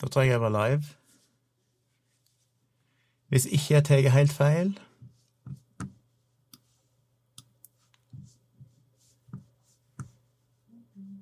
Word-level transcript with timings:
Da 0.00 0.08
tror 0.08 0.22
jeg 0.22 0.30
jeg 0.30 0.40
var 0.40 0.48
live. 0.48 0.84
Hvis 3.28 3.46
ikke 3.46 3.74
jeg 3.74 3.84
tar 3.84 4.08
helt 4.10 4.32
feil 4.32 4.78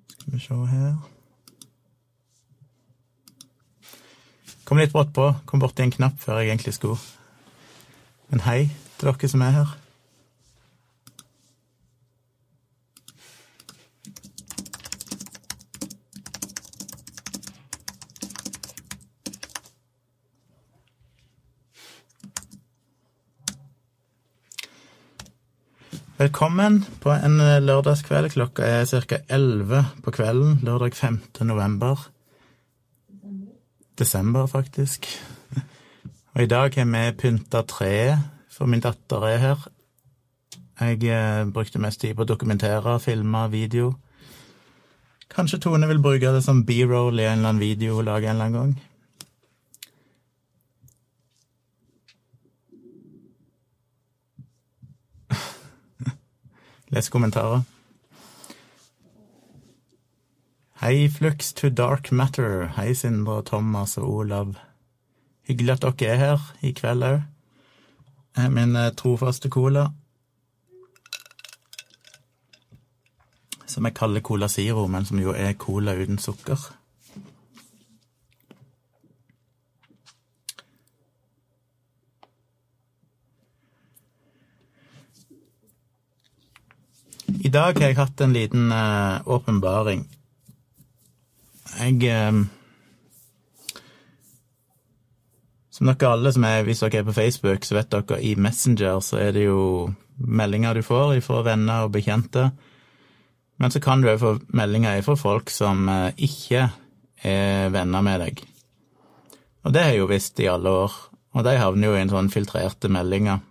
Skal 0.08 0.32
vi 0.32 0.38
se 0.38 0.54
her 0.54 0.96
Kom 4.64 4.76
litt 4.76 4.92
brått 4.92 5.14
på. 5.16 5.30
Kom 5.48 5.60
borti 5.60 5.80
en 5.80 5.92
knapp 5.92 6.18
før 6.20 6.42
jeg 6.42 6.50
egentlig 6.50 6.74
skulle. 6.76 7.00
Men 8.28 8.42
hei 8.44 8.58
til 8.98 9.08
dere 9.08 9.30
som 9.32 9.44
er 9.46 9.54
her. 9.54 9.70
Velkommen 26.18 26.80
på 26.98 27.12
en 27.14 27.36
eh, 27.38 27.60
lørdagskveld. 27.62 28.32
Klokka 28.32 28.64
er 28.66 28.88
ca. 29.06 29.20
11 29.30 29.84
på 30.02 30.10
kvelden 30.10 30.56
lørdag 30.66 30.96
5. 30.98 31.18
november. 31.46 32.08
Desember, 33.98 34.46
faktisk. 34.46 35.06
Og 36.34 36.42
i 36.42 36.48
dag 36.50 36.74
har 36.74 36.88
vi 36.90 37.12
pynta 37.20 37.62
treet, 37.62 38.18
for 38.50 38.66
min 38.66 38.82
datter 38.82 39.28
er 39.28 39.38
her. 39.38 39.68
Jeg 40.80 41.06
eh, 41.06 41.46
brukte 41.54 41.78
mest 41.78 42.00
tid 42.00 42.16
på 42.18 42.26
å 42.26 42.30
dokumentere, 42.32 42.98
filme, 42.98 43.46
video. 43.54 43.92
Kanskje 45.30 45.60
Tone 45.62 45.86
vil 45.86 46.02
bruke 46.02 46.34
det 46.34 46.42
som 46.42 46.64
b-roll 46.66 47.20
i 47.20 47.28
en 47.28 47.38
eller 47.38 47.52
annen 47.52 47.62
video 47.62 48.00
hun 48.00 48.10
lager 48.10 48.32
en 48.32 48.40
eller 48.40 48.50
annen 48.50 48.58
gang. 48.58 48.74
Les 56.90 57.08
kommentarer. 57.08 57.62
Hei, 60.80 61.08
Flux 61.08 61.52
to 61.52 61.68
Dark 61.68 62.12
Matter. 62.12 62.72
Hei, 62.76 62.94
Sindre, 62.94 63.42
Thomas 63.44 63.98
og 63.98 64.08
Olav. 64.08 64.54
Hyggelig 65.48 65.72
at 65.72 65.82
dere 66.00 66.12
er 66.12 66.16
her 66.16 66.46
i 66.62 66.72
kveld 66.72 67.04
òg. 67.04 67.20
Min 68.54 68.76
eh, 68.76 68.92
trofaste 68.96 69.50
cola. 69.50 69.88
Som 73.66 73.84
jeg 73.84 73.94
kaller 73.94 74.24
Cola 74.24 74.48
Zero, 74.48 74.86
men 74.86 75.04
som 75.04 75.18
jo 75.20 75.34
er 75.36 75.52
cola 75.58 75.92
uten 75.92 76.18
sukker. 76.18 76.77
I 87.38 87.50
dag 87.54 87.76
har 87.78 87.92
jeg 87.92 87.98
hatt 87.98 88.20
en 88.24 88.32
liten 88.34 88.72
eh, 88.74 89.18
åpenbaring. 89.30 90.06
jeg 91.78 92.08
uh, 92.10 92.46
Som 95.70 95.86
dere 95.86 96.10
alle 96.10 96.32
som 96.34 96.44
er, 96.48 96.64
hvis 96.66 96.80
dere 96.82 96.98
er 96.98 97.06
på 97.06 97.14
Facebook, 97.14 97.64
så 97.64 97.76
vet 97.76 97.92
dere 97.92 98.18
i 98.22 98.34
Messenger 98.34 98.98
så 99.04 99.20
er 99.22 99.36
det 99.36 99.44
jo 99.44 99.92
meldinger 100.18 100.74
du 100.74 100.82
får 100.82 101.20
fra 101.22 101.44
venner 101.46 101.86
og 101.86 101.92
bekjente. 101.94 102.48
Men 103.58 103.70
så 103.70 103.80
kan 103.80 104.02
du 104.02 104.08
òg 104.10 104.18
få 104.18 104.32
meldinger 104.48 105.02
fra 105.06 105.14
folk 105.14 105.50
som 105.50 105.86
uh, 105.86 106.10
ikke 106.16 106.70
er 107.22 107.70
venner 107.70 108.02
med 108.02 108.24
deg. 108.24 108.42
Og 109.62 109.74
det 109.74 109.84
har 109.84 109.94
jeg 109.94 110.02
jo 110.02 110.10
visst 110.10 110.40
i 110.40 110.50
alle 110.50 110.70
år. 110.70 110.98
Og 111.38 111.46
de 111.46 111.54
havner 111.60 111.86
jo 111.86 111.94
i 111.94 112.02
en 112.02 112.10
sånn 112.10 112.32
filtrerte 112.34 112.90
meldinger 112.90 113.44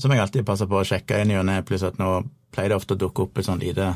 som 0.00 0.12
jeg 0.12 0.22
alltid 0.22 0.46
passer 0.48 0.68
på 0.68 0.80
å 0.80 0.86
sjekke 0.86 1.18
inn 1.20 1.32
i 1.34 1.36
og 1.36 1.44
ned, 1.48 1.64
pluss 1.68 1.84
at 1.84 1.98
nå 2.00 2.22
pleier 2.54 2.72
det 2.72 2.78
ofte 2.80 2.96
å 2.96 3.00
dukke 3.00 3.26
opp 3.26 3.38
et 3.38 3.48
sånn 3.48 3.62
lite 3.62 3.94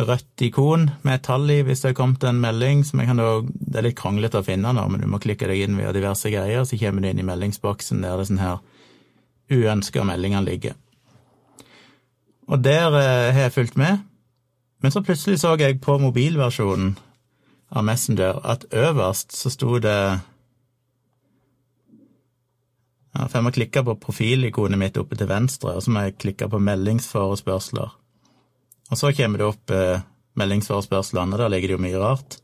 rødt 0.00 0.44
ikon 0.46 0.86
med 1.04 1.18
et 1.18 1.24
tall 1.26 1.50
i 1.52 1.60
hvis 1.66 1.82
det 1.82 1.90
har 1.90 1.98
kommet 1.98 2.24
en 2.24 2.40
melding, 2.40 2.80
som 2.84 3.00
jeg 3.00 3.10
kan 3.10 3.20
da 3.20 3.42
Det 3.42 3.78
er 3.78 3.86
litt 3.88 3.98
kronglete 3.98 4.40
å 4.40 4.46
finne 4.46 4.72
nå, 4.72 4.86
men 4.88 5.00
du 5.00 5.08
må 5.08 5.20
klikke 5.20 5.48
deg 5.48 5.64
inn 5.66 5.76
via 5.76 5.92
diverse 5.92 6.30
greier, 6.32 6.64
så 6.64 6.78
kommer 6.80 7.02
du 7.02 7.10
inn 7.10 7.20
i 7.20 7.26
meldingsboksen 7.28 8.04
der 8.04 8.16
det 8.16 8.28
sånn 8.30 8.40
her 8.42 8.62
uønska 9.52 10.04
meldinger 10.08 10.44
ligger. 10.44 10.76
Og 12.48 12.60
der 12.64 12.96
eh, 12.98 13.32
har 13.32 13.46
jeg 13.46 13.54
fulgt 13.54 13.76
med, 13.80 14.02
men 14.82 14.92
så 14.92 15.02
plutselig 15.04 15.40
så 15.40 15.54
jeg 15.60 15.80
på 15.80 15.98
mobilversjonen 16.00 16.96
av 17.72 17.84
Messenger 17.84 18.40
at 18.44 18.66
øverst 18.72 19.32
så 19.36 19.52
sto 19.52 19.78
det 19.80 20.20
ja, 23.12 23.26
for 23.26 23.38
jeg 23.38 23.46
må 23.46 23.52
klikke 23.52 23.82
på 23.84 23.96
profilikonet 24.00 24.80
mitt 24.80 24.96
oppe 25.00 25.18
til 25.20 25.28
venstre, 25.28 25.76
og 25.76 25.84
så 25.84 25.92
må 25.92 26.06
jeg 26.06 26.18
klikke 26.22 26.48
på 26.48 26.60
meldingsforespørsler. 26.62 27.98
Og 28.92 29.00
så 29.00 29.12
kommer 29.16 29.40
det 29.40 29.48
opp 29.48 29.72
eh, 29.72 30.04
meldingsforespørslene, 30.40 31.36
der 31.40 31.52
ligger 31.52 31.72
det 31.72 31.76
jo 31.76 31.84
mye 31.84 32.00
rart. 32.00 32.38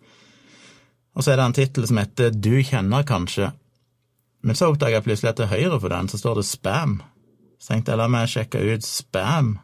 Og 1.16 1.24
så 1.24 1.32
er 1.32 1.40
det 1.40 1.46
en 1.48 1.56
tittel 1.56 1.86
som 1.88 2.00
heter 2.00 2.34
Du 2.36 2.54
kjenner 2.62 3.06
kanskje. 3.06 3.50
Men 4.44 4.54
så 4.54 4.68
oppdager 4.70 4.98
jeg 4.98 5.06
plutselig 5.08 5.32
at 5.32 5.40
til 5.40 5.50
høyre 5.50 5.80
for 5.80 5.92
den 5.92 6.10
så 6.10 6.20
står 6.20 6.38
det 6.38 6.44
spam. 6.46 7.00
Så 7.58 7.72
tenkte 7.72 7.92
jeg 7.92 8.00
la 8.00 8.06
meg 8.12 8.28
sjekke 8.30 8.60
ut 8.62 8.86
spam. 8.86 9.56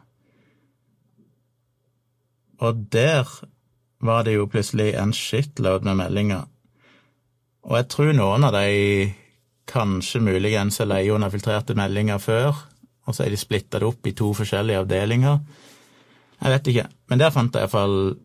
Og 2.59 2.81
der 2.91 3.29
var 4.03 4.25
det 4.25 4.35
jo 4.35 4.49
plutselig 4.51 4.93
en 4.99 5.13
shitload 5.15 5.87
med 5.87 5.99
meldinger. 6.01 6.43
Og 7.65 7.77
jeg 7.79 7.87
tror 7.93 8.11
noen 8.13 8.45
av 8.45 8.53
de 8.53 9.13
kanskje 9.69 10.21
muligens 10.21 10.79
er 10.79 10.89
leie 10.89 11.29
filtrerte 11.31 11.75
meldinger 11.75 12.19
før, 12.19 12.55
og 13.05 13.15
så 13.15 13.25
er 13.25 13.29
de 13.29 13.37
splitta 13.37 13.81
opp 13.85 14.07
i 14.07 14.13
to 14.13 14.33
forskjellige 14.33 14.83
avdelinger. 14.83 15.39
Jeg 16.41 16.51
vet 16.51 16.67
ikke, 16.67 16.87
men 17.09 17.19
der 17.19 17.31
fant 17.31 17.55
jeg 17.55 17.65
iallfall 17.65 18.15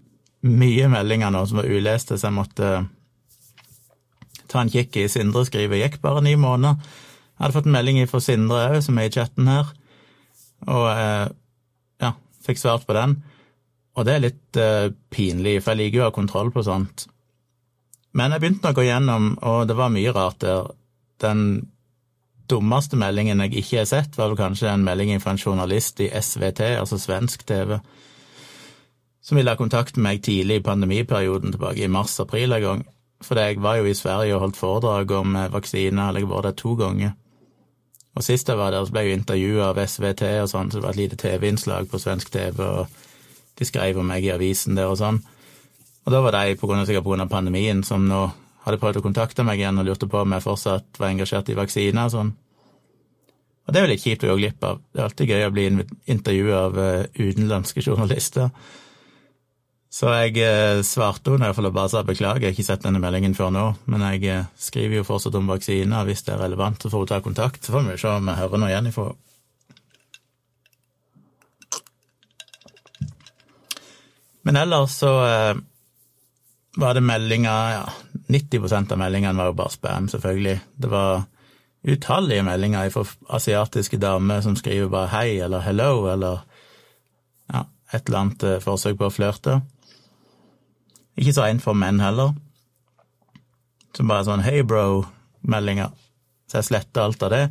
mye 0.42 0.88
meldinger 0.88 1.30
nå 1.30 1.44
som 1.46 1.60
var 1.60 1.68
uleste, 1.68 2.18
så 2.18 2.28
jeg 2.28 2.36
måtte 2.36 2.70
ta 4.50 4.62
en 4.62 4.72
kikk 4.72 4.96
i 4.96 5.08
Sindre 5.08 5.44
skriver. 5.46 5.78
Gikk 5.78 6.00
bare 6.02 6.22
ni 6.24 6.34
måneder. 6.34 6.80
Jeg 6.80 7.44
hadde 7.44 7.56
fått 7.56 7.68
en 7.68 7.76
melding 7.76 8.00
fra 8.08 8.20
Sindre 8.24 8.64
òg, 8.68 8.80
som 8.84 8.98
er 8.98 9.08
i 9.08 9.12
chatten 9.14 9.48
her, 9.48 9.68
og 10.68 10.88
eh, 10.92 11.28
ja, 12.04 12.14
fikk 12.44 12.60
svart 12.60 12.88
på 12.88 12.96
den. 12.96 13.20
Og 13.98 14.06
det 14.06 14.12
er 14.14 14.22
litt 14.22 14.58
uh, 14.60 14.92
pinlig, 15.12 15.58
for 15.60 15.74
jeg 15.74 15.80
liker 15.80 15.98
jo 15.98 16.04
å 16.04 16.10
ha 16.10 16.14
kontroll 16.14 16.52
på 16.54 16.62
sånt. 16.64 17.08
Men 18.16 18.32
jeg 18.32 18.42
begynte 18.42 18.68
nok 18.68 18.78
å 18.78 18.80
gå 18.80 18.84
gjennom, 18.86 19.26
og 19.50 19.64
det 19.68 19.76
var 19.78 19.90
mye 19.92 20.12
rart 20.14 20.38
der. 20.44 20.70
Den 21.20 21.44
dummeste 22.50 22.98
meldingen 22.98 23.42
jeg 23.44 23.60
ikke 23.60 23.82
har 23.82 23.88
sett, 23.88 24.16
var 24.18 24.32
vel 24.32 24.40
kanskje 24.40 24.72
en 24.72 24.84
melding 24.86 25.20
fra 25.22 25.34
en 25.34 25.40
journalist 25.40 26.00
i 26.02 26.10
SVT, 26.10 26.76
altså 26.80 26.98
svensk 26.98 27.44
TV, 27.46 27.76
som 29.22 29.38
ville 29.38 29.52
ha 29.52 29.58
kontakt 29.58 29.96
med 29.96 30.06
meg 30.08 30.22
tidlig 30.26 30.60
i 30.60 30.64
pandemiperioden, 30.66 31.54
tilbake 31.54 31.84
i 31.84 31.92
mars-april 31.92 32.56
en 32.56 32.64
gang. 32.64 32.84
For 33.22 33.36
jeg 33.36 33.60
var 33.60 33.76
jo 33.76 33.86
i 33.86 33.94
Sverige 33.94 34.34
og 34.34 34.46
holdt 34.46 34.58
foredrag 34.58 35.10
om 35.12 35.34
vaksine, 35.36 35.52
vaksiner, 35.52 36.08
eller 36.08 36.24
jeg 36.24 36.30
var 36.30 36.46
der 36.46 36.56
to 36.56 36.74
ganger. 36.74 37.12
Og 38.16 38.24
sist 38.26 38.48
jeg 38.48 38.58
var 38.58 38.72
der, 38.74 38.84
så 38.84 38.94
ble 38.94 39.04
jeg 39.06 39.20
intervjua 39.20 39.70
av 39.70 39.78
SVT 39.84 40.24
og 40.40 40.48
sånn, 40.50 40.70
så 40.72 40.80
det 40.80 40.86
var 40.86 40.96
et 40.96 41.02
lite 41.02 41.20
TV-innslag 41.20 41.90
på 41.90 42.00
svensk 42.00 42.32
TV, 42.32 42.64
og 42.64 42.88
de 43.60 43.68
skrev 43.68 44.00
om 44.00 44.08
meg 44.08 44.24
i 44.24 44.32
avisen 44.34 44.78
der 44.78 44.90
og 44.90 44.98
sånn. 44.98 45.20
Og 46.06 46.14
da 46.14 46.22
var 46.24 46.34
de, 46.34 46.56
på 46.58 46.66
grunn 46.66 46.80
av, 46.80 46.88
sikkert 46.88 47.20
av 47.20 47.30
pandemien, 47.30 47.84
som 47.84 48.08
nå 48.08 48.24
hadde 48.64 48.80
prøvd 48.80 49.00
å 49.00 49.04
kontakte 49.04 49.44
meg 49.46 49.60
igjen 49.60 49.80
og 49.80 49.88
lurte 49.88 50.08
på 50.10 50.20
om 50.20 50.36
jeg 50.36 50.44
fortsatt 50.44 51.00
var 51.00 51.12
engasjert 51.14 51.48
i 51.52 51.58
vaksiner 51.58 52.08
og 52.08 52.14
sånn. 52.14 52.32
Og 53.70 53.74
det 53.74 53.80
er 53.80 53.86
jo 53.86 53.92
litt 53.92 54.02
kjipt 54.02 54.24
å 54.26 54.32
gå 54.32 54.40
glipp 54.40 54.64
av. 54.66 54.78
Det 54.90 54.98
er 54.98 55.06
alltid 55.06 55.30
gøy 55.30 55.46
å 55.46 55.54
bli 55.54 55.64
intervjua 56.10 56.60
av 56.66 56.78
uh, 56.80 57.04
utenlandske 57.14 57.84
journalister. 57.86 58.50
Så 59.90 60.10
jeg 60.10 60.42
uh, 60.42 60.80
svarte 60.86 61.36
henne 61.36 61.46
iallfall 61.46 61.68
og 61.70 61.76
bare 61.76 61.92
sa 61.92 62.02
beklager, 62.06 62.42
jeg 62.42 62.50
har 62.50 62.58
ikke 62.58 62.66
sett 62.66 62.82
denne 62.82 63.02
meldingen 63.02 63.36
før 63.38 63.52
nå, 63.54 63.64
men 63.90 64.02
jeg 64.08 64.26
uh, 64.26 64.48
skriver 64.58 65.00
jo 65.00 65.06
fortsatt 65.06 65.38
om 65.38 65.50
vaksiner, 65.50 66.06
hvis 66.08 66.26
det 66.26 66.34
er 66.34 66.42
relevant, 66.42 66.82
så 66.82 66.90
får 66.90 67.04
hun 67.04 67.10
ta 67.12 67.20
kontakt. 67.22 67.62
Så 67.62 67.74
får 67.76 67.86
vi 67.86 67.98
se 68.02 68.10
om 68.10 68.30
jeg 68.32 68.42
hører 68.42 68.62
noe 68.62 68.72
igjen 68.72 68.90
ifra 68.92 69.10
Men 74.40 74.56
ellers 74.56 74.94
så 74.96 75.10
var 76.80 76.94
det 76.96 77.02
meldinger 77.04 77.72
ja, 77.74 77.82
90% 78.30 78.92
av 78.94 79.00
meldingene 79.00 79.38
var 79.38 79.50
jo 79.50 79.58
bare 79.58 79.74
spam, 79.74 80.08
selvfølgelig. 80.08 80.60
Det 80.82 80.90
var 80.90 81.24
utallige 81.82 82.44
meldinger 82.44 82.90
fra 82.92 83.04
asiatiske 83.36 83.98
damer 84.00 84.42
som 84.44 84.56
skriver 84.56 84.90
bare 84.92 85.10
hei 85.14 85.40
eller 85.40 85.64
hello 85.64 86.06
eller 86.12 86.42
ja, 87.52 87.64
et 87.92 88.06
eller 88.06 88.20
annet 88.20 88.44
eh, 88.46 88.60
forsøk 88.62 88.98
på 89.00 89.08
å 89.08 89.14
flørte. 89.14 89.60
Ikke 91.20 91.34
så 91.36 91.48
en 91.48 91.62
for 91.62 91.76
menn 91.76 92.00
heller. 92.00 92.34
Som 93.96 94.08
bare 94.08 94.24
sånn 94.28 94.44
'hey, 94.44 94.62
bro-meldinger. 94.62 95.90
Så 96.48 96.60
jeg 96.60 96.68
sletter 96.68 97.02
alt 97.02 97.22
av 97.22 97.30
det. 97.30 97.44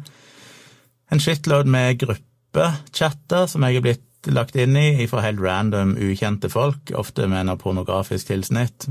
En 1.11 1.19
shitload 1.19 1.67
med 1.67 1.99
gruppechatter 1.99 3.47
som 3.47 3.63
jeg 3.63 3.75
er 3.75 3.81
blitt 3.81 4.27
lagt 4.27 4.55
inn 4.55 4.75
i 4.77 5.07
fra 5.07 5.21
helt 5.21 5.39
random, 5.39 5.95
ukjente 5.97 6.49
folk, 6.49 6.91
ofte 6.95 7.27
med 7.27 7.47
noe 7.47 7.57
pornografisk 7.57 8.27
tilsnitt. 8.27 8.87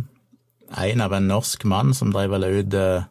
En 0.76 1.00
av 1.00 1.14
en 1.16 1.28
norsk 1.28 1.64
mann 1.64 1.94
som 1.96 2.12
drev 2.12 2.34
vel 2.34 2.46
ut 2.48 2.76
uh, 2.76 3.06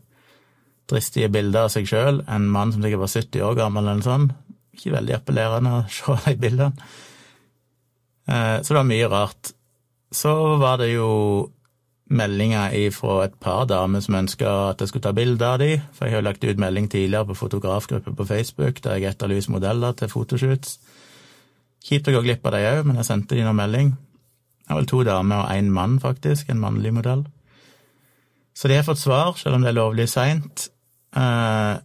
dristige 0.89 1.29
bilder 1.33 1.67
av 1.67 1.73
seg 1.73 1.89
sjøl. 1.89 2.21
En 2.29 2.47
mann 2.53 2.73
som 2.73 2.83
sikkert 2.83 3.03
var 3.03 3.13
70 3.13 3.45
år 3.49 3.59
gammel 3.59 3.83
eller 3.83 3.99
noe 3.99 4.07
sånt. 4.07 4.33
Ikke 4.77 4.93
veldig 4.93 5.17
appellerende 5.17 5.75
å 5.79 5.83
se 5.97 6.17
de 6.27 6.35
bildene. 6.41 6.89
Uh, 8.27 8.59
så 8.61 8.73
det 8.73 8.79
var 8.81 8.89
mye 8.89 9.11
rart. 9.11 9.53
Så 10.13 10.33
var 10.61 10.79
det 10.81 10.91
jo 10.93 11.11
meldinger 12.07 12.71
fra 12.95 13.25
et 13.25 13.33
par 13.43 13.65
damer 13.67 13.99
som 13.99 14.15
ønska 14.15 14.51
at 14.69 14.81
jeg 14.81 14.91
skulle 14.91 15.03
ta 15.03 15.11
bilde 15.15 15.43
av 15.43 15.59
dem, 15.59 15.81
for 15.91 16.07
jeg 16.07 16.15
har 16.15 16.21
jo 16.21 16.27
lagt 16.29 16.45
ut 16.45 16.61
melding 16.61 16.87
tidligere 16.87 17.27
på 17.27 17.35
fotografgruppe 17.35 18.13
på 18.15 18.27
Facebook 18.29 18.79
der 18.83 18.95
jeg 18.95 19.11
etterlyser 19.11 19.51
modeller 19.51 19.91
til 19.97 20.11
fotoshoots. 20.11 20.77
Kjipt 21.83 22.07
å 22.07 22.15
gå 22.15 22.23
glipp 22.23 22.47
av 22.47 22.55
dem 22.55 22.67
òg, 22.69 22.85
men 22.87 22.99
jeg 23.01 23.09
sendte 23.09 23.35
dem 23.35 23.47
noen 23.47 23.59
melding. 23.59 23.91
Det 24.63 24.71
var 24.71 24.79
vel 24.81 24.89
to 24.91 25.01
damer 25.07 25.43
og 25.43 25.51
én 25.51 25.71
mann, 25.71 25.99
faktisk, 26.03 26.49
en 26.49 26.63
mannlig 26.63 26.93
modell. 26.95 27.25
Så 28.57 28.67
de 28.67 28.79
har 28.79 28.87
fått 28.87 29.03
svar, 29.03 29.35
selv 29.37 29.59
om 29.59 29.61
det 29.61 29.69
er 29.69 29.77
lovlig 29.77 30.07
seint. 30.09 30.71
Eh, 31.13 31.75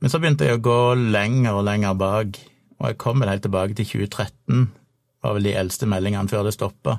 men 0.00 0.12
så 0.12 0.20
begynte 0.20 0.46
jeg 0.48 0.56
å 0.56 0.64
gå 0.64 0.78
lenger 0.96 1.58
og 1.58 1.66
lenger 1.66 1.98
bak, 2.00 2.38
og 2.80 2.86
jeg 2.88 3.00
kom 3.02 3.20
vel 3.20 3.28
helt 3.28 3.44
tilbake 3.44 3.76
til 3.76 3.90
2013, 3.90 4.62
var 5.24 5.36
vel 5.36 5.50
de 5.50 5.52
eldste 5.60 5.88
meldingene 5.88 6.32
før 6.32 6.46
det 6.48 6.54
stoppa. 6.56 6.96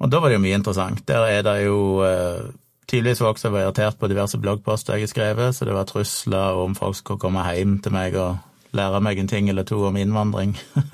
Og 0.00 0.12
da 0.12 0.20
var 0.20 0.32
det 0.32 0.38
jo 0.38 0.44
mye 0.46 0.56
interessant. 0.56 1.04
Der 1.08 1.26
er 1.28 1.44
det 1.44 1.54
jo 1.66 1.76
eh, 2.04 2.48
tydeligvis 2.88 3.20
folk 3.20 3.40
som 3.40 3.52
var 3.52 3.66
irritert 3.66 4.00
på 4.00 4.08
diverse 4.08 4.40
bloggposter 4.40 4.96
jeg 4.96 5.06
har 5.06 5.12
skrevet, 5.12 5.56
så 5.56 5.68
det 5.68 5.76
var 5.76 5.88
trusler 5.88 6.64
om 6.64 6.76
folk 6.76 6.96
skulle 6.96 7.20
komme 7.20 7.44
hjem 7.44 7.76
til 7.84 7.92
meg 7.92 8.16
og 8.20 8.40
lære 8.74 9.04
meg 9.04 9.20
en 9.20 9.30
ting 9.30 9.52
eller 9.52 9.68
to 9.68 9.82
om 9.84 10.00
innvandring. 10.00 10.56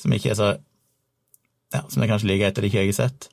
som 0.00 0.16
ikke 0.16 0.32
er 0.32 0.40
så 0.40 0.54
Ja, 1.74 1.80
som 1.90 2.04
er 2.04 2.06
kanskje 2.06 2.28
like 2.30 2.46
etter 2.46 2.62
det 2.62 2.68
ikke 2.70 2.84
jeg 2.84 2.92
har 2.92 2.98
sett. 3.00 3.24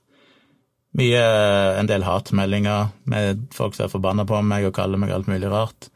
Mye, 0.97 1.19
eh, 1.19 1.79
en 1.79 1.87
del 1.87 2.03
hatmeldinger 2.03 2.91
med 3.07 3.47
folk 3.55 3.75
som 3.75 3.85
er 3.85 3.93
forbanna 3.93 4.25
på 4.27 4.41
meg 4.43 4.67
og 4.67 4.75
kaller 4.75 4.99
meg 4.99 5.13
alt 5.15 5.29
mulig 5.31 5.51
rart. 5.51 5.87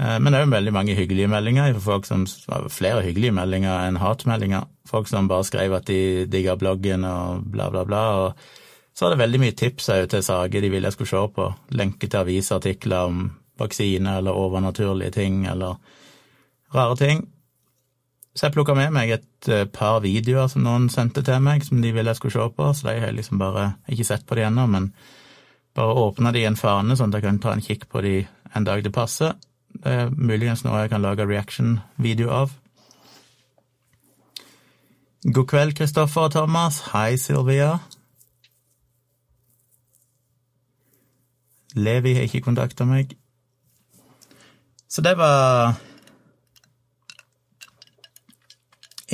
Eh, 0.00 0.16
men 0.18 0.34
òg 0.34 0.50
veldig 0.50 0.72
mange 0.74 0.96
hyggelige 0.98 1.30
meldinger 1.30 1.78
folk 1.84 2.08
som 2.08 2.26
Flere 2.26 3.04
hyggelige 3.06 3.36
meldinger 3.36 3.86
enn 3.86 4.00
hatmeldinger. 4.02 4.66
Folk 4.88 5.08
som 5.08 5.28
bare 5.30 5.46
skrev 5.46 5.76
at 5.78 5.86
de 5.86 6.26
digga 6.26 6.56
bloggen 6.58 7.04
og 7.06 7.46
bla, 7.52 7.70
bla, 7.70 7.84
bla. 7.84 8.02
Og 8.24 8.96
så 8.96 9.06
var 9.06 9.14
det 9.14 9.22
veldig 9.22 9.40
mye 9.44 9.56
tips 9.56 9.90
til 10.10 10.24
saker 10.24 10.60
de 10.60 10.70
ville 10.72 10.90
jeg 10.90 10.98
skulle 10.98 11.12
se 11.12 11.26
på. 11.36 11.50
Lenke 11.78 12.08
til 12.08 12.24
avisartikler 12.24 13.12
om 13.12 13.28
vaksine 13.60 14.16
eller 14.18 14.36
overnaturlige 14.36 15.14
ting 15.20 15.44
eller 15.46 15.78
rare 16.74 16.96
ting. 16.96 17.28
Så 18.34 18.46
jeg 18.46 18.54
plukka 18.54 18.76
med 18.78 18.92
meg 18.94 19.10
et 19.10 19.48
eh, 19.50 19.66
par 19.66 20.00
videoer 20.04 20.46
som 20.50 20.62
noen 20.62 20.86
sendte 20.92 21.24
til 21.26 21.42
meg, 21.42 21.64
som 21.66 21.80
de 21.82 21.90
ville 21.90 22.12
jeg 22.12 22.20
skulle 22.20 22.36
se 22.36 22.46
på, 22.56 22.68
så 22.74 22.88
de 22.88 23.00
har 23.02 23.14
liksom 23.16 23.40
bare 23.42 23.72
ikke 23.90 24.06
sett 24.06 24.26
på 24.26 24.38
de 24.38 24.46
ennå, 24.46 24.68
men 24.70 24.92
bare 25.74 25.96
åpna 25.98 26.32
de 26.32 26.44
i 26.44 26.48
en 26.48 26.58
fane, 26.58 26.94
sånn 26.96 27.10
at 27.10 27.18
jeg 27.18 27.26
kan 27.26 27.42
ta 27.42 27.54
en 27.56 27.64
kikk 27.64 27.88
på 27.90 28.02
de 28.06 28.14
en 28.54 28.66
dag 28.66 28.84
det 28.86 28.94
passer. 28.94 29.34
Det 29.70 29.90
er 29.90 30.14
muligens 30.14 30.62
noe 30.66 30.84
jeg 30.84 30.92
kan 30.92 31.02
lage 31.02 31.26
reaction-video 31.26 32.30
av. 32.34 32.54
God 35.26 35.46
kveld, 35.50 35.74
Kristoffer 35.76 36.30
og 36.30 36.34
Thomas. 36.34 36.80
Hei, 36.94 37.18
Silvia. 37.20 37.74
Levi 41.76 42.14
har 42.16 42.26
ikke 42.26 42.46
kontakta 42.46 42.86
meg. 42.88 43.12
Så 44.90 45.04
det 45.06 45.14
var 45.18 45.76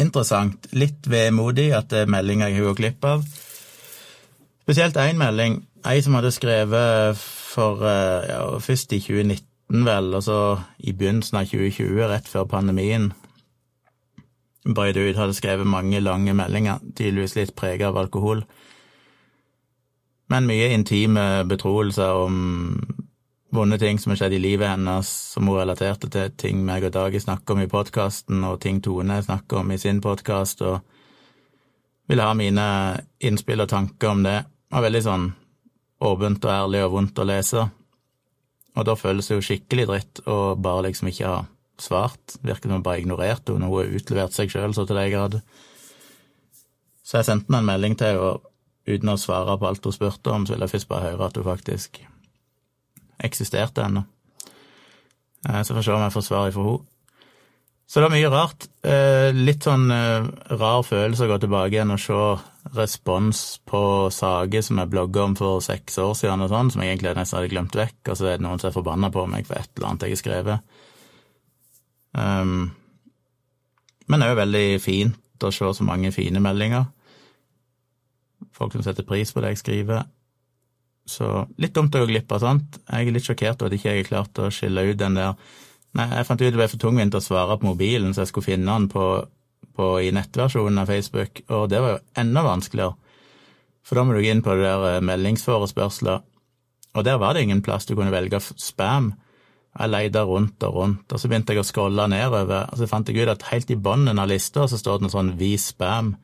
interessant. 0.00 0.68
Litt 0.76 1.08
vemodig 1.10 1.70
at 1.76 1.90
det 1.92 2.04
er 2.04 2.12
meldinger 2.12 2.52
jeg 2.52 2.64
har 2.64 2.78
glipp 2.78 3.06
av. 3.08 3.26
Spesielt 4.66 4.98
én 5.00 5.20
melding. 5.20 5.60
Ei 5.86 6.00
som 6.02 6.16
hadde 6.18 6.34
skrevet 6.34 7.20
for 7.20 7.84
eh, 7.86 8.26
ja, 8.32 8.40
først 8.58 8.92
i 8.96 9.00
2019 9.00 9.86
vel, 9.86 10.10
og 10.14 10.22
så 10.26 10.40
i 10.78 10.92
begynnelsen 10.92 11.38
av 11.40 11.46
2020, 11.50 12.02
rett 12.10 12.28
før 12.30 12.48
pandemien 12.50 13.12
Brøyde 14.66 15.04
ut, 15.06 15.16
hadde 15.16 15.34
skrevet 15.36 15.66
mange 15.66 16.00
lange 16.02 16.32
meldinger, 16.34 16.80
tydeligvis 16.98 17.36
litt 17.36 17.52
prega 17.54 17.92
av 17.92 18.00
alkohol. 18.00 18.42
Men 20.26 20.48
mye 20.48 20.72
intime 20.74 21.44
betroelser 21.46 22.24
om 22.26 22.40
vonde 23.56 23.78
ting 23.80 23.98
som 23.98 24.12
har 24.12 24.20
skjedd 24.20 24.36
i 24.36 24.42
livet 24.42 24.68
hennes, 24.68 25.08
som 25.32 25.48
hun 25.48 25.58
relaterte 25.58 26.10
til 26.12 26.34
ting 26.38 26.60
meg 26.66 26.84
og 26.86 26.92
Dagi 26.94 27.20
snakker 27.22 27.56
om 27.56 27.62
i 27.64 27.70
podkasten, 27.70 28.44
og 28.44 28.60
ting 28.62 28.82
Tone 28.84 29.16
snakker 29.24 29.62
om 29.62 29.72
i 29.72 29.78
sin 29.80 30.02
podkast, 30.04 30.62
og 30.62 30.84
ville 32.10 32.26
ha 32.26 32.36
mine 32.36 32.66
innspill 33.24 33.64
og 33.64 33.70
tanker 33.72 34.12
om 34.12 34.22
det. 34.26 34.38
Det 34.44 34.76
var 34.76 34.86
veldig 34.86 35.02
sånn 35.06 35.26
åpent 36.06 36.44
og 36.44 36.52
ærlig 36.52 36.82
og 36.84 36.96
vondt 36.96 37.22
å 37.22 37.26
lese. 37.26 37.66
Og 38.76 38.84
da 38.84 38.96
føles 38.98 39.28
det 39.28 39.38
jo 39.38 39.46
skikkelig 39.46 39.86
dritt 39.88 40.20
å 40.28 40.38
bare 40.60 40.88
liksom 40.90 41.08
ikke 41.10 41.30
ha 41.30 41.38
svart. 41.80 42.36
Virker 42.42 42.68
som 42.68 42.78
hun 42.78 42.84
bare 42.86 43.00
ignorerte 43.00 43.54
henne 43.54 43.70
hun 43.70 43.80
har 43.80 43.96
utlevert 44.00 44.36
seg 44.36 44.52
sjøl 44.52 44.76
så 44.76 44.84
til 44.84 45.00
de 45.00 45.06
grader. 45.14 45.46
Så 47.06 47.20
jeg 47.20 47.30
sendte 47.30 47.48
henne 47.48 47.64
en 47.64 47.72
melding 47.72 47.96
til 47.96 48.18
henne, 48.18 48.52
uten 48.86 49.10
å 49.10 49.16
svare 49.18 49.56
på 49.58 49.66
alt 49.66 49.88
hun 49.88 49.94
spurte 49.94 50.30
om, 50.30 50.44
så 50.46 50.54
ville 50.54 50.68
jeg 50.68 50.76
først 50.76 50.90
bare 50.92 51.08
høre 51.10 51.26
at 51.26 51.40
hun 51.40 51.48
faktisk 51.48 52.04
eksisterte 53.18 53.86
ennå. 53.86 54.04
Eh, 55.48 55.62
så 55.62 55.72
får 55.72 55.80
vi 55.80 55.86
se 55.88 55.96
om 55.96 56.04
jeg 56.04 56.14
får 56.16 56.26
svar 56.28 56.50
ifra 56.50 56.66
henne. 56.66 56.84
Så 57.86 58.00
det 58.00 58.08
var 58.08 58.16
mye 58.16 58.30
rart. 58.32 58.64
Eh, 58.82 59.28
litt 59.30 59.62
sånn 59.62 59.84
eh, 59.94 60.26
rar 60.58 60.80
følelse 60.82 61.26
å 61.26 61.30
gå 61.30 61.36
tilbake 61.44 61.76
igjen 61.76 61.94
og 61.94 62.00
se 62.02 62.22
respons 62.74 63.42
på 63.62 63.82
saker 64.10 64.64
som 64.66 64.80
jeg 64.82 64.90
blogga 64.90 65.22
om 65.22 65.36
for 65.38 65.62
seks 65.62 66.00
år 66.02 66.16
siden, 66.18 66.42
og 66.42 66.50
sånn, 66.50 66.72
som 66.74 66.82
jeg 66.82 66.96
egentlig 66.96 67.14
nesten 67.14 67.38
hadde 67.38 67.52
glemt 67.52 67.78
vekk, 67.78 68.00
og 68.10 68.18
så 68.18 68.26
er 68.26 68.40
det 68.40 68.46
noen 68.46 68.58
som 68.58 68.72
er 68.72 68.74
forbanna 68.74 69.12
på 69.14 69.22
meg 69.30 69.46
for 69.46 69.60
et 69.60 69.70
eller 69.76 69.92
annet 69.92 70.08
jeg 70.08 70.16
har 70.16 70.22
skrevet. 70.22 70.82
Um, 72.16 72.58
men 74.10 74.18
det 74.18 74.26
er 74.26 74.34
jo 74.34 74.40
veldig 74.40 74.66
fint 74.82 75.46
å 75.46 75.52
se 75.54 75.70
så 75.78 75.86
mange 75.86 76.10
fine 76.16 76.42
meldinger. 76.42 76.88
Folk 78.56 78.74
som 78.74 78.82
setter 78.82 79.06
pris 79.06 79.30
på 79.30 79.44
det 79.44 79.54
jeg 79.54 79.62
skriver. 79.62 80.06
Så 81.06 81.46
litt 81.62 81.74
dumt 81.76 81.94
å 81.94 82.02
gå 82.02 82.10
glipp 82.10 82.32
av 82.34 82.42
sånt. 82.42 82.80
Jeg 82.90 83.06
er 83.06 83.14
litt 83.14 83.26
sjokkert 83.26 83.62
over 83.62 83.70
at 83.70 83.78
ikke 83.78 83.92
jeg 83.92 84.02
har 84.02 84.10
klart 84.10 84.42
å 84.42 84.50
skille 84.54 84.88
ut 84.90 84.98
den 84.98 85.18
der 85.18 85.38
Nei, 85.96 86.10
jeg 86.12 86.26
fant 86.28 86.42
ut 86.42 86.50
det 86.52 86.58
ble 86.58 86.68
for 86.68 86.82
tungvint 86.82 87.14
å 87.16 87.22
svare 87.24 87.56
på 87.56 87.70
mobilen, 87.70 88.12
så 88.12 88.20
jeg 88.20 88.28
skulle 88.28 88.44
finne 88.50 88.68
den 88.68 88.88
på, 88.92 89.04
på, 89.78 89.86
i 90.04 90.10
nettversjonen 90.12 90.82
av 90.82 90.90
Facebook, 90.92 91.40
og 91.48 91.70
det 91.72 91.80
var 91.80 91.94
jo 91.94 92.00
enda 92.20 92.42
vanskeligere. 92.44 93.14
For 93.86 93.96
da 93.96 94.04
må 94.04 94.12
du 94.12 94.20
gå 94.20 94.32
inn 94.34 94.42
på 94.44 94.56
det 94.58 94.66
der 94.66 94.84
eh, 94.90 95.04
meldingsforespørsler, 95.08 96.24
og 96.96 97.06
der 97.06 97.20
var 97.22 97.32
det 97.32 97.46
ingen 97.46 97.62
plass 97.64 97.88
du 97.88 97.94
kunne 97.94 98.12
velge 98.12 98.42
spam. 98.44 99.14
Jeg 99.76 99.92
leide 99.92 100.24
rundt 100.28 100.68
og 100.68 100.76
rundt, 100.80 101.12
og 101.12 101.20
så 101.20 101.28
begynte 101.30 101.56
jeg 101.56 101.64
å 101.64 101.68
scrolle 101.68 102.08
nedover, 102.12 102.68
og 102.72 102.80
så 102.80 102.88
fant 102.90 103.08
jeg 103.08 103.24
ut 103.24 103.32
at 103.32 103.48
helt 103.52 103.72
i 103.72 103.80
bunnen 103.80 104.20
av 104.20 104.28
lista 104.28 104.64
så 104.68 104.80
står 104.80 104.98
det 104.98 105.06
noe 105.06 105.16
sånn 105.16 105.34
'vis 105.38 105.70
spam'. 105.72 106.14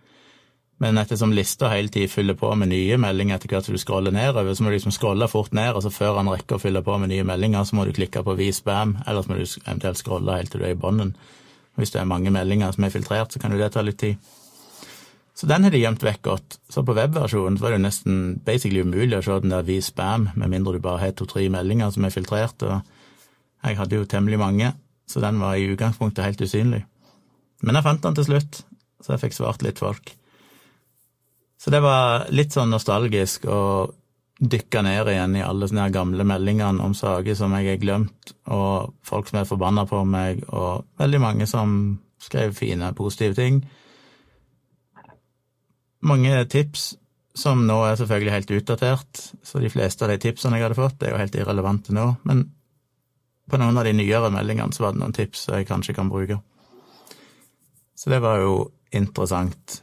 Men 0.83 0.99
ettersom 0.99 1.31
lista 1.33 1.69
hele 1.71 1.89
tiden 1.89 2.11
fyller 2.11 2.35
på 2.35 2.49
med 2.59 2.73
nye 2.73 2.97
meldinger 2.99 3.37
etter 3.39 3.53
hvert 3.53 3.69
som 3.69 3.77
du 3.77 3.79
scroller 3.79 4.11
nedover, 4.11 4.51
så 4.55 4.65
må 4.65 4.73
du 4.73 4.75
liksom 4.75 4.95
scrolle 4.95 5.29
fort 5.31 5.53
ned, 5.55 5.77
og 5.77 5.85
så 5.85 5.93
før 5.95 6.17
han 6.19 6.31
rekker 6.33 6.59
å 6.59 6.63
fylle 6.63 6.83
på 6.83 6.97
med 6.99 7.13
nye 7.13 7.27
meldinger, 7.29 7.63
så 7.69 7.77
må 7.79 7.85
du 7.87 7.93
klikke 7.95 8.25
på 8.27 8.35
'vis 8.35 8.59
spam', 8.59 8.97
eller 9.07 9.23
så 9.23 9.31
må 9.31 9.37
du 9.39 9.45
eventuelt 9.47 10.01
scrolle 10.01 10.37
helt 10.41 10.51
til 10.51 10.61
du 10.61 10.67
er 10.67 10.75
i 10.75 10.81
bånden. 10.85 11.13
Hvis 11.77 11.95
det 11.95 12.01
er 12.01 12.11
mange 12.11 12.31
meldinger 12.35 12.73
som 12.75 12.85
er 12.85 12.91
filtrert, 12.91 13.31
så 13.33 13.39
kan 13.39 13.53
jo 13.53 13.59
det 13.59 13.71
ta 13.73 13.81
litt 13.81 13.99
tid. 13.99 14.17
Så 15.35 15.47
den 15.47 15.63
har 15.63 15.71
de 15.71 15.79
gjemt 15.79 16.03
vekk 16.03 16.23
godt. 16.23 16.59
Så 16.69 16.83
på 16.83 16.95
webversjonen 16.95 17.61
var 17.61 17.71
det 17.71 17.79
jo 17.79 17.87
nesten 17.87 18.41
basically 18.45 18.83
umulig 18.83 19.19
å 19.19 19.23
se 19.23 19.39
den 19.41 19.51
der 19.51 19.63
'vis 19.63 19.93
spam', 19.93 20.31
med 20.35 20.51
mindre 20.51 20.73
du 20.73 20.81
bare 20.81 20.99
har 20.99 21.13
to-tre 21.13 21.49
meldinger 21.49 21.91
som 21.93 22.05
er 22.05 22.11
filtrert, 22.11 22.63
og 22.63 22.83
jeg 23.65 23.77
hadde 23.77 23.97
jo 23.97 24.05
temmelig 24.05 24.39
mange, 24.39 24.75
så 25.07 25.21
den 25.21 25.39
var 25.39 25.55
i 25.55 25.71
utgangspunktet 25.77 26.25
helt 26.25 26.41
usynlig. 26.41 26.85
Men 27.63 27.75
jeg 27.75 27.85
fant 27.85 28.03
den 28.03 28.15
til 28.15 28.25
slutt, 28.25 28.65
så 29.01 29.13
jeg 29.13 29.21
fikk 29.21 29.33
svart 29.33 29.63
litt 29.63 29.79
folk. 29.79 30.17
Så 31.63 31.71
det 31.71 31.79
var 31.85 32.27
litt 32.35 32.55
sånn 32.55 32.73
nostalgisk 32.75 33.45
å 33.47 33.61
dykke 34.43 34.81
ned 34.83 35.11
igjen 35.13 35.37
i 35.39 35.45
alle 35.47 35.69
sånne 35.71 35.85
gamle 35.95 36.25
meldingene 36.27 36.83
om 36.83 36.95
saker 36.99 37.37
som 37.39 37.53
jeg 37.55 37.69
har 37.69 37.79
glemt, 37.79 38.33
og 38.51 38.97
folk 39.07 39.31
som 39.31 39.39
er 39.39 39.47
forbanna 39.47 39.85
på 39.87 40.01
meg, 40.09 40.43
og 40.51 40.89
veldig 40.99 41.21
mange 41.23 41.47
som 41.47 41.77
skrev 42.23 42.57
fine, 42.59 42.91
positive 42.99 43.39
ting. 43.39 43.61
Mange 46.03 46.41
tips 46.51 46.97
som 47.39 47.63
nå 47.69 47.79
er 47.87 47.95
selvfølgelig 48.01 48.35
helt 48.35 48.51
utdatert, 48.59 49.23
så 49.47 49.63
de 49.63 49.71
fleste 49.71 50.03
av 50.03 50.11
de 50.11 50.19
tipsene 50.27 50.59
jeg 50.59 50.67
hadde 50.67 50.81
fått, 50.81 50.99
er 51.07 51.15
jo 51.15 51.23
helt 51.23 51.39
irrelevante 51.39 51.95
nå, 51.95 52.09
men 52.27 52.43
på 53.47 53.63
noen 53.63 53.79
av 53.79 53.87
de 53.87 53.95
nyere 53.95 54.33
meldingene 54.35 54.75
så 54.75 54.89
var 54.89 54.97
det 54.97 55.05
noen 55.05 55.15
tips 55.15 55.47
jeg 55.53 55.71
kanskje 55.71 55.95
kan 55.95 56.11
bruke. 56.11 56.43
Så 57.95 58.11
det 58.11 58.19
var 58.25 58.43
jo 58.43 58.59
interessant. 58.91 59.79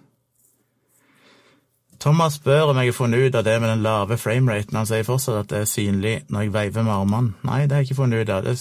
Thomas 2.00 2.38
spør 2.40 2.72
om 2.72 2.78
jeg 2.80 2.94
har 2.94 2.96
funnet 2.96 3.28
ut 3.28 3.36
av 3.36 3.44
det 3.44 3.58
med 3.60 3.70
den 3.70 3.82
lave 3.84 4.18
frameraten. 4.18 4.78
Han 4.78 4.88
sier 4.88 5.04
fortsatt 5.04 5.42
at 5.42 5.50
det 5.52 5.64
er 5.64 5.68
synlig 5.68 6.14
når 6.30 6.46
jeg 6.46 6.54
veiver 6.54 6.86
med 6.86 6.94
armene. 6.94 7.34
Nei, 7.44 7.66
det 7.66 7.76
har 7.76 7.84
jeg 7.84 7.90
ikke 7.90 8.02
funnet 8.04 8.24
ut 8.24 8.32
av. 8.36 8.46
Det, 8.46 8.56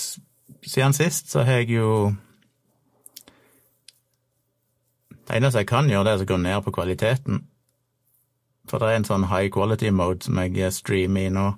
siden 0.66 0.96
sist 0.96 1.30
så 1.30 1.44
har 1.46 1.62
jeg 1.62 1.78
jo 1.78 2.14
Det 5.28 5.36
eneste 5.36 5.60
jeg 5.60 5.68
kan 5.68 5.90
gjøre, 5.90 6.04
det 6.06 6.12
er 6.12 6.22
å 6.24 6.26
gå 6.30 6.36
ned 6.40 6.62
på 6.64 6.72
kvaliteten. 6.72 7.42
For 8.68 8.80
det 8.80 8.88
er 8.88 8.96
en 8.96 9.04
sånn 9.04 9.26
high 9.28 9.50
quality 9.52 9.90
mode 9.92 10.24
som 10.24 10.38
jeg 10.40 10.72
streamer 10.72 11.28
i 11.28 11.32
nå. 11.32 11.50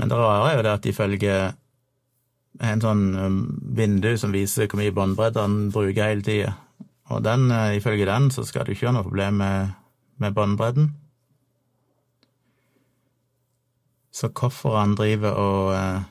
Men 0.00 0.10
det 0.10 0.18
rare 0.18 0.48
er 0.48 0.56
jo 0.56 0.64
det 0.66 0.72
at 0.72 0.88
ifølge 0.90 1.36
en 2.58 2.82
sånn 2.82 3.04
um, 3.14 3.38
vindu 3.76 4.16
som 4.18 4.34
viser 4.34 4.66
hvor 4.66 4.80
mye 4.80 4.94
båndbredde 4.94 5.44
han 5.44 5.70
bruker 5.70 6.10
hele 6.10 6.26
tida. 6.26 6.56
Og 7.14 7.22
den, 7.22 7.46
uh, 7.54 7.70
ifølge 7.76 8.08
den 8.08 8.30
så 8.34 8.42
skal 8.48 8.66
du 8.66 8.74
ikke 8.74 8.88
ha 8.90 8.96
noe 8.96 9.06
problem 9.06 9.38
med, 9.44 9.70
med 10.20 10.34
båndbredden. 10.36 10.90
Så 14.12 14.28
hvorfor 14.28 14.78
han 14.78 14.96
driver 14.98 15.30
og 15.30 15.74
uh, 15.74 16.02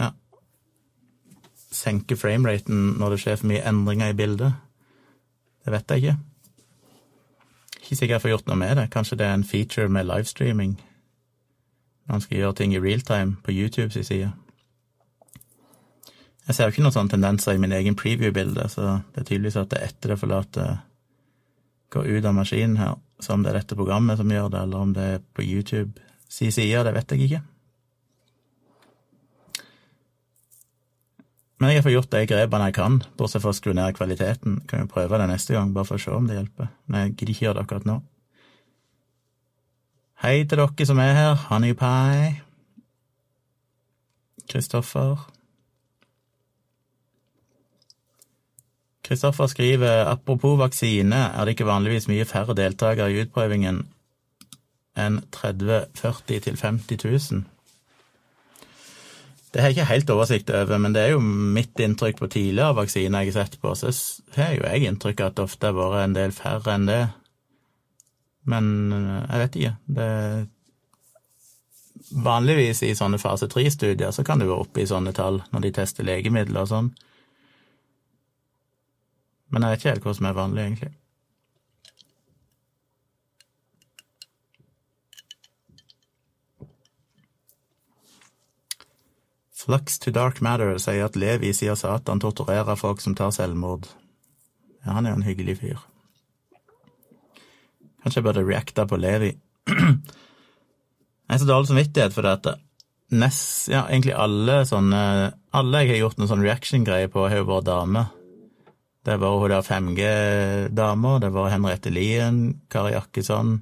ja 0.00 0.10
senker 1.74 2.16
frameraten 2.16 2.94
når 3.00 3.14
det 3.14 3.20
skjer 3.24 3.40
for 3.40 3.50
mye 3.50 3.64
endringer 3.68 4.14
i 4.14 4.16
bildet, 4.16 4.54
det 5.64 5.72
vet 5.72 5.90
jeg 5.90 6.04
ikke. 6.04 6.16
Ikke 7.82 7.96
sikkert 7.96 8.14
jeg 8.14 8.22
får 8.22 8.34
gjort 8.34 8.48
noe 8.48 8.60
med 8.60 8.76
det. 8.78 8.90
Kanskje 8.92 9.18
det 9.20 9.26
er 9.26 9.34
en 9.34 9.44
feature 9.44 9.88
med 9.88 10.08
livestreaming 10.08 10.78
når 12.04 12.12
han 12.12 12.20
skal 12.20 12.38
gjøre 12.38 12.56
ting 12.60 12.74
i 12.74 12.80
realtime 12.80 13.36
på 13.44 13.52
YouTube 13.52 13.90
sin 13.90 14.04
side. 14.04 14.32
Jeg 16.46 16.54
ser 16.54 16.64
jo 16.64 16.74
ikke 16.74 16.82
noen 16.84 16.92
sånne 16.92 17.14
tendenser 17.14 17.56
i 17.56 17.60
min 17.60 17.72
egen 17.72 17.96
preview-bilde, 17.96 18.66
så 18.68 18.98
det 19.14 19.22
er 19.22 19.28
tydeligvis 19.28 19.56
at 19.56 19.70
det 19.70 19.78
er 19.80 19.88
etter 19.88 20.12
det 20.12 20.18
forlater 20.20 20.74
går 21.94 22.10
ut 22.16 22.28
av 22.28 22.36
maskinen 22.36 22.76
her, 22.80 22.96
så 23.22 23.34
om 23.34 23.44
det 23.44 23.52
er 23.52 23.60
dette 23.62 23.78
programmet 23.78 24.20
som 24.20 24.30
gjør 24.30 24.50
det, 24.52 24.62
eller 24.66 24.86
om 24.86 24.94
det 24.96 25.08
er 25.16 25.26
på 25.34 25.46
YouTube 25.46 26.00
si 26.28 26.50
side, 26.50 26.84
det 26.84 26.94
vet 26.96 27.14
jeg 27.14 27.26
ikke. 27.28 27.42
Men 31.62 31.70
jeg 31.70 31.78
har 31.78 31.84
fått 31.86 31.94
gjort 31.94 32.10
de 32.12 32.24
grepene 32.28 32.66
jeg 32.68 32.76
kan, 32.76 32.96
bortsett 33.16 33.40
fra 33.44 33.52
å 33.54 33.56
skru 33.56 33.72
ned 33.76 33.94
kvaliteten. 33.96 34.58
Kan 34.68 34.84
jo 34.84 34.90
prøve 34.90 35.20
det 35.20 35.28
neste 35.30 35.54
gang, 35.54 35.70
bare 35.72 35.88
for 35.88 35.96
å 35.96 36.02
se 36.02 36.10
om 36.12 36.26
det 36.28 36.36
hjelper. 36.36 36.72
Men 36.90 37.06
jeg 37.06 37.14
gidder 37.14 37.32
ikke 37.32 37.46
gjøre 37.46 37.56
det 37.56 37.62
akkurat 37.64 37.86
nå. 37.88 38.00
Hei 40.24 40.34
til 40.42 40.60
dere 40.60 40.88
som 40.90 41.00
er 41.00 41.14
her. 41.16 41.38
Honeypie. 41.48 42.34
Kristoffer. 44.50 45.24
Kristoffer 49.04 49.50
skriver 49.52 50.06
apropos 50.08 50.56
vaksine, 50.58 51.18
er 51.34 51.44
det 51.44 51.56
ikke 51.56 51.68
vanligvis 51.68 52.08
mye 52.08 52.24
færre 52.24 52.56
deltakere 52.56 53.12
i 53.12 53.24
utprøvingen 53.24 53.82
enn 54.96 55.18
30 55.34 55.90
40 55.98 56.40
til 56.46 56.56
50 56.60 57.04
000? 57.04 57.42
Det 59.54 59.62
har 59.62 59.70
jeg 59.70 59.76
ikke 59.76 59.90
helt 59.92 60.10
oversikt 60.10 60.48
over, 60.50 60.78
men 60.82 60.94
det 60.96 61.02
er 61.04 61.12
jo 61.12 61.20
mitt 61.22 61.78
inntrykk 61.78 62.16
på 62.18 62.26
tidligere 62.32 62.74
vaksiner 62.74 63.22
jeg 63.22 63.34
har 63.34 63.44
sett 63.44 63.60
på, 63.62 63.74
så 63.78 63.92
har 64.34 64.56
jo 64.56 64.64
jeg 64.66 64.88
inntrykk 64.88 65.20
av 65.20 65.30
at 65.30 65.36
det 65.36 65.44
ofte 65.44 65.70
har 65.70 65.76
vært 65.78 66.00
en 66.00 66.16
del 66.16 66.34
færre 66.34 66.74
enn 66.74 66.88
det. 66.88 67.04
Men 68.50 68.66
eh, 68.92 69.20
jeg 69.28 69.42
vet 69.44 69.60
ikke. 69.60 69.76
Det 69.98 70.08
Vanligvis 72.24 72.82
i 72.84 72.92
sånne 72.94 73.18
fase 73.18 73.46
tre-studier 73.50 74.10
så 74.12 74.22
kan 74.26 74.38
det 74.38 74.46
være 74.46 74.66
oppe 74.66 74.82
i 74.82 74.86
sånne 74.86 75.14
tall 75.16 75.40
når 75.54 75.62
de 75.64 75.70
tester 75.78 76.06
legemidler 76.06 76.66
og 76.66 76.70
sånn. 76.70 76.90
Men 79.54 79.62
jeg 79.62 79.70
vet 79.70 79.82
ikke 79.82 79.90
helt 79.92 80.06
hva 80.08 80.12
som 80.18 80.26
er 80.26 80.34
vanlig, 80.34 80.62
egentlig. 80.66 80.92
Flux 89.64 90.00
to 90.02 90.10
Dark 90.12 90.42
Matter 90.44 90.74
sier 90.82 91.06
at 91.06 91.14
Levi 91.16 91.52
sier 91.54 91.78
Satan 91.78 92.20
torturerer 92.20 92.76
folk 92.76 93.00
som 93.00 93.14
tar 93.14 93.30
selvmord. 93.32 93.86
Ja, 94.82 94.98
han 94.98 95.06
er 95.06 95.14
jo 95.14 95.20
en 95.20 95.28
hyggelig 95.28 95.60
fyr. 95.62 95.78
Kanskje 98.02 98.18
jeg 98.18 98.26
burde 98.26 98.44
reacta 98.44 98.88
på 98.90 98.98
Levi. 98.98 99.30
jeg 99.70 101.30
har 101.30 101.40
så 101.40 101.48
dårlig 101.48 101.70
samvittighet 101.70 102.18
for 102.18 102.26
dette. 102.26 102.58
Nest, 103.14 103.70
ja, 103.70 103.86
egentlig 103.86 104.16
alle 104.18 104.64
sånne 104.66 105.00
Alle 105.54 105.82
jeg 105.84 105.90
har 105.92 105.98
gjort 106.00 106.18
noen 106.18 106.30
sånn 106.32 106.42
reaction-greier 106.42 107.12
på, 107.12 107.28
har 107.30 107.38
jo 107.44 107.48
vært 107.54 107.70
damer. 107.70 108.10
Det 109.04 109.16
var 109.20 109.36
hun 109.36 109.50
der 109.52 109.62
5G-dama, 109.62 111.18
det 111.20 111.30
var 111.34 111.50
Henriette 111.52 111.90
Lien, 111.92 112.60
Kari 112.72 112.94
Jakkesson 112.94 113.58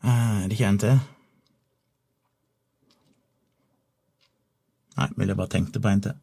Er 0.00 0.46
det 0.48 0.56
ikke 0.56 0.68
en 0.70 0.78
til? 0.80 1.00
Nei, 4.96 5.08
ville 5.16 5.36
bare 5.36 5.52
tenkte 5.52 5.80
på 5.80 5.92
en 5.92 6.02
til. 6.06 6.16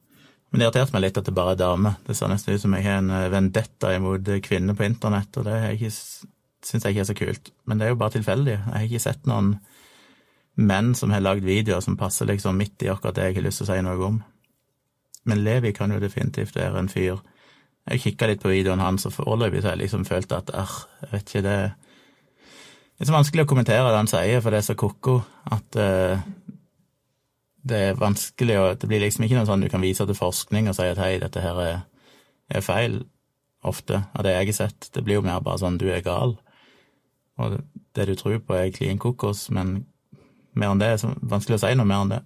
Men 0.50 0.60
det 0.60 0.68
irriterte 0.68 0.96
meg 0.96 1.04
litt 1.04 1.20
at 1.20 1.28
det 1.28 1.36
bare 1.36 1.54
er 1.54 1.60
damer. 1.60 1.98
Det 2.08 2.16
ser 2.18 2.32
nesten 2.32 2.56
ut 2.56 2.64
som 2.64 2.74
jeg 2.74 2.86
har 2.88 3.02
en 3.02 3.14
eh, 3.14 3.30
vendetta 3.34 3.92
imot 3.94 4.30
kvinner 4.46 4.78
på 4.78 4.86
internett, 4.88 5.38
og 5.38 5.48
det 5.48 5.92
syns 6.66 6.86
jeg 6.86 6.96
ikke 6.96 7.04
er 7.04 7.10
så 7.10 7.18
kult. 7.18 7.52
Men 7.66 7.78
det 7.78 7.88
er 7.88 7.94
jo 7.94 8.00
bare 8.00 8.16
tilfeldig. 8.16 8.56
Jeg 8.56 8.74
har 8.74 8.88
ikke 8.88 9.04
sett 9.04 9.28
noen 9.30 9.58
menn 10.58 10.96
som 10.98 11.14
har 11.14 11.22
lagd 11.22 11.46
videoer 11.46 11.84
som 11.86 12.00
passer 12.00 12.30
liksom 12.30 12.58
midt 12.58 12.82
i 12.82 12.90
akkurat 12.90 13.18
det 13.18 13.28
jeg 13.28 13.38
har 13.38 13.46
lyst 13.46 13.62
til 13.62 13.68
å 13.68 13.72
si 13.76 13.84
noe 13.86 14.08
om. 14.08 14.22
Men 15.28 15.44
Levi 15.44 15.74
kan 15.76 15.92
jo 15.92 16.00
definitivt 16.00 16.56
være 16.56 16.80
en 16.80 16.90
fyr. 16.92 17.20
Jeg 17.88 18.04
kikka 18.04 18.28
litt 18.28 18.44
på 18.44 18.52
videoen 18.52 18.84
hans, 18.84 19.06
og 19.08 19.16
foreløpig 19.16 19.64
har 19.64 19.76
jeg 19.76 19.86
liksom 19.86 20.06
følt 20.08 20.32
at 20.36 20.52
arr, 20.56 20.80
jeg 21.04 21.12
vet 21.14 21.30
ikke, 21.30 21.46
det 21.46 21.60
Det 22.98 23.04
er 23.04 23.10
så 23.12 23.14
vanskelig 23.14 23.44
å 23.46 23.48
kommentere 23.52 23.90
det 23.92 23.98
han 24.00 24.10
sier, 24.10 24.40
for 24.42 24.50
det 24.50 24.58
er 24.58 24.66
så 24.66 24.74
ko-ko 24.74 25.20
at 25.54 25.76
uh, 25.78 26.24
det 27.62 27.82
er 27.90 28.00
vanskelig 28.00 28.56
å 28.58 28.64
Det 28.74 28.88
blir 28.90 29.04
liksom 29.04 29.26
ikke 29.26 29.38
noe 29.38 29.46
sånn 29.46 29.62
du 29.62 29.70
kan 29.70 29.84
vise 29.84 30.06
til 30.06 30.18
forskning 30.18 30.70
og 30.70 30.76
si 30.76 30.88
at 30.88 30.98
hei, 30.98 31.20
dette 31.22 31.44
her 31.44 31.62
er, 31.62 31.84
er 32.50 32.66
feil, 32.66 33.04
ofte, 33.62 34.02
av 34.14 34.24
det 34.26 34.34
jeg 34.34 34.50
har 34.50 34.58
sett. 34.58 34.90
Det 34.94 35.04
blir 35.04 35.20
jo 35.20 35.28
mer 35.28 35.44
bare 35.46 35.62
sånn 35.62 35.78
du 35.78 35.88
er 35.92 36.02
gal, 36.02 36.38
og 37.38 37.60
det 37.96 38.08
du 38.10 38.16
tror 38.16 38.40
på 38.40 38.58
er 38.58 38.74
klin 38.74 38.98
kokos, 38.98 39.50
men 39.54 39.86
mer 40.58 40.74
enn 40.74 40.82
det 40.82 40.92
er 40.94 41.02
så 41.02 41.12
vanskelig 41.22 41.60
å 41.60 41.64
si 41.66 41.74
noe 41.78 41.90
mer 41.90 42.04
enn 42.04 42.14
det. 42.16 42.22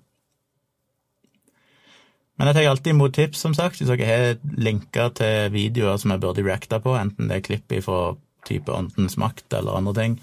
Men 2.42 2.50
jeg 2.50 2.56
tar 2.58 2.72
alltid 2.72 2.96
imot 2.96 3.14
tips, 3.14 3.42
som 3.44 3.54
sagt, 3.54 3.78
hvis 3.78 3.90
dere 3.92 4.06
har 4.10 4.32
linker 4.58 5.12
til 5.14 5.52
videoer 5.54 6.00
som 6.02 6.10
jeg 6.10 6.22
burde 6.24 6.42
reacta 6.42 6.80
på, 6.82 6.96
enten 6.98 7.28
det 7.30 7.36
er 7.36 7.44
klipp 7.46 7.76
fra 7.86 8.16
type 8.50 8.74
Åndens 8.74 9.14
makt 9.22 9.54
eller 9.54 9.78
andre 9.78 9.94
ting, 9.94 10.16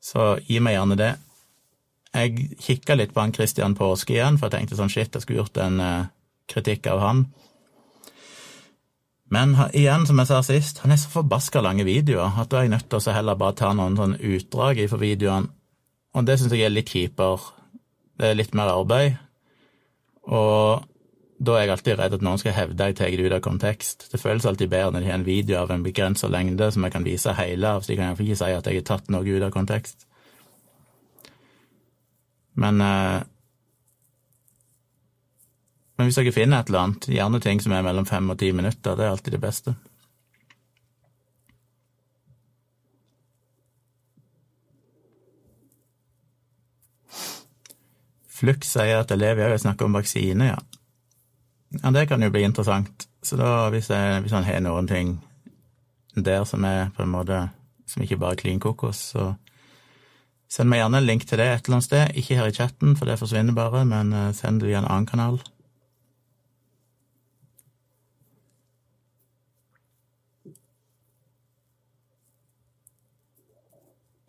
så 0.00 0.38
gi 0.46 0.56
meg 0.64 0.78
gjerne 0.78 0.96
det. 0.96 1.10
Jeg 2.16 2.46
kikka 2.64 2.96
litt 2.96 3.12
på 3.12 3.20
han 3.20 3.34
Christian 3.36 3.76
Påske 3.76 4.14
igjen, 4.14 4.38
for 4.40 4.48
jeg 4.48 4.62
tenkte 4.62 4.78
sånn 4.78 4.94
shit, 4.94 5.12
jeg 5.12 5.26
skulle 5.26 5.42
gjort 5.42 5.60
en 5.60 5.76
uh, 5.76 6.08
kritikk 6.48 6.88
av 6.94 7.04
han. 7.04 7.22
Men 9.28 9.52
igjen, 9.76 10.08
som 10.08 10.24
jeg 10.24 10.30
sa 10.32 10.40
sist, 10.46 10.80
han 10.86 10.96
er 10.96 11.02
så 11.02 11.12
forbaska 11.18 11.60
lange 11.60 11.84
videoer 11.84 12.40
at 12.40 12.48
da 12.48 12.62
er 12.62 12.70
jeg 12.70 12.76
nødt 12.78 12.88
til 12.88 13.02
å 13.02 13.18
heller 13.18 13.36
bare 13.36 13.58
ta 13.60 13.74
noen 13.76 14.00
sånn 14.00 14.16
utdrag 14.16 14.80
fra 14.88 15.02
videoene, 15.04 15.52
og 16.16 16.24
det 16.24 16.40
syns 16.40 16.56
jeg 16.56 16.64
er 16.64 16.72
litt 16.72 16.96
kjipere. 16.96 17.52
Det 18.16 18.30
er 18.30 18.40
litt 18.40 18.56
mer 18.56 18.72
arbeid, 18.72 19.20
og 20.26 20.84
da 21.36 21.54
er 21.54 21.66
jeg 21.66 21.74
alltid 21.74 21.98
redd 22.00 22.16
at 22.16 22.24
noen 22.24 22.40
skal 22.40 22.54
hevde 22.56 22.88
jeg 22.88 22.96
tar 22.96 23.12
det 23.12 23.26
ut 23.26 23.36
av 23.36 23.42
kontekst. 23.44 24.06
Det 24.12 24.20
føles 24.20 24.46
alltid 24.48 24.70
bedre 24.72 24.94
når 24.94 25.04
de 25.04 25.10
har 25.10 25.18
en 25.20 25.26
video 25.26 25.58
av 25.60 25.70
en 25.74 25.84
begrensa 25.84 26.30
lengde 26.32 26.70
som 26.72 26.86
jeg 26.86 26.94
kan 26.94 27.04
vise 27.06 27.34
hele 27.36 27.72
av, 27.76 27.84
så 27.84 27.92
de 27.92 27.98
kan 27.98 28.08
iallfall 28.08 28.30
ikke 28.30 28.40
si 28.40 28.52
at 28.56 28.70
jeg 28.70 28.80
har 28.80 28.88
tatt 28.88 29.10
noe 29.12 29.28
ut 29.28 29.44
av 29.44 29.52
kontekst. 29.54 30.06
Men 32.56 32.80
eh, 32.80 33.24
Men 35.96 36.08
hvis 36.08 36.18
dere 36.18 36.32
finner 36.34 36.60
et 36.60 36.70
eller 36.70 36.82
annet, 36.82 37.06
gjerne 37.08 37.38
ting 37.40 37.60
som 37.64 37.72
er 37.72 37.84
mellom 37.84 38.06
fem 38.08 38.26
og 38.28 38.38
ti 38.40 38.50
minutter, 38.52 38.96
det 38.98 39.06
er 39.06 39.14
alltid 39.14 39.36
det 39.36 39.40
beste. 39.40 39.72
Flux 48.36 48.68
sier 48.76 49.00
at 49.00 49.12
elever 49.14 49.54
òg 49.54 49.62
snakker 49.62 49.88
om 49.88 49.96
vaksine, 49.96 50.50
ja. 50.52 50.58
Ja, 51.80 51.90
det 51.90 52.06
kan 52.08 52.22
jo 52.22 52.30
bli 52.30 52.44
interessant. 52.46 53.08
Så 53.24 53.38
da, 53.40 53.68
hvis, 53.72 53.88
jeg, 53.90 54.20
hvis 54.22 54.34
han 54.36 54.46
har 54.46 54.60
noen 54.62 54.86
ting 54.88 55.16
der 56.14 56.44
som 56.48 56.64
er 56.64 56.92
på 56.96 57.02
en 57.04 57.12
måte 57.12 57.48
Som 57.86 58.02
ikke 58.02 58.16
bare 58.18 58.34
er 58.34 58.40
klin 58.40 58.60
kokos, 58.60 58.98
så 59.12 59.34
Send 60.50 60.70
meg 60.70 60.80
gjerne 60.80 60.98
en 60.98 61.06
link 61.06 61.26
til 61.26 61.38
det 61.38 61.46
et 61.50 61.66
eller 61.66 61.76
annet 61.76 61.86
sted. 61.86 62.16
Ikke 62.18 62.36
her 62.38 62.48
i 62.50 62.54
chatten, 62.54 62.94
for 62.98 63.06
det 63.06 63.18
forsvinner 63.18 63.54
bare, 63.54 63.84
men 63.86 64.12
eh, 64.14 64.32
send 64.34 64.60
det 64.62 64.68
via 64.70 64.78
en 64.78 64.86
annen 64.86 65.06
kanal. 65.06 65.40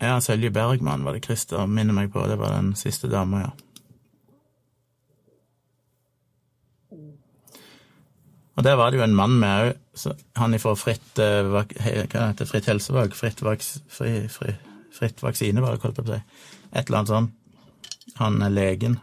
Ja, 0.02 0.18
Sølje 0.22 0.50
Bergman 0.54 1.06
var 1.06 1.14
det 1.14 1.24
Christer 1.26 1.66
minner 1.66 1.94
meg 1.94 2.12
på. 2.14 2.26
Det 2.26 2.38
var 2.38 2.54
den 2.54 2.74
siste 2.78 3.10
dama, 3.10 3.46
ja. 3.46 3.67
Og 8.58 8.64
der 8.66 8.74
var 8.74 8.90
det 8.90 8.98
jo 8.98 9.04
en 9.06 9.14
mann 9.14 9.36
med 9.38 9.68
òg, 9.68 10.22
han 10.38 10.54
ifra 10.54 10.74
Fritt 10.78 11.18
eh, 11.22 11.46
Hva 11.46 11.62
heter? 11.78 12.46
Fritt 12.46 12.66
helsevalg? 12.66 13.14
Fritt, 13.14 13.42
vaks, 13.46 13.76
fri, 13.90 14.24
fri, 14.30 14.54
fritt 14.94 15.22
vaksinevalg, 15.22 15.78
holdt 15.82 16.00
jeg 16.00 16.06
på 16.06 16.10
å 16.10 16.16
si. 16.16 16.42
Et 16.72 16.82
eller 16.82 16.98
annet 16.98 17.12
sånn. 17.12 17.30
Han 18.18 18.42
er 18.42 18.54
legen. 18.54 18.98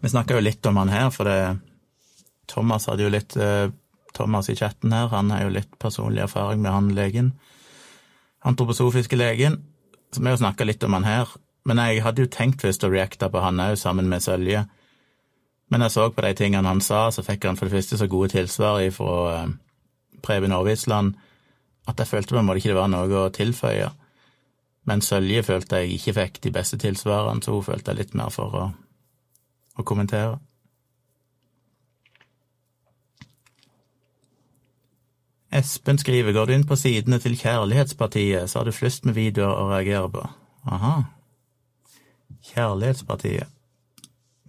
Vi 0.00 0.08
snakka 0.08 0.38
jo 0.38 0.44
litt 0.44 0.66
om 0.66 0.80
han 0.80 0.92
her, 0.92 1.12
for 1.14 1.28
det 1.28 1.36
Thomas 2.50 2.88
hadde 2.88 3.04
jo 3.04 3.12
litt 3.12 3.36
uh, 3.36 3.68
Thomas 4.16 4.48
i 4.48 4.56
chatten 4.56 4.92
her, 4.92 5.12
han 5.12 5.30
har 5.32 5.46
jo 5.46 5.54
litt 5.54 5.76
personlig 5.80 6.24
erfaring 6.24 6.64
med 6.64 6.72
han 6.72 6.90
legen. 6.96 7.32
Antroposofiske 8.48 9.16
legen. 9.20 9.60
Så 10.12 10.20
vi 10.20 10.32
har 10.32 10.40
snakka 10.40 10.64
litt 10.64 10.84
om 10.84 10.96
han 10.96 11.06
her. 11.08 11.28
Men 11.68 11.78
jeg 11.78 12.02
hadde 12.04 12.24
jo 12.24 12.32
tenkt 12.32 12.64
først 12.64 12.84
å 12.84 12.90
reacte 12.92 13.28
på 13.30 13.44
han 13.44 13.60
òg, 13.62 13.76
sammen 13.80 14.08
med 14.10 14.24
Sølje. 14.24 14.66
Men 15.72 15.86
jeg 15.86 15.94
så 15.94 16.10
på 16.12 16.20
de 16.20 16.34
tingene 16.36 16.68
han 16.68 16.82
sa, 16.84 17.06
så 17.08 17.24
fikk 17.24 17.46
han 17.48 17.56
for 17.56 17.68
det 17.68 17.78
første 17.78 17.96
så 17.96 18.08
gode 18.12 18.34
tilsvar 18.34 18.82
fra 18.92 19.14
eh, 19.32 19.52
Preben 20.22 20.52
Aavitsland 20.52 21.14
at 21.88 21.98
jeg 21.98 22.06
følte 22.06 22.36
på 22.36 22.38
en 22.38 22.46
måte 22.46 22.60
ikke 22.60 22.74
det 22.74 22.78
var 22.78 22.90
noe 22.92 23.24
å 23.24 23.32
tilføye. 23.34 23.88
Men 24.86 25.02
Sølje 25.02 25.42
følte 25.46 25.82
jeg 25.82 25.96
ikke 25.96 26.14
fikk 26.18 26.40
de 26.44 26.52
beste 26.54 26.78
tilsvarene, 26.78 27.42
så 27.42 27.54
hun 27.54 27.66
følte 27.66 27.92
jeg 27.92 28.02
litt 28.02 28.16
mer 28.18 28.30
for 28.34 28.58
å, 28.58 28.64
å 29.78 29.86
kommentere. 29.86 30.36
Espen 35.52 35.98
skriver 36.00 36.32
går 36.32 36.48
du 36.48 36.54
inn 36.54 36.68
på 36.68 36.78
sidene 36.80 37.18
til 37.20 37.34
Kjærlighetspartiet, 37.36 38.48
så 38.48 38.60
har 38.60 38.68
du 38.68 38.76
flust 38.76 39.04
med 39.04 39.18
videoer 39.18 39.52
å 39.52 39.66
reagere 39.72 40.12
på. 40.14 40.28
Aha. 40.72 40.94
Kjærlighetspartiet. 42.52 43.61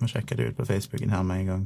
Må 0.04 0.10
sjekke 0.12 0.36
det 0.36 0.50
ut 0.50 0.58
på 0.58 0.66
Facebooken 0.68 1.10
her 1.10 1.24
med 1.24 1.40
en 1.40 1.46
gang. 1.46 1.62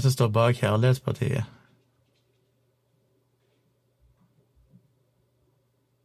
Som 0.00 0.10
står 0.10 0.28
bak 0.28 0.56
Kjærlighetspartiet? 0.56 1.44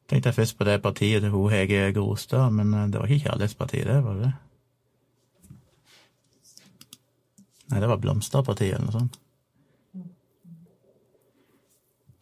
Tenkte 0.09 0.29
jeg 0.29 0.35
først 0.35 0.57
på 0.57 0.63
det 0.63 0.81
partiet 0.81 1.21
til 1.21 1.31
hun 1.33 1.51
Hege 1.51 1.93
Grostad, 1.93 2.51
men 2.51 2.73
eh, 2.73 2.87
det 2.87 2.99
var 2.99 3.05
ikke 3.05 3.29
Kjærlighetspartiet, 3.29 3.87
det, 3.87 4.03
var 4.03 4.19
det? 4.19 4.33
Nei, 7.71 7.79
det 7.79 7.89
var 7.89 8.01
Blomsterpartiet 8.01 8.75
eller 8.75 8.85
noe 8.85 8.99
sånt. 8.99 9.19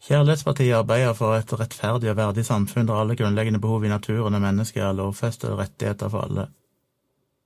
Kjærlighetspartiet 0.04 0.76
arbeider 0.76 1.12
for 1.16 1.36
et 1.36 1.52
rettferdig 1.60 2.10
og 2.12 2.16
verdig 2.16 2.44
samfunn 2.44 2.88
der 2.88 3.00
alle 3.00 3.16
grunnleggende 3.16 3.60
behov 3.60 3.84
i 3.84 3.92
naturen 3.92 4.36
og 4.36 4.42
mennesket 4.44 4.82
er 4.84 4.96
lovfestede 4.96 5.56
rettigheter 5.56 6.12
for 6.12 6.28
alle. 6.28 6.48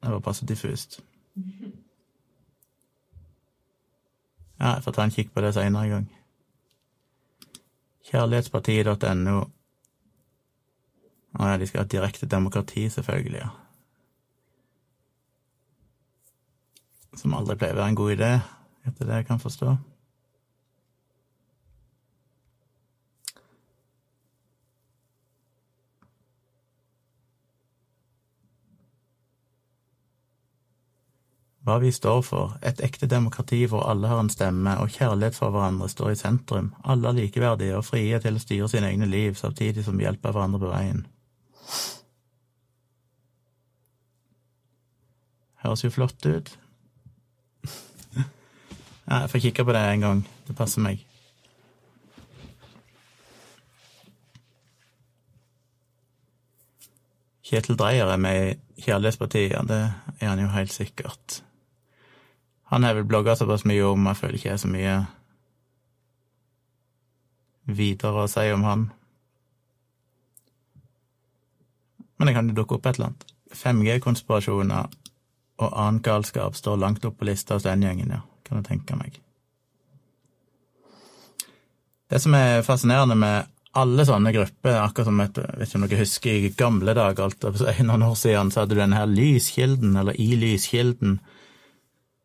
Det 0.03 0.15
var 0.15 0.23
passe 0.23 0.47
diffust. 0.47 1.01
Ja, 4.59 4.75
jeg 4.75 4.85
får 4.85 4.97
ta 4.97 5.05
en 5.07 5.15
kikk 5.15 5.31
på 5.35 5.43
det 5.45 5.53
seinere 5.55 5.87
en 5.87 5.95
gang. 5.95 6.09
Kjærlighetspartiet.no. 8.09 9.39
Å 11.39 11.51
ja, 11.51 11.59
de 11.61 11.69
skal 11.69 11.85
ha 11.85 11.91
direkte 11.93 12.27
demokrati, 12.27 12.89
selvfølgelig, 12.91 13.43
ja. 13.45 13.51
Som 17.19 17.35
aldri 17.37 17.59
pleier 17.59 17.77
å 17.77 17.83
være 17.83 17.93
en 17.93 17.99
god 17.99 18.15
idé, 18.15 18.33
etter 18.89 19.07
det 19.07 19.21
jeg 19.21 19.29
kan 19.29 19.43
forstå. 19.43 19.77
Hva 31.69 31.75
vi 31.83 31.91
står 31.93 32.23
for, 32.25 32.53
et 32.65 32.79
ekte 32.81 33.05
demokrati 33.13 33.59
hvor 33.69 33.83
alle 33.91 34.09
har 34.09 34.23
en 34.23 34.31
stemme 34.33 34.73
og 34.81 34.89
kjærlighet 34.95 35.35
for 35.37 35.53
hverandre 35.53 35.91
står 35.93 36.15
i 36.15 36.17
sentrum, 36.17 36.71
alle 36.81 37.11
er 37.11 37.17
likeverdige 37.19 37.75
og 37.77 37.85
frie 37.85 38.17
til 38.25 38.39
å 38.39 38.41
styre 38.41 38.69
sine 38.73 38.89
egne 38.89 39.05
liv 39.05 39.35
samtidig 39.37 39.83
som 39.85 39.99
vi 40.01 40.07
hjelper 40.07 40.33
hverandre 40.33 40.63
på 40.63 40.71
veien. 40.71 41.03
Høres 45.61 45.85
jo 45.85 45.91
flott 45.93 46.25
ut. 46.25 46.49
Ja, 48.17 49.19
jeg 49.27 49.31
får 49.35 49.43
kikke 49.45 49.67
på 49.69 49.75
det 49.77 49.83
en 49.91 50.07
gang. 50.07 50.23
Det 50.49 50.57
passer 50.57 50.81
meg. 50.87 51.03
Kjetil 57.45 57.77
Dreyer 57.77 58.09
er 58.15 58.25
med 58.25 58.41
i 58.41 58.89
Kjærlighetspartiet, 58.89 59.53
ja, 59.53 59.61
det 59.69 59.83
er 60.17 60.33
han 60.33 60.41
jo 60.41 60.49
helt 60.57 60.73
sikkert. 60.73 61.43
Han 62.69 62.85
har 62.85 62.95
vel 62.99 63.09
blogga 63.09 63.37
såpass 63.37 63.65
mye 63.69 63.85
om, 63.89 64.07
jeg 64.11 64.21
føler 64.21 64.39
ikke 64.39 64.51
jeg 64.51 64.63
så 64.63 64.69
mye 64.69 64.95
videre 67.69 68.25
å 68.25 68.31
si 68.31 68.47
om 68.53 68.65
han. 68.65 68.87
Men 72.19 72.29
det 72.29 72.35
kan 72.37 72.51
jo 72.51 72.57
dukke 72.59 72.77
opp 72.77 72.89
et 72.89 72.99
eller 72.99 73.13
annet. 73.13 73.29
5G-konspirasjoner 73.57 74.89
og 75.59 75.71
annen 75.73 76.03
galskap 76.05 76.57
står 76.59 76.81
langt 76.83 77.07
opp 77.09 77.19
på 77.19 77.29
lista 77.29 77.57
hos 77.57 77.67
den 77.67 77.83
gjengen, 77.87 78.13
ja, 78.15 78.21
kan 78.47 78.61
jeg 78.61 78.69
tenke 78.69 78.99
meg. 78.99 79.17
Det 82.09 82.21
som 82.25 82.35
er 82.37 82.65
fascinerende 82.65 83.17
med 83.19 83.49
alle 83.79 84.05
sånne 84.09 84.33
grupper, 84.35 84.79
akkurat 84.81 85.09
som 85.09 85.21
et, 85.23 85.39
vet 85.39 85.69
ikke 85.69 85.79
om 85.79 85.87
dere 85.87 86.03
husker 86.03 86.37
i 86.37 86.53
gamle 86.57 86.95
dager, 86.97 87.27
alt, 87.27 87.49
noen 87.85 88.07
år 88.07 88.15
siden, 88.19 88.53
så 88.53 88.63
hadde 88.63 88.75
du 88.75 88.81
denne 88.81 88.99
her 88.99 89.11
Lyskilden, 89.11 89.97
eller 90.01 90.17
I 90.19 90.31
Lyskilden, 90.41 91.19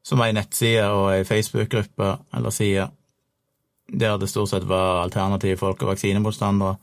som 0.03 0.21
ei 0.21 0.33
nettside 0.35 0.89
og 0.91 1.13
ei 1.13 1.23
Facebook-gruppe 1.27 2.17
eller 2.35 2.53
side 2.53 2.89
der 3.99 4.17
det 4.17 4.29
stort 4.29 4.49
sett 4.49 4.63
var 4.67 5.03
alternative 5.03 5.57
folk 5.57 5.81
og 5.83 5.93
vaksinemotstandere. 5.93 6.75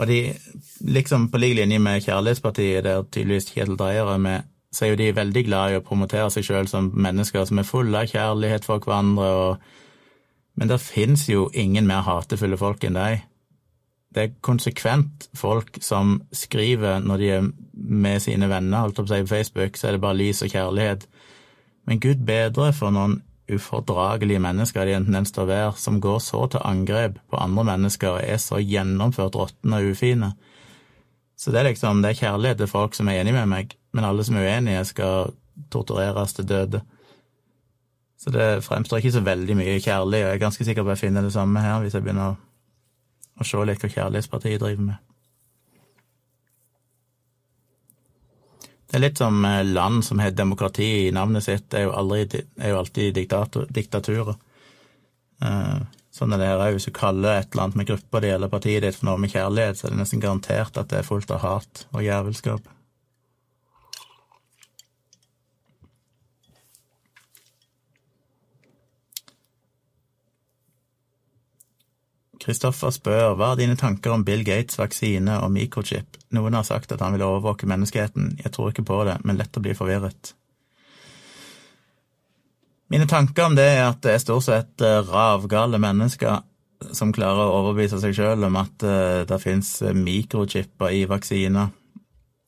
Og 0.00 0.06
de, 0.06 0.32
liksom 0.80 1.28
på 1.30 1.38
lik 1.38 1.56
linje 1.56 1.78
med 1.78 2.02
Kjærlighetspartiet, 2.04 2.84
der 2.84 3.02
tydeligvis 3.02 3.50
Kjetil 3.50 3.76
Dreyer 3.76 4.14
er 4.14 4.18
med, 4.18 4.42
så 4.72 4.84
er 4.84 4.92
jo 4.92 5.00
de 5.00 5.16
veldig 5.16 5.44
glad 5.44 5.72
i 5.72 5.78
å 5.80 5.84
promotere 5.84 6.30
seg 6.30 6.46
sjøl 6.46 6.68
som 6.70 6.92
mennesker 6.94 7.44
som 7.44 7.58
er 7.58 7.66
fulle 7.66 8.04
av 8.04 8.12
kjærlighet 8.12 8.68
for 8.68 8.78
hverandre, 8.84 9.26
og... 9.26 9.56
men 10.54 10.70
det 10.70 10.80
fins 10.80 11.26
jo 11.28 11.48
ingen 11.54 11.88
mer 11.88 12.06
hatefulle 12.06 12.58
folk 12.60 12.84
enn 12.84 12.98
deg. 12.98 13.24
Det 14.14 14.22
er 14.22 14.38
konsekvent 14.42 15.28
folk 15.38 15.78
som 15.82 16.20
skriver 16.34 17.02
når 17.02 17.18
de 17.18 17.28
er 17.34 17.50
med 17.72 18.22
sine 18.22 18.48
venner, 18.50 18.84
holdt 18.84 19.02
opp 19.02 19.10
å 19.10 19.14
si 19.14 19.24
på 19.26 19.34
Facebook, 19.34 19.76
så 19.76 19.88
er 19.88 19.96
det 19.96 20.04
bare 20.04 20.18
lys 20.18 20.42
og 20.46 20.54
kjærlighet. 20.54 21.06
Men 21.90 21.98
Gud 21.98 22.22
bedre 22.22 22.68
for 22.70 22.94
noen 22.94 23.16
ufordragelige 23.50 24.38
mennesker 24.38 24.86
de 24.86 24.92
enten 24.94 25.16
en 25.18 25.26
å 25.26 25.46
være, 25.48 25.72
som 25.74 25.98
går 25.98 26.20
så 26.22 26.44
til 26.52 26.62
angrep 26.62 27.16
på 27.26 27.40
andre 27.42 27.64
mennesker 27.72 28.12
og 28.14 28.22
er 28.22 28.38
så 28.38 28.60
gjennomført 28.62 29.34
råtne 29.34 29.80
og 29.80 29.90
ufine. 29.90 30.28
Så 31.34 31.50
det 31.50 31.58
er 31.58 31.70
liksom, 31.72 32.04
det 32.04 32.12
er 32.12 32.20
kjærlighet 32.20 32.62
til 32.62 32.70
folk 32.70 32.94
som 32.94 33.10
er 33.10 33.18
enige 33.24 33.34
med 33.40 33.50
meg, 33.50 33.74
men 33.90 34.06
alle 34.06 34.22
som 34.22 34.38
er 34.38 34.46
uenige, 34.46 34.84
skal 34.92 35.34
tortureres 35.72 36.36
til 36.36 36.46
døde. 36.46 36.84
Så 38.20 38.30
det 38.30 38.62
fremstår 38.62 39.02
ikke 39.02 39.16
så 39.18 39.26
veldig 39.26 39.58
mye 39.58 39.78
kjærlig, 39.82 40.22
og 40.22 40.28
jeg 40.28 40.38
er 40.38 40.44
ganske 40.46 40.64
sikker 40.70 40.84
på 40.84 40.92
at 40.92 41.00
jeg 41.00 41.08
finner 41.08 41.26
det 41.26 41.34
samme 41.34 41.64
her, 41.64 41.80
hvis 41.82 41.98
jeg 41.98 42.06
begynner 42.06 42.36
å 43.40 43.46
se 43.50 43.66
litt 43.66 43.82
hva 43.82 43.90
Kjærlighetspartiet 43.96 44.62
driver 44.62 44.92
med. 44.92 45.09
Det 48.90 48.98
er 48.98 49.04
litt 49.04 49.20
som 49.22 49.44
eh, 49.46 49.62
land 49.64 50.02
som 50.04 50.18
har 50.18 50.34
demokrati 50.34 50.88
i 51.06 51.12
navnet 51.14 51.46
sitt, 51.46 51.68
det 51.70 51.78
er 51.78 51.86
jo, 51.86 51.94
aldri, 51.94 52.42
er 52.58 52.72
jo 52.72 52.80
alltid 52.80 53.14
diktator, 53.14 53.68
diktaturer. 53.70 54.34
Eh, 55.46 55.76
sånn 56.10 56.34
er 56.34 56.42
det 56.42 56.48
her 56.50 56.64
òg. 56.64 56.74
Hvis 56.74 56.88
du 56.90 56.94
kaller 56.96 57.38
et 57.38 57.52
eller 57.52 57.68
annet 57.68 57.78
med 57.78 57.90
gruppa 57.92 58.22
di 58.24 58.34
eller 58.34 58.50
partiet 58.50 58.82
ditt 58.82 58.98
for 58.98 59.12
noe 59.12 59.22
med 59.22 59.30
kjærlighet, 59.30 59.78
så 59.78 59.86
er 59.86 59.94
det 59.94 60.02
nesten 60.02 60.22
garantert 60.24 60.82
at 60.82 60.90
det 60.90 61.00
er 61.00 61.06
fullt 61.06 61.30
av 61.36 61.44
hat 61.44 61.86
og 61.92 62.02
jævelskap. 62.02 62.66
Kristoffer 72.40 72.92
spør 72.94 73.34
hva 73.36 73.52
er 73.52 73.60
dine 73.60 73.76
tanker 73.76 74.14
om 74.14 74.24
Bill 74.24 74.42
Gates' 74.46 74.78
vaksine 74.80 75.36
og 75.44 75.52
mikrochip? 75.52 76.16
Noen 76.32 76.56
har 76.56 76.64
sagt 76.64 76.92
at 76.94 77.02
han 77.04 77.12
vil 77.16 77.26
overvåke 77.26 77.68
menneskeheten. 77.68 78.38
Jeg 78.40 78.54
tror 78.54 78.70
ikke 78.70 78.86
på 78.88 79.02
det, 79.08 79.18
men 79.28 79.36
lett 79.40 79.56
å 79.56 79.64
bli 79.64 79.74
forvirret. 79.76 80.32
Mine 82.90 83.06
tanker 83.06 83.46
om 83.46 83.58
det 83.58 83.68
er 83.76 83.84
at 83.90 84.00
det 84.02 84.16
er 84.16 84.22
stort 84.22 84.48
sett 84.48 84.82
eh, 84.82 85.02
ravgale 85.06 85.78
mennesker 85.78 86.40
som 86.96 87.12
klarer 87.14 87.44
å 87.44 87.60
overbevise 87.60 88.00
seg 88.02 88.16
sjøl 88.16 88.48
om 88.48 88.56
at 88.58 88.82
eh, 88.88 89.20
det 89.28 89.38
fins 89.42 89.76
mikrochipper 89.94 90.96
i 90.96 91.04
vaksiner. 91.10 91.70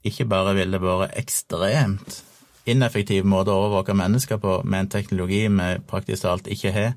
Ikke 0.08 0.26
bare 0.26 0.56
vil 0.56 0.72
det 0.74 0.82
vært 0.82 1.14
ekstremt 1.20 2.22
ineffektiv 2.66 3.26
måte 3.26 3.52
å 3.52 3.60
overvåke 3.66 3.94
mennesker 3.98 4.40
på 4.42 4.60
med 4.64 4.84
en 4.84 4.90
teknologi 4.96 5.44
vi 5.50 5.70
praktisk 5.90 6.24
talt 6.24 6.50
ikke 6.50 6.74
har. 6.74 6.92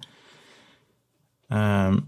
Um, 1.50 2.02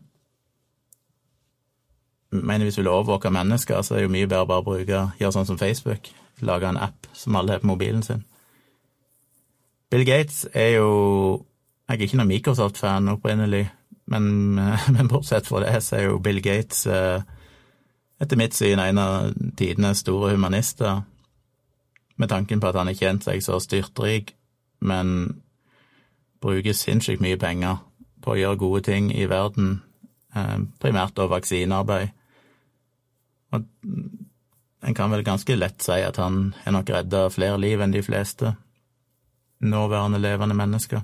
mener 2.31 2.65
hvis 2.65 2.75
du 2.75 2.81
vil 2.81 2.91
overvåke 2.91 3.31
mennesker, 3.31 3.81
så 3.81 3.93
er 3.93 3.97
det 3.97 4.07
jo 4.07 4.13
mye 4.15 4.27
bedre 4.27 4.47
bare 4.47 4.63
å 4.63 4.67
bruke, 4.67 5.03
gjøre 5.19 5.35
sånn 5.35 5.47
som 5.49 5.59
Facebook, 5.59 6.09
lage 6.41 6.69
en 6.69 6.79
app 6.79 7.07
som 7.13 7.35
alle 7.35 7.55
har 7.55 7.63
på 7.63 7.69
mobilen 7.69 8.03
sin. 8.03 8.23
Bill 9.91 10.05
Gates 10.05 10.47
er 10.53 10.75
jo 10.77 11.45
Jeg 11.87 11.95
er 11.95 12.03
ikke 12.03 12.17
noen 12.19 12.27
Microsoft-fan 12.27 13.07
opprinnelig, 13.07 13.69
men, 14.11 14.55
men, 14.95 15.07
bortsett 15.07 15.47
fra 15.47 15.61
det, 15.63 15.83
så 15.83 15.95
er 15.95 16.01
jo 16.09 16.17
Bill 16.19 16.41
Gates 16.43 16.81
eh, 16.85 17.21
etter 18.19 18.35
mitt 18.35 18.57
syn 18.57 18.81
en 18.83 18.99
av 18.99 19.29
tidenes 19.55 20.03
store 20.03 20.33
humanister, 20.33 21.05
med 22.17 22.29
tanken 22.29 22.59
på 22.59 22.67
at 22.67 22.75
han 22.75 22.91
har 22.91 22.97
tjent 22.97 23.23
seg 23.23 23.39
så 23.45 23.61
styrtrik, 23.63 24.33
men 24.83 25.39
bruker 26.43 26.75
sinnssykt 26.75 27.23
mye 27.23 27.39
penger 27.39 27.79
på 28.19 28.33
å 28.33 28.39
gjøre 28.41 28.59
gode 28.59 28.83
ting 28.89 29.07
i 29.15 29.23
verden, 29.29 29.81
eh, 30.35 30.57
primært 30.83 31.15
da 31.15 31.29
vaksinearbeid. 31.31 32.16
Og 33.55 33.65
en 34.87 34.95
kan 34.95 35.11
vel 35.11 35.25
ganske 35.25 35.55
lett 35.55 35.83
si 35.83 35.97
at 36.03 36.19
han 36.21 36.53
har 36.63 36.75
nok 36.75 36.89
redda 36.93 37.27
flere 37.33 37.59
liv 37.59 37.81
enn 37.81 37.95
de 37.95 38.03
fleste 38.05 38.55
nåværende 39.59 40.19
levende 40.21 40.55
mennesker. 40.55 41.01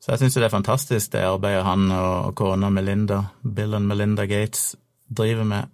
Så 0.00 0.12
jeg 0.12 0.18
syns 0.18 0.38
det 0.38 0.46
er 0.46 0.54
fantastisk 0.54 1.12
det 1.12 1.26
arbeidet 1.28 1.64
han 1.66 1.90
og 1.92 2.34
kona 2.38 2.70
Melinda, 2.72 3.24
Bill 3.42 3.74
og 3.76 3.82
Melinda 3.82 4.24
Gates, 4.24 4.76
driver 5.16 5.44
med, 5.44 5.68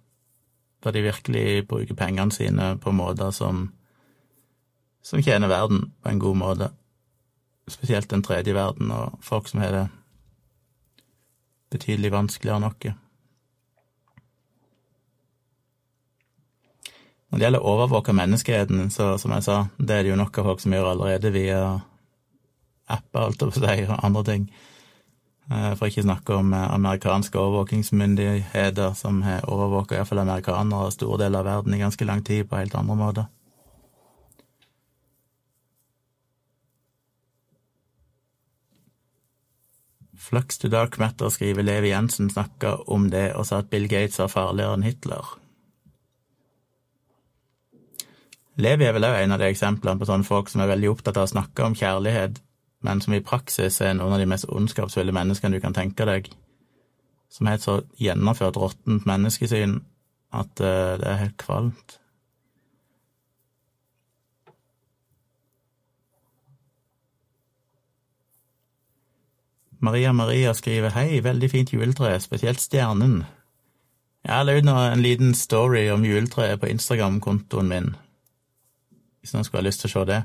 der 0.83 0.91
de 0.91 1.01
virkelig 1.01 1.67
bruker 1.67 1.95
pengene 1.95 2.31
sine 2.31 2.77
på 2.81 2.91
måter 2.91 3.31
som, 3.31 3.69
som 5.03 5.21
tjener 5.21 5.47
verden 5.47 5.93
på 6.03 6.09
en 6.09 6.19
god 6.19 6.35
måte. 6.35 6.69
Spesielt 7.69 8.09
den 8.09 8.23
tredje 8.23 8.53
verden 8.55 8.91
og 8.91 9.19
folk 9.21 9.47
som 9.47 9.61
har 9.61 9.71
det 9.71 9.87
betydelig 11.71 12.11
vanskeligere 12.11 12.57
enn 12.57 12.67
oss. 12.67 13.06
Når 17.27 17.39
det 17.39 17.45
gjelder 17.45 17.63
å 17.65 17.75
overvåke 17.75 18.15
menneskeheten, 18.15 18.87
så 18.93 19.17
som 19.19 19.33
jeg 19.35 19.43
sa, 19.43 19.57
det 19.77 19.95
er 19.95 20.05
det 20.05 20.13
jo 20.13 20.19
nok 20.19 20.37
av 20.39 20.47
folk 20.51 20.63
som 20.63 20.73
gjør 20.73 20.93
allerede 20.93 21.33
via 21.35 21.61
apper, 22.87 23.25
alt 23.25 23.43
over 23.43 23.59
seg, 23.59 23.83
og 23.89 24.03
andre 24.07 24.23
ting. 24.29 24.49
Eh, 25.51 25.73
for 25.79 25.87
ikke 25.87 26.03
snakke 26.03 26.35
om 26.35 26.53
eh, 26.53 26.73
amerikanske 26.75 27.39
overvåkingsmyndigheter 27.39 28.93
som 28.99 29.21
har 29.23 29.47
overvåka 29.47 29.95
iallfall 29.95 30.23
amerikanere 30.23 30.89
og 30.89 30.95
store 30.95 31.21
deler 31.23 31.43
av 31.43 31.47
verden 31.47 31.75
i 31.75 31.81
ganske 31.83 32.07
lang 32.07 32.23
tid 32.27 32.47
på 32.47 32.59
helt 32.59 32.75
andre 32.75 32.97
måter. 32.99 33.27
Flux 40.27 40.57
to 40.59 40.67
Dark 40.67 40.97
Matter 40.99 41.29
skriver 41.31 41.63
Levi 41.63 41.93
Jensen 41.93 42.27
snakka 42.29 42.73
om 42.91 43.07
det 43.11 43.29
og 43.39 43.47
sa 43.47 43.61
at 43.63 43.69
Bill 43.71 43.87
Gates 43.87 44.19
var 44.19 44.33
farligere 44.33 44.75
enn 44.75 44.83
Hitler. 44.83 45.37
Levi 48.57 48.87
er 48.87 48.95
vel 48.95 49.05
òg 49.05 49.19
en 49.19 49.35
av 49.35 49.41
de 49.41 49.51
eksemplene 49.51 50.01
på 50.01 50.07
sånne 50.09 50.25
folk 50.25 50.49
som 50.49 50.63
er 50.63 50.71
veldig 50.71 50.89
opptatt 50.89 51.19
av 51.19 51.27
å 51.27 51.29
snakke 51.29 51.65
om 51.65 51.75
kjærlighet, 51.77 52.39
men 52.85 53.01
som 53.03 53.13
i 53.13 53.21
praksis 53.21 53.77
er 53.85 53.93
noen 53.97 54.15
av 54.15 54.21
de 54.21 54.29
mest 54.29 54.49
ondskapsfulle 54.49 55.13
menneskene 55.13 55.57
du 55.57 55.61
kan 55.61 55.77
tenke 55.77 56.07
deg. 56.09 56.31
Som 57.29 57.49
har 57.49 57.59
et 57.59 57.65
så 57.65 57.81
gjennomført 58.01 58.57
råttent 58.57 59.05
menneskesyn 59.05 59.79
at 60.33 60.63
uh, 60.63 60.97
det 60.97 61.07
er 61.11 61.21
helt 61.21 61.37
kvalmt. 61.41 61.99
Maria 69.79 70.11
Maria 70.13 70.55
skriver 70.57 70.95
hei, 70.97 71.21
veldig 71.21 71.49
fint 71.51 71.73
juletre, 71.73 72.15
spesielt 72.19 72.61
stjernen. 72.61 73.21
Jeg 74.25 74.33
har 74.33 74.49
ut 74.49 74.65
en 74.73 75.03
liten 75.05 75.35
story 75.37 75.85
om 75.93 76.05
juletreet 76.05 76.59
på 76.59 76.71
Instagram-kontoen 76.73 77.69
min, 77.69 77.93
hvis 79.27 79.35
noen 79.35 79.47
skulle 79.47 79.65
ha 79.65 79.67
lyst 79.67 79.83
til 79.83 79.91
å 79.91 79.93
se 79.93 80.03
det. 80.07 80.21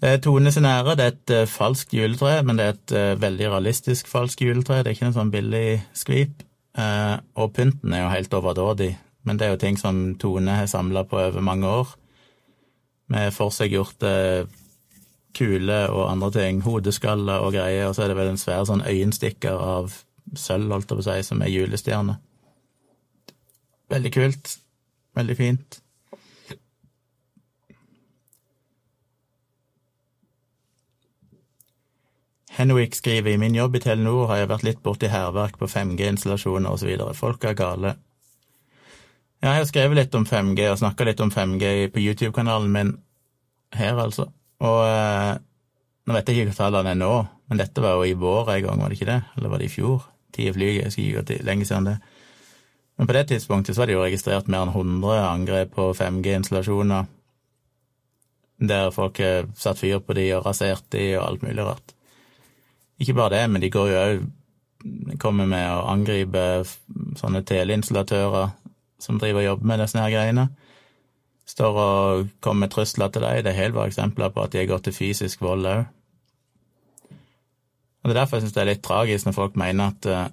Det 0.00 0.08
er 0.08 0.20
Tone 0.24 0.48
sin 0.52 0.64
ære, 0.64 0.96
det 0.96 1.04
er 1.04 1.12
et 1.12 1.32
uh, 1.36 1.48
falskt 1.50 1.92
juletre, 1.92 2.38
men 2.48 2.56
det 2.56 2.64
er 2.64 2.76
et 2.78 2.94
uh, 2.96 3.20
veldig 3.20 3.50
realistisk 3.52 4.08
falskt 4.08 4.40
juletre, 4.40 4.78
det 4.80 4.88
er 4.88 4.96
ikke 4.96 5.10
noe 5.10 5.18
sånn 5.18 5.32
billig 5.34 5.82
skvip. 5.92 6.40
Uh, 6.78 7.20
og 7.36 7.52
pynten 7.52 7.92
er 7.92 8.06
jo 8.06 8.14
helt 8.14 8.36
overdådig, 8.38 8.94
men 9.28 9.36
det 9.36 9.46
er 9.46 9.52
jo 9.52 9.60
ting 9.60 9.76
som 9.76 9.98
Tone 10.16 10.56
har 10.56 10.70
samla 10.70 11.04
på 11.04 11.20
over 11.20 11.44
mange 11.44 11.68
år, 11.68 11.92
med 13.12 13.34
forseggjorte 13.36 14.14
kuler 15.36 15.92
og 15.92 16.08
andre 16.08 16.30
ting, 16.38 16.62
hodeskaller 16.64 17.44
og 17.44 17.52
greier, 17.58 17.90
og 17.90 17.94
så 17.94 18.06
er 18.06 18.14
det 18.14 18.18
vel 18.22 18.32
en 18.32 18.40
svær 18.40 18.64
sånn 18.66 18.86
øyenstikker 18.86 19.60
av 19.60 19.92
sølv, 20.38 20.72
holdt 20.72 20.88
jeg 20.88 20.96
på 20.96 21.04
å 21.04 21.08
si, 21.10 21.28
som 21.28 21.44
er 21.44 21.52
julestjerne. 21.52 22.16
Veldig 23.90 24.12
kult. 24.14 24.56
Veldig 25.18 25.36
fint. 25.36 25.80
Henwick 32.56 32.94
skriver 32.98 33.30
i 33.30 33.38
min 33.38 33.54
jobb 33.54 33.76
i 33.76 33.80
Telenor 33.84 34.26
har 34.30 34.40
jeg 34.40 34.50
vært 34.50 34.64
litt 34.66 34.80
borti 34.82 35.10
hærverk 35.10 35.58
på 35.60 35.68
5G-installasjoner 35.70 36.72
osv. 36.74 36.90
Folk 37.14 37.44
er 37.46 37.58
gale. 37.58 37.94
Ja, 39.40 39.54
jeg 39.54 39.62
har 39.62 39.68
skrevet 39.70 39.96
litt 39.96 40.16
om 40.18 40.26
5G 40.26 40.66
og 40.68 40.80
snakka 40.80 41.06
litt 41.06 41.20
om 41.22 41.30
5G 41.32 41.86
på 41.94 42.02
YouTube-kanalen 42.02 42.72
min 42.74 42.90
her, 43.72 44.00
altså. 44.02 44.26
Og 44.60 44.80
eh, 44.84 45.36
nå 46.04 46.16
vet 46.16 46.28
jeg 46.28 46.42
ikke 46.42 46.50
hva 46.50 46.56
tallene 46.58 46.92
er 46.92 46.98
nå, 46.98 47.12
men 47.48 47.62
dette 47.62 47.84
var 47.84 47.96
jo 47.96 48.08
i 48.08 48.18
vår 48.18 48.50
en 48.56 48.66
gang, 48.66 48.82
var 48.82 48.90
det 48.90 48.98
ikke 48.98 49.08
det? 49.12 49.20
Eller 49.38 49.52
var 49.52 49.62
det 49.62 49.70
i 49.70 49.72
fjor? 49.72 50.02
Tida 50.34 50.52
flyr, 50.56 50.72
jeg 50.82 50.92
skal 50.92 51.06
ikke 51.06 51.22
gå 51.22 51.38
lenge 51.46 51.68
siden 51.68 51.88
det. 51.88 51.96
Men 52.98 53.08
på 53.08 53.16
det 53.16 53.24
tidspunktet 53.30 53.76
så 53.76 53.80
var 53.80 53.88
det 53.88 53.96
jo 53.96 54.02
registrert 54.02 54.50
mer 54.50 54.66
enn 54.66 54.74
100 54.74 55.22
angrep 55.22 55.72
på 55.78 55.86
5G-installasjoner, 55.96 57.08
der 58.60 58.90
folk 58.92 59.16
satte 59.16 59.56
satt 59.56 59.80
fyr 59.80 60.02
på 60.04 60.18
de 60.18 60.26
og 60.36 60.44
rasert 60.44 60.84
de 60.92 61.14
og 61.14 61.24
alt 61.24 61.46
mulig 61.46 61.64
rart. 61.64 61.94
Ikke 63.00 63.16
bare 63.16 63.34
det, 63.34 63.44
men 63.50 63.62
de 63.62 63.72
går 63.72 63.90
jo 63.90 64.04
òg 64.04 64.28
kommer 65.20 65.44
med 65.44 65.66
å 65.74 65.84
angripe 65.92 66.62
sånne 67.20 67.42
teleinstallatører 67.44 68.54
som 69.00 69.18
driver 69.20 69.42
og 69.42 69.46
jobber 69.46 69.68
med 69.68 69.82
disse 69.82 70.00
her 70.00 70.12
greiene 70.12 70.46
står 71.50 71.78
og 71.82 72.28
kommer 72.40 72.66
med 72.66 72.74
trusler 72.74 73.10
til 73.12 73.24
deg. 73.24 73.44
Det 73.44 73.52
er 73.52 73.62
helt 73.64 73.76
bare 73.76 73.90
eksempler 73.90 74.32
på 74.34 74.44
at 74.44 74.52
de 74.52 74.60
har 74.62 74.68
gått 74.70 74.86
til 74.88 74.96
fysisk 74.96 75.42
vold 75.44 75.66
òg. 75.66 75.86
Og 78.00 78.08
Det 78.08 78.14
er 78.14 78.20
derfor 78.20 78.38
jeg 78.38 78.46
syns 78.46 78.54
det 78.56 78.60
er 78.62 78.70
litt 78.70 78.84
tragisk 78.84 79.26
når 79.26 79.36
folk 79.36 79.56
mener 79.60 79.92
at 79.92 80.06
eh, 80.08 80.28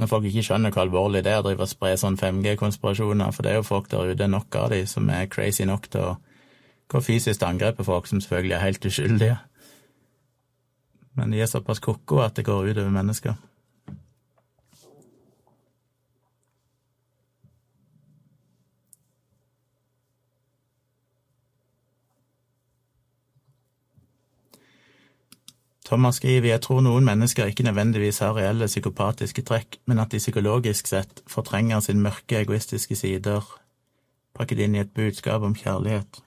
når 0.00 0.08
folk 0.10 0.24
ikke 0.24 0.42
skjønner 0.46 0.72
hvor 0.72 0.82
alvorlig 0.86 1.20
det 1.24 1.32
er 1.32 1.42
å 1.42 1.44
drive 1.44 1.66
og 1.66 1.70
spre 1.70 1.92
sånn 2.00 2.16
5G-konspirasjoner, 2.18 3.34
for 3.34 3.44
det 3.44 3.52
er 3.52 3.60
jo 3.60 3.66
folk 3.66 3.90
der 3.92 4.10
ute, 4.10 4.26
nok 4.26 4.56
av 4.58 4.72
de, 4.72 4.80
som 4.90 5.10
er 5.12 5.28
crazy 5.30 5.66
nok 5.68 5.86
til 5.92 6.06
å 6.08 6.14
gå 6.90 7.02
fysisk 7.04 7.38
til 7.38 7.50
angrep 7.50 7.78
på 7.78 7.86
folk 7.86 8.08
som 8.10 8.22
selvfølgelig 8.24 8.56
er 8.56 8.64
helt 8.64 8.88
uskyldige. 8.88 9.36
Men 11.14 11.30
de 11.30 11.40
er 11.40 11.50
såpass 11.50 11.82
ko-ko 11.82 12.22
at 12.24 12.36
det 12.36 12.46
går 12.46 12.70
utover 12.70 12.90
mennesker. 12.90 13.34
Thomas 25.84 26.16
skriver 26.16 26.48
jeg 26.48 26.62
tror 26.64 26.80
noen 26.80 27.04
mennesker 27.04 27.50
ikke 27.50 27.66
nødvendigvis 27.66 28.18
har 28.24 28.32
reelle 28.34 28.66
psykopatiske 28.66 29.44
trekk, 29.44 29.76
men 29.86 30.00
at 30.00 30.10
de 30.10 30.18
psykologisk 30.18 30.88
sett 30.88 31.20
fortrenger 31.28 31.84
sin 31.84 32.00
mørke, 32.02 32.40
egoistiske 32.40 32.96
sider, 32.96 33.44
pakket 34.34 34.64
inn 34.64 34.74
i 34.74 34.80
et 34.80 34.94
budskap 34.96 35.44
om 35.44 35.54
kjærlighet. 35.54 36.23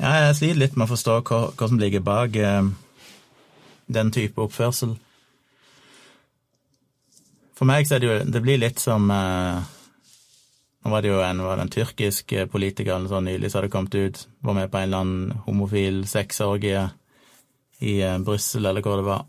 Ja, 0.00 0.14
jeg 0.24 0.36
sliter 0.38 0.60
litt 0.62 0.76
med 0.80 0.86
å 0.86 0.92
forstå 0.94 1.14
hva, 1.28 1.38
hva 1.52 1.66
som 1.68 1.80
ligger 1.80 2.00
bak 2.00 2.36
eh, 2.40 2.68
den 3.92 4.12
type 4.14 4.40
oppførsel. 4.40 4.94
For 7.58 7.68
meg 7.68 7.84
så 7.84 7.98
er 7.98 8.00
det 8.00 8.08
jo 8.08 8.14
Det 8.32 8.40
blir 8.40 8.62
litt 8.62 8.80
som 8.80 9.10
eh, 9.12 9.60
nå 10.80 10.92
var 10.94 11.04
det 11.04 11.10
jo 11.10 11.18
en, 11.20 11.42
var 11.44 11.60
det 11.60 11.66
en 11.66 11.74
tyrkisk 11.74 12.32
politiker 12.48 12.94
eller 12.94 13.12
sånn 13.12 13.28
nylig 13.28 13.50
som 13.50 13.60
hadde 13.60 13.72
kommet 13.74 13.98
ut, 13.98 14.22
var 14.40 14.56
med 14.56 14.70
på 14.72 14.80
en 14.80 14.88
eller 14.88 15.04
annen 15.04 15.44
homofil 15.44 16.00
sexorgie 16.08 16.86
i 17.84 17.98
eh, 18.00 18.16
Brussel, 18.24 18.64
eller 18.64 18.80
hvor 18.80 19.02
det 19.02 19.08
var. 19.10 19.28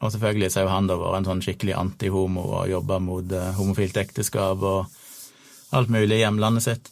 Og 0.00 0.14
selvfølgelig 0.14 0.52
så 0.52 0.60
har 0.60 0.68
jo 0.68 0.74
han 0.76 0.86
da 0.86 1.00
vært 1.02 1.18
en 1.18 1.28
sånn 1.32 1.42
skikkelig 1.44 1.74
antihomo 1.76 2.46
og 2.60 2.70
jobba 2.70 3.02
mot 3.04 3.34
uh, 3.36 3.50
homofilt 3.58 3.98
ekteskap 4.00 4.62
og 4.64 5.74
alt 5.76 5.90
mulig 5.92 6.16
i 6.16 6.22
hjemlandet 6.22 6.64
sitt. 6.64 6.88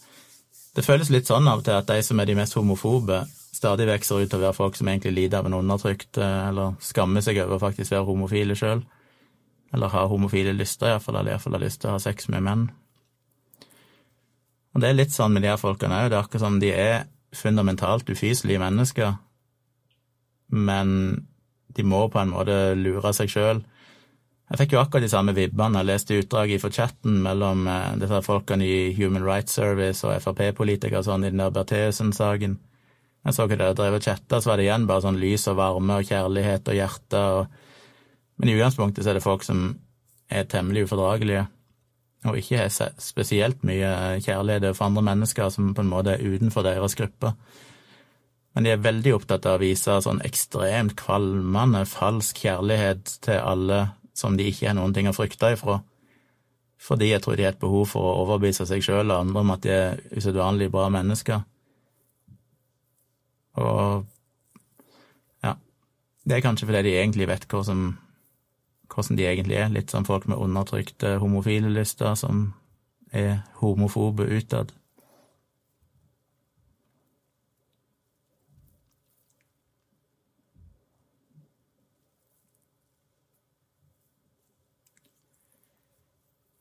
Det 0.78 0.84
føles 0.86 1.08
litt 1.10 1.26
sånn 1.26 1.48
av 1.50 1.58
og 1.58 1.64
til 1.66 1.74
at 1.74 1.88
de 1.90 2.02
som 2.06 2.20
er 2.22 2.28
de 2.28 2.36
mest 2.38 2.54
homofobe, 2.54 3.24
stadig 3.50 3.88
vokser 3.88 4.20
ut 4.22 4.28
til 4.30 4.38
å 4.38 4.44
være 4.44 4.54
folk 4.54 4.76
som 4.78 4.86
egentlig 4.86 5.10
lider 5.16 5.40
av 5.40 5.48
en 5.48 5.56
undertrykt, 5.58 6.20
uh, 6.22 6.44
eller 6.52 6.76
skammer 6.84 7.24
seg 7.24 7.40
over 7.42 7.58
faktisk 7.58 7.96
være 7.96 8.06
homofile 8.06 8.54
sjøl. 8.54 8.84
Eller 9.74 9.90
har 9.90 10.06
homofile 10.12 10.52
lyster, 10.54 10.92
iallfall, 10.92 11.18
eller 11.18 11.34
iallfall 11.34 11.56
har 11.58 11.64
lyst 11.64 11.82
til 11.82 11.90
å 11.90 11.96
ha 11.96 12.02
sex 12.04 12.30
med 12.30 12.46
menn. 12.46 12.62
Og 14.70 14.84
det 14.84 14.92
er 14.92 15.00
litt 15.00 15.16
sånn 15.16 15.34
med 15.34 15.42
de 15.42 15.50
her 15.50 15.58
folkene 15.58 15.98
òg. 15.98 16.12
Det 16.12 16.14
er 16.20 16.22
akkurat 16.22 16.44
som 16.44 16.60
de 16.62 16.70
er 16.70 16.94
fundamentalt 17.34 18.14
ufyselige 18.14 18.62
mennesker, 18.62 19.18
men 20.54 20.94
de 21.74 21.84
må 21.90 22.06
på 22.06 22.22
en 22.22 22.36
måte 22.36 22.54
lure 22.78 23.10
seg 23.18 23.34
sjøl. 23.34 23.66
Jeg 24.48 24.62
fikk 24.62 24.72
jo 24.72 24.80
akkurat 24.80 25.04
de 25.04 25.10
samme 25.12 25.34
vibbene. 25.36 25.82
Jeg 25.82 25.88
leste 25.90 26.16
utdrag 26.22 26.54
fra 26.62 26.70
chatten 26.72 27.18
mellom 27.24 27.66
eh, 27.68 27.98
disse 28.00 28.22
folkene 28.24 28.64
i 28.64 28.78
Human 28.96 29.26
Rights 29.26 29.58
Service 29.58 30.06
og 30.08 30.16
Frp-politikere 30.24 31.04
sånn 31.04 31.26
i 31.26 31.32
den 31.32 31.42
der 31.42 31.52
Bertheussen-saken. 31.52 32.56
Jeg 33.26 33.36
så 33.36 33.44
hva 33.44 33.58
dere 33.58 33.76
drev 33.76 33.98
og 33.98 34.06
chatta, 34.06 34.40
så 34.40 34.52
var 34.52 34.56
det 34.56 34.68
igjen 34.68 34.86
bare 34.88 35.04
sånn 35.04 35.20
lys 35.20 35.44
og 35.50 35.58
varme 35.58 35.98
og 36.00 36.08
kjærlighet 36.08 36.70
og 36.70 36.78
hjerte 36.78 37.24
og 37.38 37.64
Men 38.38 38.52
i 38.52 38.52
utgangspunktet 38.54 39.02
så 39.02 39.10
er 39.10 39.16
det 39.18 39.24
folk 39.24 39.42
som 39.42 39.62
er 40.30 40.44
temmelig 40.46 40.84
ufordragelige, 40.86 41.48
og 42.30 42.36
ikke 42.38 42.60
har 42.60 42.92
spesielt 43.02 43.64
mye 43.66 44.20
kjærlighet 44.22 44.76
for 44.76 44.86
andre 44.86 45.02
mennesker 45.08 45.50
som 45.50 45.72
på 45.74 45.82
en 45.82 45.90
måte 45.90 46.12
er 46.12 46.22
utenfor 46.22 46.62
deres 46.62 46.94
gruppe. 46.94 47.32
Men 48.54 48.62
de 48.62 48.70
er 48.70 48.84
veldig 48.84 49.16
opptatt 49.16 49.48
av 49.50 49.58
å 49.58 49.62
vise 49.64 49.96
sånn 50.06 50.22
ekstremt 50.22 50.94
kvalmende, 51.02 51.82
falsk 51.90 52.38
kjærlighet 52.44 53.18
til 53.26 53.42
alle 53.42 53.80
som 54.18 54.36
de 54.36 54.48
ikke 54.50 54.68
har 54.68 54.76
noen 54.78 54.94
ting 54.96 55.08
å 55.10 55.14
frykte 55.16 55.52
ifra. 55.54 55.78
Fordi 56.78 57.10
jeg 57.10 57.22
tror 57.22 57.38
de 57.38 57.46
har 57.46 57.54
et 57.54 57.62
behov 57.62 57.88
for 57.90 58.06
å 58.06 58.18
overbevise 58.24 58.66
seg 58.68 58.84
sjøl 58.86 59.10
og 59.10 59.16
andre 59.22 59.42
om 59.42 59.54
at 59.54 59.64
de 59.64 59.72
er 59.74 60.02
usedvanlig 60.14 60.70
bra 60.74 60.86
mennesker. 60.94 61.42
Og 63.58 64.04
ja, 65.42 65.56
det 66.22 66.36
er 66.36 66.44
kanskje 66.44 66.68
fordi 66.68 66.84
de 66.86 66.94
egentlig 67.00 67.26
vet 67.30 67.48
hvordan, 67.50 67.96
hvordan 68.94 69.18
de 69.18 69.26
egentlig 69.26 69.58
er. 69.58 69.72
Litt 69.74 69.94
som 69.94 70.06
folk 70.06 70.28
med 70.30 70.38
undertrykte 70.38 71.16
homofile 71.22 71.72
lyster 71.74 72.14
som 72.18 72.52
er 73.10 73.40
homofobe 73.62 74.28
utad. 74.30 74.70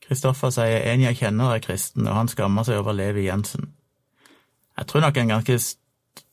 Kristoffer 0.07 0.53
sier 0.55 0.85
en 0.87 1.03
jeg 1.03 1.19
kjenner 1.19 1.55
er 1.55 1.63
kristen, 1.63 2.07
og 2.07 2.15
han 2.15 2.31
skammer 2.31 2.63
seg 2.67 2.79
over 2.79 2.95
Levi 2.95 3.25
Jensen. 3.27 3.73
Jeg 4.77 4.87
tror 4.87 5.03
nok 5.03 5.17
en 5.17 5.33
ganske 5.33 5.57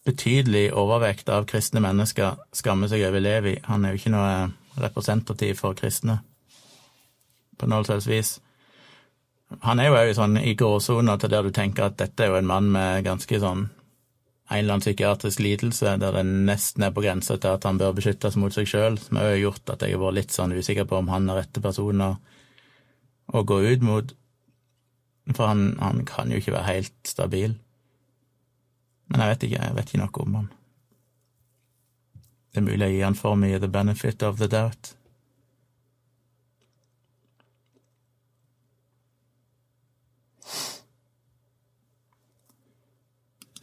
betydelig 0.05 0.69
overvekt 0.77 1.31
av 1.33 1.47
kristne 1.49 1.81
mennesker 1.83 2.37
skammer 2.55 2.91
seg 2.93 3.07
over 3.09 3.25
Levi. 3.25 3.57
Han 3.67 3.85
er 3.85 3.95
jo 3.95 4.03
ikke 4.03 4.15
noe 4.15 4.35
representativ 4.79 5.59
for 5.63 5.77
kristne 5.79 6.21
på 7.59 7.69
noe 7.71 7.87
slags 7.87 8.07
vis. 8.11 8.35
Han 9.63 9.81
er 9.81 9.91
jo 9.91 9.97
òg 9.99 10.13
sånn 10.17 10.37
i 10.41 10.55
gråsona 10.59 11.17
til 11.21 11.33
der 11.33 11.47
du 11.47 11.55
tenker 11.55 11.89
at 11.89 11.99
dette 12.01 12.25
er 12.25 12.33
jo 12.33 12.39
en 12.41 12.51
mann 12.51 12.71
med 12.75 13.05
ganske 13.07 13.39
sånn 13.41 13.69
en 14.51 14.59
eller 14.59 14.75
annen 14.75 14.85
psykiatrisk 14.85 15.41
lidelse 15.41 15.95
der 16.03 16.13
det 16.19 16.25
nesten 16.27 16.85
er 16.85 16.93
på 16.93 17.03
grensa 17.05 17.39
til 17.41 17.57
at 17.57 17.65
han 17.65 17.79
bør 17.81 17.95
beskyttes 17.97 18.37
mot 18.37 18.53
seg 18.53 18.69
sjøl, 18.69 18.99
som 19.01 19.19
har 19.19 19.39
gjort 19.41 19.73
at 19.73 19.83
jeg 19.83 19.97
har 19.97 20.03
vært 20.03 20.19
litt 20.19 20.35
sånn 20.35 20.53
usikker 20.53 20.89
på 20.91 20.99
om 21.01 21.09
han 21.13 21.31
er 21.33 21.41
rette 21.41 21.63
personer, 21.65 22.19
gå 23.33 23.61
ut 23.61 23.83
mot, 23.83 24.17
for 25.33 25.47
han, 25.47 25.79
han, 25.81 26.05
kan 26.05 26.31
jo 26.31 26.37
ikke 26.37 26.53
være 26.53 26.73
helt 26.73 27.09
stabil. 27.09 27.57
Men 29.09 29.21
jeg 29.21 29.29
vet 29.29 29.43
ikke, 29.43 29.63
jeg 29.63 29.77
vet 29.77 29.95
ikke 29.95 30.03
noe 30.03 30.27
om 30.27 30.35
han. 30.41 30.51
Det 32.53 32.61
er 32.61 32.67
mulig 32.69 32.87
jeg 32.87 32.95
gir 32.95 33.09
han 33.09 33.19
for 33.19 33.35
mye 33.35 33.59
the 33.59 33.69
benefit 33.69 34.23
of 34.23 34.39
the 34.39 34.49
doubt. 34.49 34.95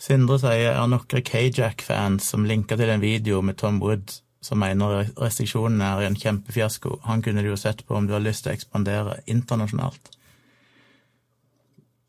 Sindre 0.01 0.39
sier 0.41 0.73
er 0.73 0.89
noen 0.89 1.23
Kajak-fans 1.23 2.25
som 2.33 2.43
linker 2.49 2.79
til 2.79 2.89
en 2.89 3.03
video 3.03 3.39
med 3.45 3.59
Tom 3.61 3.77
Wood 3.83 4.17
som 4.41 4.59
mener 4.59 5.05
restriksjonene 5.21 5.85
er 5.85 6.07
en 6.07 6.17
kjempefiasko. 6.17 6.97
Han 7.05 7.21
kunne 7.21 7.43
du 7.43 7.51
jo 7.51 7.59
sett 7.59 7.85
på 7.85 7.95
om 7.97 8.07
du 8.09 8.15
har 8.15 8.23
lyst 8.23 8.45
til 8.45 8.51
å 8.51 8.57
ekspandere 8.57 9.19
internasjonalt. 9.29 10.11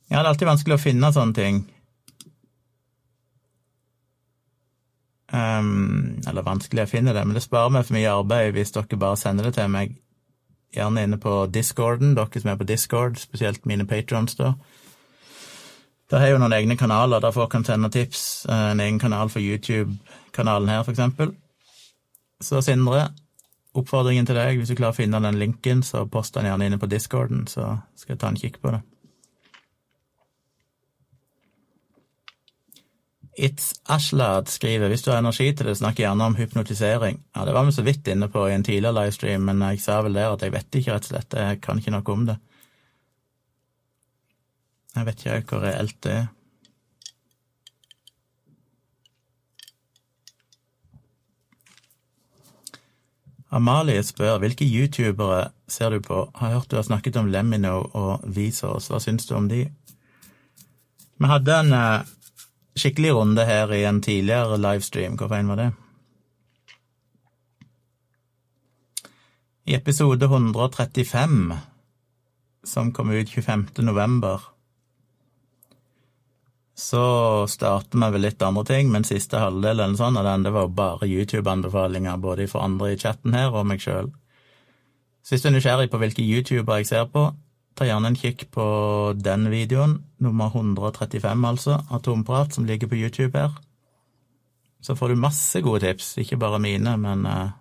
Ja, 0.09 0.19
det 0.19 0.25
er 0.25 0.31
alltid 0.33 0.49
vanskelig 0.49 0.77
å 0.77 0.83
finne 0.83 1.13
sånne 1.13 1.37
ting. 1.37 1.63
Um, 5.33 6.21
eller 6.29 6.45
vanskelig 6.45 6.85
å 6.85 6.91
finne 6.91 7.15
det, 7.17 7.25
men 7.25 7.37
det 7.37 7.45
sparer 7.45 7.73
meg 7.73 7.87
for 7.89 7.97
mye 7.97 8.13
arbeid 8.13 8.53
hvis 8.57 8.75
dere 8.75 8.99
bare 9.01 9.21
sender 9.21 9.49
det 9.49 9.55
til 9.57 9.71
meg, 9.73 9.95
gjerne 10.77 11.07
inne 11.07 11.19
på 11.21 11.47
discorden, 11.53 12.13
dere 12.17 12.43
som 12.43 12.53
er 12.53 12.59
på 12.61 12.69
discord, 12.69 13.21
spesielt 13.21 13.65
mine 13.69 13.89
patrons, 13.89 14.37
da. 14.41 14.55
Der 16.13 16.21
har 16.21 16.29
jeg 16.29 16.37
jo 16.37 16.43
noen 16.43 16.53
egne 16.53 16.77
kanaler 16.77 17.25
der 17.25 17.33
folk 17.33 17.49
kan 17.55 17.65
sende 17.65 17.89
tips. 17.89 18.45
En 18.53 18.81
egen 18.85 18.99
kanal 19.01 19.31
for 19.33 19.41
YouTube-kanalen 19.41 20.69
her, 20.69 20.83
for 20.85 20.93
eksempel. 20.93 21.33
Så 22.43 22.63
Sindre, 22.65 23.09
oppfordringen 23.79 24.27
til 24.29 24.37
deg, 24.37 24.59
hvis 24.59 24.73
du 24.73 24.77
klarer 24.77 24.97
å 24.97 25.01
finne 25.01 25.21
den 25.23 25.39
linken, 25.41 25.83
så 25.87 26.05
post 26.11 26.35
den 26.37 26.49
gjerne 26.49 26.69
inne 26.69 26.81
på 26.83 26.91
discorden, 26.91 27.47
så 27.49 27.79
skal 27.97 28.17
jeg 28.17 28.23
ta 28.23 28.33
en 28.33 28.41
kikk 28.41 28.59
på 28.63 28.75
det. 28.75 28.83
It's 33.33 33.71
Ashlad 33.89 34.51
skriver 34.53 34.93
hvis 34.93 35.07
du 35.07 35.11
har 35.11 35.23
energi 35.23 35.47
til 35.57 35.71
det, 35.71 35.79
snakk 35.81 36.03
gjerne 36.03 36.27
om 36.29 36.37
hypnotisering. 36.37 37.23
Ja, 37.33 37.47
Det 37.49 37.55
var 37.57 37.65
vi 37.65 37.73
så 37.73 37.83
vidt 37.83 38.09
inne 38.13 38.29
på 38.29 38.45
i 38.49 38.53
en 38.53 38.65
tidligere 38.65 38.93
livestream, 38.99 39.47
men 39.49 39.65
jeg 39.71 39.81
sa 39.81 40.03
vel 40.05 40.19
der 40.19 40.35
at 40.35 40.45
jeg 40.45 40.53
vet 40.53 40.81
ikke, 40.81 40.93
rett 40.93 41.09
og 41.09 41.15
slett. 41.15 41.39
Jeg 41.41 41.61
kan 41.65 41.81
ikke 41.81 41.95
noe 41.95 42.13
om 42.13 42.27
det. 42.29 42.37
Jeg 44.93 45.09
vet 45.09 45.25
ikke 45.25 45.41
hvor 45.49 45.65
reelt 45.65 45.97
det 46.05 46.13
er. 46.19 46.29
Amalie 53.53 54.01
spør 54.01 54.39
hvilke 54.41 54.65
youtubere 54.65 55.51
ser 55.69 55.93
du 55.93 56.01
på? 56.01 56.25
Har 56.35 56.55
hørt 56.55 56.71
du 56.71 56.79
har 56.79 56.87
snakket 56.87 57.19
om 57.21 57.29
Lemino 57.29 57.83
og 57.93 58.25
Vsauce, 58.25 58.89
hva 58.89 59.01
syns 59.03 59.29
du 59.29 59.35
om 59.37 59.49
de? 59.51 59.67
Vi 61.21 61.29
hadde 61.29 61.59
en 61.61 61.75
uh, 61.77 62.07
skikkelig 62.79 63.13
runde 63.15 63.45
her 63.45 63.73
i 63.77 63.85
en 63.85 64.01
tidligere 64.03 64.57
livestream, 64.57 65.19
hvor 65.21 65.29
fein 65.29 65.53
var 65.53 65.61
det? 65.61 65.69
I 69.69 69.77
episode 69.77 70.25
135, 70.27 71.53
som 72.65 72.91
kom 72.93 73.13
ut 73.13 73.29
25. 73.29 73.69
november, 73.85 74.49
så 76.75 77.05
starter 77.53 78.01
vi 78.01 78.09
vel 78.15 78.25
litt 78.25 78.43
andre 78.43 78.65
ting, 78.65 78.91
men 78.93 79.05
siste 79.05 79.41
halvdel 79.41 79.77
eller 79.77 79.99
sånn 79.99 80.17
av 80.17 80.25
den, 80.25 80.47
det 80.47 80.55
var 80.55 80.73
bare 80.73 81.09
YouTube-anbefalinger, 81.09 82.21
både 82.23 82.49
for 82.49 82.65
andre 82.65 82.95
i 82.95 82.99
chatten 83.01 83.37
her 83.37 83.53
og 83.53 83.67
meg 83.69 83.83
sjøl. 83.85 84.09
Så 85.23 85.35
hvis 85.35 85.45
du 85.45 85.51
er 85.51 85.57
nysgjerrig 85.59 85.91
på 85.93 86.01
hvilke 86.03 86.25
YouTuber 86.25 86.81
jeg 86.81 86.89
ser 86.89 87.05
på, 87.13 87.29
ta 87.77 87.87
gjerne 87.87 88.13
en 88.13 88.19
kikk 88.19 88.49
på 88.53 88.65
den 89.17 89.47
videoen, 89.53 89.99
nummer 90.23 90.51
135 90.53 91.45
altså, 91.49 91.79
Atomprat, 91.93 92.57
som 92.57 92.67
ligger 92.69 92.91
på 92.91 92.99
YouTube 92.99 93.39
her. 93.39 93.53
Så 94.83 94.97
får 94.99 95.13
du 95.13 95.23
masse 95.23 95.61
gode 95.63 95.85
tips, 95.85 96.17
ikke 96.19 96.41
bare 96.41 96.59
mine, 96.59 96.97
men 96.99 97.27
uh, 97.29 97.53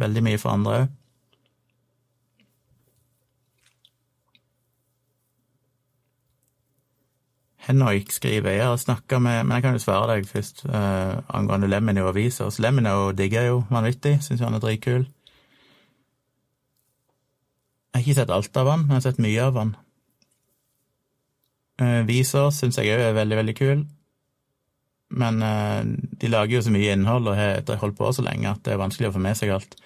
veldig 0.00 0.22
mye 0.24 0.40
for 0.40 0.54
andre 0.54 0.78
òg. 0.78 0.94
Henoik 7.66 8.12
skriver 8.14 8.54
jeg 8.54 8.66
har 8.66 8.76
snakka 8.78 9.18
med 9.18 9.44
Men 9.44 9.56
jeg 9.56 9.64
kan 9.64 9.74
jo 9.74 9.82
svare 9.82 10.12
deg 10.12 10.28
først 10.30 10.64
eh, 10.68 11.16
angående 11.34 11.70
Lemino 11.70 12.06
og 12.06 12.14
Visos. 12.14 12.60
Lemony 12.62 12.92
digger 13.18 13.48
jo 13.48 13.56
vanvittig, 13.70 14.20
syns 14.22 14.44
han 14.44 14.54
er 14.54 14.62
dritkul. 14.62 15.06
Jeg 17.90 17.98
har 17.98 18.04
ikke 18.04 18.20
sett 18.20 18.30
alt 18.30 18.56
av 18.60 18.70
han, 18.70 18.84
men 18.84 18.94
jeg 18.94 19.00
har 19.00 19.06
sett 19.08 19.22
mye 19.24 19.42
av 19.42 19.58
han. 19.58 19.74
Eh, 21.82 22.02
Visos 22.06 22.60
syns 22.60 22.78
jeg 22.78 22.92
òg 22.94 23.02
er 23.02 23.16
veldig, 23.16 23.38
veldig 23.40 23.56
kul. 23.58 23.84
Men 25.16 25.42
eh, 25.42 25.82
de 26.20 26.30
lager 26.30 26.58
jo 26.58 26.64
så 26.66 26.74
mye 26.74 26.94
innhold 26.94 27.30
og 27.30 27.38
har 27.40 27.80
holdt 27.82 27.98
på 27.98 28.10
så 28.12 28.24
lenge 28.26 28.50
at 28.50 28.62
det 28.66 28.74
er 28.74 28.82
vanskelig 28.82 29.10
å 29.10 29.16
få 29.16 29.22
med 29.26 29.38
seg 29.38 29.54
alt. 29.56 29.78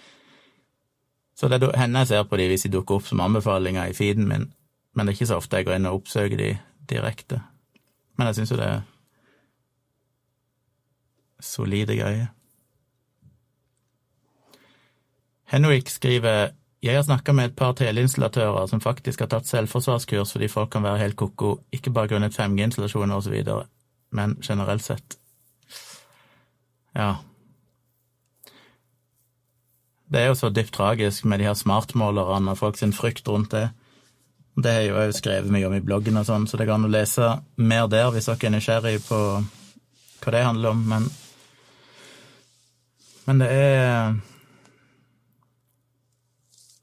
Så 1.36 1.48
det 1.48 1.62
er 1.62 1.78
henne 1.80 2.02
jeg 2.04 2.12
ser 2.12 2.26
på 2.28 2.36
de 2.36 2.50
hvis 2.50 2.66
de 2.66 2.74
dukker 2.74 2.98
opp 2.98 3.08
som 3.08 3.22
anbefalinger 3.24 3.88
i 3.88 3.96
feeden 3.96 4.28
min, 4.28 4.50
men 4.92 5.06
det 5.06 5.14
er 5.14 5.16
ikke 5.16 5.30
så 5.30 5.40
ofte 5.40 5.60
jeg 5.60 5.70
går 5.70 5.78
inn 5.78 5.88
og 5.88 6.02
oppsøker 6.02 6.36
de 6.36 6.50
direkte. 6.90 7.40
Men 8.20 8.28
jeg 8.28 8.36
syns 8.36 8.50
jo 8.52 8.56
det 8.60 8.66
er 8.68 8.80
solide 11.40 11.94
greier. 11.96 12.26
Henrik 15.48 15.88
skriver 15.88 16.52
jeg 16.84 16.96
har 16.96 17.06
snakka 17.06 17.32
med 17.32 17.48
et 17.48 17.56
par 17.56 17.72
teleinstallatører 17.76 18.68
som 18.68 18.80
faktisk 18.84 19.24
har 19.24 19.30
tatt 19.32 19.48
selvforsvarskurs 19.48 20.36
fordi 20.36 20.50
folk 20.52 20.70
kan 20.72 20.84
være 20.84 21.00
helt 21.00 21.16
ko-ko, 21.16 21.54
ikke 21.72 21.92
bare 21.96 22.12
grunnet 22.12 22.36
5G-installasjoner 22.36 23.16
osv., 23.16 23.40
men 24.16 24.36
generelt 24.44 24.84
sett. 24.84 25.16
Ja. 26.96 27.14
Det 30.12 30.20
er 30.20 30.32
jo 30.32 30.38
så 30.40 30.52
dypt 30.52 30.76
tragisk 30.76 31.24
med 31.24 31.40
de 31.40 31.48
her 31.48 31.56
smartmålerne 31.56 32.52
og 32.52 32.60
folk 32.60 32.80
sin 32.80 32.92
frykt 32.96 33.28
rundt 33.28 33.52
det. 33.56 33.70
Det 34.58 34.72
har 34.72 34.80
jeg 34.82 34.90
jo 34.90 35.16
skrevet 35.16 35.52
mye 35.52 35.68
om 35.68 35.76
i 35.76 35.82
bloggen, 35.84 36.18
og 36.20 36.26
sånn, 36.26 36.46
så 36.50 36.58
det 36.58 36.66
går 36.68 36.78
an 36.80 36.88
å 36.88 36.92
lese 36.92 37.28
mer 37.62 37.86
der 37.90 38.10
hvis 38.12 38.28
dere 38.28 38.48
er 38.48 38.54
nysgjerrig 38.56 38.96
på 39.06 39.20
hva 40.20 40.34
det 40.34 40.44
handler 40.44 40.74
om. 40.74 40.82
Men, 40.90 41.06
men 43.28 43.44
det 43.44 43.50
er 43.54 44.18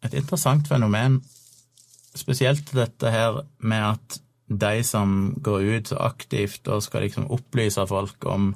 et 0.08 0.16
interessant 0.16 0.70
fenomen, 0.70 1.20
spesielt 2.18 2.72
dette 2.74 3.12
her 3.14 3.44
med 3.60 3.84
at 3.92 4.22
de 4.48 4.84
som 4.88 5.36
går 5.44 5.66
ut 5.76 5.92
så 5.92 6.00
aktivt 6.08 6.68
og 6.72 6.84
skal 6.86 7.04
liksom 7.04 7.28
opplyse 7.36 7.84
folk 7.90 8.26
om 8.32 8.54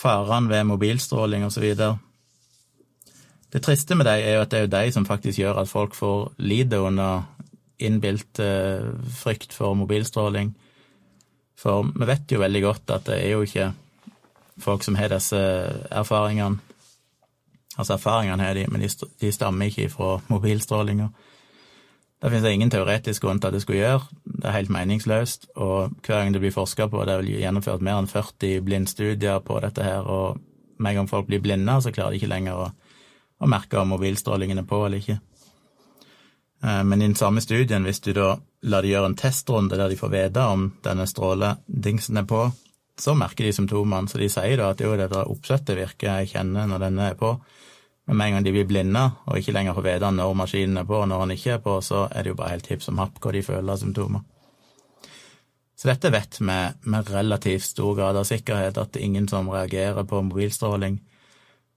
farene 0.00 0.48
ved 0.48 0.68
mobilstråling 0.70 1.44
osv. 1.44 1.66
Det 3.50 3.62
triste 3.66 3.98
med 3.98 4.06
dem 4.06 4.22
er 4.22 4.36
jo 4.36 4.44
at 4.44 4.52
det 4.52 4.58
er 4.60 4.66
jo 4.66 4.74
de 4.76 4.92
som 4.94 5.06
faktisk 5.06 5.42
gjør 5.42 5.64
at 5.64 5.68
folk 5.68 5.96
får 5.98 6.30
lide 6.38 6.78
under 6.78 7.26
innbilt 7.80 8.40
eh, 8.42 8.90
frykt 9.22 9.54
for 9.56 9.76
mobilstråling. 9.78 10.52
For 11.60 11.86
vi 11.92 12.08
vet 12.08 12.32
jo 12.32 12.40
veldig 12.40 12.62
godt 12.64 12.92
at 12.96 13.08
det 13.10 13.20
er 13.20 13.34
jo 13.34 13.44
ikke 13.44 13.70
folk 14.60 14.84
som 14.84 14.96
har 15.00 15.12
disse 15.12 15.40
erfaringene. 15.90 16.60
Altså, 17.76 17.94
erfaringene 17.96 18.44
har 18.44 18.56
de, 18.56 18.66
men 18.68 18.82
de 18.84 19.32
stammer 19.32 19.70
ikke 19.70 19.88
fra 19.92 20.18
mobilstrålinga. 20.28 21.08
Det 22.20 22.28
finnes 22.28 22.44
det 22.44 22.52
ingen 22.52 22.70
teoretisk 22.72 23.24
grunn 23.24 23.38
til 23.40 23.48
at 23.48 23.54
det 23.56 23.62
skulle 23.64 23.80
gjøre. 23.80 24.00
Det 24.24 24.44
er 24.44 24.56
helt 24.58 24.72
meningsløst. 24.74 25.46
Og 25.56 25.94
hver 26.04 26.18
gang 26.18 26.34
det 26.34 26.42
blir 26.42 26.52
forska 26.52 26.90
på, 26.92 27.04
det 27.04 27.14
er 27.14 27.22
vel 27.22 27.30
gjennomført 27.32 27.84
mer 27.84 28.02
enn 28.02 28.10
40 28.10 28.60
blindstudier 28.66 29.40
på 29.46 29.56
dette 29.64 29.86
her, 29.86 30.04
og 30.04 30.36
med 30.76 30.92
en 30.92 31.00
gang 31.00 31.08
folk 31.08 31.28
blir 31.28 31.40
blinde, 31.40 31.78
så 31.80 31.92
klarer 31.92 32.12
de 32.12 32.20
ikke 32.20 32.28
lenger 32.28 32.60
å, 32.60 32.68
å 33.40 33.48
merke 33.48 33.80
om 33.80 33.94
mobilstrålingen 33.94 34.60
er 34.60 34.68
på 34.68 34.82
eller 34.84 35.00
ikke. 35.00 35.16
Eh, 36.64 36.82
men 36.84 37.02
i 37.02 37.06
den 37.08 37.16
samme 37.18 37.40
studien, 37.40 37.84
hvis 37.84 38.00
du 38.00 38.12
da 38.16 38.34
lar 38.62 38.84
de 38.84 38.92
gjøre 38.92 39.12
en 39.12 39.16
testrunde 39.18 39.78
der 39.78 39.88
de 39.88 39.98
får 39.98 40.12
vite 40.12 40.44
om 40.44 40.70
denne 40.84 41.06
stråledingsen 41.08 42.20
er 42.20 42.28
på, 42.28 42.50
så 43.00 43.14
merker 43.16 43.46
de 43.46 43.54
symptomene. 43.56 44.08
Så 44.08 44.20
de 44.20 44.28
sier 44.28 44.60
da 44.60 44.72
at 44.74 44.82
jo, 44.84 44.92
det 44.96 45.08
der 45.12 45.30
oppsettet 45.30 45.78
virker, 45.78 46.20
jeg 46.20 46.34
kjenner 46.34 46.68
når 46.68 46.84
denne 46.84 47.10
er 47.12 47.18
på. 47.20 47.34
Men 48.08 48.16
med 48.16 48.26
en 48.26 48.34
gang 48.34 48.44
de 48.44 48.52
blir 48.52 48.66
blinde 48.68 49.04
og 49.26 49.38
ikke 49.38 49.54
lenger 49.54 49.76
får 49.76 49.86
vite 49.86 50.10
når 50.12 50.36
maskinen 50.36 50.80
er 50.80 50.88
på 50.88 50.98
og 50.98 51.08
når 51.08 51.24
den 51.24 51.36
ikke 51.36 51.54
er 51.56 51.64
på, 51.64 51.76
så 51.84 52.08
er 52.10 52.24
det 52.24 52.32
jo 52.32 52.38
bare 52.40 52.56
helt 52.56 52.70
hipp 52.72 52.82
som 52.84 52.98
happ 52.98 53.20
hva 53.22 53.32
de 53.36 53.42
føler 53.46 53.80
symptomer. 53.80 54.24
Så 55.80 55.88
dette 55.88 56.10
vet 56.12 56.40
vi 56.40 56.44
med 56.44 57.12
relativt 57.14 57.64
stor 57.64 57.94
grad 57.96 58.18
av 58.20 58.26
sikkerhet, 58.28 58.76
at 58.76 58.98
ingen 59.00 59.28
som 59.28 59.48
reagerer 59.48 60.04
på 60.04 60.20
mobilstråling. 60.26 60.98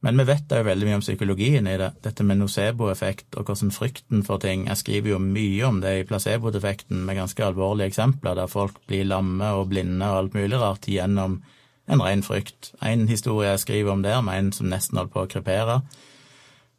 Men 0.03 0.19
vi 0.19 0.25
vet 0.27 0.51
òg 0.51 0.65
veldig 0.67 0.87
mye 0.89 0.97
om 0.99 1.03
psykologien 1.03 1.67
i 1.71 1.77
det, 1.79 1.93
dette 2.03 2.25
med 2.27 2.41
nocebo-effekt 2.41 3.37
og 3.39 3.47
hvordan 3.47 3.71
frykten 3.71 4.25
for 4.27 4.41
ting 4.43 4.65
Jeg 4.67 4.81
skriver 4.81 5.13
jo 5.13 5.19
mye 5.23 5.63
om 5.69 5.79
det 5.83 5.93
i 5.95 6.05
placebo-defekten 6.09 7.05
med 7.07 7.21
ganske 7.21 7.45
alvorlige 7.45 7.87
eksempler 7.93 8.35
der 8.35 8.51
folk 8.51 8.81
blir 8.89 9.07
lamme 9.07 9.53
og 9.55 9.69
blinde 9.71 10.09
og 10.11 10.17
alt 10.17 10.35
mulig 10.35 10.59
rart 10.59 10.89
gjennom 10.91 11.39
en 11.87 12.03
ren 12.03 12.23
frykt. 12.23 12.73
En 12.83 13.07
historie 13.07 13.49
jeg 13.49 13.63
skriver 13.63 13.91
om 13.91 14.03
der, 14.03 14.21
med 14.21 14.39
en 14.39 14.51
som 14.55 14.69
nesten 14.71 14.99
holdt 14.99 15.13
på 15.15 15.23
å 15.23 15.31
krepere. 15.31 15.81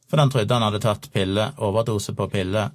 For 0.09 0.21
han 0.21 0.33
trodde 0.33 0.55
han 0.55 0.65
hadde 0.65 0.81
tatt 0.85 1.11
pille, 1.13 1.51
overdose 1.65 2.15
på 2.17 2.29
pille. 2.33 2.69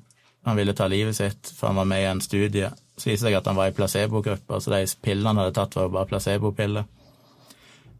Han 0.45 0.57
ville 0.57 0.73
ta 0.73 0.87
livet 0.89 1.17
sitt, 1.17 1.53
for 1.55 1.69
han 1.69 1.81
var 1.81 1.89
med 1.89 2.03
i 2.03 2.09
en 2.09 2.21
studie. 2.21 2.69
Så 2.97 3.09
viser 3.09 3.29
det 3.29 3.31
seg 3.31 3.37
at 3.39 3.49
han 3.49 3.57
var 3.57 3.69
i 3.69 3.75
placebogruppa, 3.77 4.59
så 4.61 4.73
de 4.73 4.85
pillene 5.01 5.33
han 5.33 5.41
hadde 5.43 5.57
tatt, 5.57 5.77
var 5.77 5.89
jo 5.89 5.93
bare 5.97 6.09
placebopiller. 6.09 6.89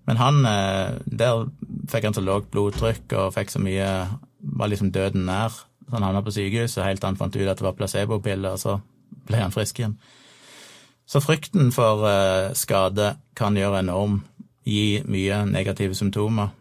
Men 0.09 0.17
han, 0.17 0.45
eh, 0.45 0.97
der 1.05 1.43
fikk 1.89 2.07
han 2.07 2.15
så 2.17 2.23
lågt 2.25 2.49
blodtrykk 2.49 3.13
og 3.13 3.33
fikk 3.37 3.53
så 3.53 3.61
mye 3.61 3.89
Var 4.39 4.69
liksom 4.71 4.93
døden 4.95 5.25
nær. 5.27 5.51
Så 5.51 5.91
han 5.91 6.03
havna 6.03 6.21
på 6.23 6.31
sykehuset 6.31 6.85
helt 6.85 7.01
til 7.01 7.09
han 7.09 7.17
fant 7.19 7.35
ut 7.35 7.49
at 7.49 7.59
det 7.59 7.65
var 7.65 7.75
placebopiller, 7.75 8.55
og 8.55 8.59
så 8.59 8.77
ble 9.27 9.41
han 9.41 9.51
frisk 9.51 9.81
igjen. 9.81 9.97
Så 11.05 11.19
frykten 11.19 11.73
for 11.75 12.05
eh, 12.07 12.53
skade 12.55 13.17
kan 13.35 13.57
gjøre 13.57 13.81
enorm, 13.83 14.21
gi 14.63 15.01
mye 15.03 15.41
negative 15.49 15.97
symptomer. 15.97 16.53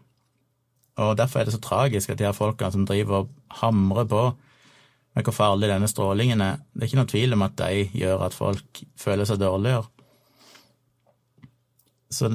Og 0.99 1.15
derfor 1.17 1.39
er 1.39 1.47
det 1.47 1.55
så 1.55 1.61
tragisk 1.63 2.09
at 2.11 2.19
de 2.19 2.27
her 2.27 2.35
folkene 2.35 2.71
som 2.75 2.85
driver 2.85 3.21
og 3.21 3.29
hamrer 3.61 4.09
på 4.11 4.23
med 5.15 5.23
hvor 5.23 5.33
farlig 5.33 5.69
denne 5.71 5.87
strålingen 5.87 6.41
er, 6.41 6.59
det 6.73 6.83
er 6.83 6.89
ikke 6.89 6.99
noen 6.99 7.13
tvil 7.13 7.37
om 7.37 7.47
at 7.47 7.55
de 7.63 7.85
gjør 7.95 8.25
at 8.27 8.35
folk 8.35 8.83
føler 8.99 9.25
seg 9.25 9.39
dårligere. 9.39 9.87
Så 12.11 12.29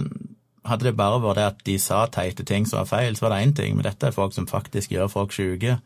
hadde 0.64 0.88
det 0.88 0.96
bare 0.96 1.20
vært 1.22 1.38
det 1.38 1.44
at 1.46 1.64
de 1.66 1.74
sa 1.80 2.04
teite 2.12 2.44
ting 2.48 2.66
som 2.66 2.80
var 2.80 2.88
feil, 2.88 3.16
så 3.16 3.26
var 3.26 3.34
det 3.34 3.42
én 3.44 3.54
ting, 3.56 3.76
men 3.76 3.84
dette 3.84 4.08
er 4.08 4.16
folk 4.16 4.32
som 4.36 4.48
faktisk 4.48 4.94
gjør 4.94 5.12
folk 5.12 5.34
syke 5.36 5.78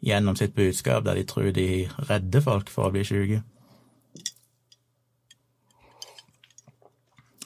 gjennom 0.00 0.36
sitt 0.36 0.54
budskap, 0.56 1.04
der 1.04 1.18
de 1.20 1.24
tror 1.28 1.50
de 1.54 1.88
redder 2.08 2.44
folk 2.44 2.70
for 2.72 2.88
å 2.88 2.94
bli 2.94 3.04
syke. 3.04 3.42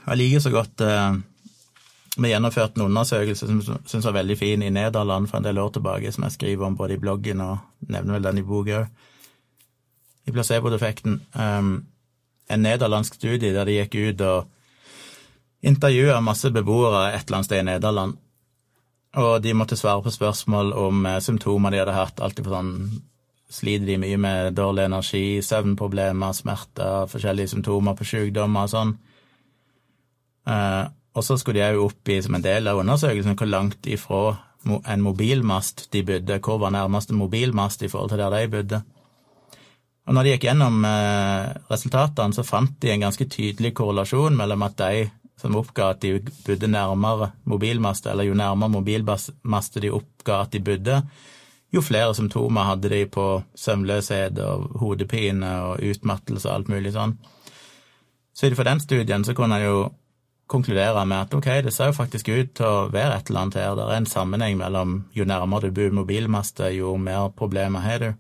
Jeg 0.05 0.21
liker 0.21 0.43
så 0.45 0.51
godt 0.53 0.83
eh, 0.85 1.15
Vi 2.21 2.29
gjennomførte 2.29 2.79
en 2.79 2.87
undersøkelse 2.87 3.47
som 3.49 3.61
jeg 3.63 3.79
syns 3.91 4.05
var 4.05 4.19
veldig 4.21 4.37
fin 4.39 4.63
i 4.63 4.71
Nederland 4.71 5.27
for 5.31 5.41
en 5.41 5.47
del 5.49 5.59
år 5.59 5.73
tilbake, 5.75 6.13
som 6.13 6.27
jeg 6.27 6.37
skriver 6.37 6.67
om 6.67 6.77
både 6.79 6.95
i 6.95 7.01
bloggen 7.03 7.41
og 7.43 7.89
nevner 7.89 8.19
vel 8.19 8.29
den 8.29 8.39
i 8.39 8.47
boka 8.47 8.85
òg, 8.85 9.09
i 10.25 10.33
placeboeffekten. 10.33 11.19
Um, 11.35 11.73
en 12.49 12.63
nederlandsk 12.63 13.17
studie 13.19 13.53
der 13.53 13.67
de 13.67 13.81
gikk 13.81 13.97
ut 13.99 14.23
og 14.25 14.47
intervjua 15.65 16.21
masse 16.25 16.51
beboere 16.53 17.09
et 17.13 17.25
eller 17.25 17.41
annet 17.41 17.49
sted 17.49 17.63
i 17.63 17.67
Nederland, 17.71 18.19
og 19.21 19.43
de 19.43 19.55
måtte 19.55 19.79
svare 19.79 20.03
på 20.03 20.13
spørsmål 20.13 20.73
om 20.79 21.07
eh, 21.07 21.21
symptomer 21.23 21.71
de 21.71 21.83
hadde 21.83 21.97
hatt, 21.97 22.21
alltid 22.21 22.47
på 22.47 22.55
sånn 22.55 22.77
Sliter 23.55 23.87
de 23.87 23.99
mye 24.01 24.17
med 24.19 24.55
dårlig 24.57 24.87
energi, 24.89 25.43
søvnproblemer, 25.45 26.33
smerter, 26.35 27.05
forskjellige 27.13 27.53
symptomer 27.53 27.95
på 27.95 28.07
sykdommer 28.09 28.65
og 28.67 28.73
sånn? 28.73 28.95
Eh, 30.51 30.85
og 31.15 31.23
så 31.23 31.37
skulle 31.39 31.61
de 31.61 31.77
òg 31.77 31.85
opp 31.85 32.11
i, 32.11 32.17
som 32.25 32.35
en 32.35 32.43
del 32.43 32.67
av 32.73 32.81
undersøkelsen, 32.83 33.37
hvor 33.39 33.51
langt 33.53 33.87
ifra 33.87 34.23
en 34.65 35.05
mobilmast 35.05 35.87
de 35.93 36.03
bodde, 36.09 36.41
hvor 36.43 36.59
var 36.65 36.73
nærmeste 36.75 37.15
mobilmast 37.15 37.85
i 37.85 37.91
forhold 37.93 38.15
til 38.15 38.25
der 38.25 38.35
de 38.35 38.51
bodde. 38.57 38.81
Og 40.09 40.17
når 40.17 40.25
de 40.25 40.33
gikk 40.35 40.49
gjennom 40.49 40.81
eh, 40.89 41.53
resultatene, 41.71 42.37
så 42.37 42.45
fant 42.49 42.75
de 42.83 42.91
en 42.93 43.07
ganske 43.07 43.29
tydelig 43.31 43.75
korrelasjon 43.77 44.35
mellom 44.37 44.67
at 44.67 44.81
de 44.81 45.05
som 45.45 45.57
oppga 45.61 45.91
at 45.93 46.01
de 46.01 46.19
bodde 46.47 46.71
nærmere 46.73 47.35
mobilmaster, 47.45 48.15
eller 48.15 48.31
jo 48.31 48.37
nærmere 48.39 48.73
mobilmaster 48.79 49.85
de 49.85 49.93
oppga 49.93 50.41
at 50.47 50.55
de 50.57 50.63
bodde, 50.65 51.03
jo 51.75 51.83
flere 51.85 52.15
symptomer 52.17 52.65
hadde 52.71 52.89
de 52.89 53.03
på 53.11 53.27
søvnløshet 53.59 54.39
og 54.41 54.79
hodepine 54.81 55.51
og 55.67 55.83
utmattelse 55.85 56.49
og 56.49 56.55
alt 56.55 56.73
mulig 56.73 56.95
sånn. 56.95 57.17
Så 58.35 58.49
ut 58.49 58.57
fra 58.57 58.67
den 58.71 58.81
studien 58.81 59.27
så 59.27 59.35
kunne 59.37 59.61
en 59.61 59.67
jo 59.67 59.77
konkludere 60.51 61.05
med 61.09 61.27
at 61.27 61.35
ok, 61.35 61.49
det 61.67 61.73
ser 61.75 61.91
jo 61.91 61.97
faktisk 61.97 62.29
ut 62.29 62.55
til 62.57 62.67
å 62.67 62.89
være 62.93 63.19
et 63.19 63.31
eller 63.31 63.47
annet 63.47 63.59
her, 63.61 63.77
det 63.77 63.85
er 63.85 64.01
en 64.01 64.09
sammenheng 64.09 64.59
mellom 64.61 64.97
jo 65.17 65.27
nærmere 65.29 65.69
du 65.69 65.77
bor 65.77 65.99
mobilmaster, 66.01 66.73
jo 66.77 66.97
mer 66.97 67.31
problemer 67.37 67.85
har 67.85 68.03
du. 68.03 68.11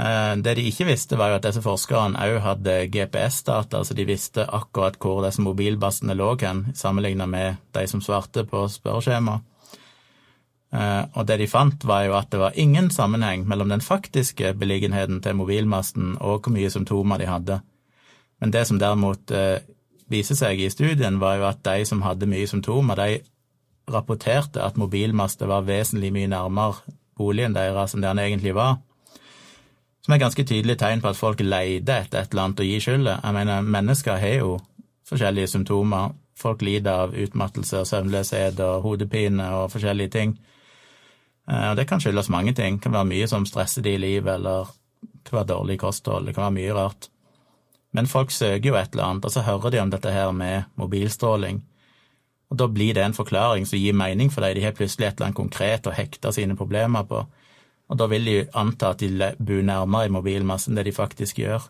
Eh, 0.00 0.36
det 0.36 0.54
de 0.56 0.64
ikke 0.64 0.86
visste, 0.88 1.18
var 1.18 1.32
jo 1.32 1.38
at 1.40 1.44
disse 1.44 1.60
forskerne 1.64 2.20
òg 2.24 2.38
hadde 2.44 2.76
GPS-data, 2.94 3.82
så 3.84 3.96
de 3.96 4.06
visste 4.08 4.46
akkurat 4.46 4.96
hvor 5.00 5.20
disse 5.26 5.42
mobilbassene 5.44 6.16
lå 6.16 6.32
hen, 6.40 6.68
sammenlignet 6.74 7.28
med 7.28 7.58
de 7.76 7.86
som 7.90 8.00
svarte 8.00 8.46
på 8.48 8.64
spørreskjemaet. 8.72 9.44
Eh, 10.72 11.02
og 11.18 11.26
det 11.26 11.40
de 11.40 11.48
fant, 11.50 11.84
var 11.84 12.04
jo 12.06 12.14
at 12.14 12.30
det 12.30 12.40
var 12.40 12.56
ingen 12.56 12.90
sammenheng 12.94 13.42
mellom 13.48 13.68
den 13.68 13.82
faktiske 13.82 14.54
beliggenheten 14.54 15.18
til 15.20 15.36
mobilmasten 15.36 16.14
og 16.20 16.44
hvor 16.44 16.54
mye 16.54 16.70
symptomer 16.70 17.18
de 17.18 17.26
hadde. 17.26 17.60
Men 18.40 18.54
det 18.54 18.66
som 18.68 18.78
derimot 18.78 19.34
eh, 19.34 19.58
viser 20.08 20.38
seg 20.38 20.62
i 20.62 20.70
studien, 20.70 21.18
var 21.20 21.36
jo 21.36 21.48
at 21.50 21.64
de 21.66 21.84
som 21.84 22.04
hadde 22.06 22.30
mye 22.30 22.46
symptomer, 22.46 22.96
de 22.96 23.18
rapporterte 23.90 24.62
at 24.62 24.78
mobilmaster 24.78 25.50
var 25.50 25.66
vesentlig 25.66 26.12
mye 26.14 26.30
nærmere 26.30 26.94
boligen 27.18 27.52
deres 27.52 27.92
enn 27.94 28.06
det 28.06 28.14
han 28.14 28.22
egentlig 28.22 28.54
var. 28.54 28.78
Som 30.04 30.14
er 30.14 30.22
ganske 30.22 30.44
tydelig 30.48 30.78
tegn 30.80 31.02
på 31.02 31.10
at 31.10 31.18
folk 31.18 31.42
leter 31.44 32.06
etter 32.06 32.22
et 32.22 32.32
eller 32.32 32.46
annet 32.46 32.62
å 32.62 32.66
gi 32.66 32.78
skylda. 32.80 33.18
Jeg 33.20 33.36
mener, 33.36 33.66
mennesker 33.76 34.20
har 34.20 34.36
jo 34.40 34.54
forskjellige 35.10 35.52
symptomer. 35.52 36.14
Folk 36.40 36.62
lider 36.64 37.04
av 37.04 37.16
utmattelse 37.16 37.82
og 37.82 37.88
søvnløshet 37.88 38.60
og 38.64 38.86
hodepine 38.86 39.50
og 39.58 39.72
forskjellige 39.74 40.14
ting. 40.14 40.36
Eh, 41.50 41.70
og 41.70 41.76
det 41.76 41.86
kan 41.90 42.00
skyldes 42.00 42.32
mange 42.32 42.54
ting. 42.56 42.78
Det 42.78 42.86
kan 42.86 42.96
være 42.96 43.10
mye 43.12 43.28
som 43.28 43.46
stresser 43.48 43.84
de 43.84 43.96
i 43.96 44.00
livet, 44.00 44.32
eller 44.38 44.70
det 45.02 45.28
kan 45.28 45.42
være 45.42 45.52
dårlig 45.52 45.80
kosthold, 45.80 46.26
det 46.26 46.36
kan 46.36 46.48
være 46.48 46.56
mye 46.58 46.76
rart. 46.76 47.10
Men 47.92 48.06
folk 48.06 48.30
søker 48.30 48.70
jo 48.70 48.78
et 48.78 48.94
eller 48.94 49.08
annet, 49.08 49.26
og 49.26 49.34
så 49.34 49.42
hører 49.44 49.74
de 49.74 49.82
om 49.82 49.90
dette 49.90 50.14
her 50.14 50.30
med 50.32 50.70
mobilstråling. 50.78 51.60
Og 52.50 52.58
da 52.58 52.66
blir 52.70 52.94
det 52.94 53.04
en 53.04 53.14
forklaring 53.14 53.66
som 53.66 53.78
gir 53.78 53.94
mening 53.94 54.30
for 54.30 54.42
dem. 54.42 54.56
De 54.56 54.64
har 54.64 54.74
plutselig 54.74 55.06
et 55.06 55.18
eller 55.18 55.30
annet 55.30 55.38
konkret 55.38 55.86
å 55.86 55.94
hekte 55.94 56.32
sine 56.34 56.56
problemer 56.58 57.06
på. 57.06 57.24
Og 57.90 57.98
da 57.98 58.06
vil 58.10 58.24
de 58.24 58.36
anta 58.54 58.92
at 58.94 59.02
de 59.02 59.32
bor 59.38 59.62
nærmere 59.66 60.06
i 60.06 60.14
mobilmassen 60.14 60.78
det 60.78 60.86
de 60.86 60.94
faktisk 60.94 61.42
gjør. 61.42 61.66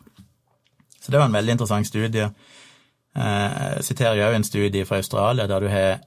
Så 1.00 1.12
det 1.12 1.18
var 1.18 1.30
en 1.30 1.36
veldig 1.36 1.56
interessant 1.56 1.88
studie. 1.88 2.28
Eh, 3.16 3.60
jeg 3.76 3.84
siterer 3.84 4.20
jo 4.20 4.32
en 4.36 4.44
studie 4.44 4.84
fra 4.86 5.00
Australia 5.00 5.46
der 5.48 5.60
du 5.60 5.68
har 5.72 6.00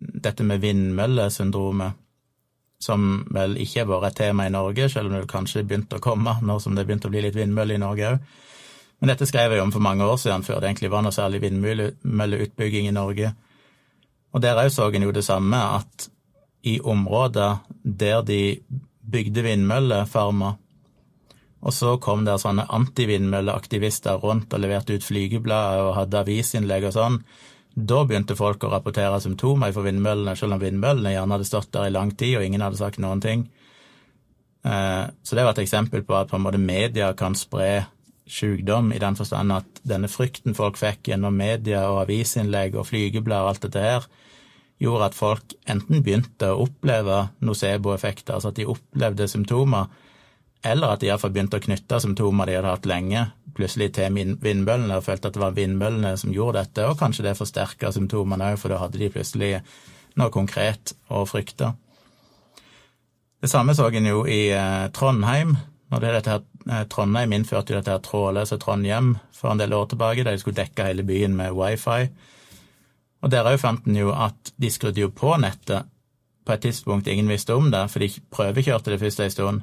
dette 0.00 0.42
med 0.42 0.62
vindmøllesyndromet, 0.64 1.92
som 2.80 3.26
vel 3.30 3.58
ikke 3.60 3.82
har 3.82 3.90
vært 3.90 4.06
et 4.08 4.22
tema 4.22 4.46
i 4.48 4.52
Norge, 4.54 4.88
selv 4.88 5.10
om 5.10 5.18
det 5.18 5.28
kanskje 5.28 5.66
begynte 5.68 5.98
å 6.00 6.04
komme, 6.04 6.38
nå 6.40 6.56
som 6.58 6.74
det 6.74 6.86
begynte 6.88 7.10
å 7.10 7.12
bli 7.12 7.20
litt 7.26 7.36
vindmølle 7.36 7.76
i 7.76 7.82
Norge 7.82 8.14
òg. 8.14 8.30
Men 9.00 9.12
dette 9.12 9.28
skrev 9.28 9.52
jeg 9.52 9.62
om 9.62 9.72
for 9.72 9.84
mange 9.84 10.04
år 10.04 10.18
siden, 10.20 10.42
før 10.44 10.60
det 10.60 10.68
egentlig 10.68 10.90
var 10.92 11.04
noe 11.04 11.14
særlig 11.14 11.40
vindmølleutbygging 11.44 12.88
i 12.88 12.96
Norge. 12.96 13.32
Og 14.32 14.42
der 14.44 14.60
òg 14.60 14.72
så 14.72 14.90
en 14.92 15.06
jo 15.06 15.12
det 15.12 15.24
samme, 15.24 15.56
at 15.56 16.08
i 16.68 16.80
områder 16.80 17.62
der 17.84 18.20
de 18.22 18.40
bygde 19.12 19.44
vindmøllefarmer. 19.46 20.58
Og 21.60 21.76
så 21.76 21.94
kom 22.00 22.24
det 22.24 22.38
sånne 22.40 22.64
antivindmølleaktivister 22.72 24.20
rundt 24.22 24.52
og 24.56 24.62
leverte 24.62 24.96
ut 24.96 25.04
flygeblader 25.04 25.90
og 25.90 25.96
hadde 25.98 26.22
avisinnlegg 26.22 26.88
og 26.88 26.96
sånn. 26.96 27.18
Da 27.70 28.00
begynte 28.08 28.36
folk 28.38 28.64
å 28.64 28.72
rapportere 28.72 29.20
symptomer 29.22 29.74
for 29.76 29.86
vindmøllene, 29.86 30.34
selv 30.38 30.56
om 30.56 30.62
vindmøllene 30.62 31.12
gjerne 31.14 31.36
hadde 31.36 31.48
stått 31.48 31.70
der 31.76 31.90
i 31.90 31.94
lang 31.94 32.14
tid 32.16 32.38
og 32.38 32.46
ingen 32.46 32.64
hadde 32.64 32.80
sagt 32.80 33.00
noen 33.02 33.20
ting. 33.22 33.44
Eh, 34.64 35.04
så 35.22 35.36
det 35.36 35.44
var 35.44 35.54
et 35.54 35.62
eksempel 35.62 36.02
på 36.04 36.16
at 36.16 36.32
på 36.32 36.40
en 36.40 36.44
måte 36.48 36.60
media 36.60 37.12
kan 37.16 37.36
spre 37.38 37.86
sykdom, 38.30 38.92
i 38.94 39.00
den 39.02 39.16
forstand 39.18 39.52
at 39.54 39.80
denne 39.86 40.08
frykten 40.10 40.54
folk 40.56 40.78
fikk 40.78 41.10
gjennom 41.10 41.36
media 41.36 41.86
og 41.90 42.04
avisinnlegg 42.04 42.76
og 42.78 42.86
flygeblader 42.90 43.46
og 43.46 43.52
alt 43.52 43.64
dette 43.66 43.84
her, 43.84 44.06
gjorde 44.80 45.10
at 45.10 45.16
folk 45.16 45.56
enten 45.68 46.00
begynte 46.04 46.52
å 46.52 46.62
oppleve 46.64 47.26
nocebo-effekter, 47.44 48.36
altså 48.36 48.52
at 48.52 48.60
de 48.60 48.68
opplevde 48.70 49.28
symptomer, 49.28 49.90
eller 50.64 50.94
at 50.94 51.02
de 51.02 51.08
iallfall 51.08 51.32
begynte 51.34 51.60
å 51.60 51.64
knytte 51.64 52.00
symptomer 52.02 52.48
de 52.48 52.56
hadde 52.58 52.72
hatt 52.72 52.88
lenge, 52.88 53.26
plutselig 53.56 53.90
til 53.96 54.16
vindmøllene, 54.40 54.96
og 54.96 55.04
følte 55.04 55.28
at 55.28 55.36
det 55.36 55.42
var 55.42 55.56
vindmøllene 55.56 56.14
som 56.20 56.32
gjorde 56.32 56.64
dette, 56.64 56.86
og 56.88 56.98
kanskje 57.00 57.26
det 57.28 57.36
forsterka 57.38 57.92
symptomene 57.96 58.52
òg, 58.52 58.60
for 58.60 58.72
da 58.72 58.80
hadde 58.82 59.00
de 59.00 59.12
plutselig 59.12 59.52
noe 60.20 60.32
konkret 60.34 60.94
å 61.12 61.24
frykte. 61.28 61.74
Det 63.40 63.48
samme 63.48 63.72
så 63.76 63.88
en 63.88 64.08
jo 64.08 64.24
i 64.28 64.50
eh, 64.52 64.88
Trondheim, 64.92 65.54
når 65.90 66.02
det 66.02 66.10
dette 66.16 66.34
her, 66.34 66.42
eh, 66.68 66.82
Trondheim 66.92 67.32
innførte 67.32 67.72
jo 67.72 67.78
dette 67.78 67.94
her 67.94 68.02
trådløse 68.04 68.58
Trondhjem 68.60 69.14
for 69.32 69.52
en 69.52 69.62
del 69.62 69.72
år 69.72 69.88
tilbake, 69.92 70.24
der 70.24 70.36
de 70.36 70.42
skulle 70.42 70.60
dekke 70.60 70.90
hele 70.90 71.06
byen 71.08 71.36
med 71.38 71.56
wifi. 71.56 72.10
Og 73.20 73.32
der 73.32 73.46
òg 73.46 73.60
fant 73.60 73.86
en 73.86 73.96
jo 73.96 74.12
at 74.16 74.52
de 74.56 74.70
skrudde 74.72 75.02
jo 75.02 75.10
på 75.12 75.36
nettet 75.40 75.88
på 76.46 76.54
et 76.54 76.62
tidspunkt 76.64 77.08
ingen 77.08 77.28
visste 77.28 77.54
om 77.54 77.70
det, 77.70 77.82
for 77.92 78.02
de 78.02 78.08
prøvekjørte 78.32 78.90
det 78.90 79.00
først 79.00 79.20
en 79.20 79.34
stund. 79.34 79.60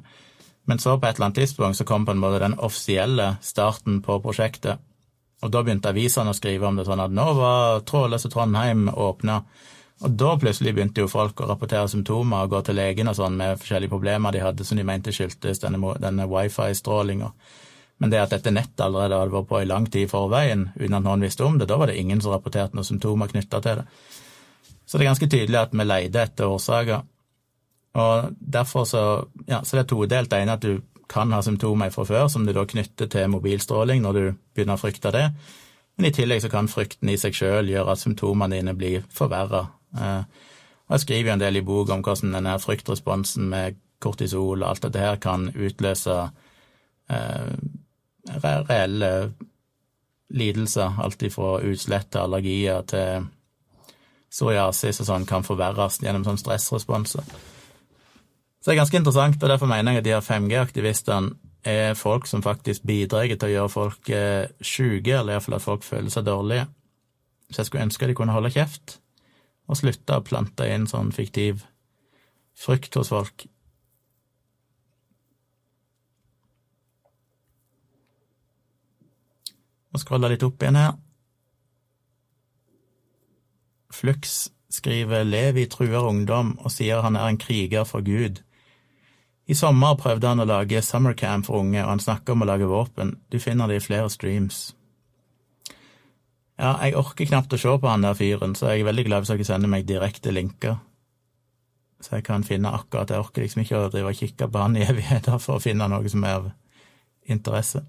Men 0.67 0.79
så 0.79 0.97
på 0.97 1.07
et 1.07 1.15
eller 1.15 1.29
annet 1.29 1.39
tidspunkt 1.41 1.77
så 1.77 1.87
kom 1.87 2.05
på 2.05 2.13
en 2.13 2.21
måte 2.21 2.43
den 2.43 2.57
offisielle 2.59 3.37
starten 3.41 4.01
på 4.05 4.19
prosjektet. 4.23 4.83
Og 5.41 5.51
da 5.53 5.61
begynte 5.63 5.89
avisene 5.93 6.33
å 6.33 6.37
skrive 6.37 6.67
om 6.67 6.77
det 6.77 6.87
sånn 6.87 7.01
at 7.01 7.13
nå 7.13 7.25
var 7.37 7.83
trådløse 7.87 8.29
Trondheim 8.33 8.87
åpna. 8.89 9.41
Og 10.05 10.13
da 10.17 10.33
plutselig 10.37 10.73
begynte 10.75 11.01
jo 11.01 11.09
folk 11.09 11.41
å 11.41 11.47
rapportere 11.49 11.89
symptomer 11.89 12.45
og 12.45 12.53
gå 12.53 12.61
til 12.65 12.77
legen 12.77 13.09
og 13.09 13.17
sånn 13.17 13.37
med 13.37 13.61
forskjellige 13.61 13.93
problemer 13.93 14.33
de 14.33 14.43
hadde 14.43 14.65
som 14.65 14.77
de 14.77 14.85
mente 14.85 15.13
skyldtes 15.13 15.61
denne, 15.63 15.93
denne 16.01 16.27
wifi-strålinga. 16.29 17.31
Men 17.97 18.13
det 18.13 18.21
at 18.21 18.33
dette 18.35 18.53
nettet 18.53 18.83
allerede 18.85 19.17
hadde 19.17 19.33
vært 19.33 19.49
på 19.49 19.61
i 19.61 19.67
lang 19.69 19.87
tid 19.89 20.05
i 20.05 20.11
forveien 20.11 20.67
uten 20.75 20.97
at 20.99 21.05
noen 21.05 21.23
visste 21.25 21.45
om 21.45 21.57
det, 21.57 21.69
da 21.69 21.79
var 21.81 21.89
det 21.89 21.97
ingen 21.97 22.21
som 22.21 22.35
rapporterte 22.35 22.77
noen 22.77 22.85
symptomer 22.85 23.31
knytta 23.31 23.61
til 23.65 23.81
det. 23.81 23.87
Så 24.85 24.97
det 24.97 25.05
er 25.05 25.11
ganske 25.11 25.29
tydelig 25.31 25.59
at 25.59 25.73
vi 25.73 25.85
leide 25.85 26.21
etter 26.21 26.51
årsaker. 26.51 27.01
Og 27.97 28.35
derfor 28.39 28.85
så 28.85 29.03
Ja, 29.47 29.63
så 29.63 29.77
det 29.77 29.83
er 29.85 29.89
todelt. 29.89 30.29
Det 30.29 30.41
ene 30.41 30.53
at 30.53 30.61
du 30.61 30.81
kan 31.09 31.31
ha 31.31 31.41
symptomer 31.41 31.89
fra 31.89 32.03
før 32.05 32.27
som 32.27 32.45
du 32.45 32.53
da 32.53 32.65
knytter 32.65 33.07
til 33.07 33.31
mobilstråling 33.31 34.01
når 34.03 34.13
du 34.13 34.23
begynner 34.55 34.75
å 34.75 34.81
frykte 34.81 35.11
det. 35.11 35.31
Men 35.97 36.09
i 36.09 36.13
tillegg 36.13 36.43
så 36.43 36.51
kan 36.51 36.69
frykten 36.69 37.09
i 37.09 37.17
seg 37.17 37.33
sjøl 37.33 37.71
gjøre 37.71 37.95
at 37.95 38.03
symptomene 38.03 38.59
dine 38.59 38.75
blir 38.77 39.05
forverra. 39.09 39.63
Eh, 39.97 40.23
jeg 40.91 41.03
skriver 41.03 41.31
jo 41.31 41.33
en 41.33 41.43
del 41.43 41.59
i 41.59 41.65
bok 41.65 41.89
om 41.91 42.03
hvordan 42.05 42.35
denne 42.37 42.59
fryktresponsen 42.61 43.49
med 43.49 43.79
kortisol 44.03 44.61
og 44.61 44.69
alt 44.69 44.85
dette 44.85 45.01
her 45.01 45.17
kan 45.19 45.49
utløse 45.49 46.17
eh, 47.09 47.53
reelle 48.43 49.11
lidelser, 50.27 50.97
alt 50.99 51.23
ifra 51.23 51.57
utslett 51.63 52.09
til 52.11 52.25
allergier 52.25 52.83
til 52.89 53.27
psoriasis 54.27 54.99
og 55.01 55.07
sånn, 55.07 55.27
kan 55.27 55.45
forverres 55.47 56.01
gjennom 56.03 56.25
sånn 56.27 56.39
stressresponser. 56.41 57.23
Så 58.59 58.69
det 58.69 58.75
er 58.75 58.81
ganske 58.81 58.99
interessant, 58.99 59.37
og 59.39 59.51
derfor 59.51 59.69
mener 59.71 59.95
jeg 59.95 60.03
at 60.03 60.07
de 60.07 60.15
her 60.17 60.25
5G-aktivistene 60.25 61.37
er 61.67 61.95
folk 61.99 62.27
som 62.27 62.43
faktisk 62.43 62.83
bidrar 62.87 63.27
til 63.31 63.47
å 63.47 63.53
gjøre 63.53 63.71
folk 63.71 64.09
eh, 64.13 64.49
syke, 64.61 65.19
eller 65.19 65.35
iallfall 65.37 65.57
at 65.57 65.65
folk 65.65 65.87
føler 65.87 66.11
seg 66.11 66.27
dårlige. 66.27 66.67
Så 67.49 67.61
jeg 67.61 67.69
skulle 67.69 67.87
ønske 67.87 68.09
de 68.09 68.15
kunne 68.17 68.35
holde 68.35 68.51
kjeft 68.51 68.97
og 69.67 69.79
slutte 69.79 70.19
å 70.19 70.23
plante 70.23 70.67
inn 70.71 70.87
sånn 70.87 71.13
fiktiv 71.15 71.63
frykt 72.57 72.95
hos 72.99 73.11
folk. 73.11 73.47
Og 79.97 80.03
scrolle 80.03 80.29
litt 80.29 80.45
opp 80.45 80.61
igjen 80.61 80.77
her. 80.77 80.93
Flux 83.97 84.51
skriver 84.69 85.25
Levi 85.25 85.65
truer 85.71 86.05
ungdom 86.05 86.53
og 86.61 86.69
sier 86.69 87.01
han 87.01 87.17
er 87.17 87.31
en 87.31 87.39
kriger 87.41 87.87
for 87.87 88.05
Gud. 88.05 88.43
I 89.47 89.55
sommer 89.55 89.95
prøvde 89.97 90.27
han 90.27 90.43
å 90.43 90.45
lage 90.45 90.83
summercamp 90.83 91.47
for 91.47 91.63
unge, 91.63 91.79
og 91.79 91.93
han 91.95 92.03
snakker 92.03 92.35
om 92.35 92.43
å 92.43 92.49
lage 92.49 92.67
våpen. 92.67 93.15
Du 93.31 93.39
finner 93.39 93.71
det 93.71 93.79
i 93.79 93.85
flere 93.85 94.11
streams. 94.11 94.75
Ja, 96.59 96.75
jeg 96.83 96.97
orker 96.99 97.29
knapt 97.29 97.55
å 97.55 97.61
se 97.61 97.73
på 97.79 97.89
han 97.89 98.03
der 98.03 98.17
fyren, 98.17 98.57
så 98.59 98.73
jeg 98.73 98.83
er 98.83 98.89
veldig 98.89 99.07
glad 99.07 99.23
hvis 99.23 99.31
dere 99.31 99.47
sender 99.47 99.71
meg 99.71 99.87
direkte 99.87 100.33
linker. 100.35 100.81
Så 102.03 102.19
jeg 102.19 102.27
kan 102.27 102.43
finne 102.45 102.69
akkurat 102.75 103.09
Jeg 103.09 103.23
orker 103.23 103.41
liksom 103.41 103.63
ikke 103.63 103.79
å 103.79 103.89
drive 103.89 104.11
og 104.11 104.19
kikke 104.19 104.51
på 104.51 104.61
han 104.61 104.75
i 104.77 104.83
evigheter 104.85 105.39
for 105.41 105.57
å 105.57 105.63
finne 105.63 105.87
noe 105.89 106.11
som 106.11 106.27
er 106.27 106.41
av 106.41 106.51
interesse. 107.25 107.87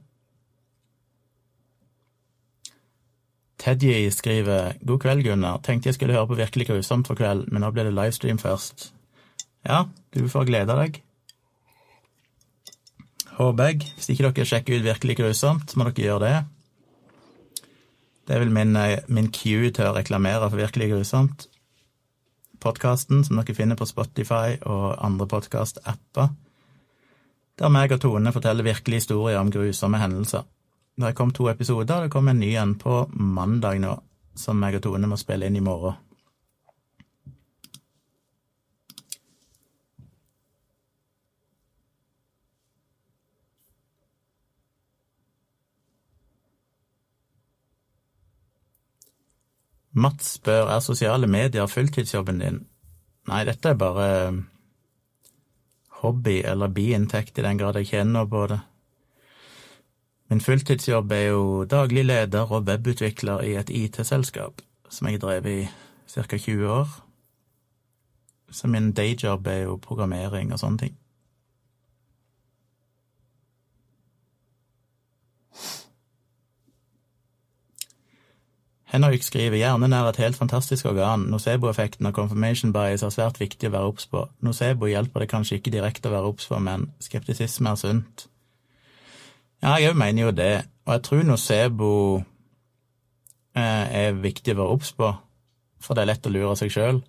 Teddy 3.59 4.11
skriver 4.15 4.79
God 4.87 5.03
kveld, 5.03 5.25
Gunnar. 5.27 5.59
Tenkte 5.67 5.91
jeg 5.91 5.99
skulle 5.99 6.15
høre 6.15 6.31
på 6.31 6.39
Virkelig 6.39 6.69
grusomt 6.71 7.11
for 7.11 7.19
kveld, 7.19 7.49
men 7.51 7.65
nå 7.65 7.73
ble 7.75 7.89
det 7.89 7.97
livestream 7.97 8.39
først. 8.39 8.93
Ja, 9.67 9.85
du 10.15 10.29
får 10.31 10.47
glede 10.47 10.79
deg 10.79 11.03
håper 13.39 13.71
jeg. 13.71 13.87
Hvis 13.97 14.11
ikke 14.13 14.31
dere 14.31 14.49
sjekker 14.49 14.79
ut 14.79 14.87
Virkelig 14.87 15.19
grusomt, 15.21 15.77
må 15.77 15.89
dere 15.89 16.07
gjøre 16.07 16.25
det. 16.25 16.39
Det 18.29 18.37
er 18.37 18.43
vel 18.43 18.53
min, 18.53 18.77
eh, 18.77 18.99
min 19.09 19.31
cue 19.33 19.71
til 19.71 19.89
å 19.89 19.95
reklamere 19.97 20.51
for 20.51 20.59
Virkelig 20.59 20.91
grusomt. 20.93 21.47
Podkasten 22.61 23.25
som 23.25 23.39
dere 23.39 23.55
finner 23.55 23.77
på 23.77 23.87
Spotify 23.87 24.59
og 24.67 24.99
andre 24.99 25.27
podkast-apper. 25.27 26.35
Der 27.59 27.69
meg 27.69 27.93
og 27.93 28.01
Tone 28.01 28.33
forteller 28.33 28.67
virkelige 28.67 29.01
historier 29.01 29.39
om 29.39 29.51
grusomme 29.51 29.99
hendelser. 29.99 30.45
Det 30.99 31.15
kom 31.15 31.31
to 31.31 31.47
episoder, 31.47 32.03
det 32.03 32.11
kom 32.11 32.29
en 32.29 32.41
ny 32.41 32.55
en 32.59 32.75
på 32.75 33.05
mandag 33.15 33.79
nå, 33.79 33.93
som 34.35 34.59
meg 34.59 34.81
og 34.81 34.83
Tone 34.83 35.07
må 35.07 35.15
spille 35.21 35.47
inn 35.47 35.55
i 35.55 35.63
morgen. 35.63 35.95
Mats 49.99 50.33
spør 50.41 50.73
er 50.75 50.83
sosiale 50.83 51.31
medier 51.31 51.71
fulltidsjobben 51.71 52.43
din. 52.43 52.59
Nei, 53.31 53.45
dette 53.47 53.71
er 53.71 53.79
bare 53.79 54.09
hobby 56.03 56.41
eller 56.43 56.75
biinntekt 56.75 57.39
i 57.39 57.47
den 57.47 57.63
grad 57.63 57.79
jeg 57.79 57.91
kjenner 57.93 58.27
på 58.27 58.49
det. 58.51 58.59
Min 60.29 60.41
fulltidsjobb 60.45 61.13
er 61.13 61.27
jo 61.31 61.65
daglig 61.65 62.05
leder 62.05 62.53
og 62.53 62.67
webutvikler 62.69 63.41
i 63.41 63.55
et 63.57 63.71
IT-selskap 63.71 64.61
som 64.91 65.09
jeg 65.09 65.21
drevet 65.21 65.47
i 65.51 65.69
ca. 66.09 66.37
20 66.37 66.69
år. 66.69 66.89
Så 68.51 68.67
min 68.67 68.93
dayjob 68.93 69.47
er 69.47 69.63
jo 69.65 69.77
programmering 69.77 70.53
og 70.53 70.59
sånne 70.59 70.79
ting. 70.79 70.97
Henrik 78.89 79.23
skriver 79.23 79.61
hjernen 79.61 79.93
er 79.93 80.07
et 80.09 80.17
helt 80.17 80.37
fantastisk 80.37 80.87
organ, 80.89 81.27
nocebo-effekten 81.29 82.09
og 82.09 82.15
confirmation 82.17 82.73
bias 82.73 83.03
er 83.05 83.13
svært 83.13 83.37
viktig 83.41 83.69
å 83.69 83.75
være 83.75 83.91
obs 83.91 84.09
på. 84.09 84.23
Nocebo 84.41 84.89
hjelper 84.89 85.21
det 85.21 85.29
kanskje 85.29 85.59
ikke 85.59 85.75
direkte 85.75 86.09
å 86.09 86.15
være 86.15 86.31
obs 86.33 86.49
på, 86.49 86.57
men 86.65 86.89
skeptisisme 87.05 87.69
er 87.69 87.81
sunt. 87.83 88.29
Ja, 89.63 89.75
jeg 89.83 89.97
mener 89.99 90.29
jo 90.29 90.31
det, 90.31 90.69
og 90.87 90.93
jeg 90.95 91.03
tror 91.03 91.23
nocebo 91.27 91.93
eh, 93.59 93.87
er 94.05 94.21
viktig 94.23 94.55
å 94.55 94.61
være 94.61 94.75
obs 94.77 94.93
på, 94.95 95.09
for 95.83 95.99
det 95.99 96.05
er 96.05 96.11
lett 96.13 96.29
å 96.29 96.33
lure 96.35 96.55
seg 96.61 96.71
sjøl. 96.71 97.01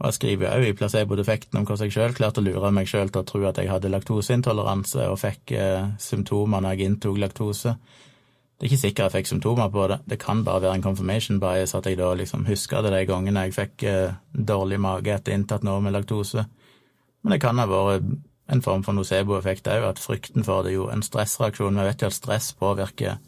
Og 0.00 0.08
jeg 0.08 0.16
skriver 0.16 0.56
òg 0.56 0.64
i 0.66 0.76
placebo-defekten 0.78 1.60
om 1.60 1.66
hvordan 1.68 1.86
jeg 1.86 1.94
sjøl 1.94 2.16
klarte 2.16 2.40
å 2.40 2.46
lure 2.46 2.72
meg 2.74 2.88
sjøl 2.90 3.12
til 3.12 3.20
å 3.20 3.28
tro 3.28 3.42
at 3.46 3.60
jeg 3.60 3.70
hadde 3.70 3.92
laktoseintoleranse 3.92 5.04
og 5.12 5.20
fikk 5.20 5.52
eh, 5.54 5.92
symptomer 6.00 6.64
når 6.64 6.74
jeg 6.74 6.88
inntok 6.88 7.20
laktose. 7.20 7.76
Det 8.56 8.66
er 8.66 8.72
ikke 8.72 8.80
sikkert 8.86 9.04
jeg 9.04 9.16
fikk 9.18 9.30
symptomer 9.34 9.70
på 9.76 9.86
det. 9.92 10.00
Det 10.08 10.18
kan 10.24 10.42
bare 10.46 10.64
være 10.64 10.80
en 10.80 10.88
confirmation 10.88 11.38
bias, 11.42 11.76
at 11.76 11.86
jeg 11.86 12.00
da 12.00 12.08
liksom 12.16 12.48
husker 12.48 12.82
det 12.82 12.96
de 12.96 13.04
gangene 13.12 13.44
jeg 13.44 13.58
fikk 13.60 13.86
eh, 13.92 14.18
dårlig 14.32 14.80
mage 14.80 15.12
etter 15.14 15.36
inntatt 15.36 15.68
noe 15.68 15.84
med 15.84 15.94
laktose. 16.00 16.48
Men 17.22 17.36
det 17.36 17.42
kan 17.44 17.60
ha 17.60 17.68
vært 17.68 18.08
en 18.52 18.62
form 18.64 18.84
for 18.84 18.96
nocebo-effekt 18.96 19.70
òg, 19.72 19.86
at 19.88 20.02
frykten 20.02 20.44
for 20.44 20.64
det 20.64 20.74
er 20.74 20.80
jo 20.80 20.88
en 20.92 21.04
stressreaksjon. 21.04 21.78
Vi 21.80 21.88
vet 21.88 22.04
jo 22.04 22.10
at 22.10 22.16
stress 22.16 22.52
påvirker 22.58 23.18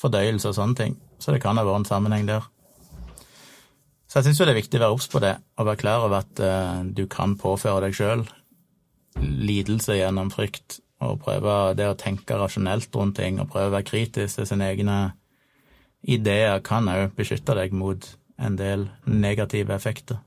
fordøyelse 0.00 0.48
og 0.48 0.56
sånne 0.56 0.78
ting, 0.78 0.96
så 1.20 1.34
det 1.34 1.42
kan 1.44 1.60
ha 1.60 1.66
vært 1.66 1.82
en 1.82 1.90
sammenheng 1.90 2.28
der. 2.28 2.46
Så 4.10 4.18
jeg 4.18 4.30
syns 4.30 4.40
jo 4.40 4.46
det 4.48 4.54
er 4.56 4.62
viktig 4.62 4.80
å 4.80 4.82
være 4.82 4.96
obs 4.96 5.08
på 5.12 5.20
det, 5.22 5.36
og 5.60 5.68
være 5.68 5.82
klar 5.82 6.04
over 6.06 6.24
at 6.24 6.40
uh, 6.42 6.80
du 6.82 7.04
kan 7.10 7.36
påføre 7.38 7.84
deg 7.86 7.96
sjøl 7.96 8.24
lidelse 9.20 9.98
gjennom 9.98 10.32
frykt, 10.32 10.80
og 11.04 11.20
prøve 11.24 11.74
det 11.78 11.86
å 11.88 11.98
tenke 11.98 12.38
rasjonelt 12.38 12.94
rundt 12.96 13.18
ting, 13.20 13.38
og 13.40 13.50
prøve 13.52 13.70
å 13.70 13.76
være 13.76 13.88
kritisk 13.88 14.40
til 14.40 14.48
sine 14.48 14.70
egne 14.72 14.98
ideer, 16.02 16.58
kan 16.64 16.88
òg 16.88 17.14
beskytte 17.16 17.56
deg 17.58 17.76
mot 17.76 18.08
en 18.40 18.56
del 18.56 18.88
negative 19.04 19.74
effekter. 19.76 20.20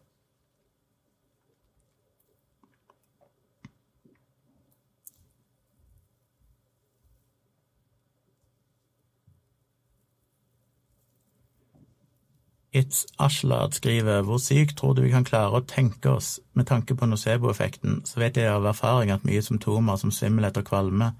It's 12.74 13.06
Ashlad 13.22 13.76
skriver 13.78 14.24
hvor 14.26 14.40
sykt 14.42 14.78
tror 14.80 14.96
du 14.98 15.04
vi 15.04 15.12
kan 15.14 15.26
klare 15.28 15.60
å 15.60 15.66
tenke 15.70 16.10
oss 16.10 16.40
med 16.58 16.66
tanke 16.66 16.96
på 16.98 17.06
nocebo-effekten, 17.06 18.02
så 18.10 18.20
vet 18.24 18.40
jeg 18.40 18.50
av 18.50 18.66
erfaring 18.66 19.12
at 19.14 19.26
mye 19.28 19.44
symptomer 19.46 20.00
som 20.02 20.12
svimmelhet 20.12 20.58
og 20.58 20.66
kvalme 20.72 21.12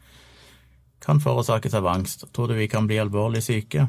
kan 1.04 1.22
forårsakes 1.22 1.76
av 1.78 1.88
angst. 1.92 2.26
Tror 2.34 2.50
du 2.50 2.56
vi 2.58 2.68
kan 2.72 2.88
bli 2.90 2.98
alvorlig 2.98 3.44
syke? 3.46 3.86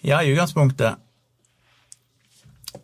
Ja, 0.00 0.22
i 0.22 0.32
utgangspunktet 0.32 0.96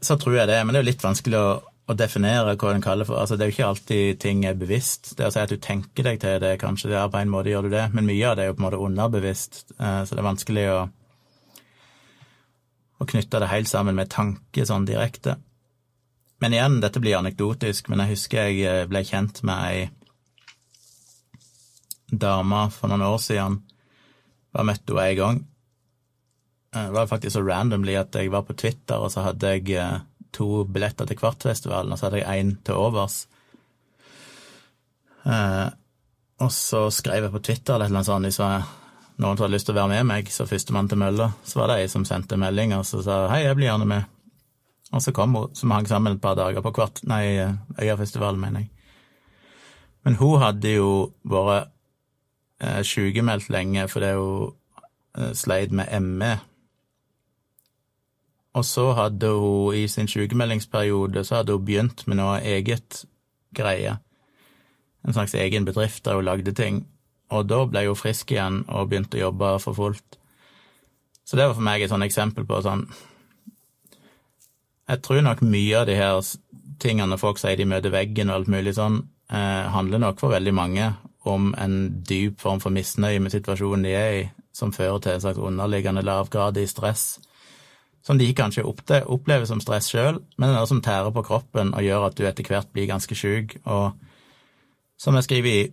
så 0.05 0.19
tror 0.21 0.37
jeg 0.37 0.49
det, 0.51 0.59
men 0.61 0.75
det 0.75 0.81
er 0.81 0.85
jo 0.85 0.91
litt 0.91 1.05
vanskelig 1.07 1.41
å 1.41 1.49
å 1.87 1.95
definere 1.95 2.57
hva 2.59 2.73
en 2.75 2.83
kaller 2.83 3.07
for 3.07 3.21
altså 3.21 3.37
Det 3.39 3.45
er 3.45 3.51
jo 3.51 3.55
ikke 3.55 3.69
alltid 3.69 4.21
ting 4.23 4.45
er 4.49 4.59
bevisst. 4.59 5.13
Det 5.19 5.29
å 5.29 5.33
si 5.33 5.43
at 5.43 5.53
du 5.53 5.59
tenker 5.63 6.09
deg 6.09 6.19
til 6.23 6.41
det, 6.43 6.57
kanskje 6.59 6.91
det 6.91 6.99
er 6.99 7.11
på 7.13 7.21
en 7.21 7.31
måte 7.31 7.53
gjør 7.53 7.69
du 7.69 7.77
det, 7.77 7.85
men 7.95 8.09
mye 8.09 8.27
av 8.27 8.37
det 8.37 8.45
er 8.45 8.51
jo 8.51 8.57
på 8.57 8.65
en 8.65 8.67
måte 8.67 8.83
underbevisst, 8.83 9.63
eh, 9.79 10.01
så 10.03 10.11
det 10.17 10.23
er 10.23 10.27
vanskelig 10.27 10.65
å, 10.73 10.81
å 12.99 13.09
knytte 13.13 13.43
det 13.43 13.53
helt 13.53 13.71
sammen 13.71 13.99
med 13.99 14.11
tanke 14.11 14.67
sånn 14.67 14.89
direkte. 14.89 15.37
Men 16.43 16.57
igjen, 16.57 16.81
dette 16.83 17.01
blir 17.01 17.21
anekdotisk, 17.21 17.87
men 17.89 18.03
jeg 18.03 18.17
husker 18.17 18.51
jeg 18.51 18.67
eh, 18.67 18.89
ble 18.91 19.05
kjent 19.07 19.45
med 19.47 19.57
ei 19.71 19.87
dame 22.11 22.67
for 22.75 22.91
noen 22.91 23.07
år 23.07 23.23
siden. 23.23 23.61
Bare 24.55 24.69
møtte 24.73 24.91
henne 24.91 25.07
en 25.07 25.23
gang. 25.23 25.41
Eh, 26.75 26.83
det 26.83 26.99
var 26.99 27.15
faktisk 27.15 27.39
så 27.39 27.47
randomly 27.47 27.95
at 27.95 28.19
jeg 28.19 28.35
var 28.35 28.43
på 28.43 28.59
Twitter, 28.59 28.99
og 28.99 29.15
så 29.15 29.23
hadde 29.31 29.55
jeg 29.55 29.79
to 30.37 30.65
billetter 30.69 31.09
til 31.09 31.19
Kvartfestivalen, 31.19 31.93
og 31.93 31.99
så 31.99 32.09
hadde 32.09 32.23
jeg 32.23 32.45
én 32.45 32.55
til 32.65 32.79
overs. 32.79 33.25
Eh, 35.27 35.69
og 36.45 36.53
så 36.53 36.87
skrev 36.93 37.27
jeg 37.27 37.35
på 37.35 37.43
Twitter 37.49 37.79
eller 37.79 37.95
noe 37.97 38.07
sånt, 38.07 38.29
hvis 38.29 38.41
noen 38.41 39.39
som 39.39 39.47
hadde 39.47 39.55
lyst 39.55 39.69
til 39.71 39.75
å 39.77 39.81
være 39.81 39.95
med 39.95 40.11
meg, 40.11 40.29
så 40.33 40.47
førstemann 40.49 40.91
til 40.93 41.01
mølla, 41.01 41.31
så 41.49 41.63
var 41.63 41.73
det 41.73 41.81
ei 41.81 41.89
som 41.91 42.05
sendte 42.09 42.39
melding 42.41 42.77
og 42.77 42.85
så 42.89 43.01
sa 43.05 43.23
hei, 43.33 43.47
jeg 43.47 43.57
blir 43.57 43.71
gjerne 43.71 43.89
med. 43.89 44.13
Og 44.95 45.03
så 45.03 45.13
kom 45.17 45.35
hun, 45.35 45.55
som 45.57 45.73
hang 45.75 45.89
sammen 45.89 46.15
et 46.15 46.23
par 46.23 46.37
dager 46.39 46.63
på 46.63 46.75
kvart, 46.77 47.01
nei, 47.09 47.41
Øyafestivalen, 47.81 48.41
mener 48.41 48.67
jeg. 48.67 48.71
Men 50.07 50.19
hun 50.21 50.39
hadde 50.39 50.77
jo 50.77 50.91
vært 51.27 51.73
eh, 52.63 52.83
sykemeldt 52.87 53.49
lenge 53.51 53.89
fordi 53.91 54.13
hun 54.15 54.53
eh, 55.19 55.33
sleit 55.35 55.75
med 55.75 55.91
ME 56.05 56.37
og 58.57 58.65
så 58.65 58.91
hadde 58.97 59.29
hun 59.37 59.75
i 59.77 59.85
sin 59.89 60.09
sykemeldingsperiode 60.09 61.25
så 61.25 61.41
hadde 61.41 61.57
hun 61.57 61.65
begynt 61.65 62.07
med 62.09 62.17
noe 62.17 62.39
eget 62.41 63.03
greie. 63.57 63.99
En 65.05 65.13
slags 65.13 65.35
egen 65.37 65.67
bedrift 65.69 66.05
der 66.05 66.17
hun 66.17 66.25
lagde 66.25 66.55
ting. 66.57 66.87
Og 67.31 67.49
da 67.49 67.65
ble 67.69 67.85
hun 67.87 67.99
frisk 67.99 68.33
igjen 68.33 68.63
og 68.69 68.89
begynte 68.89 69.19
å 69.19 69.27
jobbe 69.27 69.51
for 69.61 69.77
fullt. 69.77 70.19
Så 71.27 71.37
det 71.37 71.49
var 71.49 71.59
for 71.59 71.67
meg 71.69 71.85
et 71.85 71.93
sånn 71.93 72.07
eksempel 72.07 72.47
på 72.47 72.63
sånn 72.63 72.87
Jeg 74.87 75.03
tror 75.03 75.21
nok 75.27 75.43
mye 75.43 75.81
av 75.81 75.89
de 75.89 75.97
her 75.99 76.21
tingene 76.79 77.19
folk 77.19 77.41
sier 77.43 77.59
de 77.59 77.67
møter 77.67 77.91
veggen 77.91 78.31
og 78.31 78.37
alt 78.37 78.51
mulig 78.53 78.77
sånn, 78.77 79.01
eh, 79.33 79.65
handler 79.75 79.99
nok 79.99 80.21
for 80.21 80.31
veldig 80.31 80.55
mange 80.55 80.93
om 81.27 81.55
en 81.59 82.05
dyp 82.07 82.41
form 82.41 82.61
for 82.63 82.71
misnøye 82.71 83.19
med 83.19 83.35
situasjonen 83.35 83.83
de 83.83 83.95
er 83.99 84.13
i, 84.21 84.27
som 84.53 84.73
fører 84.73 85.01
til 85.03 85.13
en 85.17 85.25
slags 85.25 85.43
underliggende 85.43 86.05
lav 86.07 86.31
grad 86.31 86.57
i 86.57 86.69
stress 86.71 87.19
som 88.07 88.19
de 88.19 88.29
kanskje 88.39 88.63
opplever 88.63 89.49
som 89.49 89.61
stress 89.61 89.89
sjøl, 89.91 90.21
men 90.37 90.47
det 90.47 90.53
er 90.53 90.61
noe 90.61 90.71
som 90.71 90.83
tærer 90.85 91.11
på 91.15 91.25
kroppen 91.27 91.73
og 91.75 91.83
gjør 91.83 92.07
at 92.07 92.19
du 92.19 92.23
etter 92.29 92.47
hvert 92.47 92.71
blir 92.71 92.87
ganske 92.87 93.19
sjuk. 93.19 93.57
Og 93.67 93.97
som 95.01 95.19
jeg 95.19 95.27
skriver 95.27 95.51
i 95.51 95.65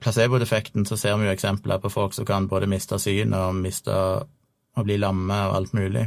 placebo-defekten, 0.00 0.86
så 0.88 0.96
ser 0.96 1.18
vi 1.18 1.28
jo 1.28 1.34
eksempler 1.34 1.80
på 1.82 1.90
folk 1.92 2.16
som 2.16 2.24
kan 2.24 2.48
både 2.48 2.70
miste 2.70 2.96
syn 3.02 3.34
og 3.36 3.58
miste 3.58 3.92
og 3.92 4.86
bli 4.86 4.96
lamme 4.96 5.36
og 5.48 5.56
alt 5.58 5.74
mulig. 5.76 6.06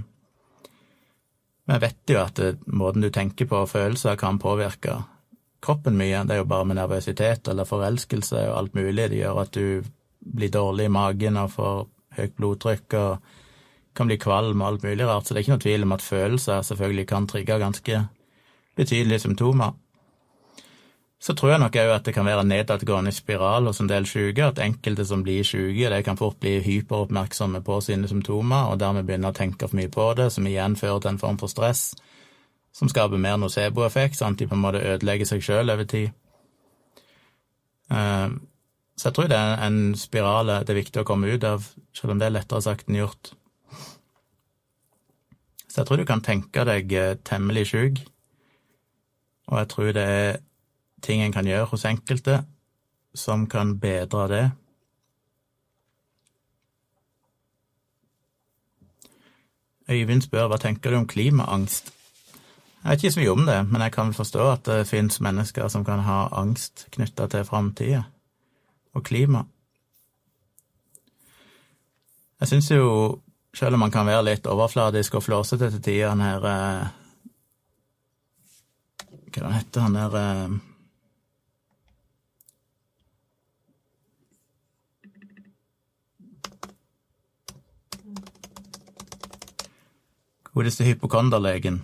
Men 1.68 1.78
jeg 1.78 1.84
vet 1.84 2.14
jo 2.16 2.22
at 2.24 2.40
det, 2.40 2.52
måten 2.66 3.06
du 3.06 3.12
tenker 3.14 3.46
på 3.46 3.62
og 3.62 3.70
følelser 3.70 4.18
kan 4.20 4.40
påvirke 4.42 4.98
kroppen 5.62 5.98
mye. 6.00 6.24
Det 6.26 6.36
er 6.36 6.42
jo 6.42 6.50
bare 6.50 6.66
med 6.66 6.80
nervøsitet 6.80 7.52
eller 7.52 7.70
forelskelse 7.70 8.48
og 8.50 8.58
alt 8.58 8.76
mulig. 8.76 9.12
Det 9.12 9.20
gjør 9.20 9.44
at 9.44 9.54
du 9.54 9.84
blir 10.22 10.50
dårlig 10.50 10.90
i 10.90 10.96
magen 10.96 11.38
og 11.38 11.54
får 11.54 11.86
høyt 12.18 12.36
blodtrykk 12.40 12.98
og 12.98 13.38
kan 13.96 14.08
bli 14.08 14.18
kvalm 14.22 14.62
og 14.62 14.68
alt 14.68 14.84
mulig 14.88 15.08
rart, 15.08 15.28
så 15.28 15.34
det 15.34 15.42
er 15.42 15.46
ikke 15.46 15.56
noe 15.56 15.66
tvil 15.66 15.86
om 15.86 15.96
at 15.96 16.06
følelser 16.06 16.68
selvfølgelig 16.68 17.08
kan 17.08 17.28
trigge 17.28 17.60
ganske 17.60 18.04
betydelige 18.80 19.20
symptomer. 19.26 19.74
Så 21.22 21.36
tror 21.38 21.52
jeg 21.52 21.62
nok 21.62 21.76
òg 21.78 21.92
at 21.94 22.06
det 22.08 22.16
kan 22.16 22.26
være 22.26 22.42
en 22.42 22.50
nedadgående 22.50 23.12
spiral 23.14 23.68
hos 23.70 23.80
en 23.84 23.90
del 23.90 24.08
syke, 24.10 24.42
at 24.42 24.62
enkelte 24.64 25.06
som 25.06 25.22
blir 25.22 25.44
syke, 25.46 25.92
de 25.94 26.00
kan 26.04 26.18
fort 26.18 26.40
bli 26.42 26.56
hyperoppmerksomme 26.66 27.62
på 27.62 27.78
sine 27.86 28.10
symptomer, 28.10 28.72
og 28.72 28.80
dermed 28.82 29.06
begynne 29.06 29.30
å 29.30 29.38
tenke 29.38 29.68
for 29.68 29.78
mye 29.78 29.92
på 29.94 30.08
det, 30.18 30.32
som 30.34 30.48
igjen 30.50 30.76
fører 30.80 31.04
til 31.04 31.12
en 31.12 31.22
form 31.22 31.38
for 31.38 31.52
stress, 31.52 31.92
som 32.74 32.90
skaper 32.90 33.22
mer 33.22 33.38
nocebo-effekt, 33.38 34.18
sånn 34.18 34.34
at 34.34 34.42
de 34.42 34.48
på 34.50 34.58
en 34.58 34.64
måte 34.64 34.82
ødelegger 34.82 35.30
seg 35.30 35.46
sjøl 35.46 35.70
over 35.70 35.86
tid. 35.94 36.10
Eh, 37.92 38.34
så 38.98 39.10
jeg 39.10 39.18
tror 39.18 39.30
det 39.30 39.38
er 39.38 39.62
en 39.68 39.80
spiral 39.98 40.50
det 40.66 40.74
er 40.74 40.82
viktig 40.82 41.04
å 41.04 41.08
komme 41.08 41.30
ut 41.30 41.46
av, 41.46 41.70
selv 41.94 42.16
om 42.16 42.20
det 42.22 42.32
er 42.32 42.36
lettere 42.40 42.66
sagt 42.66 42.90
enn 42.90 42.98
gjort. 42.98 43.36
Så 45.72 45.82
jeg 45.82 45.88
tror 45.88 46.02
du 46.02 46.06
kan 46.06 46.20
tenke 46.20 46.66
deg 46.68 46.92
eh, 46.92 47.14
temmelig 47.24 47.70
sjuk, 47.70 48.02
og 49.48 49.62
jeg 49.62 49.70
tror 49.72 49.92
det 49.96 50.04
er 50.04 50.42
ting 51.02 51.24
en 51.24 51.32
kan 51.32 51.48
gjøre 51.48 51.70
hos 51.72 51.86
enkelte 51.88 52.42
som 53.16 53.48
kan 53.48 53.78
bedre 53.80 54.28
det. 54.28 54.44
Øyvind 59.92 60.28
spør 60.28 60.52
hva 60.52 60.60
tenker 60.60 60.92
du 60.92 61.00
om 61.00 61.08
klimaangst? 61.08 61.94
Jeg 62.84 62.90
vet 62.90 63.04
ikke 63.04 63.16
så 63.16 63.24
mye 63.24 63.32
om 63.32 63.48
det, 63.48 63.58
men 63.72 63.82
jeg 63.82 63.96
kan 63.96 64.14
forstå 64.14 64.52
at 64.52 64.68
det 64.68 64.88
finnes 64.92 65.22
mennesker 65.24 65.68
som 65.72 65.88
kan 65.88 66.04
ha 66.04 66.28
angst 66.36 66.88
knytta 66.92 67.32
til 67.32 67.48
framtida 67.48 68.04
og 68.94 69.04
klima. 69.08 69.46
Jeg 72.40 72.48
syns 72.48 72.72
jo 72.72 73.22
selv 73.54 73.74
om 73.74 73.80
man 73.80 73.92
kan 73.92 74.08
være 74.08 74.26
litt 74.30 74.48
overfladisk 74.48 75.20
og 75.20 75.24
flåsete 75.24 75.72
til 75.72 75.82
tider, 75.82 76.10
han 76.10 76.26
her 76.26 76.50
eh, 76.56 76.90
Hva 79.32 79.48
han 79.48 79.56
heter 79.56 79.82
han 79.82 79.96
der 79.96 80.16
eh, 80.20 80.60
Godeste 90.52 90.84
hypokonderlegen. 90.84 91.78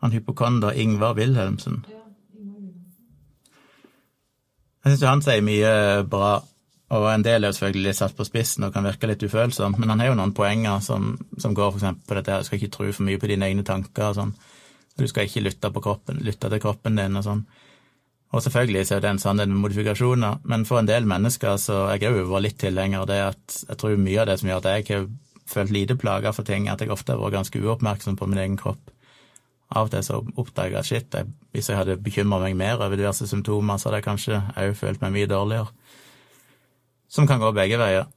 Han 0.00 0.12
hypokonder 0.12 0.72
Ingvar 0.72 1.12
Wilhelmsen. 1.14 1.84
Jeg 4.84 4.96
syns 4.96 5.02
han 5.04 5.22
sier 5.26 5.44
mye 5.44 5.72
bra 6.08 6.38
og 6.88 7.04
en 7.12 7.24
del 7.24 7.44
er 7.44 7.50
jo 7.50 7.56
selvfølgelig 7.58 7.84
litt 7.84 7.98
satt 7.98 8.16
på 8.16 8.24
spissen 8.24 8.64
og 8.64 8.72
kan 8.72 8.86
virke 8.86 9.10
litt 9.10 9.22
ufølsom, 9.22 9.74
men 9.76 9.90
han 9.92 10.00
har 10.00 10.08
jo 10.08 10.16
noen 10.16 10.32
poenger 10.36 10.80
som, 10.84 11.10
som 11.36 11.56
går 11.56 11.76
eksempel 11.76 12.08
på 12.08 12.16
dette 12.16 12.32
her, 12.32 12.40
du 12.40 12.48
skal 12.48 12.60
ikke 12.62 12.74
tro 12.78 12.88
for 12.88 13.04
mye 13.04 13.20
på 13.20 13.28
dine 13.28 13.48
egne 13.50 13.64
tanker 13.66 14.06
og 14.08 14.16
sånn. 14.16 14.32
Du 14.98 15.04
skal 15.06 15.28
ikke 15.28 15.44
lytte, 15.44 15.70
kroppen, 15.84 16.22
lytte 16.24 16.48
til 16.50 16.62
kroppen 16.62 16.96
din 16.98 17.20
og 17.20 17.26
sånn. 17.26 17.44
Og 18.32 18.42
selvfølgelig 18.44 18.86
så 18.88 18.96
er 18.96 19.04
det 19.04 19.12
en 19.12 19.20
sannhet 19.20 19.52
med 19.52 19.60
modifikasjoner, 19.62 20.40
men 20.48 20.64
for 20.68 20.80
en 20.80 20.88
del 20.88 21.06
mennesker 21.08 21.60
så 21.60 21.84
er 21.92 22.00
jeg 22.02 22.24
òg 22.24 22.34
litt 22.44 22.58
tilhenger 22.60 23.04
av 23.04 23.08
det 23.08 23.20
at 23.26 23.58
jeg 23.68 23.80
tror 23.80 24.00
mye 24.00 24.20
av 24.24 24.28
det 24.28 24.38
som 24.40 24.50
gjør 24.50 24.62
at 24.62 24.70
jeg 24.72 24.88
har 24.88 25.06
følt 25.48 25.72
lite 25.72 25.96
plager 25.96 26.36
for 26.36 26.48
ting, 26.48 26.68
at 26.68 26.80
jeg 26.80 26.92
ofte 26.92 27.14
har 27.14 27.20
vært 27.20 27.38
ganske 27.38 27.62
uoppmerksom 27.64 28.16
på 28.20 28.28
min 28.28 28.40
egen 28.40 28.56
kropp. 28.60 28.92
Av 29.76 29.88
og 29.88 29.92
til 29.92 30.04
så 30.04 30.22
oppdager 30.40 30.76
jeg 30.76 30.80
at 30.80 30.88
shit, 30.88 31.14
jeg, 31.14 31.28
hvis 31.52 31.68
jeg 31.68 31.76
hadde 31.76 32.00
bekymra 32.00 32.40
meg 32.40 32.56
mer 32.56 32.80
over 32.80 32.96
diverse 32.96 33.28
symptomer, 33.28 33.76
så 33.76 33.88
hadde 33.88 34.00
jeg 34.00 34.08
kanskje 34.08 34.42
òg 34.56 34.76
følt 34.76 35.04
meg 35.04 35.16
mye 35.16 35.28
dårligere 35.28 35.72
som 37.08 37.26
kan 37.26 37.40
gå 37.40 37.52
begge 37.56 37.78
veier. 37.80 38.08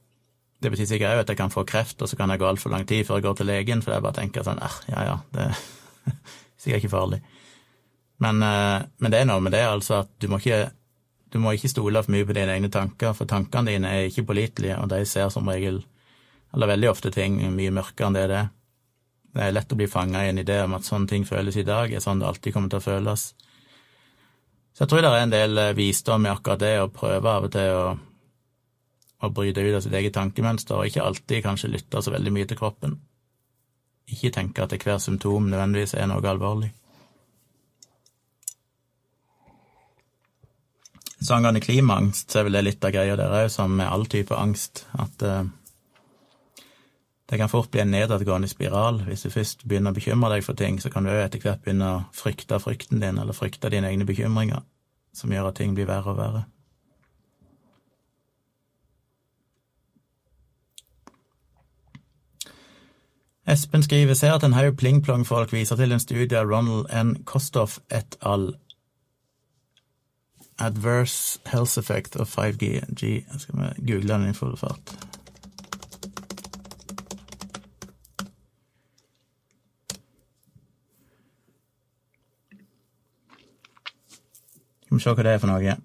Det 0.62 0.70
betyr 0.70 0.86
sikkert 0.86 1.16
òg 1.16 1.24
at 1.24 1.32
jeg 1.32 1.40
kan 1.40 1.50
få 1.50 1.64
kreft, 1.66 2.02
og 2.02 2.10
så 2.10 2.16
kan 2.18 2.30
jeg 2.30 2.38
gå 2.38 2.46
altfor 2.46 2.70
lang 2.70 2.84
tid 2.86 3.06
før 3.08 3.18
jeg 3.18 3.26
går 3.26 3.38
til 3.40 3.48
legen, 3.50 3.82
for 3.82 3.94
jeg 3.94 4.04
bare 4.04 4.18
tenker 4.20 4.44
sånn 4.46 4.60
eh, 4.62 4.76
ja 4.92 5.06
ja, 5.08 5.16
det 5.34 5.48
er 5.48 5.62
sikkert 6.62 6.84
ikke 6.84 6.92
farlig. 6.92 7.18
Men, 8.22 8.38
eh, 8.46 8.84
men, 9.02 9.10
det 9.10 9.18
er 9.18 9.26
noe 9.26 9.42
med 9.42 9.56
det, 9.56 9.64
altså, 9.66 10.04
at 10.04 10.12
du 10.22 10.28
må, 10.30 10.38
ikke, 10.38 10.70
du 11.34 11.40
må 11.42 11.56
ikke 11.56 11.72
stole 11.72 12.04
for 12.04 12.14
mye 12.14 12.28
på 12.28 12.36
dine 12.36 12.54
egne 12.54 12.70
tanker, 12.70 13.16
for 13.18 13.30
tankene 13.30 13.74
dine 13.74 13.90
er 13.90 14.10
ikke 14.10 14.28
pålitelige, 14.28 14.78
og 14.78 14.92
de 14.92 15.02
ser 15.08 15.32
som 15.34 15.50
regel, 15.50 15.82
eller 16.54 16.70
veldig 16.70 16.92
ofte, 16.92 17.10
ting 17.10 17.40
mye 17.56 17.74
mørkere 17.74 18.12
enn 18.12 18.18
det 18.20 18.28
det 18.30 18.42
er. 18.44 18.52
Det 19.32 19.46
er 19.46 19.54
lett 19.56 19.72
å 19.72 19.78
bli 19.80 19.88
fanga 19.88 20.26
i 20.26 20.28
en 20.28 20.38
idé 20.42 20.58
om 20.60 20.74
at 20.76 20.84
sånne 20.84 21.08
ting 21.08 21.22
føles 21.24 21.56
i 21.56 21.64
dag, 21.66 21.90
er 21.90 22.04
sånn 22.04 22.20
det 22.20 22.28
alltid 22.28 22.52
kommer 22.54 22.70
til 22.70 22.82
å 22.82 22.84
føles. 22.84 23.30
Så 24.76 24.84
jeg 24.84 24.90
tror 24.92 25.02
det 25.02 25.10
er 25.10 25.22
en 25.24 25.32
del 25.32 25.58
eh, 25.58 25.74
visdom 25.76 26.26
i 26.28 26.30
akkurat 26.30 26.60
det, 26.60 26.74
å 26.80 26.92
prøve 26.92 27.32
av 27.32 27.48
og 27.48 27.52
til 27.56 27.74
å, 27.74 27.86
å 29.22 29.30
bryte 29.30 29.62
ut 29.62 29.76
av 29.78 29.82
sitt 29.84 29.94
eget 29.94 30.14
tankemønster, 30.16 30.76
og 30.76 30.90
ikke 30.90 31.06
alltid 31.06 31.44
kanskje 31.44 31.70
lytte 31.72 32.02
så 32.02 32.14
veldig 32.14 32.34
mye 32.34 32.48
til 32.50 32.58
kroppen. 32.58 32.98
Ikke 34.10 34.32
tenke 34.34 34.64
at 34.64 34.74
hver 34.74 34.98
symptom 35.00 35.48
nødvendigvis 35.50 35.94
er 35.94 36.08
noe 36.10 36.26
alvorlig. 36.28 36.72
Så 41.22 41.36
angående 41.36 41.62
klimaangst, 41.62 42.32
så 42.32 42.40
er 42.40 42.48
vel 42.48 42.56
det 42.58 42.64
litt 42.66 42.84
av 42.84 42.94
greia 42.94 43.16
der 43.18 43.34
òg, 43.44 43.50
som 43.54 43.76
med 43.78 43.86
all 43.86 44.08
type 44.10 44.34
angst, 44.34 44.86
at 44.98 45.22
uh, 45.22 45.44
det 47.30 47.38
kan 47.38 47.48
fort 47.48 47.70
bli 47.70 47.84
en 47.84 47.94
nedadgående 47.94 48.50
spiral. 48.50 49.04
Hvis 49.06 49.22
du 49.22 49.30
først 49.30 49.62
begynner 49.62 49.94
å 49.94 49.96
bekymre 49.96 50.32
deg 50.34 50.42
for 50.44 50.58
ting, 50.58 50.80
så 50.82 50.90
kan 50.90 51.06
du 51.06 51.12
òg 51.12 51.22
etter 51.22 51.44
hvert 51.44 51.62
begynne 51.62 51.92
å 51.92 52.02
frykte 52.16 52.58
frykten 52.60 53.00
din, 53.00 53.22
eller 53.22 53.38
frykte 53.38 53.70
dine 53.70 53.88
egne 53.92 54.08
bekymringer, 54.08 54.66
som 55.14 55.30
gjør 55.32 55.52
at 55.52 55.60
ting 55.62 55.78
blir 55.78 55.86
verre 55.88 56.10
og 56.10 56.18
verre. 56.18 56.42
Espen 63.52 63.82
skriver 63.82 64.14
ser 64.14 64.32
at 64.32 64.44
en 64.46 64.54
haug 64.56 64.76
pling-plong-folk 64.80 65.50
viser 65.52 65.76
til 65.76 65.92
en 65.92 66.00
studie 66.00 66.38
av 66.38 66.48
Ronald 66.48 66.86
N. 66.88 67.10
Kostoff 67.28 67.78
et 67.92 68.16
al. 68.24 68.54
Adverse 70.58 71.40
Health 71.52 71.76
Effect 71.78 72.16
of 72.16 72.32
5G. 72.38 72.80
G. 72.96 73.10
Skal 73.38 73.58
vi 73.58 73.92
google 73.92 74.14
den 74.14 74.30
i 74.30 74.32
full 74.32 74.56
fart? 74.56 74.94
Vi 84.88 85.00
se 85.00 85.12
hva 85.12 85.28
det 85.28 85.36
er 85.36 85.44
for 85.44 85.52
noe. 85.52 85.76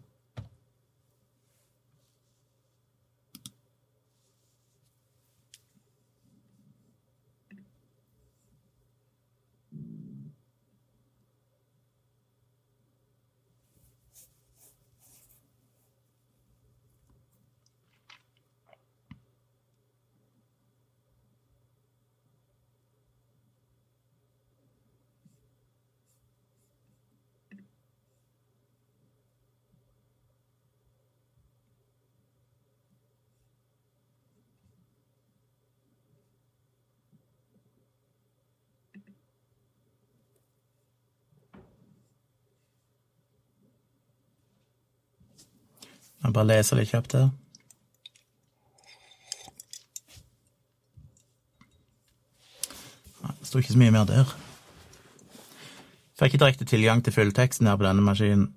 Jeg 46.27 46.33
bare 46.35 46.49
leser 46.49 46.75
litt 46.75 46.89
kjapt 46.91 47.13
her. 47.15 47.29
Det 53.37 53.47
sto 53.47 53.61
ikke 53.61 53.71
så 53.71 53.79
mye 53.79 53.93
mer 53.95 54.09
der. 54.09 54.33
Fikk 56.19 56.33
ikke 56.33 56.41
direkte 56.41 56.67
tilgang 56.67 56.99
til 57.05 57.15
fullteksten 57.15 57.69
her 57.71 57.79
på 57.79 57.87
denne 57.87 58.03
maskinen. 58.03 58.49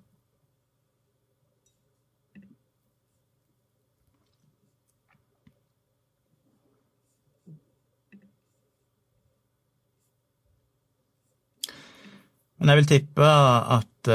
Men 12.58 12.74
jeg 12.74 12.82
vil 12.82 12.92
tippe 12.96 13.30
at 13.78 14.10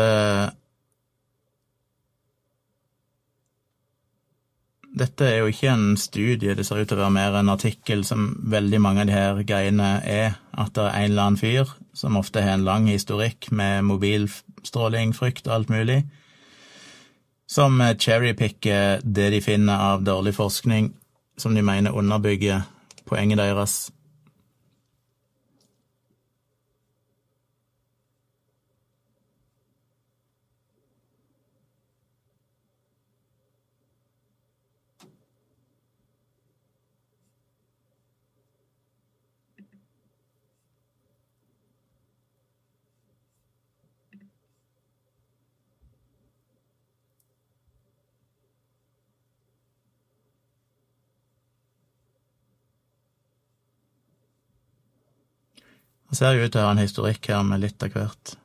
Dette 4.95 5.27
er 5.27 5.41
jo 5.41 5.49
ikke 5.51 5.73
en 5.73 5.97
studie, 5.99 6.55
det 6.55 6.63
ser 6.63 6.79
ut 6.79 6.87
til 6.87 6.95
å 6.95 7.03
være 7.03 7.15
mer 7.17 7.33
en 7.35 7.51
artikkel 7.51 8.05
som 8.07 8.29
veldig 8.47 8.79
mange 8.79 9.03
av 9.03 9.09
de 9.09 9.15
her 9.15 9.41
greiene 9.47 9.89
er. 10.07 10.37
At 10.55 10.71
det 10.77 10.85
er 10.85 11.01
en 11.01 11.09
eller 11.09 11.25
annen 11.25 11.39
fyr 11.41 11.73
som 11.95 12.15
ofte 12.15 12.43
har 12.43 12.55
en 12.55 12.63
lang 12.67 12.87
historikk 12.87 13.49
med 13.51 13.83
mobilstråling, 13.89 15.11
frykt 15.15 15.49
og 15.49 15.55
alt 15.57 15.73
mulig, 15.73 16.01
som 17.47 17.79
cherrypicker 17.79 19.03
det 19.03 19.27
de 19.35 19.41
finner 19.43 19.83
av 19.91 20.03
dårlig 20.07 20.33
forskning, 20.35 20.89
som 21.37 21.55
de 21.55 21.63
mener 21.63 21.95
underbygger 21.95 22.63
poenget 23.05 23.39
deres. 23.43 23.91
Han 56.05 56.15
ser 56.19 56.35
jo 56.35 56.45
ut 56.45 56.53
til 56.53 56.61
å 56.61 56.67
ha 56.67 56.73
en 56.75 56.83
historikk 56.83 57.29
her 57.31 57.43
med 57.47 57.63
litt 57.63 57.83
av 57.83 57.93
hvert. 57.95 58.35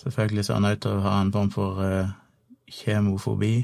Selvfølgelig 0.00 0.44
ser 0.46 0.58
han 0.58 0.68
ut 0.70 0.82
til 0.82 0.96
å 0.96 1.04
ha 1.04 1.14
en 1.20 1.32
form 1.34 1.50
for 1.54 1.80
uh, 1.84 2.12
kjemofobi. 2.70 3.54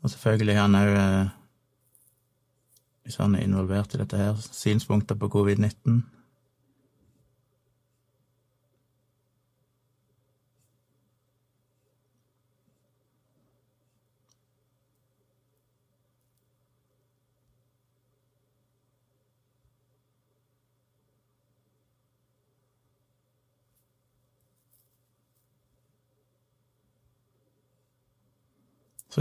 Og 0.00 0.12
selvfølgelig 0.12 0.56
har 0.56 0.66
han 0.66 0.78
òg, 0.80 0.94
uh, 0.96 1.34
hvis 3.04 3.20
han 3.20 3.36
er 3.36 3.46
involvert 3.46 3.94
i 3.94 4.02
dette 4.02 4.20
her, 4.20 4.40
synspunkter 4.40 5.18
på 5.18 5.30
covid-19. 5.32 6.02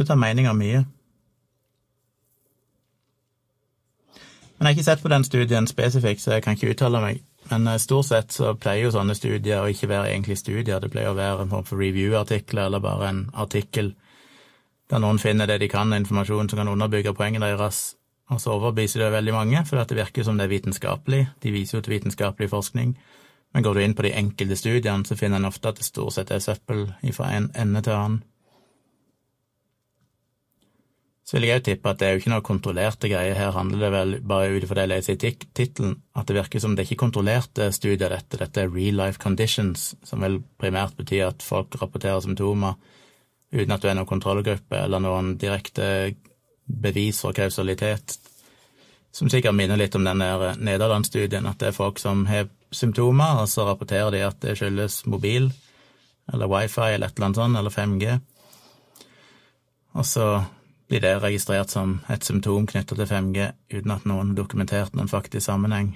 Så 0.05 0.15
ha 0.15 0.19
meninger 0.19 0.53
mye. 0.55 0.85
Men 4.57 4.67
jeg 4.67 4.73
har 4.73 4.77
ikke 4.77 4.83
sett 4.83 5.03
på 5.03 5.11
den 5.11 5.23
studien 5.23 5.67
spesifikt, 5.67 6.21
så 6.21 6.35
jeg 6.35 6.43
kan 6.43 6.55
ikke 6.55 6.73
uttale 6.73 7.01
meg. 7.03 7.23
Men 7.49 7.67
eh, 7.67 7.79
stort 7.79 8.09
sett 8.09 8.35
så 8.35 8.53
pleier 8.55 8.87
jo 8.87 8.93
sånne 8.95 9.15
studier 9.15 9.63
å 9.63 9.69
ikke 9.71 9.87
være 9.91 10.11
egentlig 10.11 10.37
studier, 10.39 10.79
det 10.79 10.91
pleier 10.91 11.13
å 11.13 11.17
være 11.17 11.45
en 11.45 11.53
form 11.53 11.65
for 11.67 11.79
review-artikler 11.79 12.67
eller 12.67 12.83
bare 12.83 13.09
en 13.09 13.25
artikkel 13.33 13.93
der 14.89 15.01
noen 15.03 15.19
finner 15.21 15.45
det 15.45 15.59
de 15.61 15.69
kan 15.69 15.93
informasjon 15.93 16.49
som 16.49 16.59
kan 16.59 16.69
underbygge 16.71 17.13
poenget 17.13 17.43
deres, 17.45 17.93
og 18.29 18.41
så 18.41 18.55
overbeviser 18.55 19.03
det 19.03 19.11
veldig 19.13 19.33
mange, 19.35 19.61
for 19.65 19.77
det 19.77 19.97
virker 19.97 20.25
som 20.25 20.37
det 20.37 20.47
er 20.47 20.53
vitenskapelig. 20.53 21.27
De 21.43 21.51
viser 21.53 21.77
jo 21.77 21.83
til 21.85 21.93
vitenskapelig 21.93 22.49
forskning. 22.49 22.95
Men 23.53 23.63
går 23.65 23.73
du 23.73 23.81
inn 23.83 23.95
på 23.97 24.05
de 24.05 24.13
enkelte 24.17 24.57
studiene, 24.57 25.05
så 25.05 25.17
finner 25.17 25.37
en 25.37 25.49
ofte 25.49 25.69
at 25.69 25.77
det 25.77 25.85
stort 25.85 26.13
sett 26.13 26.31
er 26.33 26.41
søppel 26.41 26.87
fra 27.13 27.31
en 27.37 27.51
ende 27.57 27.81
til 27.85 27.93
annen. 27.97 28.23
Så 31.29 31.37
vil 31.37 31.45
jeg 31.45 31.59
òg 31.59 31.65
tippe 31.67 31.91
at 31.91 31.99
det 32.01 32.07
er 32.07 32.15
jo 32.15 32.19
ikke 32.23 32.31
noe 32.31 32.41
kontrollerte 32.41 33.09
greier. 33.11 33.35
Her 33.37 33.51
handler 33.53 33.83
det 33.83 33.89
vel, 33.93 34.13
bare 34.25 34.49
ut 34.49 34.63
ifra 34.65 34.79
det 34.79 34.85
jeg 34.87 34.89
leser 34.89 35.13
i 35.13 35.33
tittelen, 35.59 35.91
at 36.17 36.25
det 36.25 36.39
virker 36.39 36.63
som 36.63 36.73
det 36.73 36.81
er 36.81 36.89
ikke 36.89 37.03
kontrollerte 37.03 37.67
studier, 37.75 38.09
dette. 38.09 38.39
Dette 38.41 38.63
er 38.63 38.71
real 38.73 38.97
life 38.97 39.21
conditions, 39.21 39.91
som 40.01 40.25
vel 40.25 40.39
primært 40.57 40.97
betyr 40.97 41.27
at 41.27 41.45
folk 41.45 41.77
rapporterer 41.83 42.25
symptomer 42.25 42.79
uten 43.53 43.75
at 43.75 43.85
du 43.85 43.91
er 43.91 43.99
noen 43.99 44.09
kontrollgruppe 44.09 44.81
eller 44.81 45.05
noen 45.05 45.35
direkte 45.37 46.15
bevis 46.65 47.21
for 47.21 47.37
kausalitet. 47.37 48.17
Som 49.13 49.29
sikkert 49.29 49.57
minner 49.57 49.77
litt 49.77 49.93
om 49.97 50.09
den 50.09 50.25
der 50.25 50.57
Nederland-studien, 50.57 51.45
at 51.45 51.61
det 51.61 51.69
er 51.69 51.77
folk 51.77 52.01
som 52.01 52.25
har 52.25 52.49
symptomer, 52.73 53.43
og 53.43 53.49
så 53.53 53.69
rapporterer 53.69 54.17
de 54.17 54.25
at 54.25 54.41
det 54.41 54.57
skyldes 54.57 55.03
mobil 55.05 55.51
eller 56.33 56.49
wifi 56.49 56.89
eller 56.89 57.09
et 57.09 57.17
eller 57.17 57.29
annet 57.29 57.45
sånt, 57.45 57.57
eller 57.57 57.73
5G. 57.73 58.21
Og 59.93 60.05
så 60.05 60.31
blir 60.89 61.03
det 61.03 61.19
registrert 61.21 61.69
som 61.69 61.99
et 62.09 62.25
symptom 62.25 62.65
knyttet 62.67 62.97
til 62.97 63.09
5G, 63.09 63.51
uten 63.75 63.93
at 63.93 64.07
noen 64.09 64.31
har 64.31 64.39
dokumentert 64.39 64.95
noen 64.97 65.11
faktisk 65.11 65.45
sammenheng. 65.45 65.93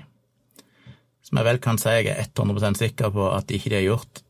Som 1.26 1.39
jeg 1.39 1.48
vel 1.48 1.62
kan 1.64 1.80
si 1.82 1.89
jeg 1.89 2.12
er 2.12 2.28
100 2.28 2.78
sikker 2.78 3.10
på 3.16 3.30
at 3.34 3.52
ikke 3.52 3.72
de 3.74 3.80
har 3.80 3.88
gjort, 3.88 4.22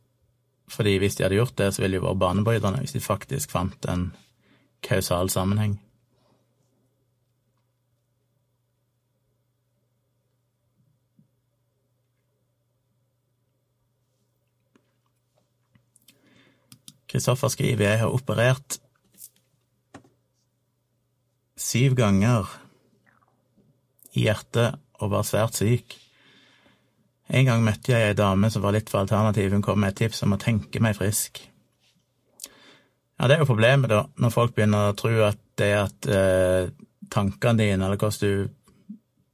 fordi 0.72 0.98
hvis 1.02 1.18
de 1.20 1.26
hadde 1.26 1.36
gjort 1.36 1.58
det, 1.60 1.74
så 1.74 1.84
ville 1.84 2.00
de 2.00 2.06
vært 2.06 2.22
banebrytende 2.22 2.80
hvis 2.80 2.96
de 2.96 3.04
faktisk 3.04 3.52
fant 3.52 3.90
en 3.92 4.12
kausal 4.84 5.30
sammenheng. 5.30 5.76
Kristoffer 17.12 17.52
skriver 17.52 17.92
jeg 17.92 18.00
har 18.02 18.16
operert 18.16 18.80
syv 21.64 21.96
ganger 21.98 22.50
i 24.14 24.28
hjertet 24.28 24.80
og 25.02 25.14
var 25.14 25.26
svært 25.28 25.58
syk. 25.58 25.96
En 27.34 27.48
gang 27.48 27.64
møtte 27.66 27.94
jeg 27.94 28.12
ei 28.12 28.18
dame 28.18 28.50
som 28.52 28.64
var 28.66 28.76
litt 28.76 28.92
for 28.92 29.04
alternativ, 29.04 29.54
hun 29.56 29.64
kom 29.66 29.80
med 29.82 29.94
et 29.94 30.04
tips 30.04 30.26
om 30.26 30.36
å 30.36 30.42
tenke 30.42 30.82
meg 30.84 30.98
frisk. 31.00 31.40
Ja, 33.18 33.30
det 33.30 33.38
er 33.38 33.44
jo 33.44 33.52
problemet, 33.54 33.90
da, 33.90 34.04
når 34.20 34.34
folk 34.34 34.56
begynner 34.58 34.90
å 34.90 34.98
tro 35.00 35.14
at 35.26 35.40
det 35.62 35.72
at 35.78 36.10
eh, 36.10 36.74
tankene 37.14 37.62
dine, 37.62 37.86
eller 37.86 38.00
hvordan 38.02 38.20
du 38.20 38.50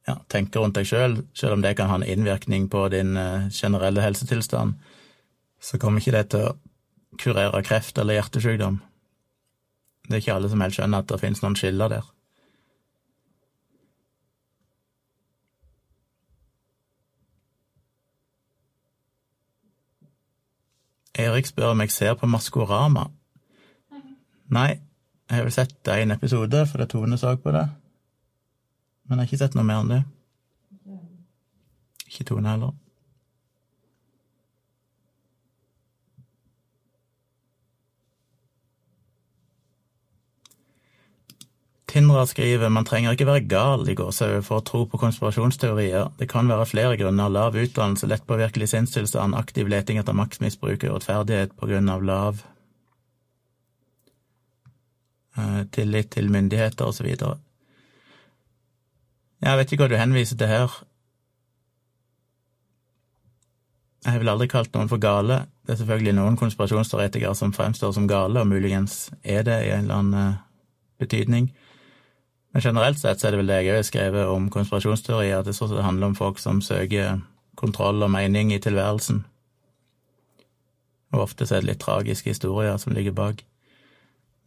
ja, 0.09 0.17
tenker 0.31 0.61
rundt 0.61 0.77
deg 0.77 0.87
sjøl, 0.89 1.15
selv, 1.17 1.33
selv 1.37 1.57
om 1.57 1.63
det 1.65 1.75
kan 1.79 1.89
ha 1.89 1.97
en 1.99 2.07
innvirkning 2.07 2.67
på 2.69 2.85
din 2.93 3.17
eh, 3.17 3.49
generelle 3.55 4.03
helsetilstand, 4.05 4.77
så 5.59 5.79
kommer 5.81 6.03
ikke 6.03 6.15
det 6.15 6.25
til 6.33 6.45
å 6.45 6.55
kurere 7.19 7.63
kreft 7.65 7.97
eller 7.99 8.19
hjertesykdom. 8.19 8.79
Det 10.07 10.15
er 10.17 10.23
ikke 10.23 10.37
alle 10.37 10.49
som 10.51 10.61
helt 10.63 10.77
skjønner 10.77 11.03
at 11.03 11.09
det 11.11 11.21
finnes 11.21 11.41
noen 11.43 11.57
skiller 11.59 11.91
der. 11.91 12.05
Erik 21.19 21.49
spør 21.49 21.73
om 21.73 21.81
jeg 21.83 21.91
ser 21.91 22.13
på 22.15 22.27
Maskorama. 22.29 23.09
Nei, 24.49 24.69
jeg 25.29 25.35
har 25.37 25.45
vel 25.45 25.53
sett 25.53 25.91
én 25.93 26.13
episode, 26.15 26.63
for 26.69 26.81
det 26.81 26.89
Tone 26.93 27.17
så 27.19 27.35
på 27.37 27.51
det. 27.53 27.65
Men 29.05 29.19
jeg 29.19 29.25
har 29.25 29.29
ikke 29.29 29.41
sett 29.43 29.57
noe 29.57 29.67
mer 29.67 29.83
enn 29.83 29.91
det. 29.91 30.03
Ikke 32.07 32.25
Tone 32.31 32.49
heller. 32.49 32.73
Tindra 41.89 42.21
skriver 42.29 42.69
man 42.69 42.85
trenger 42.85 43.15
ikke 43.15 43.25
være 43.25 43.47
gal 43.49 43.87
i 43.89 43.95
gåsehud 43.97 44.43
for 44.45 44.61
å 44.61 44.65
tro 44.65 44.83
på 44.85 44.99
konspirasjonsteorier. 45.01 46.11
Det 46.19 46.27
kan 46.29 46.49
være 46.51 46.67
flere 46.69 46.97
grunner. 46.99 47.31
Lav 47.33 47.55
utdannelse, 47.57 48.05
lettpåvirkelig 48.11 48.67
sinnstilstand, 48.69 49.33
aktiv 49.33 49.71
leting 49.71 49.97
etter 49.97 50.13
maktmisbruk 50.13 50.83
og 50.85 50.99
urettferdighet 50.99 51.55
på 51.57 51.69
grunn 51.71 51.89
av 51.89 52.03
lav 52.05 52.43
eh, 55.33 55.63
tillit 55.73 56.11
til 56.13 56.29
myndigheter 56.29 56.91
osv. 56.91 57.07
Jeg 59.39 59.57
vet 59.57 59.73
ikke 59.73 59.87
hva 59.87 59.89
du 59.89 59.97
henviser 59.97 60.37
til 60.37 60.51
her. 60.51 60.75
Jeg 64.05 64.13
har 64.13 64.29
aldri 64.31 64.47
kalt 64.51 64.77
noen 64.77 64.91
for 64.91 65.01
gale. 65.01 65.39
Det 65.65 65.73
er 65.73 65.81
selvfølgelig 65.81 66.13
noen 66.19 66.37
konspirasjonsteoretikere 66.37 67.33
som 67.35 67.55
fremstår 67.55 67.97
som 67.97 68.05
gale, 68.07 68.43
og 68.43 68.51
muligens 68.53 69.07
er 69.23 69.41
det 69.49 69.57
i 69.65 69.73
en 69.73 69.89
eller 69.89 70.03
annen 70.03 70.21
eh, 70.21 70.37
betydning. 71.01 71.49
Men 72.53 72.61
generelt 72.65 72.97
sett 72.99 73.21
så 73.21 73.27
er 73.27 73.35
det 73.35 73.41
vel 73.43 73.51
det 73.51 73.59
jeg 73.61 73.75
har 73.75 73.85
skrevet 73.85 74.29
om 74.29 74.47
konspirasjonsteorier, 74.53 75.39
at 75.39 75.45
det 75.45 75.55
stort 75.57 75.73
sett 75.73 75.85
handler 75.85 76.09
om 76.09 76.17
folk 76.17 76.39
som 76.41 76.63
søker 76.65 77.21
kontroll 77.59 78.01
og 78.03 78.11
mening 78.11 78.53
i 78.53 78.61
tilværelsen. 78.63 79.21
Og 81.13 81.25
ofte 81.25 81.45
så 81.45 81.57
er 81.57 81.63
det 81.63 81.73
litt 81.73 81.83
tragiske 81.83 82.33
historier 82.33 82.77
som 82.81 82.93
ligger 82.93 83.13
bak. 83.17 83.43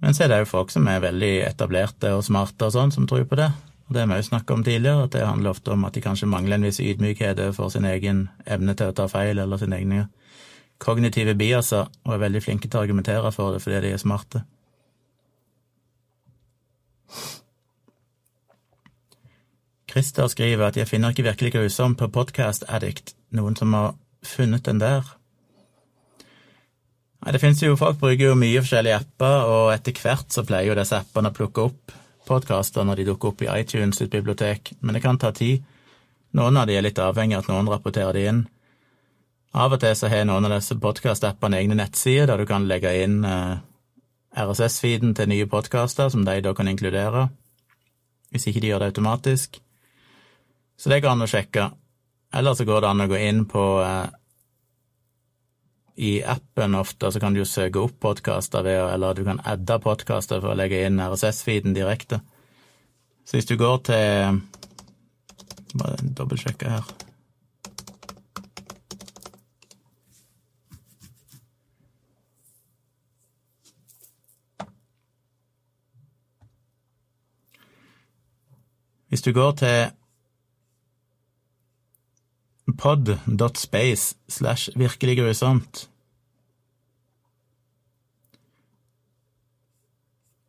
Men 0.03 0.14
så 0.14 0.24
er 0.24 0.32
det 0.32 0.40
jo 0.42 0.50
folk 0.50 0.72
som 0.74 0.88
er 0.90 1.03
veldig 1.03 1.34
etablerte 1.46 2.11
og 2.16 2.24
smarte 2.26 2.66
og 2.66 2.74
sånn, 2.74 2.94
som 2.94 3.07
tror 3.07 3.26
på 3.30 3.38
det. 3.38 3.53
Og 3.86 3.94
det 3.94 4.03
har 4.03 4.09
vi 4.11 4.18
òg 4.18 4.26
snakka 4.26 4.55
om 4.57 4.64
tidligere, 4.66 5.05
at 5.07 5.14
det 5.14 5.26
handler 5.26 5.55
ofte 5.55 5.74
om 5.74 5.84
at 5.86 5.94
de 5.94 6.03
kanskje 6.03 6.30
mangler 6.30 6.59
en 6.59 6.66
viss 6.66 6.80
ydmykhet 6.82 7.38
overfor 7.38 7.70
sin 7.74 7.86
egen 7.86 8.24
evne 8.46 8.74
til 8.78 8.90
å 8.90 8.96
ta 8.98 9.07
feil, 9.11 9.38
eller 9.38 9.61
sine 9.61 9.78
egne 9.78 10.07
kognitive 10.82 11.36
biaser, 11.38 11.90
og 12.03 12.14
er 12.14 12.24
veldig 12.24 12.42
flinke 12.42 12.70
til 12.70 12.80
å 12.80 12.82
argumentere 12.82 13.30
for 13.34 13.55
det 13.55 13.62
fordi 13.62 13.82
de 13.84 13.94
er 13.94 14.03
smarte. 14.03 14.42
Christer 19.93 20.30
skriver 20.32 20.70
at 20.70 20.76
jeg 20.80 20.88
finner 20.88 21.12
ikke 21.12 21.26
virkelig 21.26 21.53
grusom 21.53 21.95
på 22.01 22.09
Podcast 22.09 22.64
Addict, 22.68 23.12
noen 23.36 23.57
som 23.59 23.74
har 23.76 23.90
funnet 24.24 24.64
den 24.64 24.80
der. 24.80 25.05
Nei, 27.22 27.34
det 27.34 27.40
finnes 27.43 27.61
jo, 27.61 27.76
Folk 27.76 27.99
bruker 28.01 28.30
jo 28.30 28.38
mye 28.38 28.62
forskjellige 28.62 29.03
apper, 29.03 29.51
og 29.53 29.72
etter 29.74 29.99
hvert 30.01 30.32
så 30.32 30.47
pleier 30.49 30.70
jo 30.70 30.78
disse 30.78 30.97
appene 30.97 31.28
å 31.28 31.36
plukke 31.36 31.66
opp 31.68 31.93
podkaster 32.26 32.86
når 32.86 33.03
de 33.03 33.07
dukker 33.11 33.32
opp 33.32 33.45
i 33.45 33.51
iTunes 33.53 33.99
sitt 34.01 34.11
bibliotek, 34.14 34.72
men 34.80 34.97
det 34.97 35.03
kan 35.05 35.18
ta 35.20 35.32
tid. 35.36 35.61
Noen 36.32 36.57
av 36.57 36.70
de 36.70 36.78
er 36.78 36.86
litt 36.86 37.01
avhengig 37.03 37.36
av 37.36 37.45
at 37.45 37.51
noen 37.53 37.68
rapporterer 37.68 38.16
de 38.16 38.22
inn. 38.30 38.40
Av 39.53 39.74
og 39.74 39.82
til 39.82 39.93
så 39.99 40.09
har 40.09 40.24
noen 40.24 40.49
av 40.49 40.55
disse 40.55 40.78
podkastappene 40.80 41.59
egne 41.61 41.76
nettsider 41.76 42.30
der 42.30 42.40
du 42.40 42.49
kan 42.49 42.64
legge 42.70 42.95
inn 43.05 43.18
eh, 43.28 43.59
RSS-feeden 44.40 45.12
til 45.18 45.28
nye 45.28 45.51
podkaster, 45.51 46.09
som 46.09 46.24
de 46.24 46.38
da 46.40 46.55
kan 46.57 46.70
inkludere, 46.70 47.26
hvis 48.32 48.49
ikke 48.49 48.64
de 48.64 48.72
gjør 48.72 48.86
det 48.86 48.95
automatisk. 48.95 49.61
Så 50.83 50.91
det 50.91 50.97
går 51.01 51.12
an 51.14 51.22
å 51.22 51.28
sjekke. 51.30 51.68
Eller 52.35 52.55
så 52.59 52.64
går 52.66 52.80
det 52.83 52.89
an 52.89 53.05
å 53.05 53.07
gå 53.07 53.18
inn 53.22 53.45
på 53.47 53.61
eh, 53.85 54.09
I 56.03 56.11
appen 56.26 56.74
ofte 56.74 57.12
så 57.14 57.20
kan 57.22 57.37
du 57.37 57.39
jo 57.39 57.47
søke 57.47 57.78
opp 57.78 58.01
podkaster 58.03 58.66
Eller 58.66 59.14
du 59.14 59.22
kan 59.22 59.39
adde 59.47 59.76
podkaster 59.78 60.41
for 60.43 60.51
å 60.51 60.59
legge 60.59 60.80
inn 60.83 60.99
RSS-feeden 60.99 61.76
direkte. 61.76 62.18
Så 63.22 63.39
hvis 63.39 63.47
du 63.47 63.55
går 63.61 63.78
til 63.93 64.43
Bare 65.78 66.03
dobbeltsjekke 66.03 66.74
her. 66.74 66.93
Hvis 79.12 79.22
du 79.22 79.30
går 79.37 79.61
til 79.62 80.01
pod.space 82.79 84.14
slash 84.29 84.70
virkelig 84.77 85.16
grusomt. 85.18 85.89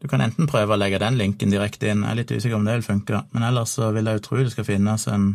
Du 0.04 0.10
kan 0.12 0.20
enten 0.20 0.50
prøve 0.52 0.76
å 0.76 0.80
legge 0.80 1.00
den 1.00 1.16
linken 1.16 1.54
direkte 1.54 1.88
inn, 1.88 2.02
jeg 2.04 2.12
er 2.12 2.18
litt 2.20 2.32
usikker 2.36 2.58
om 2.58 2.66
det 2.68 2.76
vil 2.76 2.90
funke, 2.90 3.22
men 3.32 3.46
ellers 3.48 3.78
så 3.78 3.94
vil 3.96 4.10
jeg 4.10 4.20
jo 4.20 4.24
tro 4.26 4.42
det 4.42 4.52
skal 4.52 4.68
finnes 4.68 5.08
en 5.08 5.30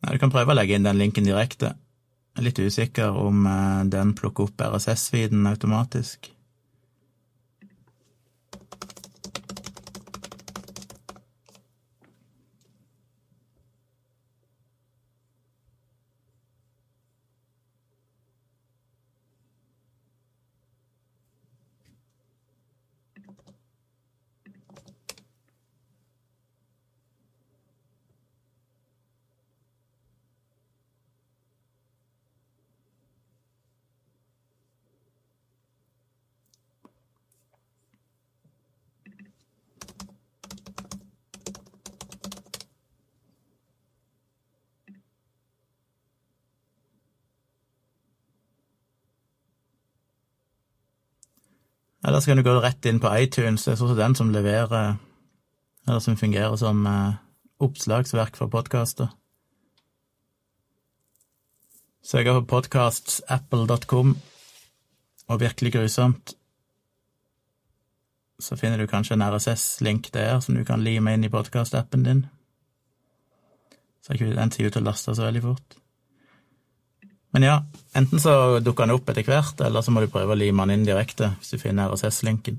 Nei, 0.00 0.14
du 0.16 0.22
kan 0.22 0.32
prøve 0.32 0.54
å 0.54 0.56
legge 0.56 0.78
inn 0.78 0.86
den 0.86 0.96
linken 0.96 1.26
direkte. 1.28 1.74
Jeg 2.32 2.40
er 2.40 2.46
litt 2.46 2.60
usikker 2.64 3.18
om 3.20 3.44
eh, 3.44 3.82
den 3.92 4.14
plukker 4.16 4.48
opp 4.48 4.62
RSS-feeden 4.64 5.44
automatisk. 5.50 6.30
Eller 52.20 52.24
så 52.24 52.30
kan 52.30 52.36
du 52.36 52.42
gå 52.42 52.60
rett 52.60 52.84
inn 52.84 52.98
på 53.00 53.10
iTunes, 53.16 53.62
det 53.64 53.70
er 53.72 53.76
sånn 53.80 53.96
den 53.96 54.14
som 54.18 54.28
leverer 54.28 54.98
Eller 55.88 56.02
som 56.04 56.18
fungerer 56.20 56.52
som 56.60 56.82
eh, 56.84 57.14
oppslagsverk 57.64 58.36
for 58.36 58.52
podkaster. 58.52 59.08
Søker 62.04 62.42
på 62.42 62.44
podkastsapple.com 62.50 64.12
og 65.32 65.40
virkelig 65.40 65.72
grusomt, 65.72 66.34
så 68.36 68.60
finner 68.60 68.84
du 68.84 68.90
kanskje 68.90 69.16
en 69.16 69.24
RSS-link 69.24 70.12
der 70.12 70.44
som 70.44 70.60
du 70.60 70.64
kan 70.68 70.84
lime 70.84 71.16
inn 71.16 71.24
i 71.24 71.32
podkastappen 71.32 72.04
din. 72.04 72.26
Så 74.04 74.12
ikke 74.12 74.34
den 74.36 74.52
ut 74.52 74.60
til 74.60 74.82
å 74.82 74.88
laste 74.90 75.16
så 75.16 75.24
veldig 75.24 75.46
fort. 75.48 75.80
Men 77.30 77.46
ja, 77.46 77.60
enten 77.94 78.20
så 78.20 78.58
dukker 78.64 78.88
den 78.88 78.96
opp 78.96 79.10
etter 79.10 79.26
hvert, 79.26 79.60
eller 79.62 79.84
så 79.86 79.94
må 79.94 80.02
du 80.02 80.10
prøve 80.10 80.34
å 80.34 80.38
lime 80.38 80.66
den 80.66 80.80
inn 80.80 80.88
direkte 80.88 81.34
hvis 81.38 81.54
du 81.54 81.62
finner 81.62 81.92
RSS-linken. 81.92 82.58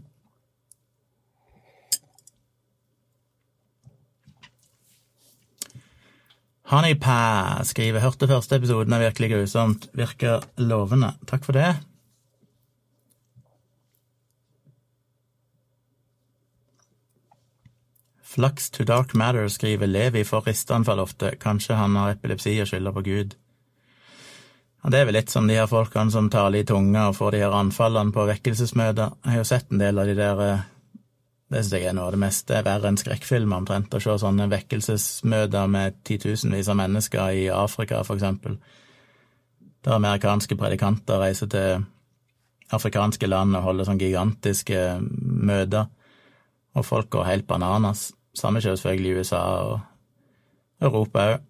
Honeypa 6.72 7.60
skriver 7.68 8.00
hørte 8.00 8.30
første 8.32 8.56
episoden 8.56 8.96
av 8.96 9.02
Virkelig 9.04 9.34
grusomt, 9.34 9.90
virker 9.92 10.46
lovende. 10.64 11.10
Takk 11.28 11.44
for 11.44 11.60
det. 11.60 11.74
Flux 18.32 18.70
to 18.72 18.86
Dark 18.88 19.12
Matter 19.20 19.50
skriver 19.52 19.92
Levi 19.92 20.24
får 20.24 20.48
risteanfall 20.48 21.04
ofte, 21.04 21.34
kanskje 21.36 21.76
han 21.76 21.98
har 22.00 22.14
epilepsi 22.16 22.56
og 22.64 22.72
skylder 22.72 22.96
på 22.96 23.04
Gud. 23.04 23.36
Det 24.82 24.98
er 24.98 25.06
vel 25.06 25.14
litt 25.14 25.30
som 25.30 25.46
de 25.48 25.60
her 25.60 25.70
folkene 25.70 26.10
som 26.10 26.30
taler 26.34 26.64
i 26.64 26.68
tunga 26.68 27.12
og 27.12 27.18
får 27.20 27.36
de 27.36 27.44
her 27.44 27.54
anfallene 27.54 28.14
på 28.16 28.26
vekkelsesmøter. 28.26 29.14
Jeg 29.22 29.34
har 29.36 29.44
jo 29.44 29.50
sett 29.52 29.70
en 29.70 29.82
del 29.84 30.02
av 30.02 30.10
de 30.10 30.16
der 30.18 30.42
eh, 30.46 30.64
det 31.52 31.66
synes 31.66 31.74
jeg 31.76 31.90
er 31.90 31.96
noe 31.98 32.08
av 32.08 32.14
det 32.16 32.22
meste 32.22 32.60
verre 32.64 32.88
enn 32.88 32.98
skrekkfilmer, 33.00 33.60
omtrent. 33.60 33.92
Å 33.92 34.00
se 34.00 34.14
sånne 34.22 34.48
vekkelsesmøter 34.54 35.68
med 35.68 35.98
titusenvis 36.08 36.70
av 36.72 36.78
mennesker 36.80 37.42
i 37.42 37.42
Afrika, 37.52 38.00
for 38.08 38.16
eksempel. 38.16 38.56
Der 39.84 39.98
amerikanske 39.98 40.56
predikanter 40.56 41.20
reiser 41.20 41.52
til 41.52 41.84
afrikanske 42.72 43.28
land 43.28 43.60
og 43.60 43.66
holder 43.68 43.90
sånne 43.90 44.06
gigantiske 44.06 44.80
møter, 45.52 45.92
og 46.72 46.88
folk 46.88 47.12
går 47.12 47.28
helt 47.28 47.50
bananas. 47.52 48.14
Samme 48.38 48.64
skjer 48.64 48.80
selvfølgelig 48.80 49.12
i 49.12 49.20
USA 49.20 49.44
og 49.68 49.80
Europa 50.88 51.28
òg. 51.34 51.48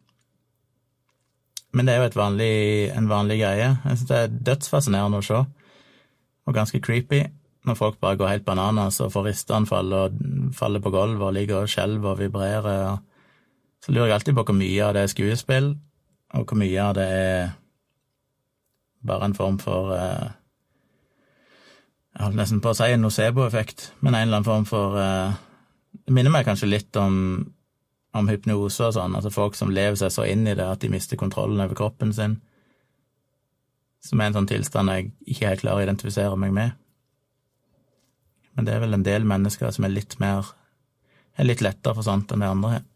Men 1.71 1.87
det 1.87 1.93
er 1.93 2.01
jo 2.03 2.09
vanlig, 2.19 2.53
en 2.97 3.09
vanlig 3.09 3.39
greie. 3.39 3.69
Jeg 3.85 3.99
syns 3.99 4.09
det 4.09 4.17
er 4.17 4.33
dødsfascinerende 4.49 5.21
å 5.21 5.25
se, 5.25 5.43
og 6.45 6.57
ganske 6.57 6.81
creepy 6.83 7.21
når 7.67 7.77
folk 7.77 7.99
bare 8.01 8.17
går 8.17 8.31
helt 8.31 8.45
bananas 8.45 8.99
og 9.03 9.11
får 9.13 9.27
risteanfall 9.29 9.93
og 9.93 10.19
faller 10.57 10.81
på 10.81 10.89
gulvet 10.93 11.27
og 11.27 11.33
ligger 11.35 11.61
og 11.61 11.69
skjelver 11.69 12.15
og 12.15 12.19
vibrerer. 12.19 12.97
Så 13.85 13.93
lurer 13.93 14.09
jeg 14.09 14.17
alltid 14.17 14.37
på 14.37 14.45
hvor 14.47 14.57
mye 14.57 14.85
av 14.85 14.95
det 14.97 15.03
er 15.05 15.11
skuespill, 15.11 15.71
og 16.33 16.45
hvor 16.47 16.57
mye 16.57 16.81
av 16.81 16.95
det 16.97 17.07
er 17.07 17.51
bare 19.05 19.29
en 19.29 19.37
form 19.37 19.57
for 19.61 19.93
eh, 19.95 20.29
Jeg 22.11 22.25
holdt 22.25 22.37
nesten 22.37 22.59
på 22.61 22.73
å 22.73 22.75
si 22.77 22.89
en 22.91 23.01
nocebo-effekt, 23.01 23.93
men 24.01 24.15
en 24.15 24.27
eller 24.27 24.41
annen 24.41 24.45
form 24.45 24.65
for 24.69 24.97
eh, 24.99 25.37
Det 26.05 26.13
minner 26.13 26.33
meg 26.33 26.45
kanskje 26.45 26.69
litt 26.69 26.97
om, 26.99 27.15
om 28.13 28.27
hypnose 28.27 28.89
og 28.89 28.95
sånn, 28.95 29.15
altså 29.15 29.31
folk 29.31 29.55
som 29.55 29.71
lever 29.71 29.95
seg 29.99 30.11
så 30.11 30.25
inn 30.27 30.47
i 30.47 30.55
det 30.57 30.67
at 30.67 30.81
de 30.83 30.91
mister 30.91 31.19
kontrollen 31.19 31.61
over 31.63 31.77
kroppen 31.77 32.11
sin, 32.13 32.39
som 34.03 34.19
er 34.19 34.31
en 34.31 34.39
sånn 34.39 34.49
tilstand 34.49 34.91
jeg 34.91 35.11
ikke 35.25 35.47
helt 35.47 35.63
klarer 35.63 35.83
å 35.83 35.85
identifisere 35.85 36.39
meg 36.39 36.55
med. 36.55 36.77
Men 38.55 38.67
det 38.67 38.73
er 38.73 38.81
vel 38.83 38.97
en 38.97 39.05
del 39.05 39.27
mennesker 39.27 39.71
som 39.71 39.87
er 39.87 39.93
litt 39.93 40.17
mer 40.19 40.51
er 41.39 41.47
litt 41.47 41.61
lettere 41.63 41.95
for 41.95 42.05
sånt 42.05 42.31
enn 42.33 42.43
det 42.43 42.49
andre 42.51 42.79
er. 42.79 42.87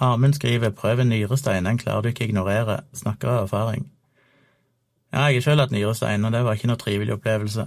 Amund 0.00 0.34
skriver 0.34 0.70
'prøv 0.70 1.00
en 1.00 1.10
nyrestein, 1.12 1.64
den 1.64 1.78
klarer 1.78 2.02
du 2.02 2.08
ikke 2.08 2.24
ignorere', 2.24 2.84
snakker 2.94 3.28
av 3.28 3.42
erfaring. 3.42 3.90
Ja, 5.10 5.26
jeg 5.26 5.40
har 5.40 5.46
sjøl 5.48 5.62
hatt 5.62 5.72
nyrestein, 5.74 6.24
og 6.24 6.32
det 6.32 6.44
var 6.46 6.54
ikke 6.54 6.70
noe 6.70 6.78
trivelig 6.78 7.16
opplevelse. 7.16 7.66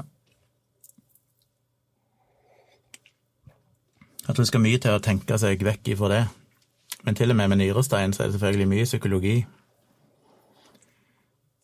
Jeg 4.24 4.30
tror 4.30 4.40
det 4.40 4.48
skal 4.48 4.64
mye 4.64 4.80
til 4.80 4.96
å 4.96 5.04
tenke 5.04 5.38
seg 5.42 5.66
vekk 5.68 5.92
ifra 5.92 6.10
det. 6.14 6.24
Men 7.04 7.18
til 7.20 7.34
og 7.34 7.36
med 7.36 7.52
med 7.52 7.60
nyrestein 7.60 8.16
så 8.16 8.24
er 8.24 8.32
det 8.32 8.38
selvfølgelig 8.38 8.70
mye 8.72 8.88
psykologi. 8.88 9.36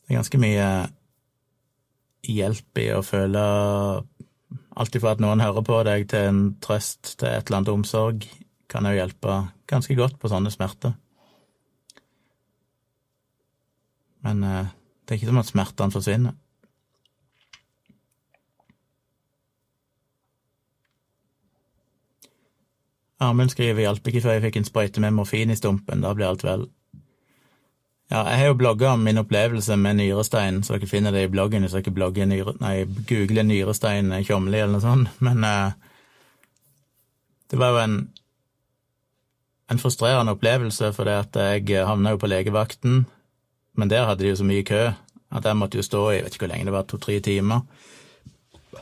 Det 0.04 0.12
er 0.12 0.20
ganske 0.20 0.42
mye 0.42 0.68
hjelp 2.28 2.82
i 2.84 2.90
å 2.96 3.04
føle 3.06 3.44
Alt 4.80 4.96
ifra 4.96 5.12
at 5.12 5.20
noen 5.20 5.42
hører 5.44 5.64
på 5.66 5.78
deg, 5.84 6.06
til 6.08 6.28
en 6.30 6.38
trøst, 6.64 7.18
til 7.20 7.28
et 7.28 7.50
eller 7.50 7.58
annet 7.58 7.72
omsorg, 7.74 8.24
kan 8.72 8.86
jo 8.88 8.96
hjelpe 8.96 9.34
ganske 9.68 9.96
godt 9.98 10.16
på 10.22 10.30
sånne 10.32 10.52
smerter. 10.54 10.94
Men 14.24 14.46
eh, 14.48 14.72
det 15.10 15.16
er 15.16 15.18
ikke 15.18 15.32
som 15.32 15.41
at 15.41 15.49
smertene 15.49 15.91
forsvinner. 15.91 16.34
Armund 23.20 23.49
skriver 23.49 23.82
'hjalp 23.82 24.07
ikke 24.07 24.22
før 24.22 24.32
jeg 24.38 24.41
fikk 24.41 24.57
en 24.57 24.68
sprøyte 24.68 25.01
med 25.01 25.12
morfin 25.12 25.49
i 25.49 25.55
stumpen', 25.55 26.01
da 26.01 26.14
blir 26.14 26.28
alt 26.28 26.43
vel. 26.43 26.70
Ja, 28.12 28.22
jeg 28.28 28.38
har 28.38 28.45
jo 28.45 28.53
blogga 28.53 28.93
om 28.93 28.99
min 28.99 29.18
opplevelse 29.18 29.76
med 29.78 29.97
nyrestein, 29.97 30.64
så 30.64 30.78
dere 30.78 30.88
finner 30.88 31.12
det 31.12 31.24
i 31.24 31.32
bloggen 31.34 31.62
hvis 31.66 31.74
dere 31.74 31.91
blogger 31.93 32.26
nyre, 32.26 32.53
nei, 32.62 32.86
googler 33.10 33.43
nyrestein 33.43 34.14
Tjomli 34.24 34.62
eller 34.62 34.78
noe 34.78 34.86
sånt, 34.86 35.10
men 35.26 35.43
uh, 35.43 35.72
det 37.51 37.60
var 37.60 37.70
jo 37.74 37.84
en, 37.84 37.99
en 39.72 39.80
frustrerende 39.80 40.32
opplevelse, 40.38 40.93
for 40.93 41.03
det 41.03 41.18
at 41.26 41.36
jeg 41.68 41.86
havna 41.86 42.14
jo 42.14 42.22
på 42.22 42.30
legevakten, 42.30 43.05
men 43.80 43.92
der 43.92 44.08
hadde 44.10 44.26
de 44.26 44.34
jo 44.34 44.40
så 44.40 44.48
mye 44.48 44.66
kø 44.68 44.90
at 45.30 45.46
jeg 45.46 45.58
måtte 45.58 45.78
jo 45.78 45.86
stå 45.86 46.02
i 46.10 46.16
jeg 46.18 46.26
vet 46.26 46.36
ikke 46.36 46.46
hvor 46.48 46.52
lenge 46.54 46.68
det 46.68 46.74
var, 46.74 46.86
to-tre 46.90 47.20
timer, 47.24 47.62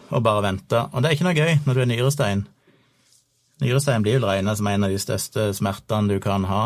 og 0.10 0.24
bare 0.24 0.44
vente. 0.46 0.80
Og 0.92 1.04
det 1.04 1.10
er 1.10 1.18
ikke 1.18 1.28
noe 1.28 1.38
gøy 1.38 1.58
når 1.66 1.74
du 1.76 1.82
er 1.84 1.90
nyrestein. 1.92 2.44
Nyrestein 3.64 4.04
blir 4.06 4.20
vel 4.20 4.30
regna 4.30 4.56
som 4.56 4.70
en 4.70 4.86
av 4.88 4.94
de 4.94 5.00
største 5.02 5.50
smertene 5.58 6.14
du 6.14 6.22
kan 6.24 6.46
ha. 6.48 6.64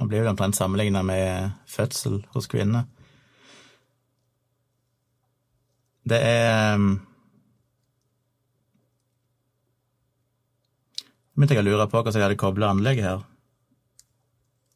Og 0.00 0.08
blir 0.08 0.22
vel 0.22 0.30
omtrent 0.32 0.56
sammenligna 0.56 1.02
med 1.06 1.56
fødsel 1.70 2.20
hos 2.34 2.48
kvinner. 2.52 2.84
Det 6.06 6.20
er 6.22 6.78
Nå 11.36 11.42
begynte 11.42 11.56
jeg 11.58 11.64
å 11.66 11.68
lure 11.68 11.84
på 11.90 12.00
hvordan 12.00 12.16
jeg 12.16 12.24
hadde 12.24 12.40
kobla 12.40 12.70
anlegget 12.72 13.04
her. 13.04 13.24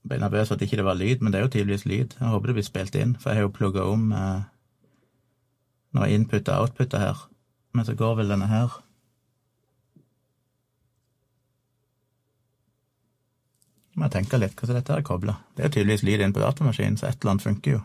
Ble 0.09 0.21
nervøs 0.21 0.49
for 0.49 0.57
at 0.57 0.63
ikke 0.65 0.79
det 0.81 0.87
var 0.87 0.97
lyd, 0.97 1.21
men 1.21 1.33
det 1.33 1.41
er 1.41 1.45
jo 1.45 1.53
tydeligvis 1.53 1.85
lyd. 1.85 2.15
Jeg 2.21 2.33
håper 2.33 2.51
det 2.51 2.57
blir 2.57 2.69
spilt 2.69 2.95
inn, 2.97 3.17
for 3.21 3.31
jeg 3.31 3.41
har 3.41 3.49
jo 3.49 3.57
plugga 3.57 3.85
om 3.85 4.13
eh, 4.17 4.47
noe 5.97 6.13
input 6.15 6.49
og 6.49 6.63
output 6.63 6.97
her. 6.97 7.27
Men 7.77 7.87
så 7.87 7.95
går 7.95 8.17
vel 8.21 8.33
denne 8.33 8.49
her 8.51 8.81
må 14.01 14.09
jeg 14.09 14.17
tenke 14.17 14.39
litt 14.41 14.57
hvordan 14.57 14.79
dette 14.79 14.95
er 14.97 15.05
kobla. 15.05 15.35
Det 15.57 15.67
er 15.67 15.73
tydeligvis 15.75 16.07
lyd 16.09 16.23
inn 16.25 16.33
på 16.33 16.41
datamaskinen, 16.41 16.97
så 16.97 17.11
et 17.11 17.19
eller 17.21 17.35
annet 17.35 17.45
funker 17.45 17.75
jo. 17.75 17.81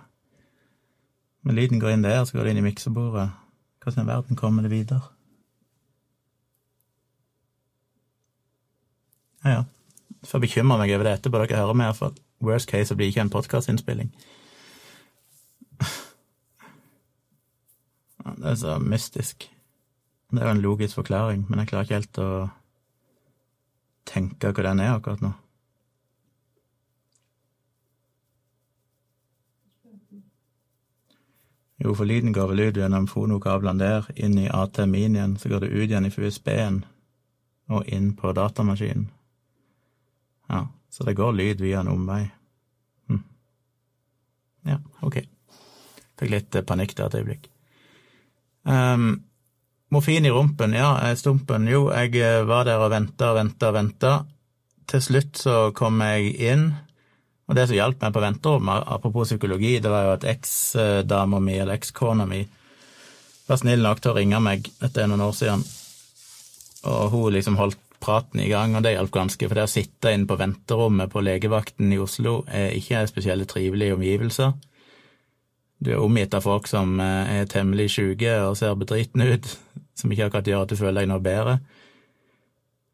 Men 1.45 1.57
lyden 1.59 1.81
går 1.81 1.91
inn 1.91 2.05
der, 2.05 2.23
så 2.23 2.37
går 2.37 2.47
det 2.47 2.55
inn 2.55 2.61
i 2.63 2.69
miksebordet. 2.69 3.27
Hvordan 3.83 4.05
i 4.05 4.07
verden 4.07 4.39
kommer 4.39 4.63
det 4.63 4.71
videre? 4.71 5.01
Ja, 9.43 9.57
ja. 9.59 9.63
Får 10.25 10.41
bekymre 10.41 10.77
meg 10.79 10.93
over 10.95 11.05
det 11.05 11.13
etterpå, 11.19 11.41
dere 11.43 11.61
hører 11.61 11.77
mer, 11.77 11.93
for 11.93 12.15
worst 12.43 12.69
case 12.71 12.95
blir 12.95 13.11
ikke 13.11 13.21
en 13.25 13.33
podkastinnspilling. 13.33 14.11
Det 18.25 18.51
er 18.51 18.55
så 18.55 18.79
mystisk. 18.81 19.49
Det 20.31 20.41
er 20.41 20.49
jo 20.49 20.55
en 20.57 20.61
logisk 20.61 20.95
forklaring, 20.95 21.45
men 21.49 21.59
jeg 21.59 21.67
klarer 21.67 21.85
ikke 21.85 21.99
helt 21.99 22.19
å 22.19 22.29
tenke 24.09 24.51
hva 24.51 24.65
den 24.65 24.81
er 24.83 24.95
akkurat 24.95 25.21
nå. 25.21 25.31
Jo, 31.83 31.93
for 31.93 32.07
lyden 32.07 32.33
går 32.33 32.47
vel 32.49 32.63
ut 32.69 32.77
gjennom 32.79 33.07
fonokablene 33.07 33.83
der, 33.83 34.07
inn 34.15 34.37
i 34.39 34.47
AT-minien, 34.49 35.35
så 35.37 35.51
går 35.51 35.65
det 35.65 35.73
ut 35.75 35.89
igjen 35.89 36.07
i 36.07 36.13
USB-en 36.17 36.83
og 37.69 37.89
inn 37.91 38.13
på 38.15 38.31
datamaskinen. 38.33 39.09
Ja, 40.51 40.67
så 40.89 41.07
det 41.07 41.17
går 41.17 41.35
lyd 41.35 41.63
via 41.63 41.81
en 41.81 41.91
omvei. 41.91 42.23
Hm. 43.09 43.23
Ja, 44.71 44.79
ok. 45.01 45.19
Fikk 46.19 46.31
litt 46.31 46.55
eh, 46.55 46.65
panikk 46.65 46.95
der 46.97 47.09
et 47.09 47.19
øyeblikk. 47.19 47.49
Um, 48.65 49.25
morfin 49.93 50.25
i 50.25 50.33
rumpen, 50.33 50.73
ja, 50.73 50.95
eh, 51.05 51.17
stumpen, 51.19 51.67
jo, 51.69 51.89
jeg 51.93 52.15
eh, 52.21 52.45
var 52.47 52.65
der 52.65 52.81
og 52.81 52.93
venta 52.93 53.33
og 53.33 53.39
venta 53.41 53.69
og 53.69 53.77
venta. 53.77 54.15
Til 54.89 55.01
slutt 55.01 55.41
så 55.41 55.59
kom 55.75 56.01
jeg 56.05 56.35
inn 56.51 56.69
og 57.45 57.57
det 57.57 57.67
som 57.69 57.77
hjalp 57.77 58.01
meg 58.01 58.13
på 58.13 58.23
venterommet, 58.23 58.85
apropos 58.89 59.29
psykologi, 59.29 59.77
det 59.77 59.89
var 59.91 60.07
jo 60.07 60.13
at 60.15 60.27
eksdama 60.29 61.39
mi, 61.43 61.59
eller 61.61 61.77
ekskona 61.77 62.25
mi, 62.29 62.41
var 63.45 63.59
snill 63.61 63.85
nok 63.85 64.01
til 64.01 64.13
å 64.13 64.17
ringe 64.17 64.39
meg 64.41 64.69
etter 64.81 65.05
noen 65.09 65.27
år 65.27 65.35
siden, 65.37 65.65
og 66.89 67.13
hun 67.13 67.35
liksom 67.35 67.59
holdt 67.59 67.77
praten 68.05 68.41
i 68.43 68.49
gang, 68.51 68.75
og 68.77 68.85
det 68.85 68.93
hjalp 68.95 69.11
ganske, 69.15 69.47
for 69.49 69.57
det 69.57 69.65
å 69.65 69.71
sitte 69.71 70.13
inne 70.13 70.29
på 70.29 70.37
venterommet 70.39 71.11
på 71.11 71.23
legevakten 71.25 71.93
i 71.95 71.99
Oslo 72.01 72.43
er 72.45 72.75
ikke 72.77 73.05
spesielt 73.09 73.49
trivelige 73.49 73.97
omgivelser. 73.97 74.53
Du 75.81 75.91
er 75.91 76.01
omgitt 76.01 76.33
av 76.37 76.45
folk 76.45 76.69
som 76.69 76.99
eh, 77.03 77.41
er 77.41 77.49
temmelig 77.51 77.89
sjuke 77.97 78.37
og 78.45 78.55
ser 78.59 78.77
bedritne 78.79 79.33
ut, 79.33 79.49
som 79.97 80.13
ikke 80.13 80.29
akkurat 80.29 80.51
gjør 80.51 80.63
at 80.65 80.71
du 80.71 80.79
føler 80.79 81.01
deg 81.01 81.11
noe 81.11 81.25
bedre. 81.25 81.57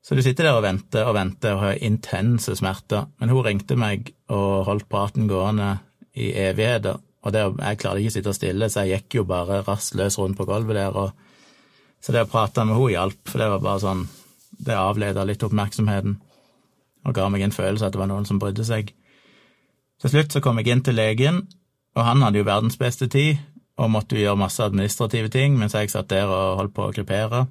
Så 0.02 0.18
du 0.18 0.24
sitter 0.26 0.48
der 0.48 0.58
og 0.58 0.66
venter 0.66 1.06
og 1.06 1.14
venter 1.14 1.54
og 1.54 1.64
har 1.68 1.84
intense 1.86 2.56
smerter, 2.58 3.06
men 3.22 3.30
hun 3.30 3.46
ringte 3.46 3.78
meg 3.78 4.10
og 4.34 4.66
holdt 4.66 4.90
praten 4.90 5.30
gående 5.30 5.76
i 6.18 6.32
evigheter, 6.42 6.98
og 7.22 7.36
det, 7.36 7.44
jeg 7.46 7.78
klarte 7.84 8.02
ikke 8.02 8.10
å 8.10 8.16
sitte 8.16 8.34
stille, 8.34 8.70
så 8.72 8.82
jeg 8.82 9.04
gikk 9.04 9.20
jo 9.20 9.28
bare 9.30 9.62
rastløs 9.68 10.18
rundt 10.18 10.40
på 10.40 10.48
gulvet 10.50 10.80
der, 10.80 10.98
og 10.98 12.02
så 12.02 12.16
det 12.16 12.26
å 12.26 12.32
prate 12.32 12.66
med 12.66 12.74
henne 12.80 12.96
hjalp, 12.96 13.22
for 13.30 13.44
det 13.44 13.50
var 13.52 13.62
bare 13.62 13.84
sånn 13.84 14.02
Det 14.62 14.78
avleda 14.78 15.26
litt 15.26 15.44
oppmerksomheten 15.44 16.20
og 17.02 17.16
ga 17.18 17.28
meg 17.34 17.42
en 17.42 17.56
følelse 17.56 17.88
at 17.88 17.96
det 17.96 18.02
var 18.02 18.10
noen 18.12 18.28
som 18.30 18.40
brydde 18.42 18.66
seg. 18.68 18.92
Til 20.02 20.14
slutt 20.14 20.36
så 20.36 20.42
kom 20.44 20.60
jeg 20.62 20.70
inn 20.70 20.84
til 20.86 20.98
legen, 20.98 21.44
og 21.98 22.06
han 22.06 22.22
hadde 22.22 22.42
jo 22.42 22.48
verdens 22.48 22.78
beste 22.78 23.08
tid 23.12 23.40
og 23.82 23.90
måtte 23.90 24.18
jo 24.18 24.26
gjøre 24.26 24.40
masse 24.44 24.62
administrative 24.62 25.32
ting 25.34 25.58
mens 25.58 25.74
jeg 25.74 25.90
satt 25.90 26.12
der 26.12 26.30
og 26.30 26.60
holdt 26.60 26.76
på 26.78 26.86
å 26.88 26.94
krypere. 26.94 27.46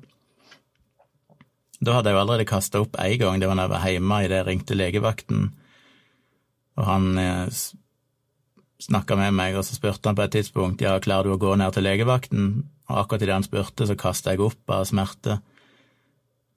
Da 1.80 1.96
hadde 1.96 2.12
jeg 2.12 2.18
jo 2.18 2.22
allerede 2.22 2.48
kasta 2.48 2.82
opp 2.84 2.98
én 3.00 3.18
gang, 3.18 3.40
det 3.40 3.48
var 3.48 3.56
da 3.56 3.64
jeg 3.64 3.72
var 3.72 3.86
hjemme 3.88 4.22
idet 4.24 4.40
jeg 4.40 4.46
ringte 4.50 4.76
legevakten, 4.76 5.46
og 6.76 6.84
han 6.86 7.06
eh, 7.18 7.60
snakka 8.84 9.16
med 9.16 9.36
meg, 9.36 9.56
og 9.56 9.64
så 9.64 9.76
spurte 9.76 10.10
han 10.10 10.18
på 10.18 10.26
et 10.26 10.34
tidspunkt 10.36 10.84
ja, 10.84 10.98
klarer 11.02 11.30
du 11.30 11.36
å 11.36 11.40
gå 11.40 11.54
ned 11.56 11.72
til 11.74 11.86
legevakten, 11.88 12.50
og 12.90 13.00
akkurat 13.02 13.24
idet 13.24 13.38
han 13.38 13.46
spurte, 13.46 13.88
så 13.88 13.96
kasta 13.98 14.34
jeg 14.34 14.44
opp 14.44 14.74
av 14.76 14.84
smerte. 14.88 15.40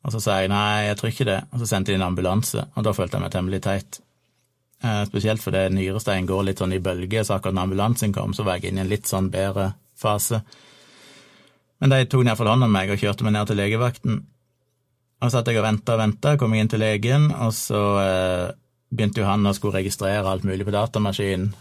Og 0.04 0.12
så 0.12 0.20
sa 0.20 0.42
jeg 0.42 0.52
nei, 0.52 0.90
jeg 0.90 0.98
tror 1.00 1.12
ikke 1.14 1.28
det, 1.30 1.38
og 1.54 1.62
så 1.62 1.70
sendte 1.70 1.94
de 1.94 2.00
en 2.00 2.10
ambulanse, 2.10 2.66
og 2.76 2.84
da 2.84 2.92
følte 2.96 3.18
jeg 3.18 3.24
meg 3.24 3.32
temmelig 3.32 3.62
teit. 3.64 4.02
Eh, 4.84 5.04
spesielt 5.08 5.40
fordi 5.40 5.62
nyrestein 5.72 6.28
går 6.28 6.50
litt 6.50 6.60
sånn 6.60 6.76
i 6.76 6.82
bølger, 6.84 7.24
så 7.24 7.38
akkurat 7.38 7.56
når 7.56 7.70
ambulansen 7.70 8.16
kom, 8.16 8.36
så 8.36 8.44
var 8.44 8.60
jeg 8.60 8.74
inne 8.74 8.84
i 8.84 8.86
en 8.88 8.92
litt 8.92 9.08
sånn 9.08 9.32
bedre 9.32 9.72
fase. 10.00 10.42
Men 11.80 11.94
de 11.94 12.04
tok 12.12 12.26
ned 12.28 12.40
for 12.40 12.52
om 12.52 12.68
meg 12.68 12.92
og 12.92 13.00
kjørte 13.00 13.24
meg 13.24 13.38
ned 13.38 13.48
til 13.48 13.60
legevakten. 13.60 14.20
Og 15.24 15.30
så 15.30 15.38
satt 15.38 15.48
jeg 15.48 15.62
og 15.62 15.68
venta 15.70 15.96
og 15.96 16.02
venta, 16.04 16.36
kom 16.40 16.52
jeg 16.52 16.66
inn 16.66 16.74
til 16.74 16.84
legen, 16.84 17.30
og 17.32 17.56
så 17.56 17.82
eh, 18.04 18.48
begynte 18.92 19.24
jo 19.24 19.30
han 19.30 19.48
å 19.48 19.56
skulle 19.56 19.80
registrere 19.80 20.28
alt 20.28 20.44
mulig 20.48 20.68
på 20.68 20.76
datamaskinen. 20.76 21.54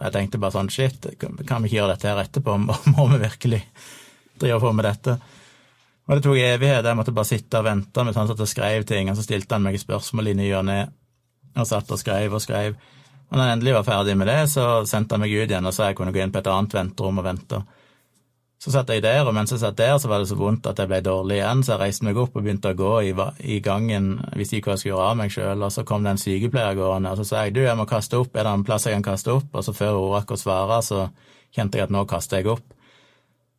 Jeg 0.00 0.12
tenkte 0.12 0.40
bare 0.40 0.56
sånn 0.56 0.72
shit, 0.72 1.06
kan 1.20 1.36
vi 1.36 1.68
ikke 1.68 1.76
gjøre 1.76 1.92
dette 1.94 2.08
her 2.08 2.24
etterpå, 2.24 2.56
må 2.96 3.08
vi 3.12 3.20
virkelig 3.20 3.60
drive 4.40 4.60
på 4.64 4.72
med 4.76 4.88
dette? 4.88 5.20
Og 6.06 6.14
det 6.14 6.22
tok 6.22 6.38
evighet, 6.38 6.86
jeg 6.86 6.98
måtte 6.98 7.14
bare 7.14 7.28
sitte 7.28 7.58
og 7.58 7.66
vente 7.66 8.04
mens 8.06 8.18
han 8.18 8.28
satt 8.30 8.42
og 8.44 8.50
skrev 8.50 8.84
ting, 8.86 9.10
og 9.10 9.18
så 9.18 9.24
stilte 9.26 9.56
han 9.56 9.64
meg 9.64 9.78
spørsmål 9.82 10.30
i 10.30 10.36
ny 10.38 10.52
og 10.54 10.68
ne 10.68 10.84
og 11.56 11.64
satt 11.66 11.90
og 11.90 11.98
skrev 11.98 12.34
og 12.36 12.42
skrev. 12.44 12.76
Og 13.26 13.38
når 13.38 13.42
han 13.42 13.56
endelig 13.56 13.74
var 13.78 13.86
ferdig 13.86 14.14
med 14.18 14.28
det, 14.30 14.42
så 14.52 14.84
sendte 14.86 15.16
han 15.16 15.24
meg 15.24 15.32
ut 15.34 15.50
igjen 15.50 15.66
og 15.66 15.74
sa 15.74 15.88
jeg 15.88 15.98
kunne 15.98 16.12
gå 16.14 16.22
inn 16.22 16.34
på 16.34 16.42
et 16.42 16.50
annet 16.52 16.76
venterom 16.76 17.22
og 17.22 17.26
vente. 17.26 17.62
Så 18.62 18.72
satt 18.72 18.88
jeg 18.88 19.02
der, 19.04 19.26
og 19.26 19.34
mens 19.36 19.52
jeg 19.52 19.60
satt 19.60 19.76
der, 19.76 19.98
så 20.00 20.08
var 20.08 20.22
det 20.22 20.30
så 20.30 20.38
vondt 20.38 20.66
at 20.70 20.78
jeg 20.80 20.88
ble 20.88 21.02
dårlig 21.04 21.36
igjen, 21.36 21.60
så 21.64 21.74
jeg 21.74 21.80
reiste 21.82 22.06
meg 22.06 22.20
opp 22.20 22.38
og 22.38 22.46
begynte 22.46 22.72
å 22.72 22.78
gå 22.78 22.92
i, 23.04 23.10
i 23.52 23.58
gangen, 23.64 24.14
visste 24.38 24.56
ikke 24.56 24.70
hva 24.70 24.76
jeg 24.76 24.84
skulle 24.84 24.94
gjøre 24.94 25.10
av 25.10 25.18
meg 25.20 25.34
sjøl, 25.34 25.64
og 25.66 25.74
så 25.74 25.84
kom 25.88 26.06
det 26.06 26.14
en 26.14 26.22
sykepleier 26.22 26.78
gående, 26.78 27.12
og 27.12 27.20
så 27.20 27.26
sa 27.28 27.42
jeg 27.44 27.56
du, 27.58 27.60
jeg 27.66 27.76
må 27.76 27.84
kaste 27.90 28.16
opp, 28.22 28.32
er 28.32 28.48
det 28.48 28.54
en 28.56 28.64
plass 28.64 28.88
jeg 28.88 28.96
kan 28.96 29.04
kaste 29.10 29.34
opp? 29.34 29.50
Og 29.52 29.66
så 29.66 29.76
før 29.76 29.98
hun 29.98 30.14
rakk 30.14 30.32
å 30.32 30.40
svare, 30.40 30.80
så 30.86 31.02
kjente 31.52 31.78
jeg 31.78 31.90
at 31.90 31.92
nå 31.92 32.06
kaster 32.08 32.40
jeg 32.40 32.54
opp. 32.56 32.75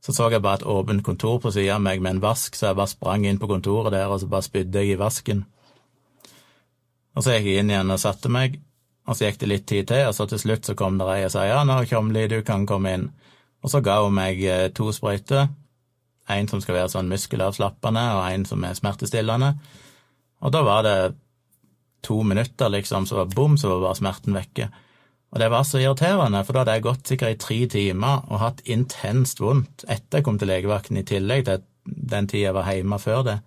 Så 0.04 0.14
så 0.14 0.30
jeg 0.32 0.44
bare 0.46 0.62
et 0.62 0.70
åpent 0.70 1.04
kontor 1.04 1.40
på 1.44 1.52
siden 1.52 1.76
av 1.76 1.84
meg 1.84 2.02
med 2.02 2.16
en 2.18 2.24
vask, 2.24 2.56
så 2.56 2.70
jeg 2.70 2.80
bare 2.80 2.92
sprang 2.92 3.26
inn 3.26 3.40
på 3.42 3.50
kontoret 3.50 3.92
der, 3.96 4.08
og 4.08 4.22
så 4.22 4.30
bare 4.32 4.46
spydde 4.46 4.84
jeg 4.84 4.96
i 4.96 5.00
vasken. 5.00 5.46
Og 7.18 7.26
så 7.26 7.34
gikk 7.34 7.50
jeg 7.50 7.64
inn 7.64 7.74
igjen 7.74 7.92
og 7.92 8.02
satte 8.02 8.30
meg, 8.32 8.60
og 9.08 9.18
så 9.18 9.28
gikk 9.28 9.40
det 9.42 9.50
litt 9.50 9.68
tid 9.68 9.88
til, 9.90 10.04
og 10.08 10.16
så 10.16 10.28
til 10.30 10.42
slutt 10.42 10.68
så 10.70 10.76
kom 10.78 11.00
det 11.00 11.08
ei 11.16 11.24
og 11.26 11.34
sa 11.34 11.48
ja, 11.48 11.64
nå, 11.66 11.80
Tjomli, 11.90 12.28
du 12.30 12.42
kan 12.46 12.68
komme 12.70 12.94
inn. 12.94 13.08
Og 13.66 13.74
så 13.74 13.82
ga 13.82 13.98
hun 14.04 14.16
meg 14.16 14.44
eh, 14.46 14.68
to 14.76 14.92
sprøyter, 14.94 15.48
en 16.28 16.50
som 16.52 16.62
skal 16.62 16.76
være 16.76 16.92
sånn 16.94 17.10
muskelavslappende, 17.10 18.04
og 18.20 18.26
en 18.28 18.46
som 18.46 18.66
er 18.68 18.76
smertestillende. 18.78 19.54
Og 20.44 20.54
da 20.54 20.62
var 20.68 20.84
det 20.86 20.98
to 22.06 22.22
minutter, 22.24 22.70
liksom, 22.70 23.08
så 23.10 23.24
var 23.24 23.32
bom, 23.34 23.58
så 23.58 23.72
var 23.72 23.88
bare 23.88 24.00
smerten 24.00 24.36
vekke. 24.38 24.70
Og 25.34 25.42
det 25.42 25.50
var 25.52 25.66
så 25.68 25.82
irriterende, 25.82 26.44
for 26.48 26.56
da 26.56 26.64
hadde 26.64 26.78
jeg 26.78 26.86
gått 26.86 27.10
sikkert 27.12 27.36
i 27.36 27.42
tre 27.44 27.58
timer 27.72 28.24
og 28.32 28.42
hatt 28.42 28.64
intenst 28.64 29.42
vondt 29.44 29.84
etter 29.92 30.22
jeg 30.22 30.28
kom 30.28 30.40
til 30.40 30.50
legevakten, 30.52 31.00
i 31.00 31.08
tillegg 31.08 31.46
til 31.48 31.66
den 31.84 32.30
tida 32.32 32.50
jeg 32.50 32.56
var 32.56 32.72
hjemme 32.72 33.00
før 33.02 33.26
det. 33.28 33.38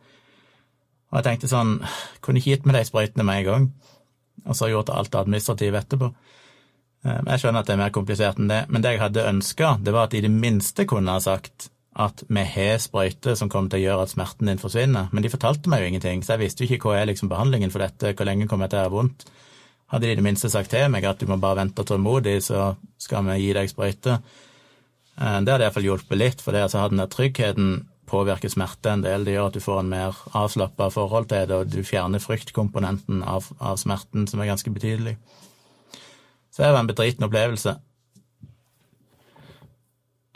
Og 1.10 1.18
jeg 1.18 1.26
tenkte 1.26 1.50
sånn, 1.50 1.78
kunne 2.22 2.40
ikke 2.40 2.54
gitt 2.54 2.68
meg 2.68 2.76
de 2.78 2.84
sprøytene 2.86 3.26
med 3.26 3.40
en 3.40 3.48
gang, 3.48 3.66
og 4.46 4.56
så 4.56 4.68
gjort 4.70 4.92
alt 4.94 5.10
det 5.12 5.22
administrative 5.24 5.80
etterpå. 5.80 6.12
Eh, 7.04 7.18
jeg 7.32 7.42
skjønner 7.42 7.64
at 7.64 7.70
det 7.70 7.74
er 7.74 7.82
mer 7.82 7.96
komplisert 7.96 8.40
enn 8.40 8.52
det, 8.52 8.62
men 8.68 8.84
det 8.84 8.94
jeg 8.94 9.04
hadde 9.06 9.28
ønska, 9.32 9.74
det 9.80 9.96
var 9.96 10.06
at 10.06 10.14
de 10.14 10.20
i 10.20 10.26
det 10.26 10.32
minste 10.32 10.86
kunne 10.88 11.16
ha 11.16 11.22
sagt 11.24 11.70
at 12.00 12.22
vi 12.28 12.42
har 12.46 12.78
sprøyter 12.80 13.34
som 13.36 13.50
kommer 13.50 13.72
til 13.72 13.80
å 13.80 13.86
gjøre 13.88 14.06
at 14.06 14.12
smerten 14.12 14.48
din 14.48 14.60
forsvinner, 14.60 15.08
men 15.10 15.24
de 15.24 15.32
fortalte 15.32 15.72
meg 15.72 15.82
jo 15.82 15.90
ingenting, 15.90 16.22
så 16.22 16.36
jeg 16.36 16.44
visste 16.44 16.64
jo 16.64 16.76
ikke 16.76 16.92
hva 16.92 17.00
er 17.00 17.10
liksom 17.10 17.32
behandlingen 17.32 17.72
for 17.72 17.82
dette, 17.82 18.14
hvor 18.14 18.28
lenge 18.28 18.46
kommer 18.48 18.68
jeg 18.68 18.76
til 18.76 18.82
å 18.82 18.86
ha 18.86 18.92
vondt. 18.94 19.26
Hadde 19.90 20.06
de 20.06 20.12
i 20.14 20.18
det 20.20 20.24
minste 20.24 20.50
sagt 20.52 20.70
til 20.70 20.86
meg 20.92 21.04
at 21.08 21.18
du 21.18 21.26
må 21.26 21.38
bare 21.42 21.64
vente 21.64 21.84
tålmodig, 21.86 22.36
så 22.46 22.74
skal 23.00 23.26
vi 23.26 23.40
gi 23.42 23.54
deg 23.56 23.70
sprøyte. 23.70 24.20
Eh, 25.18 25.38
det 25.42 25.52
hadde 25.52 25.66
iallfall 25.66 25.88
hjulpet 25.88 26.20
litt, 26.20 26.44
for 26.44 26.54
det 26.54 26.68
altså 26.68 26.86
den 26.88 27.02
der 27.02 27.10
tryggheten 27.10 27.72
påvirker 28.10 28.50
smerte 28.50 28.94
en 28.94 29.04
del. 29.04 29.26
Det 29.26 29.34
gjør 29.34 29.50
at 29.50 29.58
du 29.58 29.64
får 29.64 29.82
en 29.82 29.92
mer 29.92 30.22
avslappa 30.36 30.90
forhold 30.94 31.30
til 31.30 31.46
det, 31.50 31.58
og 31.58 31.70
du 31.70 31.82
fjerner 31.86 32.22
fryktkomponenten 32.22 33.22
av, 33.22 33.50
av, 33.58 33.78
smerten, 33.82 34.26
som 34.30 34.42
er 34.42 34.50
ganske 34.50 34.72
betydelig. 34.74 35.16
Så 36.50 36.64
det 36.64 36.72
var 36.72 36.82
en 36.82 36.90
bedriten 36.90 37.26
opplevelse. 37.26 37.76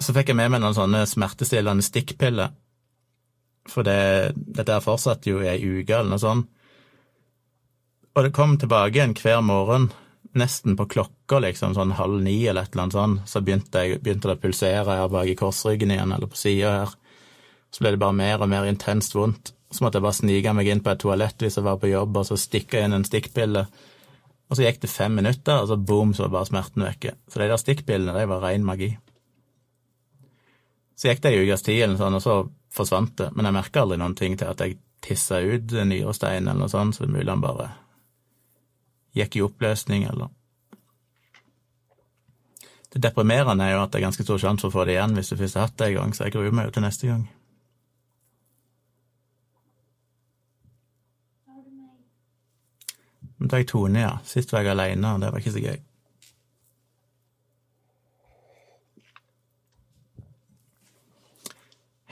Så 0.03 0.15
fikk 0.15 0.31
jeg 0.31 0.39
med 0.39 0.53
meg 0.53 0.63
noen 0.63 0.77
sånne 0.77 1.03
smertestillende 1.09 1.87
stikkpiller. 1.87 2.55
For 3.71 3.87
det, 3.87 4.35
dette 4.35 4.83
fortsatte 4.85 5.31
jo 5.31 5.41
i 5.41 5.49
ei 5.49 5.61
uke 5.63 5.95
eller 5.95 6.13
noe 6.13 6.23
sånt. 6.23 6.51
Og 8.15 8.23
det 8.23 8.35
kom 8.35 8.55
tilbake 8.59 8.95
igjen 8.95 9.13
hver 9.19 9.41
morgen, 9.43 9.89
nesten 10.39 10.77
på 10.79 10.87
klokka, 10.91 11.41
liksom, 11.43 11.73
sånn 11.75 11.97
halv 11.99 12.21
ni 12.23 12.37
eller 12.47 12.63
et 12.63 12.75
eller 12.75 12.85
annet 12.85 12.97
sånn, 12.97 13.17
så 13.27 13.43
begynte, 13.43 13.83
jeg, 13.83 13.99
begynte 14.05 14.31
det 14.31 14.37
å 14.37 14.43
pulsere 14.43 14.99
her 15.01 15.11
bak 15.11 15.31
i 15.31 15.35
korsryggen 15.39 15.91
igjen, 15.91 16.15
eller 16.15 16.31
på 16.31 16.39
sida 16.39 16.77
her. 16.77 16.95
Så 17.75 17.83
ble 17.83 17.95
det 17.95 18.03
bare 18.03 18.15
mer 18.15 18.45
og 18.45 18.51
mer 18.53 18.69
intenst 18.71 19.17
vondt. 19.19 19.51
Så 19.75 19.83
måtte 19.83 19.99
jeg 19.99 20.07
bare 20.07 20.19
snike 20.21 20.55
meg 20.55 20.71
inn 20.71 20.85
på 20.85 20.93
et 20.93 21.03
toalett 21.03 21.43
hvis 21.43 21.59
jeg 21.59 21.67
var 21.67 21.81
på 21.83 21.91
jobb, 21.91 22.21
og 22.21 22.29
så 22.29 22.39
stikke 22.39 22.85
inn 22.87 22.95
en 22.95 23.07
stikkpille. 23.07 23.65
Og 24.47 24.55
så 24.55 24.69
gikk 24.69 24.85
det 24.85 24.95
fem 24.95 25.19
minutter, 25.19 25.59
og 25.59 25.73
så 25.73 25.81
boom, 25.91 26.15
så 26.15 26.29
var 26.29 26.37
bare 26.37 26.51
smerten 26.53 26.87
vekke. 26.87 27.17
Så 27.27 27.43
de 27.43 27.51
der 27.51 27.59
stikkpillene, 27.59 28.15
de 28.15 28.31
var 28.31 28.47
ren 28.47 28.67
magi. 28.67 28.93
Så 30.95 31.11
gikk 31.11 31.25
det 31.25 31.35
ei 31.35 31.43
ukes 31.43 31.67
tid, 31.67 31.83
eller 31.89 31.99
sånn, 31.99 32.15
og 32.15 32.23
så 32.23 32.41
forsvant 32.75 33.17
det. 33.19 33.33
Men 33.35 33.51
jeg 33.51 33.59
merka 33.59 33.83
aldri 33.83 33.99
noen 33.99 34.15
ting 34.19 34.39
til 34.39 34.55
at 34.55 34.63
jeg 34.63 34.79
tissa 35.03 35.43
ut 35.43 35.75
nyrestein 35.83 36.47
eller 36.47 36.63
noe 36.63 36.71
sånt, 36.71 36.95
så 36.95 37.03
det 37.03 37.11
er 37.11 37.17
mulig 37.19 37.33
han 37.33 37.43
bare 37.43 37.73
gikk 39.15 39.37
i 39.37 39.45
oppløsning, 39.47 40.09
eller 40.11 40.33
Det 42.95 43.03
deprimerende 43.03 43.65
er 43.65 43.73
jo 43.75 43.81
at 43.83 43.91
det 43.91 43.99
er 43.99 44.05
ganske 44.07 44.23
stor 44.23 44.39
sjanse 44.39 44.63
for 44.63 44.71
å 44.71 44.75
få 44.75 44.85
det 44.87 44.95
igjen 44.95 45.17
hvis 45.17 45.33
du 45.33 45.37
først 45.37 45.57
har 45.59 45.67
hatt 45.67 45.79
det 45.81 45.89
en 45.89 45.97
gang, 45.97 46.13
så 46.15 46.29
jeg 46.29 46.37
gruer 46.37 46.53
meg 46.55 46.69
jo 46.69 46.75
til 46.77 46.85
neste 46.85 47.09
gang. 47.09 47.25
Nå 53.39 53.51
tar 53.51 53.65
jeg 53.65 53.69
Tone, 53.69 54.01
ja. 54.01 54.13
Sist 54.25 54.55
var 54.55 54.63
jeg 54.63 54.77
aleine, 54.77 55.11
og 55.17 55.21
det 55.21 55.33
var 55.33 55.43
ikke 55.43 55.57
så 55.57 55.65
gøy. 55.65 55.83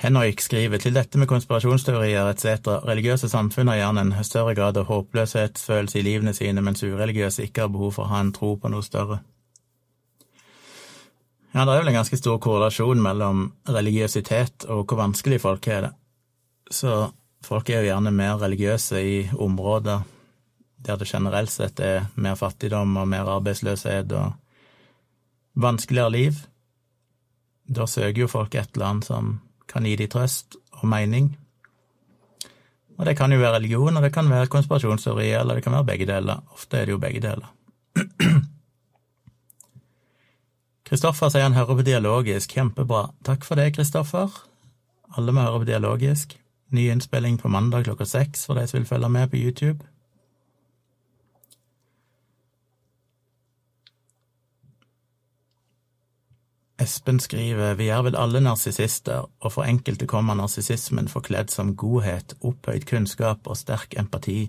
Henrik 0.03 0.41
skriver 0.43 0.81
til 0.83 0.97
dette 0.97 1.19
med 1.21 1.29
konspirasjonsteorier 1.31 2.27
etc. 2.33 2.67
Religiøse 2.89 3.29
samfunn 3.31 3.69
har 3.71 3.77
gjerne 3.79 4.03
en 4.03 4.25
større 4.27 4.55
grad 4.59 4.81
av 4.81 4.89
håpløshetsfølelse 4.89 6.01
i 6.01 6.03
livene 6.03 6.33
sine, 6.35 6.65
mens 6.65 6.83
ureligiøse 6.83 7.45
ikke 7.47 7.63
har 7.63 7.71
behov 7.71 7.93
for 7.95 8.09
å 8.09 8.11
ha 8.11 8.23
en 8.25 8.33
tro 8.35 8.57
på 8.59 8.71
noe 8.73 8.83
større. 8.83 9.21
Ja, 11.53 11.63
det 11.63 11.69
er 11.69 11.83
vel 11.85 11.93
en 11.93 11.99
ganske 12.01 12.19
stor 12.19 12.41
korrelasjon 12.43 13.03
mellom 13.05 13.45
religiøsitet 13.69 14.67
og 14.73 14.89
hvor 14.89 15.05
vanskelig 15.05 15.39
folk 15.45 15.71
har 15.71 15.87
det. 15.87 15.93
Så 16.73 16.97
folk 17.47 17.71
er 17.71 17.85
jo 17.85 17.93
gjerne 17.93 18.15
mer 18.17 18.43
religiøse 18.43 19.05
i 19.07 19.17
områder 19.37 20.03
der 20.83 20.99
det 20.99 21.07
generelt 21.13 21.53
sett 21.53 21.79
er 21.79 22.09
mer 22.19 22.35
fattigdom 22.35 22.97
og 22.99 23.07
mer 23.07 23.29
arbeidsløshet 23.37 24.11
og 24.19 24.33
vanskeligere 25.63 26.11
liv. 26.11 26.43
Da 27.71 27.87
søker 27.87 28.25
jo 28.25 28.33
folk 28.33 28.59
et 28.59 28.75
eller 28.75 28.89
annet 28.89 29.11
som 29.13 29.33
kan 29.73 29.87
gi 29.89 29.97
de 29.97 30.07
trøst 30.11 30.57
og 30.81 30.87
mening. 30.89 31.33
Og 32.99 33.07
det 33.09 33.17
kan 33.19 33.33
jo 33.33 33.41
være 33.41 33.57
religion, 33.57 33.97
og 33.97 34.03
det 34.05 34.13
kan 34.15 34.31
være 34.31 34.47
konspirasjonsteori, 34.53 35.31
eller 35.41 35.55
det 35.59 35.65
kan 35.65 35.73
være 35.73 35.89
begge 35.89 36.07
deler. 36.07 36.45
Ofte 36.53 36.79
er 36.79 36.85
det 36.87 36.93
jo 36.93 37.03
begge 37.03 37.21
deler. 37.25 37.49
Kristoffer 40.93 41.33
sier 41.33 41.47
han 41.49 41.57
hører 41.57 41.79
på 41.79 41.87
dialogisk. 41.89 42.53
Kjempebra. 42.53 43.07
Takk 43.25 43.47
for 43.49 43.57
det, 43.57 43.73
Kristoffer. 43.77 44.29
Alle 45.17 45.33
må 45.33 45.45
høre 45.45 45.63
på 45.63 45.69
Dialogisk. 45.69 46.37
Ny 46.73 46.91
innspilling 46.93 47.39
på 47.41 47.49
mandag 47.53 47.85
klokka 47.85 48.05
seks 48.09 48.47
for 48.49 48.57
de 48.57 48.67
som 48.69 48.79
vil 48.79 48.89
følge 48.89 49.09
med 49.09 49.29
på 49.33 49.41
YouTube. 49.41 49.85
Espen 56.83 57.21
skriver 57.23 57.77
vi 57.79 57.89
er 57.95 58.03
vel 58.03 58.17
alle 58.19 58.41
narsissister, 58.43 59.29
og 59.41 59.55
for 59.55 59.69
enkelte 59.69 60.09
kommer 60.11 60.35
narsissismen 60.39 61.11
forkledd 61.11 61.53
som 61.53 61.77
godhet, 61.79 62.35
opphøyd 62.41 62.87
kunnskap 62.89 63.47
og 63.47 63.59
sterk 63.61 63.95
empati, 64.01 64.47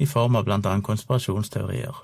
i 0.00 0.08
form 0.08 0.38
av 0.38 0.46
blant 0.48 0.66
annet 0.66 0.86
konspirasjonsteorier. 0.86 2.00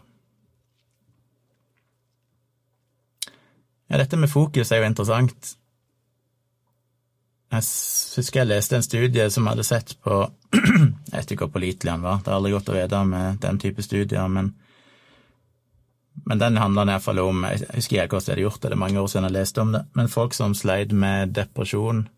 Ja, 3.88 3.96
dette 3.96 4.18
med 4.20 4.28
fokus 4.28 4.70
er 4.72 4.82
jo 4.82 4.90
interessant. 4.90 5.54
Jeg 7.48 7.64
husker 7.64 8.42
jeg 8.42 8.50
leste 8.50 8.76
en 8.76 8.84
studie 8.84 9.24
som 9.32 9.46
hadde 9.48 9.64
sett 9.64 9.94
på 10.04 10.20
Jeg 11.08 11.14
vet 11.14 11.30
ikke 11.32 11.46
hvor 11.46 11.54
pålitelig 11.56 11.94
han 11.94 12.04
var, 12.04 12.20
det 12.20 12.28
er 12.28 12.36
aldri 12.36 12.52
godt 12.52 12.68
å 12.68 12.76
vite 12.76 13.04
med 13.08 13.38
den 13.40 13.60
type 13.62 13.84
studier, 13.84 14.28
men 14.28 14.52
men 16.26 16.40
den 16.40 16.56
handler 16.56 16.88
iallfall 16.88 17.18
om 17.22 17.44
Jeg 17.44 17.66
husker 17.74 18.02
ikke 18.02 18.16
hvordan 18.16 18.26
de 18.26 18.32
hadde 18.32 18.46
gjort 18.46 18.62
det, 18.62 18.70
det 18.70 18.76
er 18.76 18.84
mange 18.84 19.00
år 19.00 19.10
siden 19.10 19.28
jeg 19.28 19.36
leste 19.36 19.60
om 19.60 19.72
det, 19.72 19.82
men 19.94 20.08
folk 20.08 20.34
som 20.34 20.54
sleit 20.54 20.92
med 20.92 21.34
depresjon, 21.36 22.08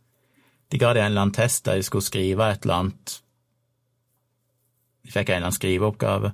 de 0.70 0.78
ga 0.78 0.92
dem 0.94 1.02
en 1.02 1.10
eller 1.10 1.26
annen 1.26 1.34
test 1.34 1.66
der 1.66 1.80
de 1.80 1.82
skulle 1.82 2.06
skrive 2.06 2.46
et 2.46 2.62
eller 2.62 2.74
annet 2.74 3.16
De 5.04 5.10
fikk 5.10 5.28
en 5.28 5.36
eller 5.40 5.48
annen 5.48 5.58
skriveoppgave, 5.58 6.32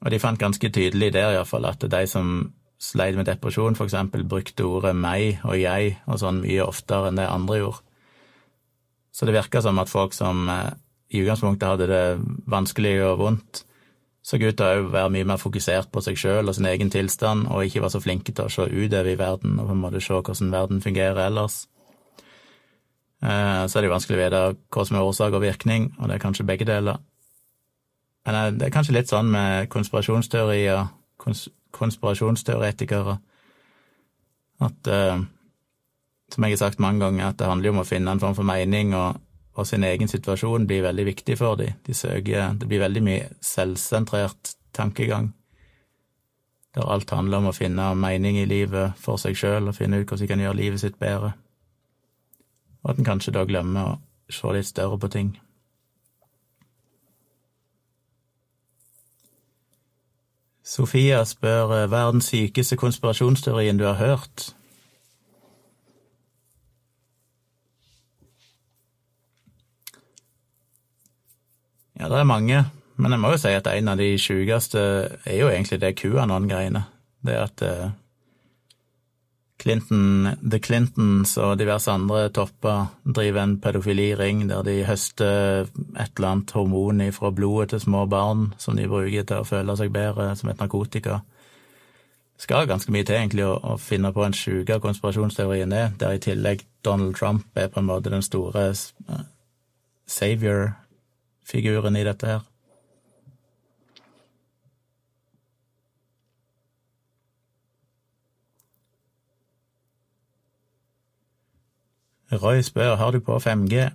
og 0.00 0.10
de 0.10 0.20
fant 0.20 0.40
ganske 0.40 0.70
tydelig 0.70 1.12
der 1.14 1.36
iallfall 1.36 1.66
at 1.68 1.84
de 1.90 2.06
som 2.10 2.52
sleit 2.84 3.16
med 3.16 3.28
depresjon, 3.28 3.76
eksempel, 3.80 4.24
brukte 4.28 4.66
ordet 4.66 4.94
meg 4.96 5.40
og 5.44 5.56
jeg 5.60 5.98
og 6.06 6.18
sånn 6.20 6.42
mye 6.42 6.64
oftere 6.66 7.08
enn 7.08 7.20
det 7.20 7.28
andre 7.30 7.60
gjorde. 7.62 7.84
Så 9.14 9.28
det 9.28 9.36
virka 9.36 9.62
som 9.62 9.78
at 9.78 9.92
folk 9.92 10.16
som 10.16 10.48
eh, 10.50 10.72
i 11.14 11.22
utgangspunktet 11.22 11.68
hadde 11.68 11.86
det 11.86 12.04
vanskelig 12.50 12.96
og 13.06 13.20
vondt, 13.20 13.62
så 14.24 14.38
ut 14.40 14.56
til 14.56 14.64
å 14.64 14.88
være 14.88 15.12
mye 15.12 15.26
mer 15.28 15.40
fokusert 15.40 15.90
på 15.92 16.00
seg 16.04 16.16
sjøl 16.16 16.48
og 16.48 16.56
sin 16.56 16.68
egen 16.70 16.90
tilstand, 16.92 17.44
og 17.52 17.66
ikke 17.66 17.82
være 17.84 17.92
så 17.92 18.00
flinke 18.00 18.32
til 18.32 18.46
å 18.46 18.52
se 18.52 18.64
utover 18.64 19.10
i 19.12 19.18
verden 19.20 19.58
og 19.58 19.68
på 19.68 19.74
en 19.74 19.82
måte 19.82 20.00
se 20.00 20.16
hvordan 20.16 20.52
verden 20.54 20.80
fungerer 20.84 21.26
ellers. 21.26 21.66
Eh, 23.24 23.64
så 23.68 23.76
er 23.76 23.84
det 23.84 23.90
jo 23.90 23.92
vanskelig 23.92 24.16
å 24.16 24.22
vite 24.22 24.40
hva 24.72 24.86
som 24.88 24.96
er 24.96 25.10
årsak 25.10 25.36
og 25.36 25.44
virkning, 25.44 25.90
og 25.98 26.08
det 26.08 26.16
er 26.16 26.24
kanskje 26.24 26.48
begge 26.48 26.68
deler. 26.68 27.02
Men 28.24 28.40
eh, 28.40 28.48
det 28.56 28.68
er 28.68 28.74
kanskje 28.74 28.96
litt 28.96 29.12
sånn 29.12 29.28
med 29.32 29.68
konspirasjonsteorier, 29.72 30.88
kons 31.20 31.46
konspirasjonsteoretikere, 31.74 33.18
at 34.64 34.88
eh, 34.88 35.24
som 36.32 36.46
jeg 36.46 36.56
har 36.56 36.60
sagt 36.64 36.80
mange 36.80 37.04
ganger, 37.04 37.28
at 37.28 37.38
det 37.40 37.48
handler 37.50 37.68
jo 37.68 37.76
om 37.76 37.82
å 37.82 37.88
finne 37.88 38.14
en 38.14 38.22
form 38.22 38.36
for 38.38 38.46
mening 38.46 38.94
og 38.96 39.20
og 39.54 39.66
sin 39.66 39.84
egen 39.84 40.10
situasjon 40.10 40.66
blir 40.66 40.82
veldig 40.82 41.06
viktig 41.06 41.38
for 41.38 41.56
dem. 41.60 41.78
De 41.86 41.94
søker 41.94 42.54
Det 42.58 42.68
blir 42.68 42.82
veldig 42.82 43.02
mye 43.02 43.28
selvsentrert 43.40 44.56
tankegang, 44.74 45.32
der 46.74 46.90
alt 46.90 47.10
handler 47.10 47.38
om 47.38 47.46
å 47.46 47.54
finne 47.54 47.94
mening 47.94 48.36
i 48.38 48.48
livet 48.50 48.98
for 48.98 49.16
seg 49.16 49.36
sjøl 49.38 49.68
og 49.68 49.76
finne 49.76 50.00
ut 50.00 50.08
hvordan 50.08 50.26
de 50.26 50.28
kan 50.32 50.40
gjøre 50.40 50.58
livet 50.58 50.80
sitt 50.80 50.98
bedre, 50.98 51.32
og 52.82 52.90
at 52.90 52.98
en 52.98 53.04
kanskje 53.04 53.32
da 53.32 53.44
glemmer 53.44 53.94
å 53.94 53.98
se 54.32 54.52
litt 54.52 54.66
større 54.66 54.98
på 54.98 55.08
ting. 55.08 55.34
Sofia 60.64 61.20
spør 61.28 61.66
hva 61.68 61.84
er 61.84 62.12
den 62.12 62.24
sykeste 62.24 62.76
konspirasjonsteorien 62.80 63.78
du 63.78 63.84
har 63.84 64.00
hørt? 64.00 64.54
Ja, 72.04 72.08
det 72.12 72.18
er 72.20 72.26
mange, 72.28 72.58
men 73.00 73.14
jeg 73.14 73.20
må 73.22 73.30
jo 73.32 73.36
si 73.40 73.50
at 73.56 73.68
en 73.70 73.88
av 73.88 73.96
de 73.96 74.10
sjukeste 74.20 74.80
er 75.24 75.38
jo 75.38 75.46
egentlig 75.48 75.78
det 75.80 75.94
QAnon-greiene. 75.96 76.82
Det 77.24 77.36
at 77.40 77.62
uh, 77.64 77.94
Clinton, 79.56 80.34
The 80.42 80.60
Clintons 80.60 81.32
og 81.40 81.54
diverse 81.62 81.88
andre 81.88 82.26
topper 82.28 82.90
driver 83.08 83.40
en 83.40 83.56
pedofiliring 83.56 84.44
der 84.50 84.68
de 84.68 84.74
høster 84.84 85.64
et 85.64 86.12
eller 86.18 86.28
annet 86.28 86.52
hormon 86.52 87.00
fra 87.16 87.32
blodet 87.32 87.70
til 87.72 87.84
små 87.86 88.04
barn 88.04 88.50
som 88.60 88.76
de 88.76 88.84
bruker 88.84 89.24
til 89.24 89.40
å 89.40 89.48
føle 89.48 89.80
seg 89.80 89.96
bedre 89.96 90.28
som 90.36 90.52
et 90.52 90.60
narkotika. 90.60 91.22
Det 92.36 92.50
skal 92.50 92.68
ganske 92.68 92.92
mye 92.92 93.08
til 93.08 93.16
egentlig 93.16 93.48
å, 93.48 93.56
å 93.56 93.80
finne 93.80 94.12
på 94.12 94.28
en 94.28 94.36
sjuke 94.36 94.76
konspirasjonsteori 94.76 95.64
er, 95.64 95.96
der 95.96 96.18
i 96.18 96.20
tillegg 96.20 96.68
Donald 96.84 97.16
Trump 97.16 97.48
er 97.56 97.72
på 97.72 97.80
en 97.80 97.88
måte 97.88 98.12
den 98.12 98.28
store 98.28 98.74
uh, 98.74 99.28
savior 100.04 100.74
figuren 101.44 101.96
i 101.96 102.04
dette 102.06 102.28
her. 102.28 102.42
Roy 112.34 112.64
spør 112.66 112.96
har 112.98 113.12
du 113.14 113.20
på 113.22 113.36
5G. 113.38 113.90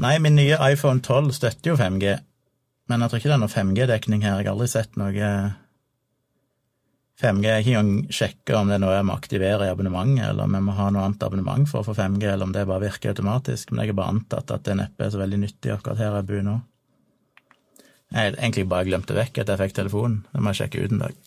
Nei, 0.00 0.14
min 0.18 0.34
nye 0.38 0.56
iPhone 0.72 1.02
12 1.02 1.34
støtter 1.36 1.70
jo 1.70 1.76
5G, 1.78 2.14
men 2.88 3.02
jeg 3.04 3.10
tror 3.10 3.20
ikke 3.20 3.28
det 3.30 3.36
er 3.36 3.42
noe 3.42 3.52
5G-dekning 3.52 4.24
her. 4.24 4.40
Jeg 4.40 4.48
har 4.48 4.54
aldri 4.54 4.70
sett 4.72 4.96
noe 4.98 5.34
5G. 7.20 7.44
Jeg 7.46 7.54
har 7.54 7.62
ikke 7.62 7.74
engang 7.78 8.14
sjekka 8.14 8.56
om 8.58 8.70
det 8.70 8.76
er 8.76 8.82
noe 8.82 8.94
jeg 8.96 9.06
må 9.06 9.14
aktivere 9.14 9.68
i 9.68 9.72
abonnementet, 9.72 10.24
eller 10.28 10.48
om 10.48 10.56
jeg 10.56 10.66
må 10.66 10.74
ha 10.74 10.86
noe 10.90 11.04
annet 11.06 11.26
abonnement 11.26 11.68
for 11.70 11.82
å 11.82 11.86
få 11.86 11.94
5G, 11.98 12.24
eller 12.32 12.48
om 12.48 12.54
det 12.54 12.64
bare 12.66 12.86
virker 12.88 13.12
automatisk. 13.12 13.70
Men 13.70 13.84
jeg 13.84 13.92
har 13.92 14.00
bare 14.00 14.14
antatt 14.16 14.50
at 14.50 14.64
det 14.66 14.78
neppe 14.80 15.06
er 15.06 15.12
så 15.14 15.20
veldig 15.22 15.42
nyttig 15.44 15.74
akkurat 15.74 16.02
her 16.02 16.18
jeg 16.18 16.28
bor 16.30 16.42
nå. 16.48 16.56
Jeg 18.14 18.18
har 18.18 18.36
egentlig 18.38 18.66
bare 18.70 18.88
glemt 18.88 19.06
det 19.10 19.18
vekk 19.18 19.40
at 19.42 19.52
jeg 19.52 19.62
fikk 19.62 19.78
telefonen. 19.78 20.18
Det 20.32 20.42
må 20.42 20.50
jeg 20.52 20.60
sjekke 20.64 20.82
ut 20.82 20.96
en 20.96 21.04
dag. 21.04 21.22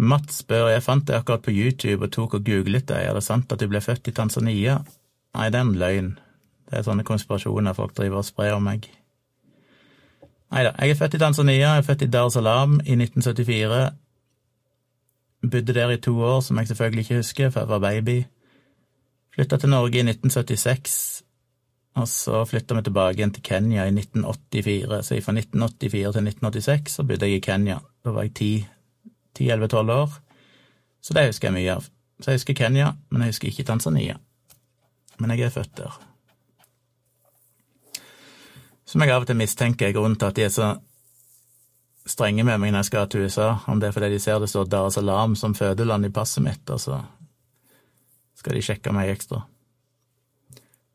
Mats 0.00 0.40
spør 0.40 0.70
jeg 0.72 0.84
fant 0.84 1.04
deg 1.04 1.18
akkurat 1.18 1.44
på 1.44 1.52
YouTube 1.52 2.06
og 2.06 2.12
tok 2.14 2.38
og 2.38 2.46
googlet 2.46 2.86
deg, 2.88 3.04
er 3.04 3.16
det 3.16 3.24
sant 3.26 3.52
at 3.52 3.60
du 3.60 3.66
ble 3.68 3.82
født 3.84 4.08
i 4.08 4.16
Tanzania? 4.16 4.78
Nei, 5.36 5.50
det 5.52 5.60
er 5.60 5.66
en 5.66 5.76
løgn. 5.76 6.14
Det 6.70 6.78
er 6.78 6.86
sånne 6.86 7.04
konspirasjoner 7.04 7.76
folk 7.76 7.92
driver 7.98 8.22
og 8.22 8.28
sprer 8.28 8.56
om 8.56 8.64
meg. 8.64 8.88
Nei 10.50 10.64
da, 10.66 10.72
jeg 10.82 10.90
er 10.90 10.98
født 10.98 11.14
i 11.14 11.18
Tanzania, 11.22 11.58
jeg 11.58 11.78
er 11.78 11.86
født 11.86 12.02
i 12.02 12.10
Dar 12.10 12.28
Salam 12.34 12.80
i 12.82 12.96
1974. 12.98 13.92
Bodde 15.50 15.74
der 15.74 15.92
i 15.94 16.00
to 16.02 16.14
år, 16.20 16.40
som 16.40 16.58
jeg 16.58 16.68
selvfølgelig 16.68 17.04
ikke 17.04 17.20
husker, 17.20 17.50
for 17.50 17.60
jeg 17.60 17.68
var 17.68 17.78
baby. 17.78 18.24
Flytta 19.34 19.56
til 19.56 19.70
Norge 19.70 19.94
i 20.00 20.02
1976, 20.02 21.22
og 21.94 22.08
så 22.08 22.42
flytta 22.44 22.74
vi 22.74 22.82
tilbake 22.82 23.18
igjen 23.20 23.32
til 23.36 23.46
Kenya 23.46 23.86
i 23.86 23.94
1984. 23.94 25.06
Så 25.06 25.20
fra 25.22 25.36
1984 25.38 26.12
til 26.18 26.26
1986 26.26 26.98
så 26.98 27.06
bodde 27.06 27.30
jeg 27.30 27.38
i 27.38 27.46
Kenya. 27.46 27.78
Da 28.04 28.10
var 28.10 28.26
jeg 28.26 28.66
10-11-12 29.38 29.96
år, 30.00 30.20
så 31.00 31.14
det 31.14 31.26
husker 31.30 31.48
jeg 31.48 31.60
mye 31.60 31.78
av. 31.78 31.90
Så 32.20 32.30
jeg 32.30 32.42
husker 32.42 32.58
Kenya, 32.58 32.92
men 33.10 33.22
jeg 33.22 33.36
husker 33.36 33.48
ikke 33.48 33.70
Tanzania. 33.70 34.18
Men 35.18 35.30
jeg 35.30 35.46
er 35.46 35.58
født 35.60 35.76
der 35.78 36.09
som 38.90 39.02
jeg 39.04 39.12
av 39.14 39.22
og 39.22 39.28
til 39.30 39.38
mistenker 39.38 39.86
er 39.86 39.94
grunnen 39.94 40.18
til 40.18 40.26
at 40.26 40.38
de 40.38 40.46
er 40.48 40.54
så 40.54 40.70
strenge 42.10 42.42
med 42.42 42.58
meg 42.58 42.72
når 42.72 42.82
jeg 42.82 42.88
skal 42.88 43.08
til 43.10 43.26
USA, 43.28 43.52
om 43.70 43.78
det 43.78 43.90
er 43.90 43.94
fordi 43.94 44.08
de 44.14 44.18
ser 44.22 44.40
det 44.42 44.48
står 44.50 44.66
Dar 44.66 44.90
Salam 44.90 45.36
som 45.38 45.54
fødeland 45.54 46.08
i 46.08 46.14
passet 46.14 46.42
mitt, 46.42 46.64
og 46.70 46.80
så 46.82 46.98
skal 48.40 48.56
de 48.56 48.64
sjekke 48.64 48.94
meg 48.96 49.12
ekstra. 49.12 49.44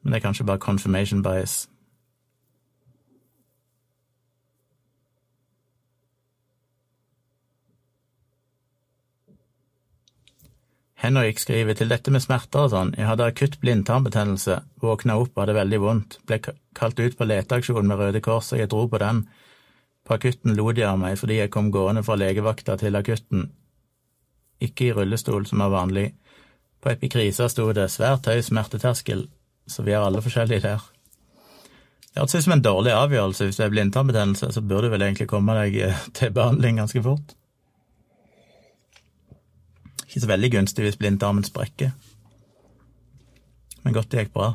Men 0.02 0.12
det 0.12 0.20
er 0.20 0.26
kanskje 0.26 0.48
bare 0.50 0.62
confirmation 0.62 1.24
bias. 1.24 1.70
Henrik 10.96 11.40
skriver 11.40 11.76
til 11.76 11.90
dette 11.92 12.12
med 12.14 12.24
smerter 12.24 12.66
og 12.66 12.72
sånn, 12.72 12.94
jeg 12.96 13.08
hadde 13.10 13.28
akutt 13.28 13.58
blindtarmbetennelse, 13.60 14.62
våkna 14.82 15.18
opp 15.20 15.34
og 15.36 15.44
hadde 15.44 15.58
veldig 15.58 15.80
vondt, 15.84 16.18
ble 16.26 16.40
kalt 16.78 17.02
ut 17.02 17.18
på 17.20 17.28
leteaksjon 17.28 17.90
med 17.90 18.00
Røde 18.00 18.22
Kors, 18.24 18.54
og 18.56 18.62
jeg 18.62 18.72
dro 18.72 18.86
på 18.88 19.02
den. 19.04 19.26
På 20.08 20.16
akutten 20.16 20.56
lo 20.56 20.70
de 20.72 20.86
av 20.88 20.98
meg 21.02 21.20
fordi 21.20 21.42
jeg 21.42 21.52
kom 21.52 21.72
gående 21.74 22.06
fra 22.06 22.16
legevakta 22.20 22.78
til 22.80 22.96
akutten, 22.96 23.50
ikke 24.64 24.88
i 24.88 24.96
rullestol 24.96 25.46
som 25.50 25.62
er 25.66 25.74
vanlig. 25.74 26.08
På 26.80 26.94
epikrisa 26.94 27.50
sto 27.52 27.68
det 27.76 27.90
svært 27.92 28.30
høy 28.32 28.40
smerteterskel, 28.46 29.28
så 29.68 29.84
vi 29.84 29.96
er 29.98 30.06
alle 30.06 30.24
forskjellige 30.24 30.64
der. 30.64 30.92
Det 32.16 32.22
høres 32.22 32.36
ut 32.38 32.46
som 32.46 32.54
en 32.56 32.64
dårlig 32.64 32.94
avgjørelse. 32.96 33.50
Hvis 33.50 33.58
det 33.60 33.66
er 33.66 33.72
blindtarmbetennelse, 33.74 34.54
så 34.56 34.62
burde 34.64 34.88
du 34.88 34.94
vel 34.94 35.04
egentlig 35.04 35.28
komme 35.28 35.58
deg 35.58 35.82
til 36.16 36.32
behandling 36.32 36.80
ganske 36.80 37.04
fort. 37.04 37.36
Ikke 40.06 40.22
så 40.22 40.30
veldig 40.30 40.52
gunstig 40.54 40.86
hvis 40.86 41.00
blindtarmen 41.02 41.46
sprekker, 41.46 41.96
men 43.86 43.94
godt 43.94 44.12
det 44.12 44.26
gikk 44.26 44.34
bra. 44.34 44.54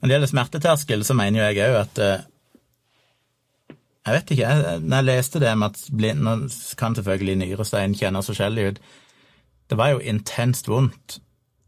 Når 0.00 0.08
det 0.08 0.14
gjelder 0.14 0.30
smerteterskel, 0.30 1.04
så 1.04 1.16
mener 1.16 1.42
jo 1.42 1.48
jeg 1.50 1.68
òg 1.68 1.78
at 1.82 2.00
eh, 2.00 2.26
Jeg 4.08 4.16
vet 4.16 4.30
ikke, 4.32 4.48
jeg, 4.48 4.80
når 4.80 4.96
jeg 4.96 5.08
leste 5.10 5.40
det 5.42 5.50
med 5.60 5.74
at 5.74 5.82
blind, 5.92 6.22
Nå 6.24 6.36
kan 6.80 6.94
selvfølgelig 6.96 7.36
nyrestein 7.42 7.94
kjennes 7.94 8.30
forskjellig 8.32 8.68
ut. 8.70 8.78
Det 9.68 9.76
var 9.76 9.92
jo 9.92 10.00
intenst 10.00 10.68
vondt. 10.72 11.20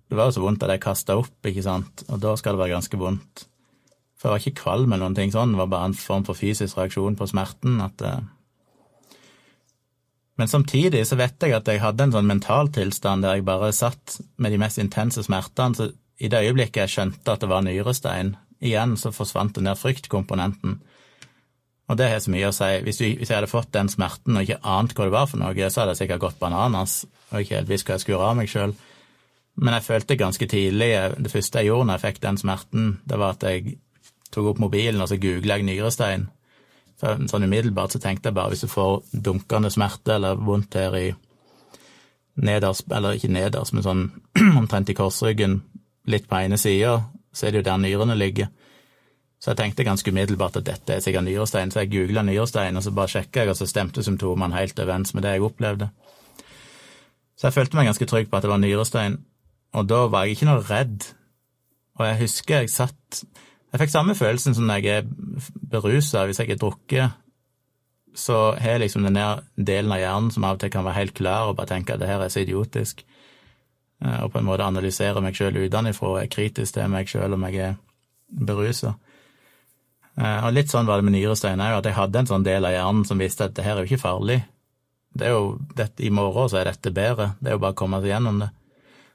Det 0.09 0.17
var 0.17 0.31
jo 0.31 0.37
så 0.39 0.45
vondt 0.45 0.65
at 0.65 0.73
jeg 0.73 0.81
kasta 0.81 1.17
opp, 1.21 1.37
ikke 1.45 1.65
sant, 1.65 2.05
og 2.09 2.23
da 2.25 2.33
skal 2.37 2.57
det 2.57 2.63
være 2.65 2.75
ganske 2.75 2.99
vondt. 3.01 3.45
For 4.17 4.29
jeg 4.29 4.33
var 4.33 4.43
ikke 4.43 4.63
kvalm 4.63 4.93
eller 4.93 5.05
noen 5.05 5.19
ting 5.19 5.33
sånn, 5.35 5.53
det 5.53 5.61
var 5.61 5.71
bare 5.73 5.91
en 5.91 5.99
form 5.99 6.25
for 6.25 6.39
fysisk 6.39 6.81
reaksjon 6.81 7.19
på 7.21 7.29
smerten. 7.29 7.81
at... 7.85 8.01
Eh. 8.01 8.23
Men 10.41 10.49
samtidig 10.49 11.05
så 11.07 11.19
vet 11.21 11.45
jeg 11.45 11.53
at 11.57 11.69
jeg 11.69 11.83
hadde 11.83 12.07
en 12.07 12.15
sånn 12.15 12.31
mental 12.31 12.71
tilstand 12.73 13.25
der 13.25 13.37
jeg 13.37 13.47
bare 13.47 13.73
satt 13.77 14.17
med 14.41 14.55
de 14.55 14.61
mest 14.63 14.81
intense 14.81 15.25
smertene, 15.27 15.77
så 15.77 15.91
i 16.23 16.31
det 16.33 16.41
øyeblikket 16.47 16.85
jeg 16.85 16.95
skjønte 16.95 17.35
at 17.35 17.43
det 17.43 17.51
var 17.51 17.65
nyrestein, 17.67 18.37
igjen 18.63 18.97
så 18.97 19.13
forsvant 19.13 19.57
den 19.59 19.69
der 19.69 19.79
fryktkomponenten. 19.79 20.79
Og 21.91 21.99
det 21.99 22.09
har 22.09 22.23
så 22.25 22.33
mye 22.33 22.49
å 22.49 22.55
si. 22.55 22.71
Hvis, 22.87 23.01
jeg 23.03 23.29
hadde 23.29 23.51
fått 23.51 23.73
den 23.75 23.91
smerten 23.93 24.39
og 24.39 24.47
ikke 24.47 24.63
ant 24.65 24.95
hva 24.97 25.09
det 25.09 25.15
var 25.15 25.29
for 25.29 25.43
noe, 25.43 25.69
så 25.69 25.83
hadde 25.83 25.97
jeg 25.97 26.05
sikkert 26.05 26.23
gått 26.25 26.41
bananas 26.41 27.03
og 27.33 27.43
ikke 27.43 27.59
helt 27.59 27.73
visst 27.73 27.89
hva 27.89 27.99
jeg 27.99 28.05
skulle 28.05 28.17
gjøre 28.17 28.31
av 28.31 28.39
meg 28.39 28.53
sjøl. 28.53 28.75
Men 29.61 29.77
jeg 29.77 29.85
følte 29.85 30.17
ganske 30.21 30.49
tidlig, 30.49 30.91
det 31.21 31.33
første 31.33 31.61
jeg 31.61 31.69
gjorde 31.69 31.89
når 31.89 31.99
jeg 31.99 32.05
fikk 32.07 32.23
den 32.23 32.39
smerten, 32.41 32.87
det 33.05 33.19
var 33.21 33.35
at 33.37 33.45
jeg 33.45 33.75
tok 34.33 34.55
opp 34.55 34.63
mobilen 34.63 35.03
og 35.05 35.11
så 35.11 35.19
googla 35.21 35.59
jeg 35.59 35.69
nyrestein. 35.69 36.31
For 37.03 37.19
sånn 37.27 37.49
umiddelbart 37.49 37.97
så 37.97 37.99
tenkte 37.99 38.31
jeg 38.31 38.39
bare 38.39 38.53
hvis 38.53 38.63
du 38.63 38.71
får 38.71 39.01
dunkende 39.27 39.73
smerte 39.75 40.15
eller 40.21 40.39
vondt 40.39 40.77
her 40.79 40.95
i 40.95 41.09
nederst, 42.39 42.87
eller 42.95 43.19
ikke 43.19 43.33
nederst, 43.35 43.75
men 43.75 43.85
sånn 43.85 44.05
omtrent 44.61 44.93
i 44.93 44.97
korsryggen, 44.97 45.59
litt 46.07 46.29
på 46.31 46.39
ene 46.39 46.59
sida, 46.59 47.01
så 47.35 47.47
er 47.47 47.53
det 47.53 47.63
jo 47.63 47.67
der 47.71 47.81
nyrene 47.83 48.17
ligger. 48.19 48.53
Så 49.43 49.51
jeg 49.51 49.59
tenkte 49.59 49.87
ganske 49.87 50.15
umiddelbart 50.15 50.61
at 50.61 50.69
dette 50.69 50.95
er 50.95 51.03
sikkert 51.03 51.27
nyrestein, 51.27 51.73
så 51.75 51.83
jeg 51.83 51.91
googla 51.97 52.23
nyrestein, 52.23 52.79
og 52.79 52.87
så 52.87 52.95
bare 52.95 53.11
sjekka 53.11 53.43
jeg, 53.43 53.51
og 53.51 53.59
så 53.59 53.67
stemte 53.67 54.05
symptomene 54.07 54.55
helt 54.55 54.79
overens 54.79 55.15
med 55.17 55.27
det 55.27 55.35
jeg 55.35 55.47
opplevde. 55.49 55.91
Så 57.35 57.49
jeg 57.49 57.57
følte 57.57 57.79
meg 57.79 57.91
ganske 57.91 58.07
trygg 58.07 58.31
på 58.31 58.39
at 58.39 58.47
det 58.47 58.53
var 58.53 58.63
nyrestein, 58.63 59.19
og 59.75 59.89
da 59.91 60.05
var 60.13 60.29
jeg 60.29 60.37
ikke 60.37 60.51
noe 60.53 60.63
redd. 60.69 61.09
Og 61.99 62.07
jeg 62.07 62.21
husker 62.23 62.63
jeg 62.63 62.71
satt 62.71 63.25
jeg 63.73 63.81
fikk 63.81 63.93
samme 63.95 64.15
følelsen 64.15 64.57
som 64.57 64.69
når 64.69 64.85
jeg 64.85 65.03
er 65.03 65.07
berusa. 65.73 66.27
Hvis 66.29 66.43
jeg 66.43 66.53
er 66.53 66.61
drukket, 66.61 67.15
så 68.15 68.53
har 68.61 68.77
jeg 68.77 68.85
liksom 68.85 69.07
den 69.07 69.19
delen 69.57 69.93
av 69.95 70.03
hjernen 70.03 70.31
som 70.35 70.45
av 70.45 70.59
og 70.59 70.61
til 70.61 70.73
kan 70.75 70.85
være 70.85 70.99
helt 70.99 71.15
klar 71.17 71.49
og 71.49 71.57
bare 71.57 71.71
tenke 71.73 71.95
at 71.95 72.03
det 72.03 72.11
her 72.11 72.21
er 72.21 72.29
så 72.29 72.43
idiotisk, 72.43 73.01
eh, 74.05 74.19
og 74.25 74.33
på 74.33 74.43
en 74.43 74.45
måte 74.45 74.67
analysere 74.67 75.23
meg 75.25 75.39
sjøl 75.39 75.57
utenfra 75.65 76.11
og 76.11 76.21
er 76.21 76.29
kritisk 76.29 76.77
til 76.77 76.93
meg 76.93 77.09
sjøl 77.09 77.33
om 77.39 77.49
jeg 77.49 77.71
er 77.71 77.81
berusa. 78.29 78.93
Eh, 80.21 80.45
og 80.45 80.53
litt 80.53 80.69
sånn 80.69 80.89
var 80.89 81.01
det 81.01 81.09
med 81.09 81.17
nyrestein 81.17 81.65
òg, 81.65 81.79
at 81.79 81.89
jeg 81.89 81.97
hadde 81.97 82.21
en 82.21 82.33
sånn 82.35 82.45
del 82.45 82.69
av 82.69 82.77
hjernen 82.77 83.07
som 83.09 83.21
visste 83.21 83.49
at 83.49 83.57
det 83.57 83.65
her 83.65 83.79
er 83.79 83.87
jo 83.87 83.95
ikke 83.95 84.05
farlig. 84.05 84.43
Det 85.17 85.29
er 85.29 85.33
jo, 85.33 85.57
dette, 85.77 86.05
I 86.05 86.13
morgen 86.13 86.53
så 86.53 86.61
er 86.61 86.69
dette 86.69 86.93
bedre, 86.93 87.33
det 87.41 87.49
er 87.49 87.57
jo 87.57 87.65
bare 87.65 87.77
å 87.77 87.81
komme 87.81 88.01
seg 88.05 88.13
gjennom 88.13 88.45
det. 88.45 88.53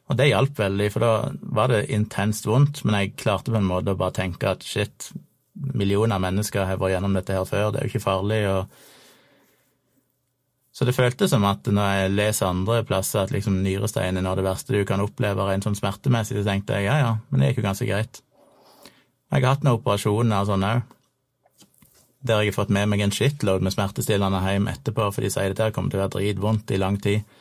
Og 0.07 0.15
det 0.15 0.29
hjalp 0.29 0.59
veldig, 0.59 0.89
for 0.93 1.03
da 1.03 1.13
var 1.57 1.71
det 1.71 1.87
intenst 1.91 2.47
vondt, 2.47 2.83
men 2.85 2.95
jeg 2.95 3.15
klarte 3.19 3.51
på 3.51 3.59
en 3.59 3.67
måte 3.67 3.91
å 3.91 3.99
bare 3.99 4.15
tenke 4.15 4.53
at 4.53 4.63
shit, 4.63 5.09
millioner 5.53 6.15
av 6.15 6.23
mennesker 6.23 6.69
har 6.69 6.79
vært 6.79 6.95
gjennom 6.95 7.17
dette 7.17 7.35
her 7.35 7.47
før, 7.49 7.73
det 7.73 7.81
er 7.81 7.87
jo 7.87 7.93
ikke 7.95 8.05
farlig. 8.05 8.43
og 8.51 8.93
så 10.77 10.85
det 10.85 10.93
føltes 10.93 11.31
som 11.33 11.45
at 11.49 11.65
når 11.73 11.87
jeg 11.89 12.09
leser 12.13 12.45
andre 12.51 12.83
plasser 12.85 13.23
at 13.23 13.31
liksom 13.33 13.55
nyrestein 13.63 14.19
er 14.19 14.21
noe 14.21 14.35
av 14.35 14.37
det 14.37 14.45
verste 14.45 14.75
du 14.75 14.83
kan 14.85 15.01
oppleve 15.01 15.47
rent 15.47 15.65
sånn 15.65 15.77
smertemessig, 15.79 16.37
så 16.37 16.45
tenkte 16.45 16.77
jeg 16.77 16.85
ja 16.85 16.99
ja, 17.01 17.15
men 17.31 17.41
det 17.41 17.49
gikk 17.49 17.63
jo 17.63 17.65
ganske 17.65 17.87
greit. 17.89 18.19
Jeg 19.33 19.41
har 19.41 19.55
hatt 19.55 19.65
noen 19.65 19.79
operasjoner 19.79 20.43
og 20.43 20.51
sånn 20.51 20.67
òg, 20.67 20.83
der 22.29 22.43
jeg 22.43 22.51
har 22.51 22.57
fått 22.59 22.75
med 22.77 22.91
meg 22.91 23.01
en 23.01 23.15
shitload 23.15 23.65
med 23.65 23.73
smertestillende 23.73 24.43
hjem 24.45 24.69
etterpå, 24.69 25.09
for 25.15 25.25
de 25.25 25.33
sier 25.33 25.49
dette 25.49 25.71
kommer 25.73 25.89
til 25.89 25.97
å 25.97 26.05
være 26.05 26.13
dritvondt 26.19 26.75
i 26.75 26.79
lang 26.83 27.01
tid. 27.01 27.36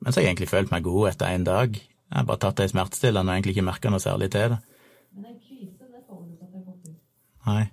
Men 0.00 0.12
så 0.12 0.20
har 0.20 0.26
jeg 0.26 0.34
egentlig 0.34 0.52
følt 0.52 0.72
meg 0.72 0.84
god 0.86 1.08
etter 1.12 1.32
én 1.34 1.46
dag. 1.46 1.76
Jeg 1.76 2.18
har 2.18 2.26
bare 2.28 2.42
tatt 2.42 2.60
ei 2.62 2.70
smertestillende 2.70 3.32
og 3.32 3.38
egentlig 3.38 3.56
ikke 3.56 3.66
merka 3.66 3.92
noe 3.92 4.02
særlig 4.02 4.30
til 4.34 4.52
det. 4.54 4.58
Men 5.16 5.30
en 5.32 5.40
kvise, 5.40 5.88
det 5.88 6.04
får 6.04 6.20
du 6.20 6.34
ikke 6.34 6.46
at 6.46 6.52
det 6.52 6.64
gått 6.66 6.90
ut. 6.90 7.00
Nei. 7.48 7.64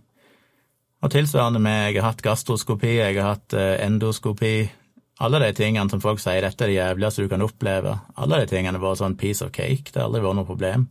Og 1.03 1.11
tilsvarende 1.11 1.59
med 1.59 1.91
jeg 1.91 1.99
har 1.99 2.13
hatt 2.13 2.23
gastroskopi, 2.23 2.95
jeg 2.95 3.19
har 3.19 3.35
hatt 3.35 3.55
eh, 3.59 3.75
endoskopi. 3.85 4.55
Alle 5.23 5.39
de 5.43 5.51
tingene 5.55 5.91
som 5.91 6.01
folk 6.01 6.21
sier 6.23 6.41
dette 6.41 6.65
er 6.65 6.71
det 6.71 6.79
jævligste 6.79 7.25
du 7.25 7.31
kan 7.31 7.43
oppleve, 7.45 7.93
alle 8.17 8.39
de 8.41 8.49
tingene 8.49 8.81
vært 8.81 9.03
sånn 9.03 9.17
piece 9.19 9.45
of 9.45 9.53
cake, 9.53 9.91
det 9.91 10.01
har 10.01 10.07
aldri 10.09 10.23
vært 10.23 10.39
noe 10.39 10.47
problem. 10.47 10.87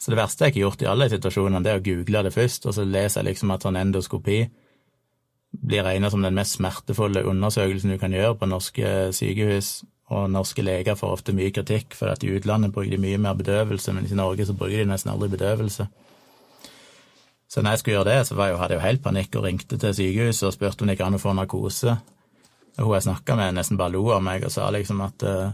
Så 0.00 0.10
det 0.10 0.18
verste 0.18 0.46
jeg 0.46 0.54
ikke 0.54 0.58
har 0.58 0.64
gjort 0.64 0.82
i 0.82 0.90
alle 0.90 1.10
situasjonene, 1.12 1.62
det 1.62 1.72
er 1.72 1.82
å 1.82 1.84
google 1.86 2.22
det 2.26 2.32
først, 2.34 2.64
og 2.66 2.74
så 2.74 2.86
leser 2.88 3.20
jeg 3.20 3.28
liksom 3.28 3.52
at 3.54 3.66
sånn 3.66 3.78
endoskopi 3.78 4.38
blir 5.52 5.84
regna 5.84 6.08
som 6.10 6.24
den 6.24 6.34
mest 6.34 6.56
smertefulle 6.56 7.22
undersøkelsen 7.28 7.92
du 7.92 7.98
kan 8.00 8.14
gjøre 8.16 8.38
på 8.40 8.48
norske 8.48 8.88
sykehus, 9.14 9.82
og 10.12 10.30
norske 10.30 10.64
leger 10.64 10.96
får 10.98 11.16
ofte 11.16 11.34
mye 11.36 11.52
kritikk 11.54 11.96
for 11.96 12.12
at 12.12 12.24
i 12.24 12.30
utlandet 12.36 12.74
bruker 12.74 12.92
de 12.92 13.00
mye 13.00 13.20
mer 13.20 13.36
bedøvelse, 13.38 13.94
men 13.96 14.06
i 14.06 14.18
Norge 14.18 14.46
så 14.48 14.56
bruker 14.56 14.82
de 14.82 14.90
nesten 14.90 15.12
aldri 15.12 15.30
bedøvelse. 15.32 15.88
Så 17.52 17.60
når 17.60 17.74
jeg 17.74 17.82
skulle 17.82 17.96
gjøre 17.98 18.10
det, 18.10 18.20
så 18.26 18.36
jeg, 18.36 18.56
hadde 18.56 18.76
jeg 18.76 18.80
jo 18.80 18.86
helt 18.86 19.02
panikk 19.04 19.36
og 19.36 19.44
ringte 19.44 19.78
til 19.80 19.96
sykehuset 19.96 20.46
og 20.48 20.54
spurte 20.54 20.84
om 20.84 20.88
det 20.88 20.96
gikk 20.96 21.06
an 21.06 21.18
å 21.18 21.20
få 21.20 21.34
narkose. 21.36 21.96
Og 22.78 22.86
hun 22.86 22.94
jeg 22.96 23.06
snakka 23.08 23.36
med, 23.36 23.58
nesten 23.58 23.80
bare 23.80 23.92
lo 23.92 24.06
av 24.14 24.22
meg 24.24 24.46
og 24.48 24.54
sa 24.54 24.70
liksom 24.72 25.02
at 25.04 25.26
eh, 25.28 25.50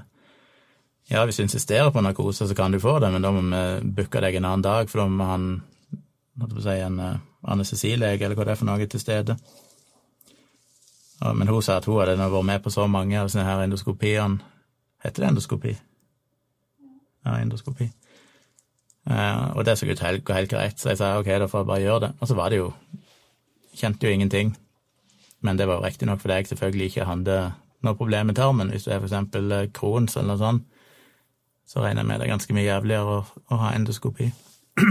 ja, 1.11 1.25
hvis 1.25 1.41
du 1.41 1.47
insisterer 1.47 1.91
på 1.91 2.03
narkose, 2.05 2.47
så 2.47 2.55
kan 2.55 2.75
du 2.75 2.79
få 2.83 2.99
det, 3.03 3.11
men 3.15 3.25
da 3.25 3.33
må 3.35 3.43
vi 3.43 3.91
booke 3.97 4.23
deg 4.23 4.39
en 4.39 4.47
annen 4.47 4.67
dag, 4.67 4.91
for 4.91 5.03
da 5.03 5.09
må 5.11 5.27
han 5.27 5.49
hva 6.39 6.51
skal 6.53 6.63
si, 6.63 6.77
en 6.85 7.01
uh, 7.03 7.17
anestesilege 7.51 8.27
eller 8.27 8.39
hva 8.39 8.47
det 8.47 8.55
er 8.55 8.61
for 8.61 8.69
noe 8.69 8.87
til 8.87 9.03
stede. 9.03 9.39
Men 11.23 11.49
hun 11.51 11.63
sa 11.63 11.79
at 11.79 11.87
hun 11.89 11.99
hadde 11.99 12.31
vært 12.31 12.47
med 12.47 12.63
på 12.63 12.71
så 12.71 12.87
mange 12.87 13.19
av 13.19 13.31
sånne 13.31 13.47
her 13.47 13.65
endoskopiene. 13.65 14.39
Heter 15.03 15.25
det 15.25 15.31
endoskopi? 15.33 15.73
Ja, 17.27 17.39
endoskopi. 17.39 17.89
Uh, 19.09 19.57
og 19.57 19.65
det 19.65 19.79
så 19.79 19.87
ut 19.89 20.01
gå 20.25 20.35
helt 20.35 20.51
greit, 20.51 20.81
så 20.81 20.91
jeg 20.91 20.99
sa 21.01 21.15
ok, 21.19 21.31
da 21.41 21.47
får 21.49 21.63
jeg 21.63 21.67
bare 21.67 21.83
gjøre 21.85 22.01
det. 22.07 22.11
Og 22.21 22.29
så 22.29 22.35
var 22.35 22.51
det 22.51 22.63
jo 22.63 22.73
Kjente 23.79 24.07
jo 24.07 24.11
ingenting. 24.11 24.57
Men 25.41 25.59
det 25.59 25.69
var 25.69 25.79
jo 25.79 25.85
riktignok 25.85 26.21
fordi 26.21 26.35
jeg 26.35 26.47
selvfølgelig 26.47 26.87
ikke 26.87 27.05
hadde 27.07 27.37
noe 27.87 27.95
problem 27.95 28.27
med 28.27 28.35
tarmen. 28.35 28.73
Hvis 28.75 28.89
du 28.89 28.91
er 28.91 29.05
eksempel 29.05 29.53
eh, 29.55 29.69
Crohns 29.71 30.17
eller 30.17 30.33
noe 30.33 30.41
sånt, 30.41 30.65
så 31.69 31.85
regner 31.85 32.03
jeg 32.03 32.09
med 32.09 32.19
det 32.19 32.27
er 32.27 32.33
ganske 32.33 32.57
mye 32.57 32.65
jævligere 32.67 33.19
å, 33.21 33.21
å 33.55 33.61
ha 33.61 33.71
endoskopi. 33.77 34.33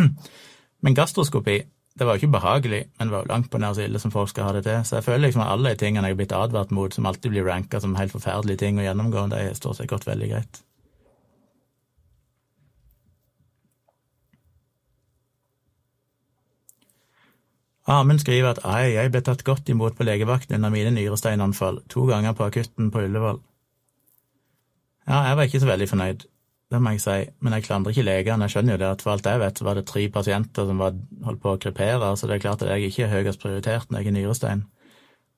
Men 0.85 0.95
gastroskopi 0.95 1.57
det 1.97 2.05
var 2.05 2.13
jo 2.13 2.21
ikke 2.21 2.35
behagelig, 2.37 2.83
men 2.97 3.07
det 3.07 3.15
var 3.15 3.23
jo 3.23 3.31
langt 3.31 3.49
på 3.49 3.57
nær 3.61 3.73
så 3.73 3.81
ille 3.87 3.99
som 3.99 4.13
folk 4.13 4.29
skal 4.29 4.45
ha 4.45 4.53
det 4.53 4.67
til. 4.67 4.83
Så 4.85 4.99
jeg 4.99 5.05
føler 5.07 5.23
liksom 5.25 5.41
at 5.41 5.49
alle 5.55 5.73
de 5.73 5.81
tingene 5.81 6.05
jeg 6.05 6.13
har 6.13 6.19
blitt 6.19 6.35
advart 6.37 6.71
mot, 6.75 6.93
som 6.93 7.09
alltid 7.09 7.33
blir 7.33 7.47
ranka 7.47 7.81
som 7.81 7.97
helt 7.97 8.13
forferdelige 8.13 8.61
ting 8.61 8.77
å 8.77 8.85
gjennomgå, 8.85 9.25
de 9.33 9.43
står 9.57 9.79
seg 9.79 9.89
gått 9.89 10.05
veldig 10.05 10.29
greit. 10.29 10.61
Amund 17.87 18.19
skriver 18.19 18.51
at 18.51 18.65
ai, 18.67 18.93
jeg 18.93 19.13
ble 19.13 19.23
tatt 19.23 19.45
godt 19.47 19.69
imot 19.71 19.95
på 19.95 20.05
legevakten 20.05 20.59
under 20.59 20.73
mine 20.73 20.91
nyresteinanfall, 20.93 21.79
to 21.89 22.03
ganger 22.09 22.35
på 22.35 22.45
akutten 22.49 22.91
på 22.91 23.05
Ullevål. 23.07 23.39
Ja, 25.07 25.21
jeg 25.29 25.37
var 25.39 25.47
ikke 25.47 25.61
så 25.63 25.69
veldig 25.69 25.87
fornøyd 25.89 26.25
det 26.68 26.80
må 26.84 26.91
jeg 26.91 27.02
si, 27.03 27.18
men 27.39 27.53
jeg 27.56 27.64
klandrer 27.64 27.94
ikke 27.94 28.03
legene. 28.03 28.48
Jeg 28.48 28.57
skjønner 28.57 28.76
jo 28.76 28.80
det 28.81 28.88
at 28.89 29.03
for 29.03 29.14
alt 29.14 29.27
jeg 29.30 29.39
vet, 29.39 29.60
så 29.60 29.68
var 29.68 29.77
det 29.77 29.85
tre 29.88 30.02
pasienter 30.11 30.65
som 30.68 30.81
var, 30.81 30.98
holdt 31.23 31.44
på 31.44 31.53
å 31.53 31.60
krepere, 31.64 32.10
så 32.19 32.27
det 32.27 32.35
er 32.35 32.44
klart 32.44 32.65
at 32.65 32.73
jeg 32.73 32.89
ikke 32.89 33.06
er 33.06 33.14
høyest 33.14 33.44
prioritert 33.44 33.88
når 33.88 34.03
jeg 34.03 34.11
er 34.11 34.18
nyrestein. 34.18 34.65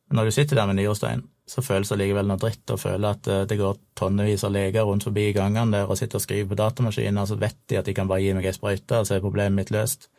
Men 0.10 0.18
når 0.18 0.30
du 0.30 0.34
sitter 0.34 0.58
der 0.58 0.66
med 0.72 0.80
nyrestein, 0.80 1.22
så 1.50 1.62
føles 1.66 1.90
det 1.90 2.00
likevel 2.02 2.30
noe 2.30 2.42
dritt 2.42 2.74
å 2.74 2.78
føle 2.82 3.14
at 3.14 3.30
eh, 3.30 3.46
det 3.50 3.58
går 3.58 3.78
tonnevis 3.98 4.46
av 4.46 4.54
leger 4.54 4.86
rundt 4.86 5.06
forbi 5.06 5.28
gangene 5.38 5.78
der 5.78 5.90
og 5.90 5.98
sitter 5.98 6.18
og 6.18 6.26
skriver 6.26 6.50
på 6.50 6.58
datamaskiner, 6.58 7.30
så 7.30 7.38
vet 7.42 7.58
de 7.70 7.78
at 7.78 7.86
de 7.86 7.94
kan 7.98 8.10
bare 8.10 8.26
gi 8.26 8.34
meg 8.38 8.50
ei 8.50 8.58
sprøyte, 8.58 9.02
og 9.02 9.06
så 9.06 9.18
er 9.18 9.26
problemet 9.26 9.58
mitt 9.62 9.74
løst. 9.74 10.10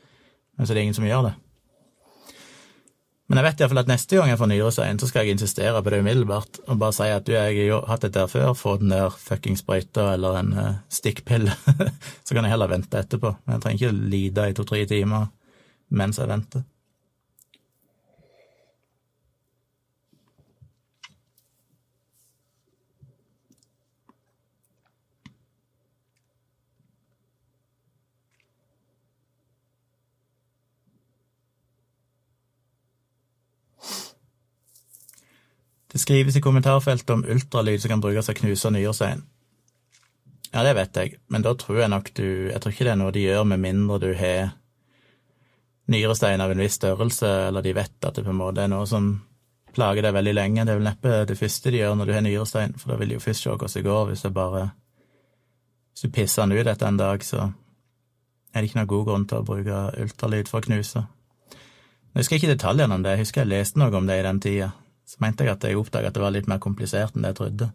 Men 0.55 0.67
så 0.67 0.75
er 0.75 0.79
det 0.79 0.87
ingen 0.87 0.99
som 0.99 1.07
gjør 1.11 1.27
det. 1.27 1.35
Men 3.31 3.39
jeg 3.39 3.47
vet 3.47 3.61
iallfall 3.63 3.79
at 3.85 3.91
neste 3.93 4.17
gang 4.19 4.33
jeg 4.33 4.39
får 4.41 4.49
nyrestein, 4.51 4.99
så 4.99 5.07
skal 5.07 5.23
jeg 5.23 5.37
insistere 5.37 5.81
på 5.87 5.91
det 5.93 6.01
umiddelbart 6.03 6.57
og 6.65 6.81
bare 6.81 6.95
si 6.97 7.07
at 7.15 7.29
du, 7.29 7.31
jeg 7.37 7.69
har 7.71 7.85
hatt 7.87 8.03
dette 8.03 8.19
der 8.19 8.33
før, 8.33 8.57
få 8.59 8.73
den 8.81 8.91
der 8.91 9.15
fuckings 9.15 9.63
sprøyta 9.63 10.09
eller 10.17 10.41
en 10.41 10.51
uh, 10.57 10.73
stikkpille. 10.91 11.55
så 12.27 12.35
kan 12.35 12.43
jeg 12.43 12.51
heller 12.51 12.73
vente 12.73 12.99
etterpå. 12.99 13.31
Men 13.45 13.55
jeg 13.55 13.63
trenger 13.63 13.79
ikke 13.79 14.11
lide 14.17 14.49
i 14.51 14.57
to-tre 14.59 14.83
timer 14.91 15.29
mens 15.95 16.19
jeg 16.19 16.27
venter. 16.27 16.67
Det 36.01 36.07
skrives 36.07 36.37
i 36.37 36.41
kommentarfeltet 36.41 37.11
om 37.13 37.27
ultralyd 37.29 37.83
som 37.83 37.91
kan 37.93 38.01
brukes 38.01 38.25
til 38.25 38.33
å 38.33 38.39
knuse 38.39 38.71
nyrestein. 38.73 39.19
Ja, 40.49 40.63
det 40.65 40.71
vet 40.79 40.97
jeg, 40.97 41.19
men 41.29 41.45
da 41.45 41.53
tror 41.53 41.83
jeg 41.83 41.93
nok 41.93 42.09
du 42.17 42.25
Jeg 42.49 42.57
tror 42.63 42.73
ikke 42.73 42.87
det 42.87 42.95
er 42.95 42.99
noe 43.03 43.13
de 43.13 43.27
gjør 43.27 43.45
med 43.45 43.61
mindre 43.61 43.99
du 44.01 44.15
har 44.17 44.55
nyrestein 45.93 46.41
av 46.41 46.55
en 46.55 46.65
viss 46.65 46.81
størrelse, 46.81 47.29
eller 47.51 47.61
de 47.61 47.77
vet 47.77 48.09
at 48.09 48.17
det 48.17 48.25
på 48.25 48.33
en 48.33 48.41
måte 48.41 48.65
er 48.65 48.73
noe 48.73 48.89
som 48.89 49.13
plager 49.77 50.09
deg 50.09 50.17
veldig 50.17 50.37
lenge. 50.39 50.65
Det 50.65 50.73
er 50.73 50.81
vel 50.81 50.89
neppe 50.89 51.21
det 51.29 51.37
første 51.37 51.77
de 51.77 51.85
gjør 51.85 52.01
når 52.01 52.09
du 52.09 52.17
har 52.17 52.27
nyrestein, 52.31 52.75
for 52.81 52.95
da 52.95 53.01
vil 53.03 53.13
de 53.13 53.21
jo 53.21 53.27
først 53.29 53.45
se 53.45 53.53
hvordan 53.53 53.77
det 53.77 53.87
går. 53.91 54.03
Hvis 54.09 54.25
det 54.25 54.35
bare 54.41 54.67
Hvis 55.93 56.09
du 56.09 56.17
pisser 56.17 56.47
den 56.47 56.57
ut 56.57 56.67
etter 56.67 56.89
en 56.89 56.97
dag, 56.97 57.25
så 57.25 57.53
er 58.55 58.61
det 58.61 58.71
ikke 58.71 58.81
noen 58.81 58.95
god 58.97 59.05
grunn 59.05 59.29
til 59.29 59.45
å 59.45 59.45
bruke 59.45 59.87
ultralyd 60.01 60.49
for 60.49 60.65
å 60.65 60.71
knuse. 60.71 61.09
Jeg 62.15 62.25
husker 62.25 62.41
ikke 62.41 62.57
detaljene 62.57 62.95
om 62.95 63.03
det, 63.03 63.19
jeg 63.19 63.27
husker 63.27 63.45
jeg 63.45 63.53
leste 63.53 63.79
noe 63.79 63.93
om 63.93 64.07
det 64.09 64.17
i 64.17 64.31
den 64.31 64.41
tida. 64.41 64.73
Så 65.11 65.19
mente 65.19 65.43
jeg 65.43 65.57
at 65.57 65.65
jeg 65.67 65.79
oppdaga 65.79 66.11
at 66.11 66.15
det 66.15 66.23
var 66.23 66.31
litt 66.31 66.49
mer 66.51 66.61
komplisert 66.63 67.17
enn 67.17 67.25
det 67.25 67.33
jeg 67.33 67.41
trodde. 67.41 67.71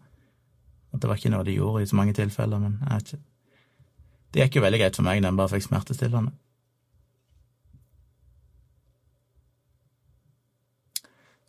At 0.94 1.02
det 1.02 1.08
var 1.10 1.18
ikke 1.20 1.32
noe 1.34 1.44
de 1.44 1.58
gjorde 1.58 1.82
i 1.84 1.88
så 1.90 1.98
mange 1.98 2.14
tilfeller, 2.16 2.62
men 2.62 2.78
jeg 2.80 2.94
vet 2.94 3.12
ikke. 3.12 3.24
Det 4.32 4.42
gikk 4.42 4.56
jo 4.56 4.62
veldig 4.64 4.80
greit 4.80 4.96
for 4.96 5.06
meg 5.06 5.20
når 5.20 5.28
jeg 5.28 5.40
bare 5.40 5.52
fikk 5.52 5.66
smertestillende. 5.66 6.32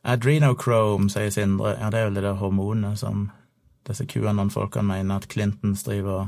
Adrenochrome, 0.07 1.09
sier 1.11 1.31
Sindre. 1.35 1.73
Ja, 1.79 1.89
det 1.91 1.99
er 1.99 2.05
vel 2.07 2.19
det 2.19 2.23
der 2.23 2.39
hormonet 2.39 2.99
som 2.99 3.29
disse 3.87 4.05
QAnon-folkene 4.07 4.87
mener 4.87 5.19
at 5.19 5.27
Clintons 5.31 5.83
driver 5.87 6.13
og 6.13 6.27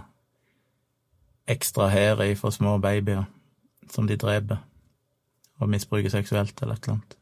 ekstraherer 1.52 2.36
for 2.40 2.56
små 2.56 2.78
babyer 2.80 3.24
som 3.92 4.08
de 4.08 4.20
dreper 4.20 4.60
og 5.60 5.70
misbruker 5.72 6.12
seksuelt 6.12 6.62
eller 6.62 6.76
et 6.76 6.84
eller 6.84 7.00
annet. 7.00 7.16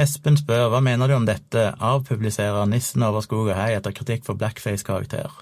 Espen 0.00 0.38
spør 0.40 0.70
hva 0.72 0.80
mener 0.80 1.10
du 1.10 1.16
om 1.18 1.26
dette, 1.28 1.66
avpubliserer 1.76 2.68
Nissen 2.70 3.04
over 3.04 3.24
skog 3.24 3.50
og 3.50 3.56
hei 3.58 3.74
etter 3.76 3.92
kritikk 3.92 4.24
for 4.24 4.38
blackface-karakter. 4.40 5.34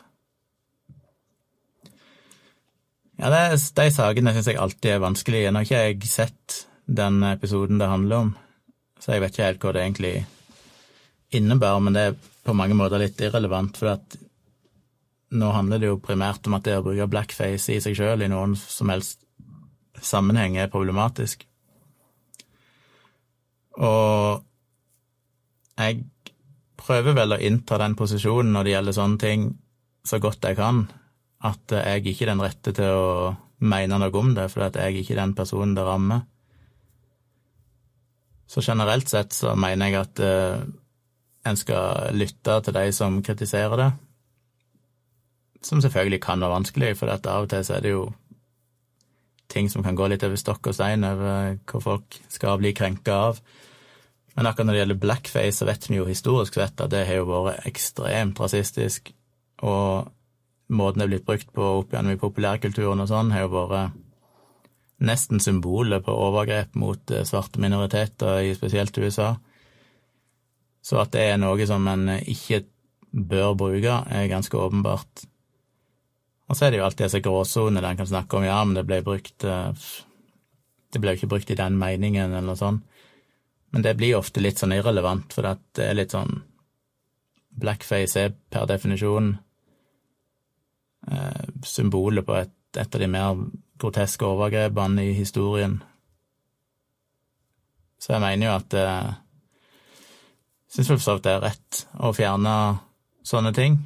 Ja, 3.19 3.31
det, 3.35 3.43
De 3.75 3.87
sakene 3.95 4.35
syns 4.35 4.51
jeg 4.51 4.59
alltid 4.59 4.97
er 4.97 5.05
vanskelige. 5.05 5.53
Nå 5.53 5.63
har 5.63 5.69
ikke 5.69 5.85
jeg 5.85 6.11
sett 6.11 6.57
den 6.87 7.21
episoden 7.27 7.79
det 7.79 7.91
handler 7.91 8.25
om, 8.25 8.33
så 8.99 9.15
jeg 9.15 9.23
vet 9.23 9.35
ikke 9.35 9.47
helt 9.47 9.65
hva 9.67 9.75
det 9.77 9.85
egentlig 9.85 10.15
innebærer, 11.39 11.85
men 11.85 11.95
det 11.95 12.05
er 12.09 12.19
på 12.49 12.55
mange 12.57 12.79
måter 12.79 13.03
litt 13.03 13.21
irrelevant, 13.21 13.77
for 13.77 13.93
at 13.93 14.19
nå 15.39 15.53
handler 15.53 15.83
det 15.83 15.91
jo 15.91 16.01
primært 16.01 16.47
om 16.49 16.57
at 16.57 16.65
det 16.65 16.79
å 16.79 16.85
bruke 16.87 17.11
blackface 17.11 17.75
i 17.75 17.83
seg 17.85 17.99
sjøl 17.99 18.25
i 18.25 18.31
noen 18.33 18.57
som 18.59 18.89
helst 18.89 19.21
sammenheng 20.01 20.57
er 20.57 20.73
problematisk. 20.73 21.45
Og 23.79 24.48
jeg 25.79 26.05
prøver 26.79 27.17
vel 27.17 27.35
å 27.35 27.43
innta 27.43 27.79
den 27.81 27.97
posisjonen 27.99 28.53
når 28.55 28.67
det 28.67 28.75
gjelder 28.75 28.97
sånne 28.97 29.23
ting, 29.23 29.45
så 30.07 30.21
godt 30.23 30.47
jeg 30.47 30.59
kan, 30.59 30.87
at 31.45 31.75
jeg 31.75 32.07
ikke 32.07 32.27
er 32.27 32.33
den 32.33 32.43
rette 32.43 32.75
til 32.75 32.99
å 32.99 33.37
mene 33.59 33.99
noe 33.99 34.15
om 34.19 34.35
det, 34.37 34.49
for 34.53 34.67
at 34.67 34.79
jeg 34.79 35.03
ikke 35.03 35.17
er 35.17 35.23
den 35.25 35.37
personen 35.39 35.75
det 35.77 35.87
rammer. 35.87 36.25
Så 38.49 38.63
generelt 38.65 39.11
sett 39.11 39.35
så 39.37 39.53
mener 39.59 39.91
jeg 39.91 39.99
at 40.01 40.23
uh, 40.25 40.63
en 41.49 41.59
skal 41.59 42.15
lytte 42.17 42.61
til 42.65 42.77
de 42.79 42.87
som 42.97 43.19
kritiserer 43.25 43.83
det, 43.83 43.91
som 45.63 45.83
selvfølgelig 45.83 46.23
kan 46.23 46.41
være 46.41 46.55
vanskelig, 46.55 46.95
for 46.97 47.13
at 47.13 47.27
av 47.27 47.47
og 47.47 47.53
til 47.53 47.65
så 47.67 47.77
er 47.77 47.85
det 47.85 47.93
jo 47.93 48.07
ting 49.53 49.69
som 49.73 49.83
kan 49.85 49.97
gå 49.97 50.07
litt 50.09 50.25
over 50.27 50.39
stokk 50.39 50.71
og 50.71 50.77
stein 50.77 51.07
over 51.09 51.57
hva 51.67 51.81
folk 51.83 52.19
skal 52.31 52.61
bli 52.61 52.75
krenka 52.77 53.17
av. 53.31 53.41
Men 54.39 54.47
akkurat 54.47 54.69
når 54.69 54.77
det 54.77 54.83
gjelder 54.85 54.99
blackface, 55.03 55.57
så 55.59 55.67
vet 55.67 55.89
vi 55.91 55.97
jo 55.99 56.05
historisk 56.07 56.55
sett 56.55 56.79
at 56.79 56.93
det 56.93 57.01
har 57.09 57.17
jo 57.19 57.25
vært 57.27 57.65
ekstremt 57.67 58.39
rasistisk, 58.39 59.11
og 59.67 60.13
måten 60.71 61.03
det 61.03 61.09
er 61.09 61.11
blitt 61.11 61.25
brukt 61.27 61.49
på 61.57 61.65
opp 61.81 61.97
gjennom 61.97 62.15
i 62.15 62.21
populærkulturen 62.21 63.03
og 63.03 63.09
sånn, 63.11 63.33
har 63.35 63.49
jo 63.49 63.65
vært 63.67 63.97
nesten 65.03 65.43
symbolet 65.43 66.05
på 66.07 66.15
overgrep 66.15 66.79
mot 66.79 67.11
eh, 67.11 67.25
svarte 67.27 67.59
minoriteter, 67.63 68.45
i 68.47 68.55
spesielt 68.55 68.99
USA. 69.03 69.33
Så 70.87 71.01
at 71.03 71.11
det 71.15 71.25
er 71.33 71.41
noe 71.43 71.67
som 71.67 71.87
en 71.91 72.07
ikke 72.19 72.63
bør 73.11 73.57
bruke, 73.59 73.97
er 74.07 74.31
ganske 74.31 74.55
åpenbart. 74.55 75.25
Og 76.47 76.55
så 76.55 76.67
er 76.67 76.73
det 76.73 76.81
jo 76.81 76.87
alltid 76.87 77.09
disse 77.09 77.23
gråsonene 77.27 77.91
en 77.91 77.99
kan 77.99 78.11
snakke 78.11 78.39
om 78.39 78.47
ja, 78.47 78.61
men 78.63 78.79
det 78.79 78.87
ble 78.87 79.03
brukt 79.03 79.45
eh, 79.45 79.89
Det 80.89 81.03
ble 81.03 81.13
jo 81.13 81.21
ikke 81.21 81.33
brukt 81.35 81.51
i 81.51 81.59
den 81.59 81.75
meningen, 81.77 82.31
eller 82.31 82.47
noe 82.53 82.57
sånt. 82.57 82.87
Men 83.71 83.85
det 83.85 83.97
blir 83.99 84.17
ofte 84.17 84.41
litt 84.41 84.61
sånn 84.61 84.73
irrelevant, 84.77 85.33
for 85.35 85.45
det 85.45 85.85
er 85.85 85.99
litt 85.99 86.15
sånn 86.17 86.41
Blackface 87.59 88.21
er 88.23 88.35
per 88.53 88.69
definisjon 88.71 89.33
eh, 91.11 91.47
symbolet 91.67 92.27
på 92.27 92.37
et, 92.39 92.55
et, 92.77 92.95
av 92.95 93.03
de 93.03 93.09
mer 93.11 93.41
groteske 93.83 94.27
overgrepene 94.27 95.09
i 95.09 95.17
historien. 95.17 95.81
Så 97.99 98.15
jeg 98.15 98.23
mener 98.23 98.47
jo 98.47 98.59
at 98.61 98.79
eh, 98.79 99.17
Syns 100.69 100.91
for 100.91 101.01
så 101.01 101.15
vidt 101.17 101.25
det 101.25 101.33
er 101.33 101.45
rett 101.47 101.79
å 102.05 102.11
fjerne 102.13 102.55
sånne 103.25 103.55
ting. 103.57 103.79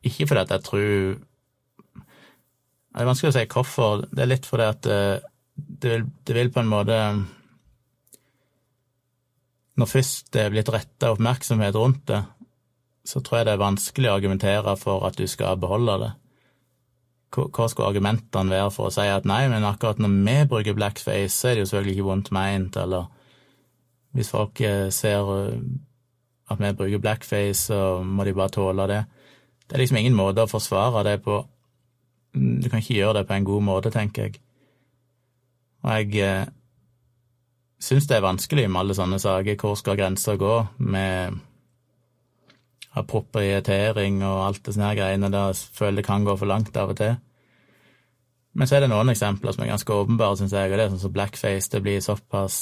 Ikke 0.00 0.24
fordi 0.30 0.40
at 0.40 0.54
jeg 0.54 0.64
tror 0.64 1.18
Det 2.94 3.02
er 3.02 3.08
vanskelig 3.10 3.32
å 3.32 3.36
si 3.36 3.42
hvorfor. 3.52 4.06
Det 4.08 4.22
er 4.24 4.30
litt 4.30 4.48
fordi 4.48 4.66
at 4.70 4.88
eh, 4.88 5.26
det 5.54 5.90
vil, 5.92 6.06
det 6.24 6.36
vil 6.38 6.52
på 6.54 6.62
en 6.62 6.70
måte 6.70 6.98
når 9.78 9.90
først 9.90 10.30
det 10.34 10.42
er 10.44 10.52
blitt 10.54 10.70
retta 10.70 11.12
oppmerksomhet 11.14 11.76
rundt 11.78 12.04
det, 12.10 12.22
så 13.04 13.20
tror 13.20 13.40
jeg 13.40 13.48
det 13.48 13.54
er 13.56 13.64
vanskelig 13.64 14.10
å 14.10 14.18
argumentere 14.18 14.76
for 14.80 15.04
at 15.08 15.18
du 15.18 15.26
skal 15.28 15.58
beholde 15.60 15.96
det. 16.00 16.12
Hva 17.34 17.66
skulle 17.68 17.90
argumentene 17.90 18.54
være 18.54 18.70
for 18.72 18.88
å 18.88 18.94
si 18.94 19.04
at 19.10 19.26
nei, 19.28 19.42
men 19.50 19.66
akkurat 19.66 19.98
når 20.00 20.14
vi 20.14 20.36
bruker 20.52 20.76
blackface, 20.78 21.34
så 21.34 21.50
er 21.50 21.56
det 21.56 21.64
jo 21.64 21.70
selvfølgelig 21.72 21.96
ikke 21.96 22.06
vondt 22.06 22.30
meint, 22.36 22.78
eller 22.78 23.10
hvis 24.14 24.30
folk 24.30 24.60
eh, 24.62 24.86
ser 24.94 25.32
eh, 25.34 25.58
at 26.50 26.60
vi 26.60 26.72
bruker 26.78 27.02
blackface, 27.02 27.66
så 27.66 27.80
må 28.06 28.24
de 28.24 28.36
bare 28.36 28.54
tåle 28.54 28.86
det. 28.86 29.02
Det 29.66 29.74
er 29.74 29.82
liksom 29.82 29.98
ingen 29.98 30.16
måte 30.16 30.44
å 30.44 30.50
forsvare 30.50 31.02
det 31.08 31.18
på. 31.24 31.40
Du 32.34 32.68
kan 32.68 32.82
ikke 32.82 32.98
gjøre 33.00 33.20
det 33.20 33.28
på 33.28 33.34
en 33.34 33.48
god 33.48 33.66
måte, 33.66 33.90
tenker 33.94 34.28
jeg. 34.28 34.38
Og 35.84 35.90
jeg 35.98 36.22
eh, 36.22 36.46
syns 37.84 38.08
det 38.08 38.16
er 38.18 38.24
vanskelig 38.24 38.64
med 38.68 38.80
alle 38.80 38.96
sånne 38.96 39.20
saker. 39.20 39.58
Hvor 39.60 39.76
skal 39.78 39.98
grensa 40.00 40.36
gå 40.40 40.54
med 40.80 41.36
appropriatering 42.94 44.22
og 44.22 44.40
alt 44.46 44.64
det 44.64 44.76
sånne 44.76 44.94
greiene 44.96 45.30
der 45.32 45.54
føler 45.76 46.00
det 46.00 46.08
kan 46.08 46.26
gå 46.26 46.36
for 46.38 46.50
langt 46.50 46.76
av 46.78 46.94
og 46.94 46.98
til. 47.00 47.16
Men 48.54 48.70
så 48.70 48.76
er 48.76 48.84
det 48.84 48.92
noen 48.92 49.10
eksempler 49.10 49.54
som 49.54 49.64
er 49.64 49.72
ganske 49.72 49.94
åpenbare, 49.94 50.38
syns 50.38 50.54
jeg, 50.54 50.70
og 50.70 50.78
det 50.78 50.84
er 50.84 50.92
sånn 50.92 51.02
som 51.02 51.14
blackface. 51.14 51.70
Det 51.72 51.82
blir 51.82 52.02
såpass 52.04 52.58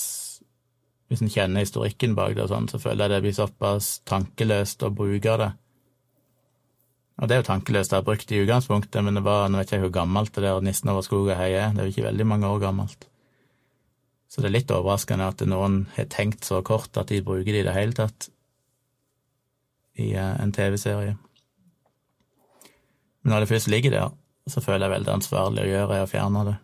Hvis 1.13 1.21
en 1.21 1.29
kjenner 1.29 1.61
historikken 1.61 2.15
bak 2.17 2.33
det 2.33 2.47
og 2.47 2.49
sånn, 2.49 2.71
så 2.73 2.79
føler 2.81 3.05
jeg 3.05 3.13
det 3.13 3.25
blir 3.27 3.35
såpass 3.37 3.99
tankeløst 4.09 4.81
å 4.87 4.89
bruke 4.97 5.35
det. 5.37 5.51
Og 7.21 7.29
det 7.29 7.37
er 7.37 7.43
jo 7.43 7.49
tankeløst 7.51 7.93
å 7.93 7.99
ha 8.01 8.07
brukt 8.07 8.33
i 8.33 8.41
utgangspunktet, 8.41 9.05
men 9.05 9.21
det 9.21 9.23
var, 9.27 9.45
nå 9.53 9.61
vet 9.61 9.75
jeg 9.75 9.83
ikke 9.83 9.91
hvor 9.91 9.99
gammelt 9.99 10.33
det 10.33 10.47
der 10.47 10.65
Nissen 10.65 10.89
over 10.89 11.05
skog 11.05 11.29
og 11.29 11.37
hei 11.37 11.51
er, 11.53 11.75
det 11.77 11.85
er 11.85 11.91
jo 11.91 11.93
ikke 11.93 12.07
veldig 12.09 12.29
mange 12.33 12.49
år 12.49 12.65
gammelt. 12.65 13.12
Så 14.33 14.41
det 14.41 14.49
er 14.49 14.55
litt 14.55 14.73
overraskende 14.73 15.29
at 15.29 15.43
noen 15.45 15.83
har 15.93 16.09
tenkt 16.09 16.47
så 16.49 16.63
kort 16.65 16.97
at 16.97 17.11
de 17.13 17.21
bruker 17.25 17.53
det 17.53 17.61
i 17.61 17.67
det 17.67 17.77
hele 17.77 17.97
tatt 17.97 18.31
i 20.01 20.15
eh, 20.17 20.35
en 20.41 20.55
TV-serie. 20.57 21.19
Men 23.23 23.35
når 23.35 23.45
det 23.45 23.51
først 23.53 23.69
ligger 23.69 23.93
der, 23.93 24.15
så 24.49 24.63
føler 24.65 24.87
jeg 24.87 24.95
veldig 24.97 25.13
ansvarlig 25.19 25.67
å 25.67 25.69
gjøre 25.69 25.99
er 25.99 26.07
å 26.07 26.11
fjerne 26.11 26.47
det. 26.49 26.57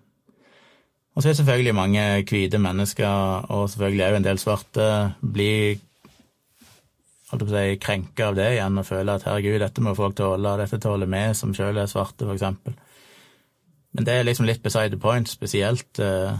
Og 1.12 1.22
så 1.22 1.30
er 1.30 1.36
selvfølgelig 1.38 1.74
mange 1.74 2.06
hvite 2.30 2.62
mennesker, 2.62 3.46
og 3.52 3.68
selvfølgelig 3.70 4.06
òg 4.06 4.16
en 4.16 4.26
del 4.26 4.40
svarte, 4.40 4.88
blir 5.20 5.78
holdt 7.28 7.44
på 7.44 7.50
å 7.50 7.54
si, 7.54 7.78
krenka 7.82 8.30
av 8.30 8.36
det 8.38 8.52
igjen 8.54 8.80
og 8.80 8.86
føler 8.88 9.18
at 9.18 9.26
herregud, 9.28 9.60
dette 9.60 9.84
må 9.84 9.92
folk 9.98 10.16
tåle, 10.16 10.56
dette 10.62 10.80
tåler 10.80 11.10
vi 11.10 11.24
som 11.36 11.52
sjøl 11.56 11.82
er 11.82 11.90
svarte, 11.90 12.24
for 12.24 12.32
eksempel. 12.38 12.78
Men 13.92 14.06
det 14.06 14.14
er 14.14 14.24
liksom 14.24 14.48
litt 14.48 14.62
beside 14.64 14.94
the 14.94 15.00
point, 15.02 15.28
spesielt 15.28 16.00
uh, 16.00 16.38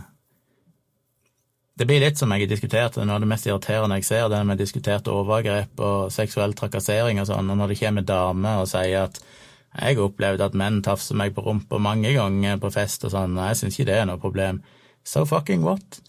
det 1.78 1.86
blir 1.86 2.02
litt 2.02 2.18
som 2.18 2.32
jeg 2.34 2.42
har 2.42 2.50
diskutert, 2.50 2.96
noe 2.98 3.14
av 3.14 3.22
det 3.22 3.30
mest 3.30 3.46
irriterende 3.46 4.00
jeg 4.00 4.08
ser, 4.08 4.28
det 4.32 4.40
vi 4.48 4.56
diskuterte 4.58 5.14
overgrep 5.14 5.78
og 5.84 6.10
seksuell 6.10 6.54
trakassering 6.58 7.20
og 7.22 7.28
sånn, 7.30 7.50
og 7.52 7.60
når 7.60 7.72
det 7.72 7.78
kommer 7.78 8.06
damer 8.06 8.62
og 8.64 8.70
sier 8.70 9.04
at 9.04 9.20
jeg 9.68 9.94
har 9.94 10.08
opplevd 10.08 10.42
at 10.42 10.56
menn 10.58 10.80
tafser 10.82 11.18
meg 11.18 11.36
på 11.36 11.44
rumpa 11.44 11.78
mange 11.78 12.10
ganger 12.16 12.58
på 12.58 12.72
fest 12.74 13.04
og 13.06 13.12
sånn, 13.14 13.36
og 13.38 13.50
jeg 13.50 13.60
syns 13.60 13.78
ikke 13.78 13.90
det 13.92 13.98
er 14.00 14.08
noe 14.10 14.18
problem. 14.18 14.62
So 15.06 15.22
fucking 15.28 15.62
what? 15.62 16.00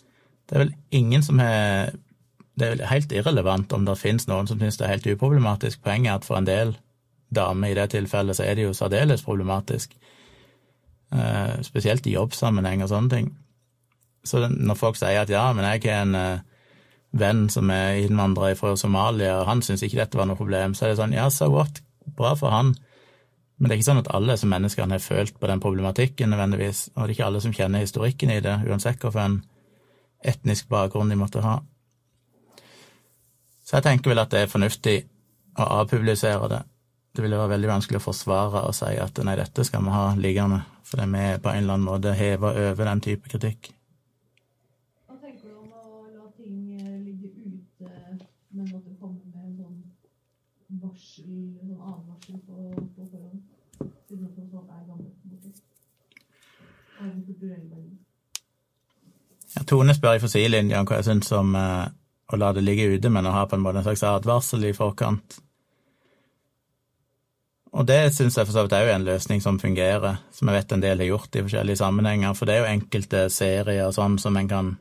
Det 0.50 0.56
er 0.56 0.64
vel 0.64 0.76
ingen 0.90 1.22
som 1.24 1.40
har 1.40 1.92
Det 2.60 2.66
er 2.66 2.74
vel 2.74 2.88
helt 2.90 3.12
irrelevant 3.16 3.72
om 3.72 3.86
det 3.88 3.94
finnes 3.96 4.26
noen 4.28 4.48
som 4.50 4.60
syns 4.60 4.76
det 4.76 4.84
er 4.84 4.98
helt 4.98 5.06
uproblematisk. 5.08 5.80
Poenget 5.80 6.10
er 6.12 6.18
at 6.18 6.26
for 6.28 6.36
en 6.36 6.48
del 6.48 6.74
damer 7.32 7.72
i 7.72 7.78
det 7.78 7.86
tilfellet 7.94 8.36
så 8.36 8.44
er 8.44 8.58
det 8.58 8.66
jo 8.66 8.74
særdeles 8.76 9.24
problematisk. 9.24 9.94
Uh, 11.14 11.62
spesielt 11.64 12.04
i 12.10 12.18
jobbsammenheng 12.18 12.84
og 12.84 12.92
sånne 12.92 13.14
ting. 13.14 13.30
Så 14.24 14.42
når 14.48 14.78
folk 14.78 15.00
sier 15.00 15.22
at 15.22 15.32
ja, 15.32 15.48
men 15.56 15.66
jeg 15.66 15.86
har 15.86 16.04
en 16.04 16.16
uh, 16.16 16.42
venn 17.20 17.48
som 17.50 17.70
er 17.74 18.02
innvandrer 18.04 18.58
fra 18.60 18.76
Somalia, 18.78 19.40
og 19.40 19.48
han 19.50 19.64
syns 19.66 19.84
ikke 19.86 20.02
dette 20.02 20.20
var 20.20 20.30
noe 20.30 20.40
problem, 20.40 20.76
så 20.76 20.86
er 20.86 20.94
det 20.94 21.00
sånn 21.00 21.16
ja, 21.16 21.30
so 21.34 21.50
what, 21.54 21.82
bra 22.18 22.36
for 22.38 22.54
han, 22.54 22.76
Men 23.60 23.68
det 23.68 23.74
er 23.74 23.80
ikke 23.82 23.90
sånn 23.90 24.00
at 24.00 24.12
alle 24.16 24.38
som 24.40 24.54
mennesker 24.54 24.86
har 24.88 25.02
følt 25.04 25.34
på 25.36 25.48
den 25.50 25.60
problematikken 25.60 26.30
nødvendigvis, 26.32 26.94
og 26.94 27.02
det 27.02 27.10
er 27.10 27.16
ikke 27.18 27.26
alle 27.26 27.42
som 27.44 27.56
kjenner 27.56 27.84
historikken 27.84 28.32
i 28.32 28.40
det, 28.40 28.54
uansett 28.70 29.04
hvilken 29.04 29.42
etnisk 30.24 30.70
bakgrunn 30.72 31.12
de 31.12 31.18
måtte 31.20 31.44
ha. 31.44 31.58
Så 33.70 33.76
jeg 33.76 33.86
tenker 33.86 34.14
vel 34.14 34.22
at 34.24 34.32
det 34.32 34.46
er 34.46 34.50
fornuftig 34.52 34.96
å 35.60 35.68
avpublisere 35.82 36.48
det. 36.50 36.62
Det 37.14 37.24
ville 37.26 37.38
være 37.38 37.52
veldig 37.56 37.70
vanskelig 37.70 38.00
å 38.00 38.06
forsvare 38.06 38.62
og 38.68 38.76
si 38.78 38.96
at 39.02 39.20
nei, 39.26 39.36
dette 39.38 39.66
skal 39.68 39.84
vi 39.86 39.94
ha 39.94 40.06
liggende, 40.18 40.62
fordi 40.90 41.06
vi 41.12 41.24
på 41.44 41.52
en 41.52 41.64
eller 41.64 41.76
annen 41.76 41.86
måte 41.86 42.14
hever 42.18 42.60
over 42.70 42.90
den 42.90 43.04
type 43.06 43.32
kritikk. 43.32 43.72
Hva 45.06 45.18
tenker 45.22 45.50
du 45.50 45.56
om 45.58 45.70
å 45.74 46.06
la 46.14 46.26
ting 46.38 46.60
eh, 46.78 47.00
ligge 47.04 47.30
ute, 47.30 47.94
men 48.54 48.70
måtte 48.70 48.94
komme 49.02 49.22
med 49.26 49.42
en 49.46 49.56
sånn 49.58 49.80
varsel, 50.84 51.40
en 51.62 51.74
sånn 51.74 51.88
advarsel 51.94 52.44
på, 52.46 52.70
på 52.98 53.10
forhånd? 53.14 53.42
Siden 54.10 54.26
det 54.26 54.34
tross 54.38 54.54
alt 54.62 54.76
er 54.78 54.86
gammelt. 54.90 55.18
på 55.22 55.30
en 55.30 55.36
måte. 55.36 55.54
Og 57.00 57.04
en 57.10 57.26
kulturell 57.26 57.66
verdi. 57.74 57.98
Ja, 59.30 59.46
Tone 59.68 59.96
spør 59.96 60.18
i 60.18 60.24
Fossillinjen 60.24 60.88
hva 60.88 61.00
jeg 61.00 61.10
syns 61.10 61.32
om 61.36 61.56
eh, 61.58 61.86
å 62.30 62.40
la 62.40 62.52
det 62.54 62.64
ligge 62.64 62.88
ute, 62.94 63.12
men 63.12 63.28
å 63.28 63.34
ha 63.34 63.46
på 63.50 63.58
en 63.58 63.64
måte 63.64 63.82
en 63.82 63.88
slags 63.88 64.06
advarsel 64.06 64.68
i 64.70 64.76
forkant. 64.78 65.40
Og 67.70 67.86
det 67.86 68.00
syns 68.16 68.38
jeg 68.38 68.48
for 68.48 68.56
så 68.56 68.64
vidt 68.66 68.74
er 68.78 68.88
jo 68.88 68.94
en 68.96 69.06
løsning 69.06 69.44
som 69.46 69.60
fungerer, 69.62 70.22
som 70.34 70.50
jeg 70.50 70.58
vet 70.58 70.72
en 70.74 70.86
del 70.86 71.04
har 71.04 71.12
gjort 71.12 71.36
i 71.36 71.44
forskjellige 71.46 71.82
sammenhenger, 71.82 72.34
for 72.38 72.50
det 72.50 72.56
er 72.56 72.64
jo 72.64 72.72
enkelte 72.72 73.28
serier 73.34 73.94
sånn 73.94 74.18
som 74.22 74.40
en 74.40 74.50
kan 74.50 74.74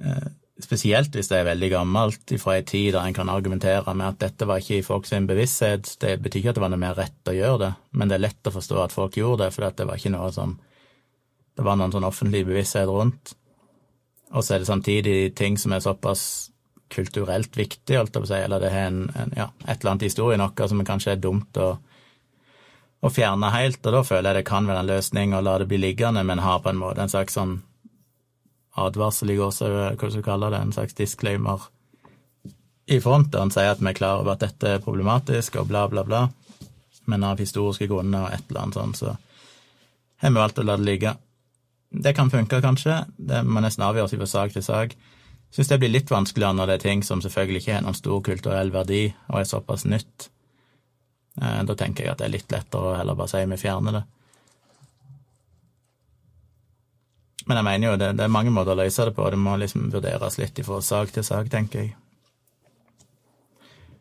eh, 0.00 0.26
Spesielt 0.56 1.12
hvis 1.12 1.28
det 1.28 1.36
er 1.36 1.50
veldig 1.50 1.68
gammelt, 1.68 2.32
fra 2.40 2.54
ei 2.56 2.62
tid 2.64 2.94
der 2.94 3.04
en 3.04 3.12
kan 3.12 3.28
argumentere 3.28 3.92
med 3.92 4.06
at 4.06 4.22
dette 4.22 4.46
var 4.48 4.62
ikke 4.62 4.78
i 4.78 4.84
folks 4.86 5.10
bevissthet. 5.28 5.90
Det 6.00 6.14
betyr 6.24 6.40
ikke 6.40 6.54
at 6.54 6.56
det 6.56 6.62
var 6.62 6.70
noe 6.72 6.80
mer 6.80 6.96
rett 6.96 7.28
å 7.28 7.34
gjøre 7.36 7.58
det, 7.60 7.68
men 7.92 8.08
det 8.08 8.16
er 8.16 8.22
lett 8.24 8.48
å 8.48 8.54
forstå 8.54 8.78
at 8.80 8.94
folk 8.94 9.18
gjorde 9.20 9.44
det, 9.44 9.50
for 9.52 9.68
det 9.68 9.84
var 9.84 10.00
ikke 10.00 10.14
noe 10.14 10.30
som 10.32 10.56
Det 11.56 11.64
var 11.64 11.78
noen 11.78 11.94
sånn 11.94 12.06
offentlig 12.06 12.44
bevissthet 12.46 12.88
rundt. 12.90 13.32
Og 14.34 14.44
så 14.44 14.54
er 14.54 14.62
det 14.62 14.68
samtidig 14.68 15.16
ting 15.38 15.56
som 15.60 15.72
er 15.72 15.84
såpass 15.84 16.50
kulturelt 16.92 17.56
viktig, 17.56 17.96
holdt 17.98 18.14
jeg 18.14 18.22
på 18.22 18.26
å 18.26 18.30
si, 18.30 18.38
eller 18.38 18.62
det 18.62 18.70
har 18.70 18.90
en, 18.90 19.06
en, 19.18 19.32
ja, 19.34 19.46
et 19.66 19.80
eller 19.80 19.92
annet 19.92 20.06
historie 20.06 20.38
noe 20.38 20.68
som 20.70 20.84
kanskje 20.86 21.16
er 21.16 21.22
dumt 21.22 21.58
å, 21.58 21.72
å 23.02 23.10
fjerne 23.10 23.50
helt, 23.54 23.80
og 23.82 23.96
da 23.96 24.02
føler 24.06 24.30
jeg 24.30 24.38
det 24.38 24.50
kan 24.50 24.68
være 24.68 24.84
en 24.84 24.90
løsning 24.92 25.34
å 25.34 25.42
la 25.42 25.56
det 25.58 25.66
bli 25.70 25.80
liggende, 25.82 26.22
men 26.26 26.44
har 26.44 26.62
på 26.62 26.70
en 26.70 26.78
måte 26.78 27.02
en 27.02 27.10
slags 27.10 27.34
sånn 27.38 27.58
advarsel 28.76 29.32
i 29.32 29.38
gåsehud, 29.40 29.96
hva 29.96 29.96
du 29.96 30.14
skal 30.14 30.26
kalle 30.26 30.52
det, 30.52 30.62
en 30.62 30.76
slags 30.76 30.94
disclaimer 30.94 31.66
i 32.86 33.00
front, 33.02 33.32
der 33.32 33.42
en 33.42 33.50
sier 33.50 33.72
at 33.72 33.82
vi 33.82 33.90
er 33.90 33.98
klar 33.98 34.22
over 34.22 34.36
at 34.36 34.44
dette 34.44 34.76
er 34.76 34.82
problematisk, 34.84 35.58
og 35.58 35.70
bla, 35.72 35.88
bla, 35.90 36.06
bla, 36.06 36.26
men 37.10 37.26
av 37.26 37.40
historiske 37.42 37.88
grunner 37.90 38.28
og 38.28 38.36
et 38.36 38.50
eller 38.50 38.62
annet 38.62 38.78
sånt, 38.78 39.00
så 39.02 39.16
har 40.22 40.30
vi 40.30 40.38
valgt 40.38 40.62
å 40.62 40.66
la 40.66 40.78
det 40.78 40.86
ligge. 40.86 41.16
Det 42.02 42.12
kan 42.16 42.30
funke, 42.30 42.60
kanskje, 42.60 43.04
det 43.16 43.44
må 43.46 43.62
nesten 43.64 43.84
avgjøres 43.86 44.16
fra 44.18 44.28
sak 44.28 44.56
til 44.56 44.64
sak 44.66 44.96
syns 45.56 45.68
det 45.68 45.78
blir 45.80 45.92
litt 45.92 46.10
vanskeligere 46.10 46.56
når 46.56 46.68
det 46.68 46.74
er 46.76 46.84
ting 46.84 47.02
som 47.06 47.22
selvfølgelig 47.24 47.62
ikke 47.62 47.76
har 47.78 47.84
noen 47.86 47.96
stor 47.96 48.22
kulturell 48.24 48.72
verdi 48.74 49.04
og 49.30 49.40
er 49.40 49.48
såpass 49.48 49.86
nytt. 49.88 50.28
Eh, 51.40 51.62
da 51.68 51.76
tenker 51.78 52.04
jeg 52.04 52.12
at 52.12 52.20
det 52.20 52.28
er 52.28 52.34
litt 52.34 52.52
lettere 52.52 52.92
å 52.92 52.96
heller 52.98 53.18
bare 53.18 53.32
si 53.32 53.44
vi 53.48 53.60
fjerner 53.60 53.98
det. 53.98 54.04
Men 57.46 57.60
jeg 57.60 57.66
mener 57.68 57.88
jo 57.88 58.00
det, 58.00 58.10
det 58.18 58.24
er 58.24 58.34
mange 58.34 58.50
måter 58.50 58.74
å 58.74 58.80
løse 58.80 59.06
det 59.06 59.14
på, 59.14 59.28
det 59.30 59.38
må 59.38 59.54
liksom 59.60 59.86
vurderes 59.92 60.38
litt 60.40 60.58
fra 60.66 60.80
sak 60.82 61.14
til 61.14 61.24
sak, 61.24 61.48
tenker 61.52 61.84
jeg. 61.84 61.94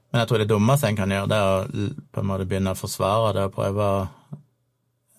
Men 0.09 0.23
jeg 0.23 0.29
tror 0.29 0.41
det 0.41 0.49
dummeste 0.49 0.89
en 0.89 0.97
kan 0.97 1.11
gjøre, 1.11 1.29
det 1.29 1.37
er 1.37 1.49
å 1.51 1.89
på 2.15 2.23
en 2.23 2.29
måte 2.31 2.47
begynne 2.49 2.73
å 2.73 2.79
forsvare 2.79 3.35
det 3.35 3.47
og 3.49 3.53
prøve 3.53 3.85
å 3.85 4.05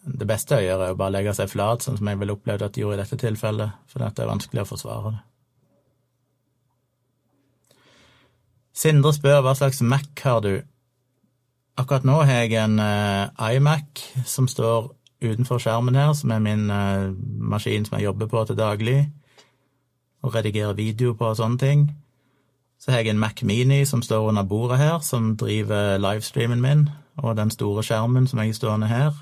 Det 0.06 0.26
beste 0.28 0.54
å 0.54 0.62
gjøre 0.62 0.86
er 0.86 0.94
å 0.94 0.98
bare 0.98 1.16
legge 1.16 1.34
seg 1.34 1.50
flat, 1.50 1.82
sånn 1.82 1.98
som 1.98 2.06
jeg 2.06 2.20
ville 2.20 2.36
opplevd 2.36 2.62
at 2.62 2.76
de 2.76 2.84
gjorde 2.84 3.00
i 3.00 3.02
dette 3.02 3.18
tilfellet, 3.18 3.80
for 3.90 4.02
det 4.02 4.22
er 4.22 4.30
vanskelig 4.30 4.62
å 4.62 4.68
forsvare 4.68 5.10
det. 5.16 5.22
Sindre 8.76 9.10
spør 9.16 9.40
hva 9.42 9.54
slags 9.56 9.80
Mac 9.82 10.20
har 10.22 10.42
du? 10.44 10.52
Akkurat 11.80 12.04
nå 12.04 12.20
har 12.22 12.44
jeg 12.44 12.58
en 12.60 12.78
uh, 12.78 13.32
iMac 13.52 14.02
som 14.28 14.46
står 14.48 14.92
utenfor 15.24 15.58
skjermen 15.60 15.96
her, 15.96 16.12
som 16.14 16.30
er 16.30 16.42
min 16.44 16.68
uh, 16.70 17.10
maskin 17.40 17.88
som 17.88 17.96
jeg 17.96 18.06
jobber 18.06 18.28
på 18.30 18.44
til 18.44 18.58
daglig, 18.58 18.98
og 20.22 20.36
redigerer 20.36 20.76
video 20.76 21.16
på 21.16 21.32
og 21.32 21.38
sånne 21.40 21.58
ting. 21.58 21.86
Så 22.78 22.92
har 22.92 23.00
jeg 23.00 23.14
en 23.14 23.20
Mac 23.20 23.42
Mini 23.42 23.82
som 23.88 24.04
står 24.04 24.28
under 24.28 24.44
bordet 24.44 24.78
her, 24.78 24.98
som 25.00 25.34
driver 25.40 25.96
livestreamen 25.98 26.60
min, 26.60 26.88
og 27.16 27.36
den 27.36 27.50
store 27.50 27.82
skjermen 27.82 28.28
som 28.28 28.44
jeg 28.44 28.52
er 28.52 28.60
stående 28.60 28.92
her. 28.92 29.16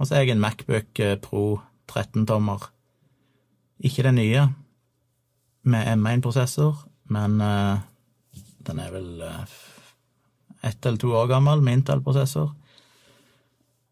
Og 0.00 0.08
så 0.08 0.16
har 0.16 0.24
jeg 0.24 0.32
en 0.32 0.40
Macbook 0.40 1.00
eh, 1.04 1.18
Pro 1.20 1.60
13-tommer. 1.90 2.70
Ikke 3.84 4.04
den 4.06 4.16
nye, 4.16 4.46
med 5.62 5.90
M1-prosessor, 5.92 6.78
men 7.12 7.36
uh, 7.40 7.80
den 8.64 8.80
er 8.80 8.94
vel 8.94 9.20
uh, 9.20 9.58
ett 10.64 10.86
eller 10.86 11.00
to 11.00 11.12
år 11.16 11.28
gammel, 11.28 11.60
med 11.64 11.80
Intel-prosessor. 11.80 12.48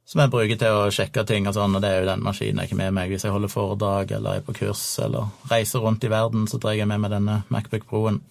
Som 0.09 0.23
jeg 0.23 0.33
bruker 0.33 0.61
til 0.61 0.77
å 0.79 0.89
sjekke 0.93 1.27
ting 1.29 1.49
og 1.49 1.57
sånn, 1.57 1.77
og 1.77 1.85
det 1.85 1.91
er 1.93 2.01
jo 2.01 2.09
den 2.09 2.25
maskinen 2.25 2.63
jeg 2.63 2.71
ikke 2.71 2.81
med 2.81 2.95
meg 2.97 3.13
hvis 3.13 3.27
jeg 3.27 3.35
holder 3.35 3.53
foredrag 3.53 4.15
eller 4.17 4.39
er 4.39 4.47
på 4.47 4.57
kurs 4.57 4.85
eller 5.05 5.29
reiser 5.51 5.85
rundt 5.85 6.05
i 6.09 6.13
verden, 6.13 6.47
så 6.49 6.61
drar 6.61 6.79
jeg 6.79 6.89
med 6.89 7.03
meg 7.03 7.13
denne 7.13 7.43
Macbook 7.53 7.85
Pro-en. 7.91 8.23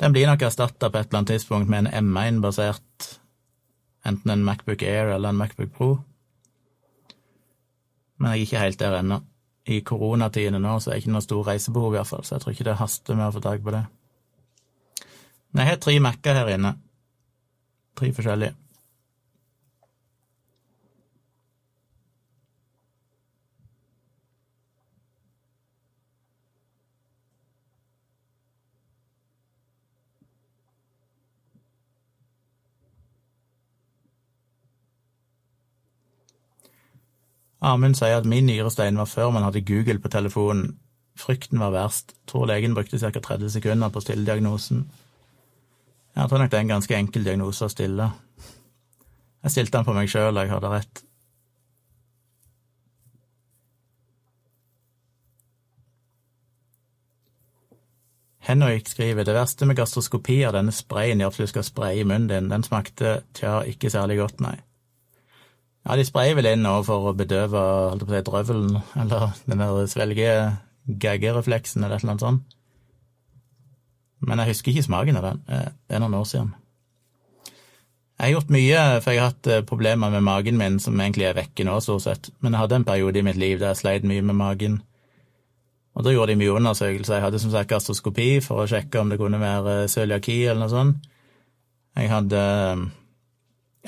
Den 0.00 0.14
blir 0.14 0.28
nok 0.30 0.46
erstatta 0.46 0.88
på 0.88 1.00
et 1.00 1.10
eller 1.10 1.20
annet 1.20 1.34
tidspunkt 1.34 1.68
med 1.68 1.90
en 1.90 2.08
M1-basert 2.08 3.10
enten 4.08 4.32
en 4.32 4.44
Macbook 4.46 4.82
Air 4.82 5.12
eller 5.12 5.34
en 5.34 5.40
Macbook 5.42 5.74
Pro. 5.76 5.90
Men 8.18 8.32
jeg 8.32 8.38
er 8.38 8.46
ikke 8.46 8.62
helt 8.64 8.80
der 8.80 8.98
ennå. 8.98 9.20
I 9.68 9.80
koronatidene 9.84 10.60
nå 10.62 10.78
så 10.80 10.90
er 10.90 10.96
det 10.96 11.02
ikke 11.04 11.14
noe 11.14 11.24
stor 11.24 11.42
reisebehov, 11.50 11.98
fall, 12.08 12.24
så 12.24 12.36
jeg 12.36 12.44
tror 12.44 12.54
ikke 12.54 12.68
det 12.70 12.78
haster 12.80 13.18
med 13.18 13.28
å 13.28 13.34
få 13.36 13.42
tak 13.44 13.64
på 13.64 13.74
det. 13.74 13.82
Men 15.52 15.64
jeg 15.64 15.70
har 15.72 15.82
tre 15.82 15.98
Mac-er 16.00 16.40
her 16.40 16.54
inne. 16.54 16.72
Tre 17.98 18.10
forskjellige. 18.16 18.56
Amund 37.60 37.98
sier 37.98 38.20
at 38.20 38.28
min 38.28 38.46
nyrestein 38.46 38.98
var 38.98 39.08
før 39.10 39.32
man 39.34 39.42
hadde 39.42 39.64
Google 39.66 39.98
på 39.98 40.08
telefonen. 40.08 40.76
Frykten 41.18 41.58
var 41.58 41.74
verst. 41.74 42.14
Tror 42.26 42.46
legen 42.46 42.74
brukte 42.74 42.98
ca. 42.98 43.10
30 43.10 43.50
sekunder 43.50 43.90
på 43.90 43.98
å 43.98 44.04
stille 44.04 44.26
diagnosen. 44.26 44.86
Jeg 46.14 46.30
tror 46.30 46.38
nok 46.38 46.50
det 46.50 46.58
er 46.58 46.66
en 46.66 46.76
ganske 46.76 46.96
enkel 46.96 47.26
diagnose 47.26 47.66
å 47.66 47.72
stille. 47.72 48.08
Jeg 49.42 49.54
stilte 49.54 49.78
den 49.78 49.86
på 49.86 49.94
meg 49.94 50.10
sjøl, 50.10 50.34
og 50.34 50.42
jeg 50.42 50.54
hadde 50.54 50.70
rett. 50.72 51.02
Henrik 58.48 58.88
skriver 58.88 59.26
det 59.28 59.34
verste 59.36 59.66
med 59.68 59.76
gastroskopi 59.76 60.38
er 60.46 60.54
denne 60.56 60.72
sprayen 60.72 61.20
gjør 61.20 61.34
at 61.34 61.42
du 61.42 61.50
skal 61.50 61.66
spraye 61.66 62.00
i 62.00 62.06
munnen 62.06 62.30
din. 62.30 62.48
Den 62.48 62.64
smakte 62.64 63.18
tja, 63.36 63.58
ikke 63.68 63.90
særlig 63.92 64.22
godt, 64.22 64.40
nei. 64.40 64.56
Ja, 65.86 65.96
de 65.96 66.04
sprayer 66.04 66.34
vel 66.36 66.48
inn 66.50 66.64
nå 66.66 66.74
for 66.86 66.98
å 67.08 67.16
bedøve 67.16 67.58
holdt 67.92 68.04
på 68.04 68.12
å 68.12 68.14
si, 68.16 68.22
drøvelen, 68.26 68.72
eller 68.98 69.20
den 69.48 69.62
der 69.62 69.90
svelge-gaggerefleksen, 69.92 71.84
eller 71.84 71.96
et 71.96 72.02
eller 72.02 72.14
annet 72.14 72.26
sånt. 72.26 72.44
Men 74.26 74.42
jeg 74.42 74.50
husker 74.52 74.72
ikke 74.72 74.88
smaken 74.88 75.20
av 75.20 75.24
den. 75.28 75.38
Eh, 75.48 75.70
det 75.86 75.94
er 75.96 76.02
noen 76.02 76.18
år 76.18 76.26
siden. 76.26 76.50
Jeg 78.18 78.24
har 78.26 78.34
gjort 78.34 78.48
mye, 78.50 78.78
for 78.98 79.14
jeg 79.14 79.22
har 79.22 79.30
hatt 79.30 79.46
eh, 79.46 79.64
problemer 79.66 80.10
med 80.10 80.24
magen 80.26 80.56
min 80.58 80.80
som 80.82 80.98
egentlig 80.98 81.28
er 81.28 81.36
vekke 81.38 81.66
nå, 81.68 81.76
stort 81.84 82.02
sett. 82.02 82.30
Men 82.42 82.56
jeg 82.56 82.64
hadde 82.64 82.80
en 82.80 82.86
periode 82.88 83.20
i 83.20 83.26
mitt 83.28 83.38
liv 83.38 83.60
der 83.60 83.70
jeg 83.70 83.82
sleit 83.84 84.08
mye 84.10 84.24
med 84.26 84.34
magen. 84.40 84.80
Og 85.94 86.04
da 86.06 86.10
gjorde 86.14 86.34
de 86.34 86.40
mye 86.40 86.56
undersøkelser. 86.58 87.14
Jeg 87.14 87.24
hadde 87.28 87.40
som 87.42 87.52
sagt 87.54 87.70
gastroskopi 87.70 88.26
for 88.42 88.64
å 88.64 88.66
sjekke 88.70 88.98
om 89.00 89.12
det 89.12 89.20
kunne 89.20 89.38
være 89.42 89.86
cøliaki 89.90 90.40
eller 90.44 90.64
noe 90.64 90.72
sånt. 90.72 91.06
Jeg 91.98 92.10
hadde 92.10 92.42
eh, 92.42 92.82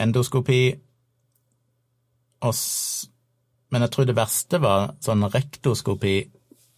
endoskopi, 0.06 0.62
men 2.42 3.84
jeg 3.84 3.92
tror 3.94 4.08
det 4.08 4.16
verste 4.16 4.60
var 4.62 4.94
sånn 5.04 5.26
rektoskopi, 5.30 6.16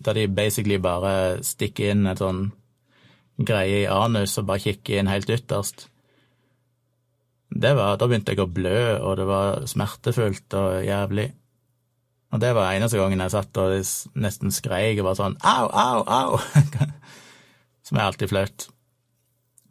der 0.02 0.18
de 0.18 0.26
basically 0.26 0.80
bare 0.82 1.43
stikker 1.47 1.93
inn 1.93 2.09
et 2.10 2.20
sånn 2.20 2.48
greie 3.39 3.84
i 3.84 3.90
anus 3.90 4.34
og 4.40 4.48
bare 4.51 4.64
kikker 4.64 4.98
inn 4.98 5.10
helt 5.10 5.30
ytterst. 5.30 5.86
Det 7.52 7.74
var, 7.76 7.97
Da 8.01 8.09
begynte 8.09 8.32
jeg 8.32 8.43
å 8.43 8.48
blø, 8.51 8.98
og 8.98 9.16
det 9.20 9.26
var 9.28 9.64
smertefullt 9.68 10.55
og 10.56 10.84
jævlig. 10.86 11.28
Og 12.32 12.40
det 12.40 12.55
var 12.56 12.72
eneste 12.72 12.97
gangen 12.97 13.20
jeg 13.20 13.34
satt 13.34 13.59
og 13.60 13.74
nesten 14.16 14.55
skreik 14.55 15.01
og 15.01 15.10
var 15.10 15.18
sånn 15.18 15.36
au, 15.44 15.68
au, 15.68 16.01
au, 16.09 16.39
som 17.86 17.98
er 17.98 18.06
alltid 18.06 18.32
flaut. 18.32 18.68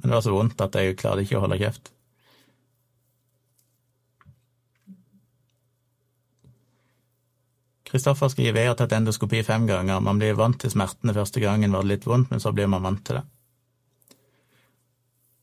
Men 0.01 0.11
det 0.11 0.17
var 0.17 0.25
så 0.25 0.35
vondt 0.35 0.61
at 0.61 0.77
jeg 0.77 0.97
klarte 1.01 1.25
ikke 1.25 1.39
å 1.39 1.43
holde 1.47 1.57
kjeft. 1.61 1.91
Kristoffer 7.91 8.31
skriver 8.31 8.63
jeg 8.63 8.71
har 8.71 8.77
tatt 8.79 8.93
endoskopi 8.95 9.41
fem 9.43 9.65
ganger. 9.67 9.99
Man 10.03 10.19
blir 10.21 10.37
vant 10.39 10.55
til 10.61 10.71
smertene 10.71 11.15
første 11.15 11.43
gangen, 11.43 11.73
var 11.75 11.83
det 11.83 11.97
litt 11.97 12.07
vondt, 12.07 12.31
men 12.31 12.39
så 12.39 12.53
blir 12.55 12.69
man 12.71 12.85
vant 12.85 13.03
til 13.07 13.19
det. 13.19 13.25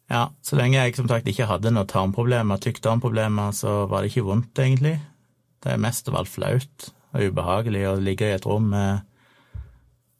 Ja, 0.08 0.30
så 0.40 0.56
lenge 0.56 0.78
jeg 0.80 0.96
som 0.96 1.08
sagt 1.10 1.28
ikke 1.28 1.50
hadde 1.50 1.74
noe 1.74 1.84
tarmproblemer, 1.88 2.60
tykktarmproblemer, 2.64 3.52
så 3.52 3.82
var 3.90 4.00
det 4.00 4.14
ikke 4.14 4.24
vondt, 4.30 4.56
egentlig. 4.64 4.94
Det 5.60 5.74
er 5.74 5.82
mest 5.82 6.08
av 6.08 6.16
alt 6.22 6.32
flaut 6.32 6.88
og 7.12 7.28
ubehagelig 7.28 7.84
å 7.88 7.98
ligge 8.00 8.28
i 8.28 8.36
et 8.36 8.46
rom 8.48 8.70
med 8.72 9.04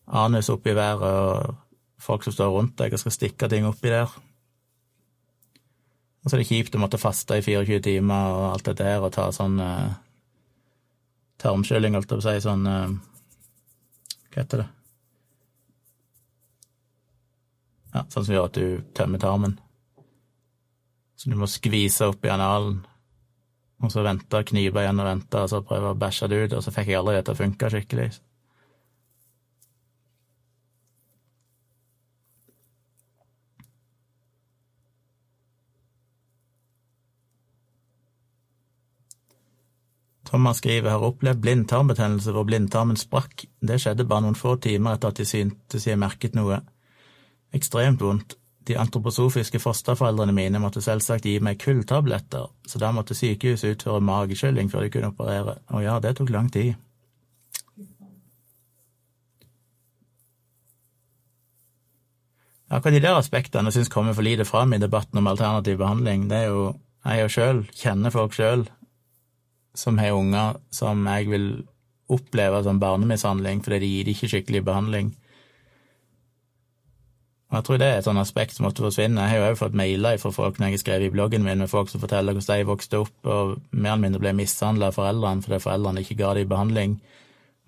anus 0.09 0.49
oppi 0.53 0.75
været 0.77 1.05
og 1.05 1.57
folk 2.01 2.25
som 2.25 2.35
står 2.35 2.53
rundt 2.53 2.77
deg 2.81 2.95
og 2.95 3.03
skal 3.03 3.15
stikke 3.15 3.49
ting 3.49 3.67
oppi 3.69 3.93
der. 3.93 4.13
Og 6.25 6.29
så 6.29 6.37
er 6.37 6.43
det 6.43 6.49
kjipt 6.51 6.77
å 6.77 6.83
måtte 6.83 7.01
faste 7.01 7.39
i 7.39 7.45
24 7.45 7.81
timer 7.85 8.37
og 8.37 8.47
alt 8.53 8.69
det 8.69 8.79
der 8.83 9.05
og 9.05 9.15
ta 9.15 9.29
sånn 9.33 9.57
tarmskylling, 11.43 11.95
holdt 11.97 12.11
jeg 12.11 12.21
på 12.21 12.27
si, 12.27 12.35
sånn 12.45 12.67
uh, 12.67 12.91
Hva 14.29 14.43
heter 14.43 14.63
det? 14.65 14.69
Ja, 17.95 18.05
sånn 18.13 18.27
som 18.27 18.35
gjør 18.35 18.51
at 18.51 18.59
du 18.59 18.85
tømmer 18.95 19.23
tarmen. 19.23 19.57
Så 21.19 21.33
du 21.33 21.39
må 21.39 21.49
skvise 21.51 22.11
opp 22.13 22.27
i 22.27 22.31
analen, 22.31 22.83
og 23.83 23.91
så 23.95 24.05
vente, 24.07 24.43
knipe 24.51 24.83
igjen 24.83 25.01
og 25.03 25.09
vente, 25.09 25.41
og 25.41 25.51
så 25.51 25.63
prøve 25.67 25.95
å 25.95 25.99
bæsje 25.99 26.29
det 26.31 26.43
ut, 26.45 26.57
og 26.59 26.63
så 26.63 26.75
fikk 26.75 26.93
jeg 26.93 27.01
aldri 27.01 27.17
det 27.17 27.25
til 27.27 27.35
å 27.35 27.41
funke 27.41 27.71
skikkelig. 27.75 28.11
Thomas 40.29 40.59
skriver 40.61 40.91
har 40.91 41.05
opplevd 41.07 41.41
blindtarmbetennelse 41.41 42.33
hvor 42.37 42.45
blindtarmen 42.45 42.99
sprakk. 43.01 43.47
Det 43.65 43.79
skjedde 43.81 44.05
bare 44.09 44.27
noen 44.27 44.37
få 44.37 44.59
timer 44.61 44.99
etter 44.99 45.09
at 45.15 45.21
de 45.23 45.25
syntes 45.25 45.87
jeg 45.89 46.01
merket 46.01 46.37
noe. 46.37 46.61
Ekstremt 47.57 48.05
vondt. 48.05 48.37
De 48.69 48.77
antroposofiske 48.77 49.57
fosterforeldrene 49.63 50.35
mine 50.37 50.61
måtte 50.61 50.83
selvsagt 50.85 51.25
gi 51.25 51.39
meg 51.41 51.57
kulltabletter, 51.63 52.51
så 52.69 52.81
da 52.83 52.91
måtte 52.93 53.17
sykehuset 53.17 53.79
utføre 53.79 54.05
mageskylling 54.05 54.69
før 54.69 54.85
de 54.85 54.91
kunne 54.93 55.09
operere. 55.15 55.57
Og 55.73 55.87
ja, 55.87 55.97
det 56.05 56.19
tok 56.19 56.35
lang 56.35 56.53
tid. 56.53 56.77
Akkurat 62.69 62.99
de 62.99 63.01
der 63.01 63.17
aspektene 63.17 63.73
syns 63.73 63.89
kommer 63.89 64.13
for 64.13 64.29
lite 64.29 64.45
fram 64.45 64.77
i 64.77 64.83
debatten 64.83 65.17
om 65.23 65.33
alternativ 65.33 65.81
behandling. 65.81 66.29
Det 66.29 66.43
er 66.43 66.53
jo 66.53 66.67
Jeg 67.09 67.23
jo 67.23 67.29
sjøl 67.33 67.61
kjenner 67.73 68.13
folk 68.13 68.35
sjøl 68.35 68.67
som 69.79 69.99
har 70.03 70.17
unger 70.17 70.59
som 70.75 71.07
jeg 71.07 71.31
vil 71.31 71.49
oppleve 72.09 72.63
som 72.65 72.81
barnemishandling 72.81 73.63
fordi 73.65 73.81
de 73.85 73.91
gir 73.93 74.07
dem 74.09 74.17
ikke 74.17 74.31
skikkelig 74.33 74.65
behandling. 74.65 75.11
Og 77.49 77.57
Jeg 77.57 77.65
tror 77.65 77.79
det 77.81 77.87
er 77.89 77.99
et 77.99 78.05
sånt 78.05 78.21
aspekt 78.21 78.57
som 78.57 78.67
måtte 78.67 78.85
forsvinne. 78.85 79.23
Jeg 79.25 79.31
har 79.31 79.39
jo 79.39 79.53
også 79.53 79.63
fått 79.63 79.79
mailer 79.81 80.19
fra 80.21 80.33
folk 80.33 80.59
når 80.59 80.67
jeg 80.67 80.77
har 80.77 80.83
skrevet 80.83 81.09
i 81.09 81.15
bloggen 81.15 81.45
min 81.45 81.63
med 81.65 81.71
folk 81.71 81.89
som 81.89 82.01
forteller 82.01 82.37
hvordan 82.37 82.61
de 82.61 82.69
vokste 82.69 83.01
opp 83.01 83.31
og 83.31 83.55
mer 83.71 83.95
eller 83.95 84.03
mindre 84.05 84.21
ble 84.25 84.35
mishandla 84.37 84.91
av 84.91 84.99
foreldrene 84.99 85.45
fordi 85.47 85.63
foreldrene 85.65 86.05
ikke 86.05 86.19
ga 86.21 86.35
dem 86.37 86.51
behandling 86.51 86.99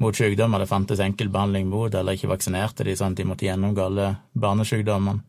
mot 0.00 0.16
sykdommer 0.16 0.62
det 0.62 0.68
fantes 0.68 1.00
enkel 1.04 1.28
behandling 1.28 1.68
mot, 1.68 1.94
eller 1.94 2.16
ikke 2.16 2.30
vaksinerte 2.30 2.84
de 2.88 2.94
sånn 2.96 3.12
at 3.12 3.20
de 3.20 3.26
måtte 3.28 3.44
gjennomgå 3.44 3.84
alle 3.84 4.06
barnesykdommene. 4.32 5.20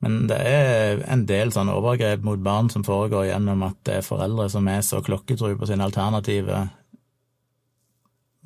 Men 0.00 0.24
det 0.30 0.38
er 0.48 1.02
en 1.12 1.26
del 1.28 1.52
sånne 1.52 1.74
overgrep 1.76 2.22
mot 2.24 2.40
barn 2.40 2.70
som 2.72 2.84
foregår 2.86 3.28
gjennom 3.28 3.66
at 3.66 3.76
det 3.84 3.98
er 3.98 4.06
foreldre 4.06 4.48
som 4.52 4.68
er 4.72 4.80
så 4.86 5.02
klokketro 5.04 5.52
på 5.60 5.68
sine 5.68 5.84
alternative 5.84 6.60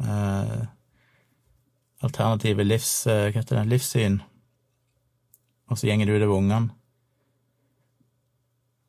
eh, 0.03 0.63
Alternative 2.05 2.65
livs, 2.67 3.07
eh, 3.07 3.31
hva 3.31 3.41
heter 3.41 3.63
det, 3.63 3.69
livssyn, 3.71 4.19
og 5.73 5.79
så 5.81 5.87
gjenger 5.89 6.11
du 6.11 6.19
det 6.19 6.27
ved 6.27 6.37
ungene. 6.37 6.75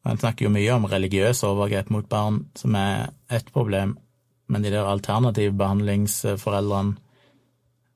En 0.06 0.20
snakker 0.20 0.46
jo 0.46 0.52
mye 0.54 0.74
om 0.76 0.86
religiøse 0.90 1.48
overgrep 1.48 1.90
mot 1.96 2.10
barn, 2.12 2.44
som 2.60 2.76
er 2.76 3.14
ett 3.32 3.48
problem, 3.56 3.96
men 4.52 4.66
de 4.66 4.74
der 4.74 4.86
alternative 4.86 5.56
behandlingsforeldrene 5.58 6.98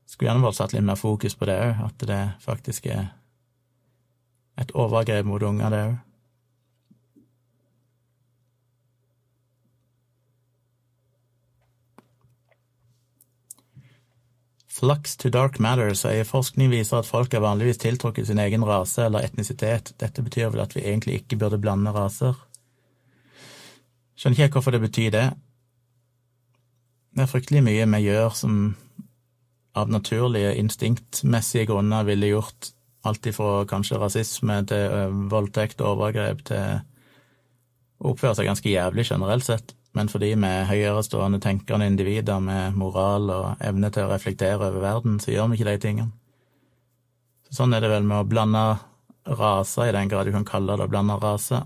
skulle 0.10 0.32
gjerne 0.32 0.48
vært 0.48 0.58
satt 0.58 0.74
litt 0.74 0.88
mer 0.88 0.98
fokus 0.98 1.36
på 1.38 1.46
det 1.52 1.60
òg, 1.68 1.84
at 1.86 2.08
det 2.10 2.22
faktisk 2.42 2.88
er 2.90 3.12
et 4.60 4.72
overgrep 4.76 5.26
mot 5.26 5.44
unger, 5.44 5.74
det 5.74 5.82
òg. 5.88 5.98
Flux 14.80 15.18
to 15.20 15.28
dark 15.28 15.58
matter 15.60 15.92
sier 15.98 16.24
forskning 16.24 16.70
viser 16.72 17.02
at 17.02 17.08
folk 17.08 17.34
er 17.36 17.44
vanligvis 17.44 17.82
tiltrukket 17.82 18.30
sin 18.30 18.40
egen 18.40 18.64
rase 18.64 19.04
eller 19.10 19.26
etnisitet. 19.28 19.92
Dette 20.00 20.24
betyr 20.24 20.54
vel 20.54 20.64
at 20.64 20.76
vi 20.76 20.86
egentlig 20.86 21.18
ikke 21.20 21.40
burde 21.42 21.60
blande 21.60 21.92
raser? 21.92 22.38
Skjønner 24.16 24.46
ikke 24.48 24.60
hvorfor 24.60 24.76
det 24.76 24.84
betyr 24.86 25.12
det. 25.16 25.26
Det 27.12 27.26
er 27.26 27.32
fryktelig 27.32 27.64
mye 27.66 27.90
vi 27.92 28.02
gjør 28.06 28.32
som 28.40 28.56
av 29.76 29.92
naturlige, 29.92 30.56
instinktmessige 30.60 31.68
grunner 31.68 32.08
ville 32.08 32.32
gjort 32.32 32.72
Alt 33.08 33.26
ifra 33.32 33.64
kanskje 33.70 34.00
rasisme 34.02 34.60
til 34.68 35.14
voldtekt 35.32 35.80
og 35.82 35.94
overgrep 35.96 36.42
til 36.50 36.82
å 38.00 38.12
oppføre 38.12 38.36
seg 38.36 38.50
ganske 38.50 38.72
jævlig 38.72 39.06
generelt 39.08 39.48
sett, 39.48 39.74
men 39.96 40.12
fordi 40.12 40.34
vi 40.36 40.50
er 40.50 40.68
høyerestående 40.70 41.40
tenkende 41.44 41.88
individer 41.88 42.44
med 42.44 42.76
moral 42.80 43.32
og 43.34 43.64
evne 43.66 43.92
til 43.92 44.06
å 44.06 44.12
reflektere 44.12 44.60
over 44.60 44.84
verden, 44.84 45.18
så 45.20 45.32
gjør 45.32 45.50
vi 45.52 45.60
ikke 45.60 45.72
de 45.72 45.82
tingene. 45.86 46.12
Så 47.48 47.62
sånn 47.62 47.74
er 47.74 47.82
det 47.82 47.90
vel 47.92 48.06
med 48.06 48.22
å 48.22 48.28
blande 48.30 48.64
raser, 49.26 49.90
i 49.90 49.96
den 49.96 50.12
grad 50.12 50.28
du 50.28 50.36
kan 50.36 50.48
kalle 50.48 50.78
det 50.78 50.86
å 50.86 50.92
blande 50.92 51.18
raser. 51.22 51.66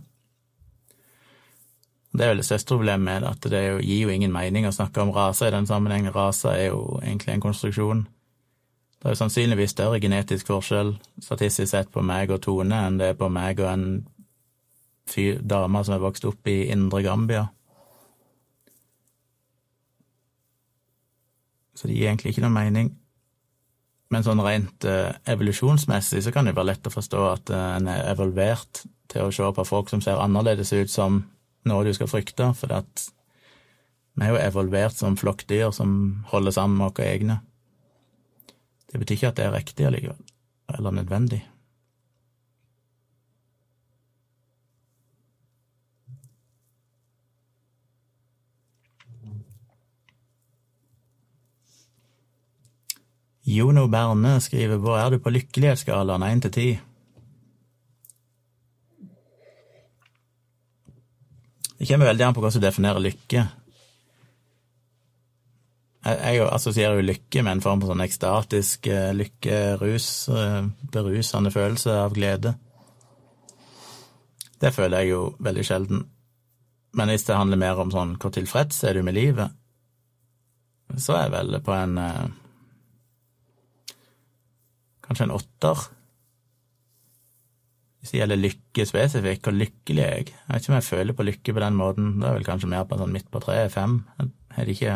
Det 2.14 2.24
er 2.24 2.34
vel 2.34 2.44
det 2.44 2.48
største 2.48 2.76
problemet 2.76 3.06
med 3.08 3.26
at 3.26 3.46
det 3.50 3.62
gir 3.82 4.04
jo 4.06 4.14
ingen 4.14 4.34
mening 4.34 4.68
å 4.70 4.74
snakke 4.76 5.02
om 5.02 5.12
raser 5.16 5.50
i 5.50 5.56
den 5.56 5.66
sammenhengen. 5.66 6.14
Raser 6.14 6.54
er 6.54 6.68
jo 6.70 7.00
egentlig 7.02 7.34
en 7.34 7.42
konstruksjon. 7.42 8.04
Det 9.04 9.12
er 9.12 9.20
sannsynligvis 9.20 9.74
større 9.76 10.00
genetisk 10.00 10.48
forskjell 10.48 10.94
statistisk 11.20 11.74
sett 11.74 11.90
på 11.92 12.00
meg 12.08 12.32
og 12.32 12.40
Tone 12.46 12.78
enn 12.88 13.02
det 13.02 13.10
er 13.12 13.18
på 13.20 13.28
meg 13.28 13.60
og 13.60 13.68
en 13.68 13.86
fyr, 15.12 15.42
dame 15.44 15.82
som 15.84 15.98
er 15.98 16.06
vokst 16.06 16.24
opp 16.30 16.48
i 16.48 16.70
indre 16.72 17.02
Gambia. 17.04 17.50
Så 21.76 21.92
det 21.92 21.98
gir 21.98 22.08
egentlig 22.08 22.32
ikke 22.32 22.46
noe 22.46 22.56
mening. 22.56 22.94
Men 24.14 24.24
sånn 24.24 24.40
rent 24.46 24.88
uh, 24.88 25.12
evolusjonsmessig 25.28 26.24
så 26.24 26.32
kan 26.32 26.48
det 26.48 26.56
være 26.56 26.72
lett 26.72 26.88
å 26.88 26.94
forstå 26.94 27.28
at 27.28 27.52
uh, 27.52 27.70
en 27.76 27.92
er 27.92 28.08
evolvert 28.14 28.86
til 29.12 29.28
å 29.28 29.34
se 29.36 29.52
på 29.58 29.68
folk 29.68 29.92
som 29.92 30.04
ser 30.06 30.22
annerledes 30.24 30.72
ut 30.72 30.92
som 30.92 31.26
noe 31.68 31.84
du 31.84 31.92
skal 31.98 32.08
frykte, 32.12 32.54
for 32.56 32.72
at 32.80 33.10
vi 34.16 34.28
er 34.28 34.32
jo 34.32 34.44
evolvert 34.46 34.96
som 34.96 35.18
flokkdyr 35.20 35.74
som 35.76 36.24
holder 36.32 36.56
sammen 36.56 36.80
med 36.80 36.94
våre 36.94 37.10
egne. 37.10 37.42
Det 38.94 39.00
betyr 39.02 39.16
ikke 39.16 39.28
at 39.32 39.38
det 39.40 39.46
er 39.48 39.56
riktig 39.56 39.86
allikevel, 39.90 40.20
eller 40.70 40.92
nødvendig. 40.94 41.40
Jono 53.46 53.88
Berne 53.88 54.38
skriver 54.42 54.78
hvor 54.78 54.98
er 54.98 55.10
du 55.10 55.18
på 55.20 55.34
lykkelighetsskalaen 55.34 56.24
én 56.30 56.46
til 56.46 56.54
ti? 56.54 56.68
Det 61.80 61.90
kommer 61.90 62.14
veldig 62.14 62.26
an 62.30 62.38
på 62.38 62.46
hvordan 62.46 62.62
du 62.62 62.68
definerer 62.68 63.04
lykke. 63.04 63.48
Jeg, 66.04 66.42
assosierer 66.52 67.00
jo 67.00 67.06
lykke 67.08 67.44
med 67.46 67.58
en 67.58 67.64
form 67.64 67.80
for 67.80 67.94
sånn 67.94 68.04
ekstatisk 68.04 68.90
eh, 68.92 69.14
lykke, 69.16 69.60
rus, 69.80 70.08
eh, 70.28 70.66
berusende 70.92 71.52
følelse 71.54 71.96
av 71.96 72.16
glede. 72.18 72.58
Det 74.60 74.72
føler 74.76 75.04
jeg 75.04 75.14
jo 75.14 75.22
veldig 75.44 75.64
sjelden. 75.68 76.04
Men 76.94 77.10
hvis 77.10 77.24
det 77.28 77.40
handler 77.40 77.62
mer 77.62 77.80
om 77.80 77.92
sånn 77.94 78.18
hvor 78.20 78.34
tilfreds 78.36 78.84
er 78.84 79.00
du 79.00 79.04
med 79.08 79.16
livet, 79.16 79.56
så 81.00 81.16
er 81.16 81.26
jeg 81.26 81.36
vel 81.38 81.60
på 81.64 81.76
en 81.76 82.00
eh, 82.00 82.24
Kanskje 85.04 85.26
en 85.26 85.34
åtter. 85.36 85.80
Hvis 88.00 88.14
det 88.14 88.22
gjelder 88.22 88.40
lykke 88.40 88.86
spesifikt, 88.88 89.44
hvor 89.44 89.56
lykkelig 89.56 90.00
er 90.00 90.14
jeg? 90.14 90.30
Jeg 90.32 90.48
vet 90.48 90.64
ikke 90.64 90.72
om 90.72 90.78
jeg 90.78 90.86
føler 90.88 91.18
på 91.18 91.26
lykke 91.28 91.56
på 91.58 91.64
den 91.64 91.76
måten. 91.76 92.08
Det 92.22 92.30
er 92.30 92.38
vel 92.38 92.48
kanskje 92.48 92.70
mer 92.72 92.86
på 92.88 92.96
en 92.96 93.02
sånn 93.04 93.12
midt 93.12 93.28
på 93.32 93.42
treet, 93.44 93.74
fem. 93.76 93.98
Er 94.24 94.64
det 94.64 94.78
ikke 94.78 94.96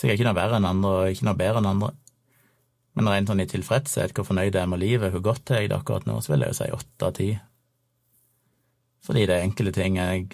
så 0.00 0.06
jeg 0.06 0.14
er 0.14 0.16
ikke 0.16 0.30
noe 0.30 0.38
verre 0.38 0.56
enn 0.56 0.64
andre 0.64 0.90
og 0.96 1.10
ikke 1.12 1.26
noe 1.28 1.36
bedre 1.36 1.60
enn 1.60 1.68
andre. 1.68 1.90
Men 2.96 3.10
rent 3.12 3.28
sånn 3.28 3.42
i 3.44 3.48
tilfredshet, 3.50 4.14
hvor 4.16 4.24
fornøyd 4.24 4.54
jeg 4.54 4.62
er 4.62 4.70
med 4.72 4.80
livet, 4.80 5.12
hvor 5.12 5.26
godt 5.26 5.52
er 5.52 5.60
jeg 5.60 5.68
det 5.70 5.76
akkurat 5.76 6.08
nå, 6.08 6.16
så 6.24 6.32
vil 6.32 6.46
jeg 6.46 6.54
jo 6.54 6.56
si 6.56 6.70
åtte 6.72 7.10
av 7.10 7.12
ti. 7.18 7.28
Fordi 9.04 9.26
det 9.28 9.36
er 9.36 9.44
enkelte 9.44 9.74
ting 9.76 10.00
jeg 10.00 10.24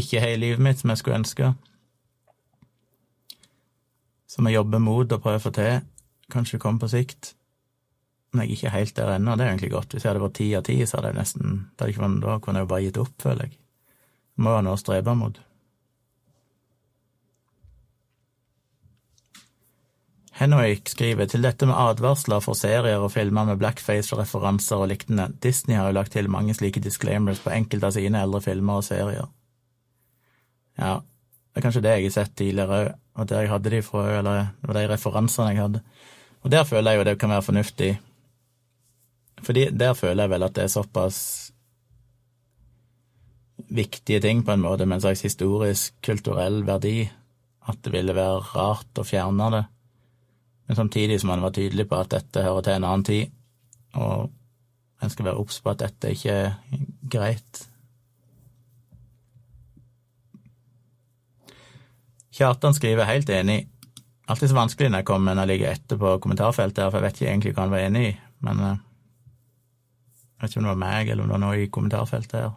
ikke 0.00 0.24
har 0.24 0.32
i 0.32 0.40
livet 0.40 0.64
mitt 0.64 0.80
som 0.80 0.94
jeg 0.94 1.02
skulle 1.02 1.20
ønske. 1.20 1.52
som 4.34 4.48
jeg 4.48 4.56
jobber 4.56 4.80
mot 4.82 5.12
og 5.14 5.22
prøver 5.22 5.38
å 5.38 5.44
få 5.44 5.52
til. 5.54 5.84
Kanskje 6.32 6.58
komme 6.58 6.82
på 6.82 6.90
sikt. 6.90 7.34
Men 8.32 8.48
jeg 8.48 8.48
er 8.48 8.56
ikke 8.56 8.72
helt 8.74 8.96
der 8.96 9.12
ennå, 9.14 9.36
det 9.36 9.44
er 9.44 9.52
egentlig 9.52 9.74
godt. 9.76 9.92
Hvis 9.94 10.02
jeg 10.02 10.10
hadde 10.10 10.24
vært 10.24 10.38
ti 10.40 10.48
av 10.58 10.64
ti, 10.66 10.78
så 10.82 10.98
hadde 10.98 11.12
jeg 11.12 11.20
nesten 11.20 11.52
Da, 11.78 11.86
kunne 11.94 12.58
jeg 12.58 12.64
jo 12.64 12.70
bare 12.72 12.82
gitt 12.82 12.98
opp, 12.98 13.14
føler 13.22 13.46
jeg. 13.46 13.58
Det 14.34 14.42
må 14.42 14.56
ha 14.56 14.64
noe 14.66 14.74
å 14.74 14.80
strebe 14.80 15.14
mot. 15.14 15.38
Henrik 20.34 20.88
skriver 20.90 21.28
til 21.30 21.44
dette 21.46 21.66
med 21.68 21.78
advarsler 21.78 22.42
for 22.42 22.58
serier 22.58 22.98
og 22.98 23.12
filmer 23.14 23.46
med 23.46 23.60
blackface 23.60 24.16
og 24.16 24.88
lignende. 24.90 25.28
Disney 25.42 25.76
har 25.76 25.86
jo 25.86 25.94
lagt 25.94 26.12
til 26.12 26.30
mange 26.30 26.54
slike 26.54 26.80
disclaimers 26.82 27.38
på 27.38 27.52
enkelte 27.54 27.86
av 27.86 27.94
sine 27.94 28.22
eldre 28.22 28.40
filmer 28.42 28.80
og 28.80 28.84
serier. 28.84 29.28
Ja, 30.78 30.96
det 30.98 31.60
er 31.60 31.62
kanskje 31.62 31.82
det 31.84 31.92
jeg 31.94 32.08
har 32.08 32.16
sett 32.16 32.34
tidligere 32.34 32.78
òg, 33.14 33.28
der 33.30 33.44
jeg 33.44 33.50
hadde 33.52 33.70
de 33.70 33.82
fra, 33.86 34.02
eller 34.18 34.40
det 34.58 34.68
var 34.68 34.78
de 34.80 34.88
referansene 34.90 35.52
jeg 35.52 35.60
hadde. 35.62 35.82
Og 36.42 36.50
der 36.50 36.64
føler 36.66 36.90
jeg 36.90 36.98
jo 36.98 37.04
det 37.04 37.18
kan 37.20 37.30
være 37.30 37.46
fornuftig. 37.46 37.90
Fordi 39.44 39.68
der 39.70 39.94
føler 39.94 40.24
jeg 40.24 40.30
vel 40.30 40.46
at 40.48 40.56
det 40.56 40.64
er 40.64 40.72
såpass 40.72 41.20
viktige 43.70 44.18
ting, 44.20 44.42
på 44.42 44.50
en 44.50 44.66
måte, 44.66 44.86
med 44.86 44.98
en 44.98 45.06
slags 45.06 45.22
historisk, 45.22 45.94
kulturell 46.02 46.64
verdi, 46.66 47.04
at 47.68 47.78
det 47.86 47.94
ville 47.94 48.18
være 48.18 48.42
rart 48.50 48.98
å 48.98 49.06
fjerne 49.06 49.52
det 49.54 49.62
men 50.66 50.76
samtidig 50.76 51.20
som 51.20 51.30
han 51.34 51.44
var 51.44 51.52
tydelig 51.52 51.88
på 51.88 51.98
at 52.00 52.10
dette 52.14 52.42
hører 52.42 52.64
til 52.64 52.78
en 52.78 52.88
annen 52.88 53.04
tid, 53.04 53.36
og 53.94 54.30
en 55.02 55.12
skal 55.12 55.28
være 55.28 55.40
obs 55.42 55.60
på 55.60 55.72
at 55.74 55.82
dette 55.84 56.12
ikke 56.14 56.32
er 56.32 56.54
greit. 57.10 57.64
Kjartan 62.34 62.74
skriver 62.74 63.06
helt 63.06 63.30
enig. 63.30 63.60
Alltid 64.26 64.50
så 64.50 64.56
vanskelig 64.56 64.90
når 64.90 65.02
jeg 65.02 65.06
kommer 65.10 65.34
når 65.36 65.44
jeg 65.44 65.52
ligger 65.52 65.76
etter 65.76 66.00
på 66.00 66.16
kommentarfeltet, 66.24 66.82
her, 66.82 66.90
for 66.90 66.98
jeg 66.98 67.06
vet 67.06 67.20
ikke 67.20 67.30
egentlig 67.30 67.54
hva 67.54 67.66
han 67.66 67.74
var 67.74 67.84
enig 67.84 68.04
i, 68.08 68.12
men 68.46 68.60
eh, 68.64 68.82
jeg 70.34 70.42
vet 70.42 70.50
ikke 70.50 70.62
om 70.62 70.66
det 70.66 70.72
var 70.72 70.84
meg, 70.86 71.10
eller 71.10 71.22
om 71.22 71.28
det 71.28 71.36
var 71.36 71.44
noe 71.44 71.60
i 71.60 71.72
kommentarfeltet 71.72 72.40
her. 72.40 72.54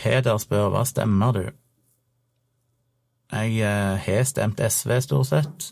Peder 0.00 0.38
spør 0.40 0.70
hva 0.72 0.86
stemmer 0.88 1.36
du? 1.36 1.42
Jeg 3.30 3.60
eh, 3.60 4.00
har 4.00 4.24
stemt 4.24 4.60
SV, 4.64 4.96
stort 5.04 5.28
sett. 5.28 5.68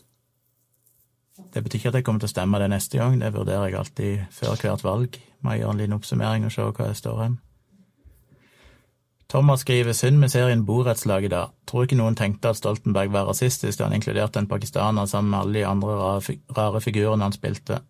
Det 1.53 1.63
betyr 1.63 1.79
ikke 1.79 1.89
at 1.89 1.97
jeg 1.99 2.05
kommer 2.05 2.21
til 2.21 2.29
å 2.29 2.35
stemme 2.35 2.59
det 2.61 2.69
neste 2.69 2.99
gang, 2.99 3.17
det 3.19 3.33
vurderer 3.33 3.71
jeg 3.71 3.79
alltid 3.79 4.25
før 4.35 4.59
hvert 4.61 4.85
valg. 4.85 5.19
Må 5.41 5.57
gjøre 5.57 5.73
en 5.73 5.81
liten 5.81 5.97
oppsummering 5.97 6.45
og 6.45 6.53
se 6.53 6.67
hva 6.67 6.89
jeg 6.91 6.99
står 6.99 7.21
hen. 7.23 7.39
Thomas 9.29 9.61
skriver 9.61 9.93
synd 9.93 10.17
med 10.17 10.31
serien 10.33 10.65
Borettslag 10.65 11.25
i 11.25 11.29
dag. 11.29 11.51
Tror 11.69 11.85
ikke 11.85 11.97
noen 11.99 12.17
tenkte 12.17 12.49
at 12.49 12.57
Stoltenberg 12.57 13.11
var 13.13 13.27
rasistisk 13.29 13.77
da 13.77 13.85
han 13.85 13.93
inkluderte 13.97 14.41
en 14.41 14.49
pakistaner 14.49 15.05
sammen 15.05 15.29
med 15.33 15.39
alle 15.39 15.59
de 15.59 15.65
andre 15.69 15.97
rare 16.57 16.81
figurene 16.81 17.27
han 17.27 17.35
spilte. 17.35 17.83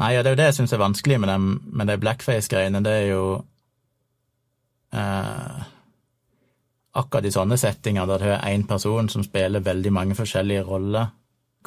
Nei, 0.00 0.14
ja, 0.14 0.24
det 0.24 0.30
er 0.30 0.34
jo 0.34 0.40
det 0.40 0.48
jeg 0.48 0.58
syns 0.58 0.74
er 0.74 0.82
vanskelig 0.82 1.20
med, 1.20 1.28
dem, 1.28 1.46
med 1.76 1.90
de 1.92 1.98
blackface-greiene. 2.00 2.82
Det 2.82 2.96
er 3.02 3.06
jo 3.12 3.24
eh, 4.92 5.62
akkurat 6.92 7.26
i 7.26 7.32
sånne 7.34 7.58
settinger 7.60 8.06
der 8.06 8.18
du 8.18 8.28
har 8.32 8.46
én 8.50 8.66
person 8.68 9.08
som 9.08 9.24
spiller 9.24 9.64
veldig 9.64 9.92
mange 9.92 10.14
forskjellige 10.18 10.66
roller, 10.66 11.10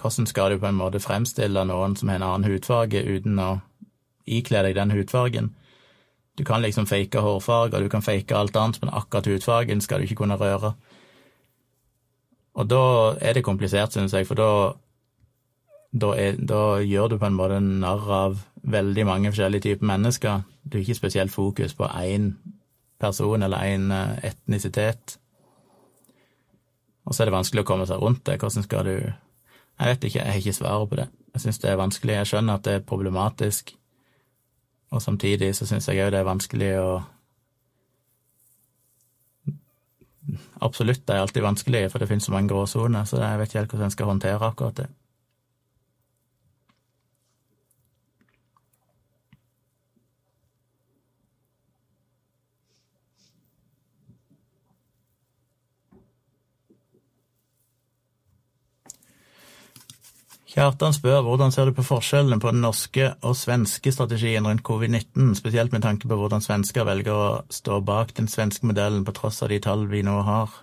hvordan 0.02 0.28
skal 0.28 0.52
du 0.52 0.60
på 0.60 0.68
en 0.68 0.80
måte 0.80 1.00
fremstille 1.00 1.66
noen 1.66 1.96
som 1.96 2.10
har 2.10 2.20
en 2.20 2.30
annen 2.30 2.50
hudfarge, 2.52 3.04
uten 3.04 3.40
å 3.40 3.52
ikle 4.26 4.64
deg 4.66 4.76
den 4.76 4.92
hudfargen? 4.92 5.54
Du 6.38 6.44
kan 6.44 6.62
liksom 6.62 6.88
fake 6.90 7.22
hårfarge, 7.22 7.78
og 7.78 7.84
du 7.84 7.90
kan 7.90 8.02
fake 8.02 8.36
alt 8.36 8.56
annet, 8.58 8.82
men 8.82 8.90
akkurat 8.94 9.28
hudfargen 9.30 9.82
skal 9.82 10.00
du 10.00 10.08
ikke 10.08 10.24
kunne 10.24 10.40
røre. 10.42 10.74
Og 12.54 12.70
da 12.70 13.14
er 13.22 13.34
det 13.34 13.44
komplisert, 13.44 13.94
synes 13.94 14.14
jeg, 14.14 14.28
for 14.28 14.36
da, 14.36 14.50
da, 15.94 16.10
er, 16.18 16.36
da 16.38 16.82
gjør 16.82 17.14
du 17.14 17.18
på 17.18 17.30
en 17.30 17.38
måte 17.38 17.60
narr 17.62 18.10
av 18.10 18.42
veldig 18.64 19.06
mange 19.06 19.30
forskjellige 19.30 19.62
typer 19.62 19.86
mennesker. 19.86 20.42
Du 20.66 20.78
har 20.78 20.82
ikke 20.82 20.98
spesielt 20.98 21.32
fokus 21.32 21.74
på 21.78 21.86
én 21.86 22.34
person 23.04 23.44
eller 23.44 23.68
en 23.68 23.92
eh, 23.92 24.16
etnisitet. 24.32 25.18
Og 27.04 27.14
så 27.14 27.24
er 27.24 27.30
det 27.30 27.36
vanskelig 27.36 27.64
å 27.64 27.68
komme 27.68 27.88
seg 27.90 28.00
rundt 28.00 28.24
det. 28.28 28.40
Hvordan 28.40 28.66
skal 28.66 28.88
du 28.88 28.96
Jeg 29.74 29.90
vet 29.90 30.04
ikke, 30.04 30.20
jeg 30.20 30.28
har 30.28 30.40
ikke 30.40 30.54
svaret 30.54 30.90
på 30.90 30.98
det. 31.00 31.08
Jeg 31.34 31.42
syns 31.42 31.60
det 31.60 31.70
er 31.72 31.80
vanskelig. 31.82 32.14
Jeg 32.14 32.30
skjønner 32.30 32.60
at 32.60 32.66
det 32.68 32.74
er 32.78 32.86
problematisk, 32.86 33.74
og 34.94 35.02
samtidig 35.02 35.56
så 35.58 35.66
syns 35.66 35.88
jeg 35.90 36.04
òg 36.06 36.12
det 36.14 36.20
er 36.22 36.30
vanskelig 36.30 36.72
å 36.80 36.92
Absolutt, 40.64 41.02
det 41.08 41.18
er 41.18 41.20
alltid 41.20 41.44
vanskelig, 41.44 41.88
for 41.92 42.00
det 42.00 42.08
finnes 42.08 42.24
så 42.24 42.32
mange 42.32 42.48
gråsoner, 42.48 43.04
så 43.04 43.18
jeg 43.20 43.40
vet 43.40 43.50
ikke 43.50 43.60
helt 43.60 43.74
hvordan 43.74 43.90
en 43.90 43.96
skal 43.96 44.08
håndtere 44.08 44.48
akkurat 44.48 44.78
det. 44.78 44.86
Kjartan 60.54 60.94
spør 60.94 61.24
hvordan 61.26 61.50
ser 61.50 61.66
du 61.66 61.74
på 61.74 61.86
forskjellene 61.88 62.38
på 62.38 62.52
den 62.54 62.62
norske 62.62 63.08
og 63.26 63.34
svenske 63.34 63.90
strategien 63.90 64.46
rundt 64.46 64.62
covid-19, 64.68 65.32
spesielt 65.40 65.74
med 65.74 65.82
tanke 65.82 66.06
på 66.06 66.18
hvordan 66.20 66.46
svensker 66.46 66.86
velger 66.86 67.14
å 67.14 67.30
stå 67.50 67.80
bak 67.82 68.14
den 68.20 68.30
svenske 68.30 68.70
modellen 68.70 69.02
på 69.08 69.16
tross 69.18 69.42
av 69.42 69.50
de 69.50 69.58
tall 69.64 69.88
vi 69.90 70.04
nå 70.06 70.20
har. 70.28 70.54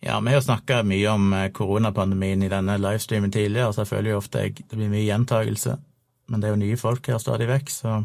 Ja, 0.00 0.16
vi 0.20 0.32
har 0.32 0.38
jo 0.38 0.46
snakka 0.46 0.80
mye 0.86 1.12
om 1.12 1.32
eh, 1.36 1.50
koronapandemien 1.52 2.46
i 2.46 2.48
denne 2.48 2.78
livestreamen 2.80 3.34
tidligere, 3.34 3.74
så 3.74 3.82
jeg 3.82 3.92
føler 3.92 4.14
jo 4.14 4.20
ofte 4.22 4.46
jeg, 4.46 4.62
det 4.62 4.78
blir 4.78 4.92
mye 4.92 5.04
gjentagelse. 5.04 5.74
Men 6.30 6.40
det 6.40 6.48
er 6.48 6.54
jo 6.54 6.62
nye 6.62 6.78
folk 6.80 7.10
her 7.10 7.20
stadig 7.20 7.50
vekk, 7.50 7.72
så 7.74 7.98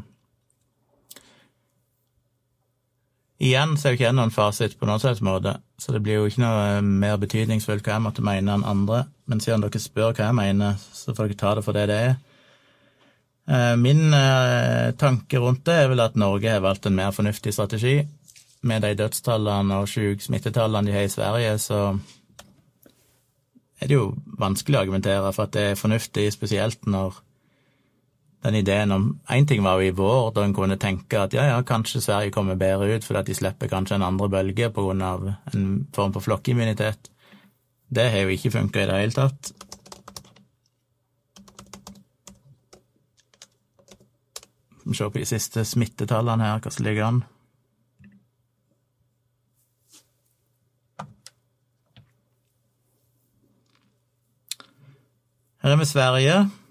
Igjen 3.42 3.74
så 3.78 3.88
er 3.88 3.94
jo 3.94 3.98
ikke 3.98 4.06
jeg 4.06 4.16
noen 4.16 4.34
fasit 4.34 4.76
på 4.78 4.88
noen 4.88 5.02
slags 5.02 5.24
måte, 5.26 5.56
så 5.82 5.96
det 5.96 6.04
blir 6.06 6.20
jo 6.20 6.28
ikke 6.30 6.44
noe 6.44 6.66
eh, 6.76 6.84
mer 6.86 7.18
betydningsfullt 7.22 7.86
hva 7.86 7.98
jeg 7.98 8.06
måtte 8.06 8.26
mene 8.26 8.54
enn 8.54 8.68
andre. 8.68 9.06
Men 9.30 9.42
siden 9.42 9.64
dere 9.64 9.82
spør 9.82 10.14
hva 10.14 10.30
jeg 10.30 10.38
mener, 10.38 10.78
så 10.94 11.16
får 11.16 11.32
dere 11.32 11.40
ta 11.42 11.56
det 11.58 11.66
for 11.66 11.78
det 11.78 11.88
det 11.90 12.00
er. 12.12 12.14
Eh, 13.50 13.74
min 13.82 14.14
eh, 14.14 14.94
tanke 15.02 15.42
rundt 15.42 15.66
det 15.68 15.80
er 15.82 15.90
vel 15.92 16.04
at 16.06 16.20
Norge 16.20 16.54
har 16.54 16.64
valgt 16.64 16.86
en 16.88 16.96
mer 16.96 17.12
fornuftig 17.16 17.56
strategi. 17.56 17.98
Med 18.64 18.86
de 18.86 18.94
dødstallene 18.96 19.82
og 19.82 19.90
smittetallene 19.90 20.88
de 20.88 20.96
har 20.96 21.10
i 21.10 21.12
Sverige, 21.12 21.58
så 21.60 21.80
er 23.82 23.90
det 23.90 23.98
jo 23.98 24.14
vanskelig 24.40 24.78
å 24.78 24.84
argumentere 24.86 25.34
for 25.34 25.50
at 25.50 25.56
det 25.58 25.66
er 25.72 25.80
fornuftig, 25.80 26.30
spesielt 26.32 26.86
når 26.88 27.18
den 28.44 28.56
ideen 28.56 28.92
om 28.92 29.20
Én 29.30 29.48
ting 29.48 29.64
var 29.64 29.80
jo 29.80 29.88
i 29.88 29.96
vår, 29.96 30.32
da 30.36 30.44
en 30.44 30.54
kunne 30.54 30.78
tenke 30.78 31.20
at 31.20 31.34
ja, 31.34 31.46
ja, 31.48 31.62
kanskje 31.64 32.02
Sverige 32.02 32.32
kommer 32.32 32.60
bedre 32.60 32.96
ut 32.96 33.06
fordi 33.06 33.20
at 33.20 33.28
de 33.28 33.36
slipper 33.36 33.72
kanskje 33.72 33.96
en 33.96 34.08
andre 34.08 34.30
bølge 34.30 34.68
av 34.68 35.30
en 35.54 35.88
form 35.96 36.14
for 36.14 36.22
flokkimmunitet. 36.22 37.10
Det 37.90 38.10
har 38.12 38.26
jo 38.26 38.34
ikke 38.34 38.52
funka 38.52 38.84
i 38.84 38.88
det 38.90 39.00
hele 39.00 39.12
tatt. 39.12 39.54
Vi 44.84 44.94
ser 44.94 45.06
se 45.06 45.12
på 45.12 45.20
de 45.20 45.26
siste 45.26 45.64
smittetallene 45.66 46.44
her, 46.44 46.70
som 46.70 46.86
ligger 46.86 47.06
an. 47.06 47.24
Her 55.64 55.72
er 55.72 55.80
vi 55.80 55.86
Sverige. 55.86 56.63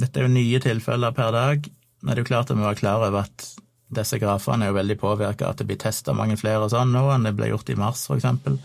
Dette 0.00 0.20
er 0.20 0.26
jo 0.26 0.32
nye 0.32 0.60
tilfeller 0.62 1.12
per 1.16 1.34
dag. 1.34 1.66
Men 2.00 2.14
det 2.14 2.20
er 2.20 2.24
jo 2.24 2.30
klart 2.30 2.50
at 2.50 2.56
vi 2.56 2.64
var 2.64 2.78
klar 2.78 3.04
over 3.04 3.26
at 3.26 3.46
disse 3.90 4.20
grafene 4.22 4.64
er 4.64 4.70
jo 4.70 4.78
veldig 4.78 4.96
påvirka, 5.00 5.50
at 5.50 5.60
det 5.60 5.66
blir 5.68 5.80
testa 5.80 6.14
mange 6.16 6.38
flere 6.40 6.62
og 6.64 6.72
sånn 6.72 6.92
nå 6.94 7.02
enn 7.10 7.26
det 7.26 7.34
ble 7.36 7.50
gjort 7.50 7.72
i 7.72 7.78
mars, 7.78 8.04
eksempel. 8.14 8.56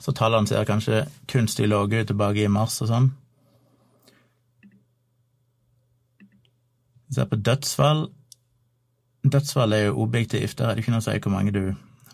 Så 0.00 0.14
tallene 0.16 0.48
ser 0.48 0.66
kanskje 0.68 1.04
kunstig 1.30 1.68
lave 1.68 2.02
ut 2.02 2.10
tilbake 2.10 2.44
i 2.44 2.52
mars 2.52 2.80
og 2.84 2.90
sånn. 2.90 3.10
Vi 7.06 7.16
ser 7.16 7.28
på 7.30 7.38
dødsfall. 7.38 8.06
Dødsfall 9.26 9.76
er 9.76 9.84
jo 9.86 10.00
objektivt, 10.02 10.56
der 10.58 10.70
er 10.70 10.74
det 10.74 10.84
ikke 10.84 10.96
noe 10.96 11.04
å 11.04 11.06
si 11.06 11.20
hvor 11.20 11.34
mange 11.36 11.54
du 11.54 11.62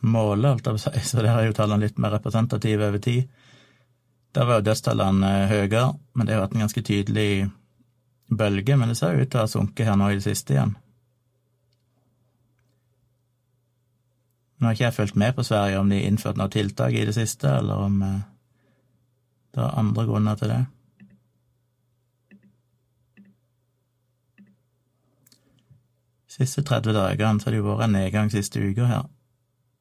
måler, 0.02 0.52
alt 0.52 0.68
av 0.68 0.80
seg, 0.82 0.98
så 1.06 1.22
der 1.22 1.30
er 1.30 1.46
jo 1.46 1.56
tallene 1.56 1.86
litt 1.86 1.98
mer 2.02 2.12
representative 2.16 2.90
over 2.90 3.02
tid. 3.02 3.30
Der 4.34 4.48
var 4.48 4.60
jo 4.60 4.66
dødstallene 4.66 5.32
høyere, 5.50 5.92
men 6.16 6.26
det 6.26 6.34
har 6.34 6.44
vært 6.44 6.56
en 6.56 6.64
ganske 6.64 6.84
tydelig 6.84 7.30
bølge, 8.28 8.76
men 8.76 8.88
det 8.88 8.96
ser 8.96 9.18
ut 9.18 9.30
til 9.30 9.40
å 9.40 9.44
ha 9.44 9.50
sunket 9.50 9.86
her 9.86 9.98
nå 9.98 10.10
i 10.10 10.18
det 10.18 10.26
siste 10.26 10.54
igjen. 10.54 10.76
Nå 14.58 14.68
har 14.68 14.76
ikke 14.76 14.84
jeg 14.84 14.94
fulgt 14.94 15.16
med 15.18 15.34
på 15.34 15.42
Sverige 15.42 15.78
om 15.80 15.88
de 15.90 15.98
har 15.98 16.06
innført 16.06 16.38
noe 16.38 16.52
tiltak 16.52 16.94
i 16.94 17.02
det 17.08 17.16
siste, 17.16 17.50
eller 17.50 17.88
om 17.88 17.96
eh, 18.06 18.20
det 19.54 19.64
er 19.64 19.80
andre 19.80 20.04
grunner 20.06 20.38
til 20.38 20.52
det. 20.52 20.60
Siste 26.32 26.62
30 26.62 26.94
dagene 26.96 27.40
så 27.40 27.48
har 27.48 27.56
det 27.56 27.58
jo 27.58 27.66
vært 27.66 27.88
en 27.88 27.96
nedgang 27.98 28.30
siste 28.32 28.62
uka 28.62 28.86
her, 28.88 29.10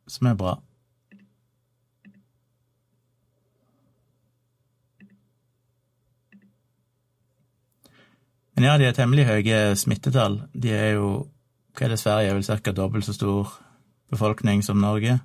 som 0.10 0.28
er 0.28 0.36
bra. 0.40 0.58
Men 8.62 8.68
ja, 8.70 8.78
de 8.78 8.86
er 8.86 8.94
temmelig 8.94 9.24
høye 9.26 9.60
smittetall. 9.74 10.36
De 10.54 10.70
er 10.70 10.92
jo 10.94 11.06
Hva 11.74 11.88
er 11.88 11.96
det 11.96 11.96
Sverige 11.98 12.30
er 12.30 12.36
vel 12.38 12.46
ca. 12.46 12.74
dobbelt 12.78 13.08
så 13.08 13.16
stor 13.16 13.50
befolkning 14.14 14.62
som 14.62 14.78
Norge. 14.78 15.16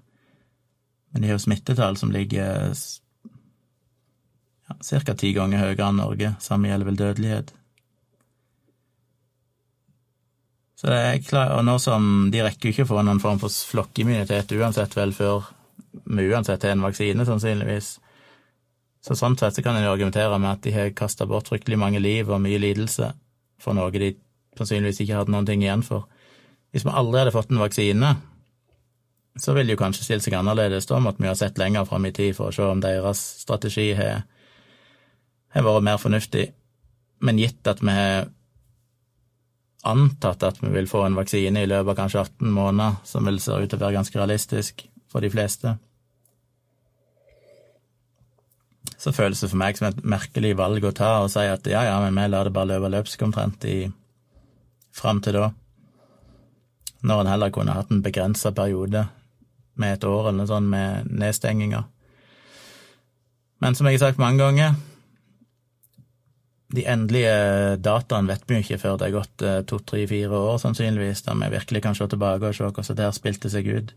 Men 1.12 1.20
de 1.20 1.28
har 1.28 1.36
jo 1.36 1.42
smittetall 1.44 1.98
som 2.00 2.14
ligger 2.14 2.72
ja, 4.64 5.12
ti 5.20 5.32
ganger 5.36 5.60
høyere 5.60 5.88
enn 5.90 6.00
Norge. 6.00 6.30
Samme 6.40 6.70
gjelder 6.70 6.88
vel 6.88 6.96
dødelighet. 6.96 7.52
Så 10.80 10.88
det 10.88 11.02
er 11.02 11.20
klart, 11.28 11.52
Og 11.58 11.68
nå 11.68 11.76
som 11.76 12.30
de 12.32 12.40
rekker 12.40 12.70
jo 12.70 12.72
ikke 12.72 12.88
å 12.88 12.92
få 12.94 13.04
noen 13.04 13.20
form 13.20 13.42
for 13.44 13.52
flokkimmunitet 13.52 14.56
uansett, 14.56 14.96
vel, 14.96 15.12
før 15.12 15.44
vi 15.92 16.30
uansett 16.32 16.64
har 16.64 16.72
en 16.72 16.88
vaksine, 16.88 17.28
sannsynligvis. 17.28 17.98
Så 19.04 19.12
sånn 19.12 19.36
sett 19.36 19.60
så 19.60 19.68
kan 19.68 19.76
en 19.76 19.92
argumentere 19.92 20.40
med 20.40 20.54
at 20.54 20.64
de 20.64 20.72
har 20.72 20.96
kasta 20.96 21.28
bort 21.28 21.52
fryktelig 21.52 21.76
mange 21.84 22.00
liv 22.00 22.32
og 22.32 22.40
mye 22.40 22.64
lidelse 22.64 23.12
for 23.62 23.76
noe 23.76 23.92
de 23.94 24.14
sannsynligvis 24.56 25.02
ikke 25.04 25.20
hadde 25.20 25.34
noen 25.34 25.48
ting 25.48 25.64
igjen 25.64 25.84
for. 25.86 26.06
Hvis 26.72 26.86
vi 26.86 26.92
aldri 26.92 27.22
hadde 27.22 27.34
fått 27.34 27.52
en 27.52 27.62
vaksine, 27.62 28.14
så 29.36 29.52
ville 29.56 29.74
det 29.74 29.80
kanskje 29.80 30.04
stilt 30.06 30.24
seg 30.24 30.36
annerledes. 30.38 30.88
Da 30.88 31.00
måtte 31.02 31.22
vi 31.22 31.28
ha 31.28 31.36
sett 31.36 31.58
lenger 31.60 31.84
fram 31.88 32.08
i 32.08 32.14
tid 32.16 32.36
for 32.36 32.50
å 32.50 32.56
se 32.56 32.64
om 32.64 32.80
deres 32.80 33.20
strategi 33.42 33.90
har, 33.96 34.24
har 35.52 35.66
vært 35.66 35.86
mer 35.88 36.00
fornuftig. 36.00 36.48
Men 37.24 37.40
gitt 37.40 37.68
at 37.68 37.82
vi 37.84 37.92
har 37.92 38.28
antatt 39.86 40.42
at 40.42 40.60
vi 40.62 40.72
vil 40.74 40.88
få 40.90 41.04
en 41.06 41.16
vaksine 41.16 41.62
i 41.62 41.68
løpet 41.68 41.92
av 41.92 41.98
kanskje 42.00 42.22
18 42.24 42.54
måneder, 42.56 43.00
som 43.04 43.28
vil 43.28 43.38
se 43.40 43.54
ut 43.54 43.68
til 43.70 43.78
å 43.78 43.84
være 43.84 43.98
ganske 44.00 44.18
realistisk 44.18 44.86
for 45.12 45.24
de 45.24 45.30
fleste. 45.32 45.76
Så 48.96 49.12
føles 49.12 49.42
det 49.42 49.50
for 49.52 49.60
meg 49.60 49.76
som 49.76 49.90
et 49.90 50.02
merkelig 50.08 50.54
valg 50.56 50.84
å 50.88 50.94
ta 50.96 51.18
og 51.20 51.30
si 51.32 51.44
at 51.44 51.68
ja, 51.68 51.84
ja, 51.84 51.98
men 52.00 52.16
vi 52.16 52.30
lar 52.32 52.48
det 52.48 52.54
bare 52.56 52.72
løpe 52.74 52.92
løpsk 52.94 53.26
omtrent 53.26 53.66
i 53.68 53.78
fram 54.96 55.20
til 55.24 55.36
da. 55.36 55.50
Når 57.06 57.22
en 57.22 57.30
heller 57.34 57.52
kunne 57.52 57.76
hatt 57.76 57.92
en 57.92 58.02
begrensa 58.02 58.54
periode 58.56 59.04
med 59.76 59.98
et 59.98 60.06
år 60.08 60.30
eller 60.30 60.40
noe 60.40 60.48
sånt 60.48 60.72
med 60.72 61.10
nedstenginger. 61.12 61.84
Men 63.60 63.76
som 63.76 63.88
jeg 63.88 63.98
har 63.98 64.08
sagt 64.08 64.20
mange 64.20 64.40
ganger, 64.40 64.76
de 66.76 66.82
endelige 66.90 67.76
dataene 67.84 68.32
vet 68.32 68.44
vi 68.48 68.56
jo 68.56 68.64
ikke 68.64 68.80
før 68.82 68.98
det 68.98 69.06
er 69.06 69.14
gått 69.14 69.44
eh, 69.46 69.60
to, 69.68 69.78
tre, 69.86 70.02
fire 70.10 70.34
år, 70.34 70.58
sannsynligvis, 70.60 71.22
da 71.28 71.36
vi 71.38 71.52
virkelig 71.52 71.82
kan 71.84 71.96
se 71.96 72.08
tilbake 72.10 72.48
og 72.48 72.56
se 72.56 72.66
hvordan 72.66 72.98
det 72.98 73.06
her 73.06 73.14
spilte 73.16 73.52
seg 73.52 73.68
ut. 73.70 73.92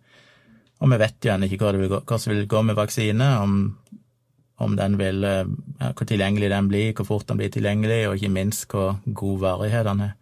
Og 0.79 0.91
vi 0.93 0.99
vet 1.01 1.25
jo 1.25 1.33
ennå 1.33 1.49
ikke 1.49 1.65
hvordan 1.65 1.89
det 1.89 2.29
vil 2.29 2.45
gå 2.51 2.61
med 2.67 2.77
vaksine, 2.77 3.29
om, 3.41 3.55
om 4.59 4.75
den 4.75 4.97
vil, 4.99 5.23
eh, 5.23 5.45
ja, 5.79 5.91
hvor 5.93 6.07
tilgjengelig 6.07 6.49
den 6.51 6.67
blir, 6.71 6.91
hvor 6.93 7.07
fort 7.07 7.27
den 7.29 7.39
blir 7.39 7.51
tilgjengelig, 7.53 8.01
og 8.07 8.17
ikke 8.17 8.33
minst 8.33 8.67
hvor 8.71 8.99
god 9.13 9.39
varighet 9.39 9.87
den 9.87 10.01
er. 10.09 10.13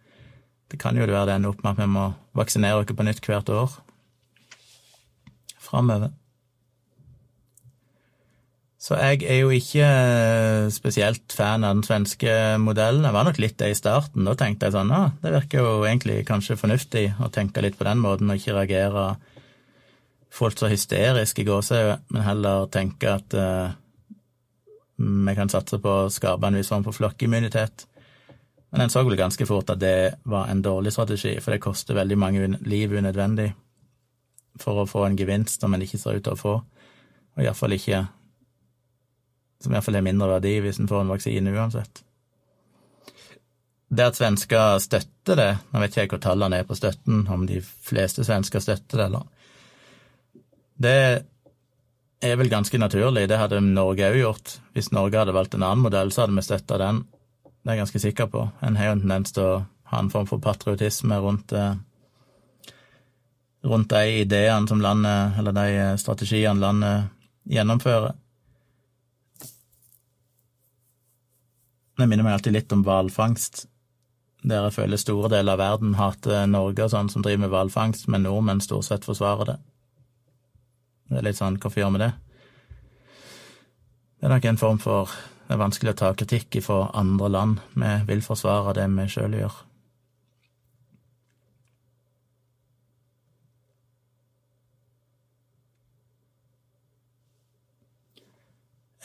Det 0.70 0.78
kan 0.78 0.96
jo 0.96 1.06
være 1.06 1.26
det 1.26 1.34
ender 1.38 1.54
opp 1.54 1.64
med 1.64 1.72
at 1.72 1.82
vi 1.82 1.90
må 1.90 2.06
vaksinere 2.36 2.82
oss 2.82 2.92
på 2.92 3.06
nytt 3.06 3.24
hvert 3.24 3.48
år 3.48 3.76
framover. 5.68 6.12
Så 8.78 8.94
jeg 8.94 9.24
er 9.26 9.40
jo 9.42 9.50
ikke 9.50 9.82
eh, 9.84 10.68
spesielt 10.70 11.34
fan 11.34 11.64
av 11.66 11.74
den 11.74 11.82
svenske 11.82 12.30
modellen. 12.62 13.02
Jeg 13.04 13.16
var 13.16 13.26
nok 13.26 13.40
litt 13.42 13.56
det 13.58 13.72
i 13.72 13.76
starten. 13.76 14.24
Da 14.24 14.36
tenkte 14.38 14.68
jeg 14.68 14.76
sånn 14.76 14.92
ah, 14.94 15.10
det 15.20 15.34
virker 15.34 15.64
jo 15.64 15.72
egentlig 15.82 16.22
kanskje 16.28 16.56
fornuftig 16.60 17.08
å 17.18 17.28
tenke 17.34 17.64
litt 17.64 17.76
på 17.76 17.88
den 17.88 17.98
måten, 18.04 18.30
og 18.30 18.38
ikke 18.38 18.54
reagere 18.54 19.08
fullt 20.30 20.62
så 20.62 20.70
hysterisk 20.70 21.42
i 21.42 21.48
gåsehudet, 21.48 21.98
men 22.14 22.22
heller 22.22 22.68
tenke 22.70 23.10
at 23.10 23.34
uh, 23.34 23.74
vi 24.98 25.34
kan 25.38 25.50
satse 25.50 25.78
på 25.78 25.94
å 26.04 26.10
skape 26.10 26.48
en 26.48 26.58
viss 26.58 26.70
form 26.72 26.84
for 26.86 26.96
flokkimmunitet. 26.96 27.86
Men 28.70 28.84
en 28.84 28.92
så 28.92 29.04
vel 29.06 29.16
ganske 29.16 29.46
fort 29.48 29.70
at 29.72 29.80
det 29.80 30.18
var 30.28 30.50
en 30.50 30.62
dårlig 30.62 30.92
strategi, 30.92 31.38
for 31.40 31.54
det 31.54 31.62
koster 31.64 31.96
veldig 31.96 32.18
mange 32.18 32.48
liv 32.66 32.92
unødvendig 32.92 33.52
for 34.58 34.82
å 34.82 34.88
få 34.90 35.06
en 35.06 35.16
gevinst 35.16 35.62
som 35.62 35.74
en 35.74 35.84
ikke 35.84 36.00
ser 36.00 36.18
ut 36.18 36.26
til 36.26 36.34
å 36.34 36.40
få, 36.40 36.54
og 36.58 37.44
iallfall 37.44 37.76
ikke 37.76 38.02
som 39.62 39.74
iallfall 39.74 39.98
har 39.98 40.06
mindre 40.06 40.28
verdi 40.34 40.58
hvis 40.62 40.80
en 40.82 40.90
får 40.90 41.04
en 41.04 41.14
vaksine 41.14 41.54
uansett. 41.54 42.02
Det 43.88 44.04
at 44.04 44.18
svensker 44.18 44.82
støtter 44.84 45.38
det, 45.38 45.50
nå 45.72 45.80
vet 45.80 45.96
jeg 45.96 46.10
hvor 46.10 46.20
tallene 46.22 46.60
er 46.60 46.68
på 46.68 46.76
støtten, 46.76 47.22
om 47.32 47.46
de 47.48 47.62
fleste 47.62 48.26
svensker 48.26 48.60
støtter 48.60 49.00
det, 49.00 49.06
eller 49.06 49.26
Det 50.78 50.98
er 52.20 52.36
vel 52.38 52.50
ganske 52.50 52.78
naturlig, 52.80 53.28
det 53.30 53.38
hadde 53.38 53.60
Norge 53.62 54.10
òg 54.10 54.18
gjort. 54.18 54.56
Hvis 54.74 54.90
Norge 54.92 55.20
hadde 55.20 55.34
valgt 55.36 55.54
en 55.54 55.64
annen 55.66 55.84
modell, 55.84 56.10
så 56.12 56.24
hadde 56.24 56.36
vi 56.36 56.46
støtta 56.46 56.78
den, 56.80 57.04
det 57.44 57.72
er 57.72 57.76
jeg 57.76 57.82
ganske 57.84 58.00
sikker 58.00 58.30
på. 58.32 58.46
En 58.64 58.78
har 58.78 58.88
jo 58.88 58.96
en 58.96 59.04
tendens 59.04 59.34
til 59.36 59.44
å 59.44 59.58
ha 59.92 60.00
en 60.00 60.10
form 60.12 60.28
for 60.30 60.40
patriotisme 60.42 61.18
rundt 61.20 61.52
eh, 61.52 61.74
rundt 63.68 63.90
de 63.90 64.20
ideene 64.22 64.68
som 64.70 64.80
landet, 64.80 65.38
eller 65.38 65.52
de 65.52 65.98
strategiene 65.98 66.62
landet 66.62 67.10
gjennomfører. 67.50 68.14
Det 71.98 72.06
minner 72.06 72.22
meg 72.22 72.38
alltid 72.38 72.54
litt 72.54 72.72
om 72.72 72.84
hvalfangst, 72.86 73.64
der 74.46 74.68
jeg 74.68 74.76
føler 74.76 75.00
store 75.02 75.32
deler 75.32 75.56
av 75.56 75.62
verden 75.64 75.96
hater 75.98 76.46
Norge 76.46 76.86
og 76.86 76.92
sånn 76.92 77.10
som 77.10 77.24
driver 77.26 77.42
med 77.44 77.52
hvalfangst, 77.52 78.06
men 78.08 78.22
nordmenn 78.22 78.62
stort 78.62 78.86
sett 78.86 79.08
forsvarer 79.08 79.50
det. 79.50 79.56
Det 81.08 81.20
er 81.20 81.24
litt 81.24 81.38
sånn, 81.38 81.56
hvorfor 81.56 81.80
gjør 81.80 81.94
vi 81.94 82.02
det? 82.02 82.10
Det 84.18 84.26
er 84.26 84.34
nok 84.34 84.48
en 84.50 84.60
form 84.60 84.78
for 84.82 85.18
Det 85.48 85.54
er 85.56 85.62
vanskelig 85.62 85.94
å 85.94 85.96
ta 85.96 86.08
kritikk 86.12 86.58
fra 86.60 86.90
andre 86.92 87.28
land. 87.32 87.60
Vi 87.72 87.92
vil 88.10 88.20
forsvare 88.20 88.74
det 88.76 88.84
vi 88.92 89.06
sjøl 89.08 89.38
gjør. 89.38 89.54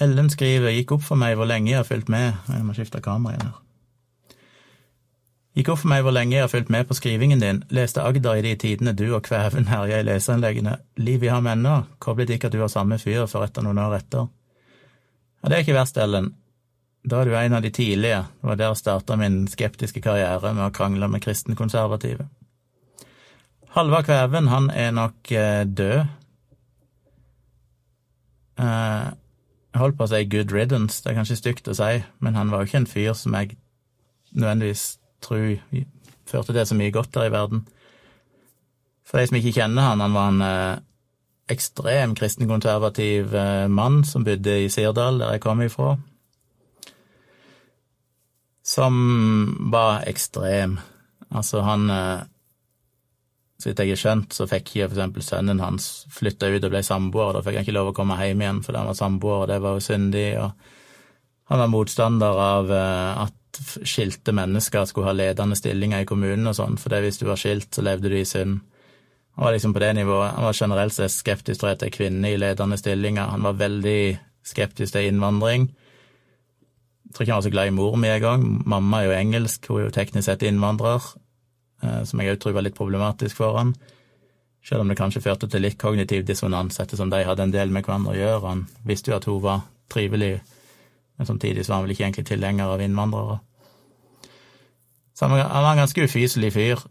Ellen 0.03 0.27
skriver 0.33 0.75
gikk 0.75 0.97
opp 0.97 1.05
for 1.05 1.15
meg 1.21 1.37
hvor 1.39 1.47
lenge 1.47 1.71
jeg 1.71 1.79
har 1.79 1.87
fulgt 1.87 2.11
med 2.11 2.33
Jeg 2.49 2.65
må 2.67 2.75
skifte 2.75 2.99
kamera 2.99 3.37
igjen 3.37 3.53
her. 3.53 3.61
Gikk 5.53 5.69
opp 5.69 5.83
for 5.83 5.91
meg 5.91 6.01
hvor 6.01 6.15
lenge 6.15 6.33
jeg 6.33 6.47
har 6.47 6.49
fulgt 6.49 6.71
med 6.73 6.87
på 6.89 6.95
skrivingen 6.97 7.41
din, 7.41 7.59
leste 7.69 8.01
Agder 8.01 8.39
i 8.39 8.45
de 8.45 8.53
tidene 8.57 8.95
du 8.97 9.05
og 9.13 9.21
Kvæven 9.27 9.67
herja 9.69 9.99
i 10.01 10.05
leseanleggene, 10.07 10.79
liv 10.97 11.23
i 11.23 11.29
ham 11.29 11.45
ennå, 11.51 11.75
koblet 12.01 12.31
ikke 12.33 12.49
at 12.49 12.55
du 12.55 12.63
har 12.63 12.71
samme 12.73 12.97
fyr 12.97 13.27
for 13.29 13.45
etter 13.45 13.65
noen 13.65 13.81
år 13.83 13.99
etter. 13.99 14.31
Ja, 15.43 15.51
det 15.51 15.57
er 15.57 15.65
ikke 15.65 15.75
verst, 15.77 15.99
Ellen. 16.01 16.31
Da 17.05 17.19
er 17.19 17.29
du 17.29 17.35
en 17.37 17.53
av 17.53 17.61
de 17.61 17.69
tidlige, 17.69 18.23
det 18.41 18.49
var 18.49 18.57
der 18.57 18.79
starta 18.79 19.17
min 19.19 19.43
skeptiske 19.51 20.01
karriere 20.01 20.55
med 20.55 20.65
å 20.65 20.73
krangle 20.73 21.09
med 21.11 21.21
kristenkonservative. 21.21 22.25
Halvard 23.75 24.07
Kvæven, 24.09 24.49
han 24.49 24.71
er 24.73 24.89
nok 24.95 25.31
eh, 25.35 25.67
død. 25.69 25.99
Eh, 28.57 29.05
jeg 29.73 29.81
holdt 29.81 30.01
på 30.01 30.07
å 30.07 30.11
si 30.15 30.25
good 30.33 30.53
riddance, 30.55 31.03
det 31.03 31.13
er 31.13 31.19
kanskje 31.21 31.37
stygt 31.37 31.69
å 31.69 31.77
si, 31.77 32.01
men 32.25 32.41
han 32.41 32.49
var 32.49 32.63
jo 32.63 32.71
ikke 32.71 32.81
en 32.83 32.89
fyr 32.89 33.13
som 33.17 33.37
jeg 33.37 33.53
nødvendigvis 34.33 34.85
tror 35.23 35.83
førte 36.29 36.55
til 36.55 36.67
så 36.67 36.77
mye 36.77 36.93
godt 36.93 37.13
der 37.15 37.29
i 37.29 37.33
verden. 37.33 37.65
For 39.07 39.19
de 39.19 39.29
som 39.29 39.37
ikke 39.37 39.55
kjenner 39.59 39.89
han, 39.89 40.03
han 40.03 40.15
var 40.15 40.31
en 40.31 40.41
eh, 40.47 40.81
ekstrem 41.53 42.15
kristenkonservativ 42.17 43.35
eh, 43.35 43.67
mann 43.67 44.03
som 44.07 44.25
bodde 44.25 44.61
i 44.63 44.69
Sirdal, 44.71 45.19
der 45.21 45.35
jeg 45.35 45.43
kom 45.43 45.61
ifra. 45.61 45.97
Som 48.63 48.95
var 49.73 50.05
ekstrem. 50.07 50.77
Altså, 51.33 51.61
han 51.67 51.89
eh, 51.91 52.23
så 53.63 53.69
vidt 53.69 53.79
jeg 53.79 53.93
har 53.93 53.99
skjønt, 54.01 54.33
så 54.35 54.47
fikk 54.49 54.73
ikke 54.73 54.89
eksempel 54.89 55.23
sønnen 55.23 55.61
hans 55.63 56.03
flytta 56.11 56.49
ut 56.51 56.65
og 56.65 56.71
ble 56.73 56.81
samboer. 56.83 57.35
Da 57.35 57.43
fikk 57.45 57.59
han 57.59 57.67
ikke 57.67 57.75
lov 57.77 57.91
å 57.91 57.95
komme 57.95 58.17
hjem 58.19 58.41
igjen 58.43 58.63
fordi 58.65 58.81
han 58.81 58.89
var 58.89 58.97
samboer, 58.99 59.43
og 59.43 59.51
det 59.51 59.59
var 59.63 59.77
jo 59.77 59.85
syndig. 59.85 60.25
Og 60.41 61.51
han 61.51 61.61
var 61.61 61.71
motstander 61.71 62.41
av 62.47 62.73
eh, 62.75 63.21
skilte 63.83 64.33
mennesker 64.35 64.85
skulle 64.89 65.11
ha 65.11 65.15
ledende 65.15 65.57
stillinger 65.57 66.03
i 66.03 66.07
kommunen 66.09 66.47
og 66.49 66.57
sånn, 66.57 66.77
for 66.81 66.95
hvis 67.03 67.19
du 67.21 67.27
var 67.29 67.39
skilt, 67.39 67.69
så 67.73 67.85
levde 67.85 68.09
du 68.09 68.17
i 68.17 68.27
synd. 68.27 68.61
Han 69.35 69.45
var 69.45 69.55
liksom 69.55 69.73
på 69.73 69.81
det 69.81 69.93
nivået. 69.97 70.35
Han 70.35 70.45
var 70.45 70.53
generelt 70.53 70.93
sett 70.93 71.11
skeptisk 71.11 71.59
til 71.61 71.71
at 71.71 71.81
det 71.81 71.93
kvinner 71.95 72.29
i 72.29 72.37
ledende 72.37 72.77
stillinger. 72.77 73.31
Han 73.33 73.45
var 73.45 73.57
veldig 73.57 74.19
skeptisk 74.45 74.93
til 74.93 75.09
innvandring. 75.09 75.71
Jeg 77.05 77.15
tror 77.15 77.23
ikke 77.23 77.33
han 77.33 77.41
var 77.41 77.47
så 77.47 77.53
glad 77.53 77.67
i 77.67 77.73
mor 77.73 77.95
mi 77.97 78.11
engang. 78.13 78.45
Mamma 78.69 79.01
er 79.01 79.09
jo 79.09 79.17
engelsk, 79.17 79.67
hun 79.69 79.79
er 79.79 79.87
jo 79.87 79.95
teknisk 79.95 80.25
sett 80.25 80.45
innvandrer. 80.45 81.01
Eh, 81.83 82.03
som 82.03 82.21
jeg 82.21 82.35
òg 82.35 82.41
tror 82.41 82.55
var 82.57 82.65
litt 82.67 82.77
problematisk 82.77 83.41
for 83.41 83.57
han. 83.57 83.73
Selv 84.63 84.85
om 84.85 84.91
det 84.91 84.97
kanskje 84.97 85.23
førte 85.23 85.49
til 85.51 85.65
litt 85.65 85.79
kognitiv 85.81 86.23
dissonans 86.27 86.79
ettersom 86.79 87.09
de 87.11 87.23
hadde 87.27 87.43
en 87.43 87.53
del 87.53 87.73
med 87.73 87.83
hverandre 87.83 88.13
å 88.13 88.19
gjøre. 88.19 88.47
Han 88.47 88.65
visste 88.87 89.11
jo 89.11 89.17
at 89.17 89.27
hun 89.27 89.41
var 89.43 89.65
trivelig, 89.91 90.37
men 91.17 91.29
samtidig 91.29 91.65
så 91.65 91.73
var 91.73 91.81
han 91.81 91.87
vel 91.87 91.95
ikke 91.95 92.05
egentlig 92.07 92.25
tilhenger 92.29 92.73
av 92.73 92.81
innvandrere. 92.81 93.39
Så 95.13 95.27
han 95.27 95.37
var 95.37 95.71
en 95.71 95.83
ganske 95.83 96.07
ufyselig 96.07 96.53
fyr, 96.53 96.81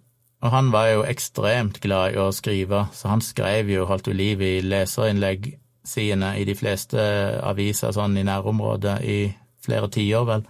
og 0.42 0.50
han 0.50 0.70
var 0.74 0.88
jo 0.90 1.04
ekstremt 1.06 1.80
glad 1.82 2.14
i 2.14 2.20
å 2.22 2.30
skrive, 2.34 2.86
så 2.94 3.10
han 3.10 3.22
skrev 3.22 3.70
jo, 3.70 3.86
holdt 3.86 4.10
jo 4.10 4.14
liv 4.16 4.42
i 4.42 4.54
leserinnlegg 4.62 5.52
sine 5.86 6.36
i 6.38 6.46
de 6.46 6.54
fleste 6.54 7.02
aviser 7.42 7.94
sånn 7.94 8.16
i 8.18 8.26
nærområdet 8.26 9.00
i 9.02 9.18
flere 9.62 9.90
tiår, 9.90 10.26
vel. 10.26 10.46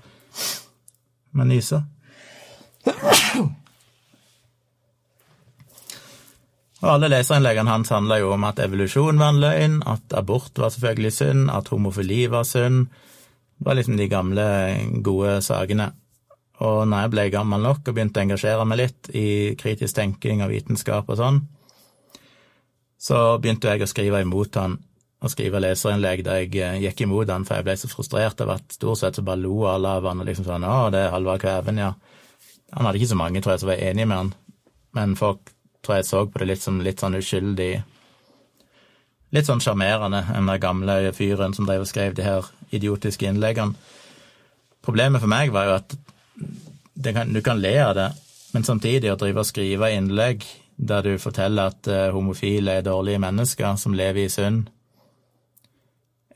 Med 1.32 1.49
nyser. 1.49 1.85
Og 6.82 6.89
alle 6.90 7.12
leserinnleggene 7.12 7.70
hans 7.70 7.93
handla 7.94 8.19
jo 8.19 8.32
om 8.35 8.44
at 8.49 8.59
evolusjon 8.65 9.20
var 9.20 9.32
en 9.32 9.40
løgn, 9.43 9.77
at 9.86 10.16
abort 10.19 10.59
var 10.59 10.73
selvfølgelig 10.74 11.12
synd, 11.15 11.51
at 11.55 11.70
homofili 11.70 12.24
var 12.32 12.49
synd. 12.49 12.89
Det 13.63 13.69
var 13.69 13.77
liksom 13.79 13.95
de 13.97 14.09
gamle, 14.11 14.45
gode 15.07 15.37
sakene. 15.47 15.93
Og 16.67 16.81
når 16.91 17.05
jeg 17.05 17.11
ble 17.13 17.25
gammel 17.31 17.63
nok 17.63 17.87
og 17.87 17.95
begynte 17.95 18.19
å 18.19 18.25
engasjere 18.25 18.65
meg 18.67 18.81
litt 18.81 19.11
i 19.15 19.27
kritisk 19.59 19.95
tenking 19.95 20.43
og 20.43 20.51
vitenskap 20.51 21.07
og 21.07 21.19
sånn, 21.21 21.39
så 22.99 23.21
begynte 23.39 23.71
jeg 23.71 23.87
å 23.87 23.89
skrive 23.91 24.25
imot 24.27 24.59
han 24.59 24.75
og 25.23 25.31
skrive 25.31 25.61
leserinnlegg 25.63 26.25
der 26.27 26.41
jeg 26.41 26.59
eh, 26.59 26.81
gikk 26.89 27.05
imot 27.05 27.31
han, 27.31 27.47
for 27.47 27.61
jeg 27.61 27.69
ble 27.69 27.77
så 27.79 27.91
frustrert 27.91 28.43
over 28.43 28.59
at 28.59 28.75
stort 28.75 28.99
sett 28.99 29.21
så 29.21 29.23
bare 29.23 29.45
lo 29.45 29.61
alle 29.71 29.93
av 30.01 30.09
han 30.11 30.25
og 30.25 30.27
liksom 30.27 30.49
sånn 30.49 30.67
'Å, 30.67 30.91
det 30.91 31.05
er 31.05 31.15
Halvard 31.15 31.45
Kvæven, 31.45 31.79
ja'. 31.79 31.95
Han 32.73 32.87
hadde 32.87 32.99
ikke 32.99 33.13
så 33.15 33.21
mange, 33.21 33.41
tror 33.41 33.55
jeg, 33.55 33.61
som 33.61 33.71
var 33.71 33.79
enige 33.79 34.07
med 34.11 34.17
han, 34.17 34.35
men 34.99 35.15
folk 35.15 35.55
tror 35.87 36.01
jeg 36.01 36.11
så 36.11 36.27
på 36.27 36.43
det 36.43 36.49
litt 36.51 36.63
som 36.67 36.81
litt 36.83 36.99
sånn 36.99 37.15
uskyldig 37.15 37.85
Litt 39.33 39.47
sånn 39.47 39.63
sjarmerende, 39.65 40.27
den 40.29 40.61
gamle 40.61 41.13
fyren 41.17 41.55
som 41.55 41.65
drev 41.65 41.87
og 41.87 41.89
skrev 41.89 42.13
de 42.13 42.23
her 42.23 42.45
idiotiske 42.73 43.28
innleggene. 43.28 43.77
Problemet 44.82 45.23
for 45.23 45.31
meg 45.31 45.53
var 45.55 45.69
jo 45.69 45.77
at 45.78 45.94
kan, 47.03 47.32
du 47.32 47.40
kan 47.44 47.61
le 47.62 47.77
av 47.82 47.94
det, 47.97 48.09
men 48.53 48.66
samtidig 48.66 49.12
å 49.12 49.19
drive 49.20 49.43
og 49.43 49.49
skrive 49.49 49.93
innlegg 49.94 50.44
der 50.77 51.05
du 51.07 51.12
forteller 51.20 51.70
at 51.70 51.89
uh, 51.89 52.11
homofile 52.15 52.78
er 52.78 52.86
dårlige 52.86 53.20
mennesker 53.23 53.77
som 53.81 53.94
lever 53.97 54.27
i 54.27 54.32
synd, 54.32 54.66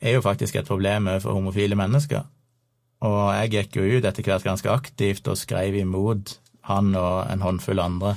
er 0.01 0.17
jo 0.17 0.23
faktisk 0.23 0.55
et 0.55 0.67
problem 0.67 1.09
for 1.19 1.33
homofile 1.33 1.75
mennesker. 1.75 2.23
Og 3.05 3.19
jeg 3.35 3.53
gikk 3.53 3.77
jo 3.77 3.97
ut 3.97 4.05
etter 4.05 4.25
hvert 4.25 4.45
ganske 4.45 4.71
aktivt 4.71 5.27
og 5.29 5.37
skrev 5.37 5.75
imot 5.81 6.37
han 6.69 6.95
og 6.97 7.27
en 7.31 7.43
håndfull 7.45 7.81
andre. 7.81 8.15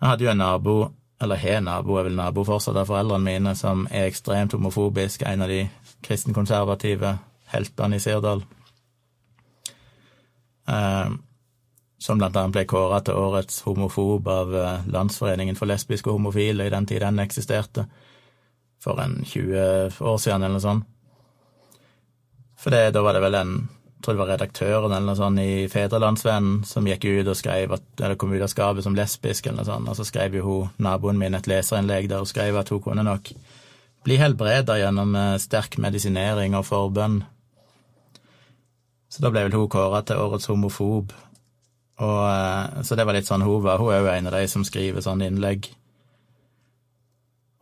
Jeg 0.00 0.08
hadde 0.08 0.26
jo 0.26 0.32
en 0.32 0.42
nabo, 0.42 0.76
eller 1.22 1.38
har 1.38 1.60
nabo, 1.62 1.96
er 1.98 2.08
vel 2.08 2.18
nabo 2.18 2.44
fortsatt 2.46 2.78
av 2.78 2.88
foreldrene 2.90 3.26
mine, 3.26 3.54
som 3.58 3.86
er 3.90 4.08
ekstremt 4.08 4.54
homofobisk, 4.56 5.22
en 5.26 5.44
av 5.44 5.52
de 5.52 5.60
kristenkonservative 6.02 7.16
heltene 7.52 7.96
i 7.96 8.02
Sirdal. 8.02 8.44
Eh, 10.68 11.10
som 12.02 12.18
blant 12.18 12.36
annet 12.36 12.56
ble 12.56 12.64
kåra 12.66 12.98
til 13.04 13.18
årets 13.18 13.60
homofob 13.66 14.28
av 14.30 14.56
eh, 14.56 14.88
Landsforeningen 14.90 15.58
for 15.58 15.70
lesbiske 15.70 16.10
og 16.10 16.18
homofile 16.18 16.66
i 16.66 16.72
den 16.72 16.88
tid 16.88 17.04
den 17.04 17.22
eksisterte 17.22 17.86
for 18.82 18.98
en 18.98 19.20
20 19.22 20.00
år 20.00 20.18
siden, 20.18 20.42
eller 20.42 20.58
noe 20.58 20.64
sånt. 20.64 20.88
For 22.58 22.74
det, 22.74 22.90
da 22.94 23.02
var 23.02 23.14
det 23.16 23.22
vel 23.24 23.38
en 23.38 23.54
jeg 24.02 24.06
tror 24.06 24.16
det 24.16 24.18
var 24.18 24.30
redaktøren 24.32 24.92
eller 24.96 25.06
noe 25.06 25.14
sånt 25.14 25.38
i 25.38 25.68
Fedrelandsvennen 25.70 26.64
som 26.66 26.86
gikk 26.90 27.04
ut 27.06 27.28
og 27.30 27.36
skrev 27.38 27.70
at, 27.76 27.84
eller 28.00 28.16
kom 28.18 28.32
ut 28.34 28.42
av 28.42 28.48
skapet 28.50 28.82
som 28.82 28.96
lesbisk, 28.98 29.46
eller 29.46 29.60
noe 29.60 29.68
sånt, 29.68 29.90
og 29.92 29.94
så 29.94 30.06
skrev 30.08 30.34
jo 30.34 30.42
hun, 30.42 30.72
naboen 30.82 31.20
min 31.20 31.38
et 31.38 31.46
leserinnlegg 31.46 32.08
der 32.10 32.24
hun 32.24 32.26
skrev 32.26 32.58
at 32.58 32.72
hun 32.74 32.82
kunne 32.82 33.04
nok 33.06 33.30
bli 34.04 34.18
helbreda 34.20 34.78
gjennom 34.80 35.14
eh, 35.16 35.36
sterk 35.42 35.78
medisinering 35.82 36.56
og 36.58 36.66
forbønn. 36.68 37.20
Så 39.12 39.22
da 39.22 39.30
ble 39.32 39.44
vel 39.46 39.58
hun 39.58 39.68
kåra 39.70 40.02
til 40.06 40.22
årets 40.22 40.48
homofob. 40.50 41.12
Og, 42.02 42.22
eh, 42.28 42.82
så 42.82 42.98
det 42.98 43.06
var 43.06 43.16
litt 43.16 43.28
sånn 43.28 43.44
hun 43.46 43.62
var. 43.64 43.82
Hun 43.82 43.92
er 43.92 44.02
jo 44.02 44.12
en 44.12 44.30
av 44.30 44.36
de 44.38 44.48
som 44.50 44.66
skriver 44.66 45.04
sånne 45.04 45.28
innlegg. 45.30 45.70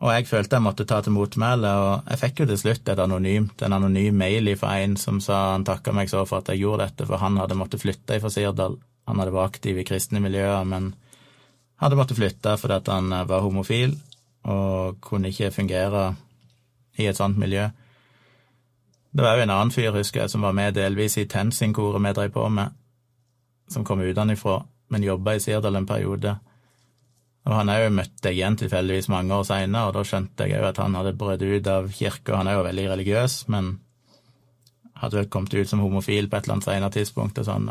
Og 0.01 0.09
jeg 0.15 0.25
følte 0.25 0.57
jeg 0.57 0.65
måtte 0.65 0.85
ta 0.89 0.97
til 1.05 1.13
motmæle, 1.13 1.71
og 1.77 2.07
jeg 2.09 2.17
fikk 2.23 2.39
jo 2.41 2.45
til 2.49 2.57
slutt 2.57 2.89
et 2.89 3.01
anonymt, 3.03 3.61
en 3.61 3.75
anonym 3.77 4.15
mail 4.17 4.49
fra 4.57 4.79
en 4.81 4.95
som 4.97 5.19
sa 5.21 5.51
han 5.51 5.65
takka 5.67 5.93
meg 5.93 6.09
så 6.09 6.23
for 6.25 6.41
at 6.41 6.49
jeg 6.49 6.63
gjorde 6.63 6.87
dette, 6.87 7.05
for 7.05 7.21
han 7.21 7.37
hadde 7.37 7.57
måttet 7.59 7.83
flytte 7.83 8.17
fra 8.23 8.31
Sirdal. 8.33 8.79
Han 9.05 9.21
hadde 9.21 9.35
vært 9.35 9.59
aktiv 9.59 9.77
i 9.77 9.85
kristne 9.85 10.23
miljøer, 10.23 10.65
men 10.65 10.95
hadde 11.81 11.99
måttet 11.99 12.17
flytte 12.17 12.55
fordi 12.57 12.81
han 12.89 13.13
eh, 13.13 13.27
var 13.29 13.45
homofil 13.45 13.93
og 14.49 14.97
kunne 15.05 15.29
ikke 15.29 15.51
fungere 15.53 16.15
i 16.99 17.07
et 17.07 17.17
sånt 17.17 17.39
miljø. 17.39 17.69
Det 19.11 19.23
var 19.23 19.35
jo 19.35 19.45
en 19.45 19.53
annen 19.53 19.73
fyr, 19.75 19.91
husker 19.95 20.23
jeg, 20.23 20.31
som 20.31 20.45
var 20.45 20.55
med 20.55 20.75
delvis 20.75 21.17
i 21.19 21.27
TenSing-koret 21.27 22.03
vi 22.03 22.13
drev 22.15 22.31
på 22.35 22.47
med, 22.49 22.71
som 23.71 23.83
kom 23.87 24.03
utenfra, 24.03 24.61
men 24.91 25.03
jobba 25.03 25.35
i 25.35 25.43
Sirdal 25.43 25.75
en 25.75 25.87
periode. 25.87 26.35
Og 27.47 27.55
han 27.57 27.71
jo 27.73 27.93
møtt 27.95 28.19
deg 28.21 28.37
igjen 28.37 28.57
tilfeldigvis 28.59 29.09
mange 29.09 29.33
år 29.35 29.47
seinere, 29.47 29.89
og 29.89 29.95
da 29.97 30.03
skjønte 30.05 30.47
jeg 30.47 30.61
òg 30.61 30.69
at 30.69 30.81
han 30.83 30.95
hadde 30.95 31.15
brutt 31.17 31.41
ut 31.41 31.67
av 31.67 31.89
kirka. 31.91 32.37
Han 32.37 32.47
er 32.47 32.59
jo 32.59 32.67
veldig 32.67 32.87
religiøs, 32.91 33.37
men 33.51 33.73
hadde 35.01 35.17
vel 35.17 35.29
kommet 35.33 35.55
ut 35.57 35.69
som 35.69 35.81
homofil 35.81 36.29
på 36.29 36.37
et 36.37 36.45
eller 36.45 36.59
annet 36.59 36.69
senere 36.69 36.93
tidspunkt 36.93 37.41
og 37.41 37.47
sånn. 37.47 37.69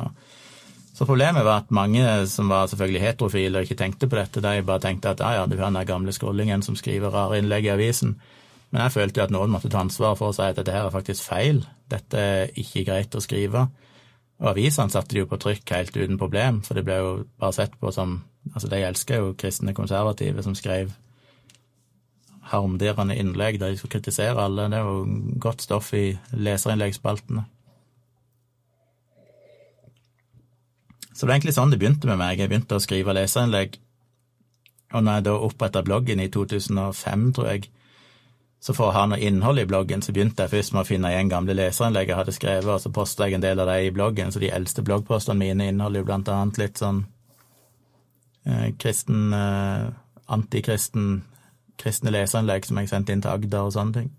Så 0.98 1.06
problemet 1.06 1.46
var 1.46 1.62
at 1.62 1.70
mange 1.72 2.02
som 2.28 2.50
var 2.50 2.66
selvfølgelig 2.68 3.04
heterofile 3.04 3.60
og 3.60 3.68
ikke 3.68 3.78
tenkte 3.78 4.10
på 4.10 4.18
dette, 4.18 4.42
de 4.42 4.66
bare 4.66 4.82
tenkte 4.82 5.14
at 5.14 5.22
ja, 5.22 5.30
ja, 5.38 5.46
du 5.46 5.54
er 5.56 5.70
den 5.70 5.86
gamle 5.86 6.12
skrollingen 6.12 6.66
som 6.66 6.76
skriver 6.76 7.14
rare 7.14 7.38
innlegg 7.40 7.70
i 7.70 7.72
avisen. 7.72 8.18
Men 8.70 8.84
jeg 8.84 8.94
følte 8.94 9.20
jo 9.20 9.26
at 9.26 9.34
noen 9.34 9.50
måtte 9.50 9.70
ta 9.72 9.82
ansvar 9.82 10.16
for 10.18 10.30
å 10.30 10.36
si 10.36 10.46
at 10.46 10.58
dette 10.58 10.74
her 10.74 10.86
er 10.86 10.94
faktisk 10.94 11.26
feil, 11.26 11.64
dette 11.90 12.18
er 12.18 12.52
ikke 12.60 12.84
greit 12.86 13.16
å 13.18 13.22
skrive. 13.22 13.66
Og 14.40 14.52
avisene 14.52 14.92
satte 14.92 15.16
det 15.16 15.24
jo 15.24 15.30
på 15.30 15.40
trykk 15.42 15.74
helt 15.74 15.96
uten 15.96 16.18
problem, 16.20 16.62
for 16.64 16.78
det 16.78 16.86
ble 16.86 16.98
jo 17.00 17.14
bare 17.40 17.56
sett 17.56 17.78
på 17.80 17.92
som 17.94 18.20
Altså, 18.54 18.70
de 18.72 18.78
elsker 18.80 19.20
jo 19.20 19.34
kristne 19.36 19.74
konservative 19.76 20.42
som 20.42 20.54
skrev 20.56 20.94
harmdirrende 22.50 23.16
innlegg 23.20 23.60
der 23.60 23.70
de 23.70 23.78
skulle 23.78 23.98
kritisere 23.98 24.42
alle. 24.42 24.68
Det 24.72 24.78
er 24.78 24.86
jo 24.86 25.18
godt 25.44 25.62
stoff 25.62 25.92
i 25.94 26.04
leserinnleggsspaltene. 26.32 27.44
Så 31.12 31.26
det 31.26 31.28
var 31.28 31.36
egentlig 31.36 31.54
sånn 31.54 31.74
det 31.74 31.78
begynte 31.82 32.08
med 32.08 32.18
meg. 32.18 32.40
Jeg 32.40 32.48
begynte 32.48 32.78
å 32.78 32.82
skrive 32.82 33.14
leserinnlegg. 33.14 33.76
Og 34.96 35.04
når 35.04 35.18
jeg 35.18 35.26
da 35.28 35.36
oppretta 35.46 35.82
bloggen 35.86 36.22
i 36.24 36.30
2005, 36.32 37.26
tror 37.36 37.50
jeg, 37.52 37.68
så 38.60 38.74
for 38.76 38.90
å 38.90 38.92
ha 38.92 39.06
noe 39.08 39.20
innhold 39.24 39.62
i 39.62 39.64
bloggen, 39.68 40.02
så 40.04 40.12
begynte 40.12 40.44
jeg 40.44 40.52
først 40.52 40.74
med 40.74 40.82
å 40.82 40.88
finne 40.88 41.10
igjen 41.14 41.30
gamle 41.32 41.54
leserinnlegg 41.56 42.10
jeg 42.12 42.18
hadde 42.18 42.34
skrevet, 42.36 42.68
og 42.68 42.82
så 42.82 42.92
posta 42.92 43.24
jeg 43.26 43.38
en 43.38 43.44
del 43.46 43.62
av 43.62 43.70
dem 43.70 43.86
i 43.86 43.94
bloggen. 43.94 44.32
Så 44.32 44.42
de 44.42 44.52
eldste 44.52 44.84
bloggpostene 44.84 45.40
mine 45.40 45.70
inneholder 45.70 46.02
jo 46.02 46.08
blant 46.10 46.28
annet 46.28 46.60
litt 46.60 46.82
sånn 46.82 47.06
Eh, 48.44 48.72
kristen, 48.78 49.32
eh, 49.32 49.88
antikristen 50.26 51.24
kristne 51.76 52.12
leserinnlegg 52.12 52.64
som 52.66 52.78
jeg 52.80 52.88
sendte 52.88 53.12
inn 53.12 53.22
til 53.24 53.30
Agder 53.30 53.68
og 53.68 53.72
sånne 53.72 53.94
ting. 53.94 54.10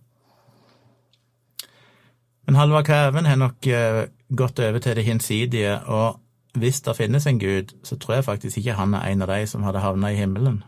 Men 2.46 2.58
Halvard 2.58 2.86
Kæven 2.86 3.26
har 3.26 3.38
nok 3.38 3.68
eh, 3.68 4.08
gått 4.36 4.60
over 4.60 4.80
til 4.80 4.96
det 4.96 5.06
hinsidige, 5.06 5.80
og 5.86 6.20
hvis 6.54 6.82
det 6.82 6.96
finnes 6.98 7.28
en 7.28 7.40
gud, 7.40 7.74
så 7.84 7.98
tror 7.98 8.16
jeg 8.16 8.24
faktisk 8.24 8.58
ikke 8.58 8.78
han 8.78 8.94
er 8.94 9.08
en 9.10 9.22
av 9.22 9.28
de 9.28 9.48
som 9.48 9.64
hadde 9.64 9.80
havna 9.80 10.12
i 10.12 10.16
himmelen. 10.16 10.64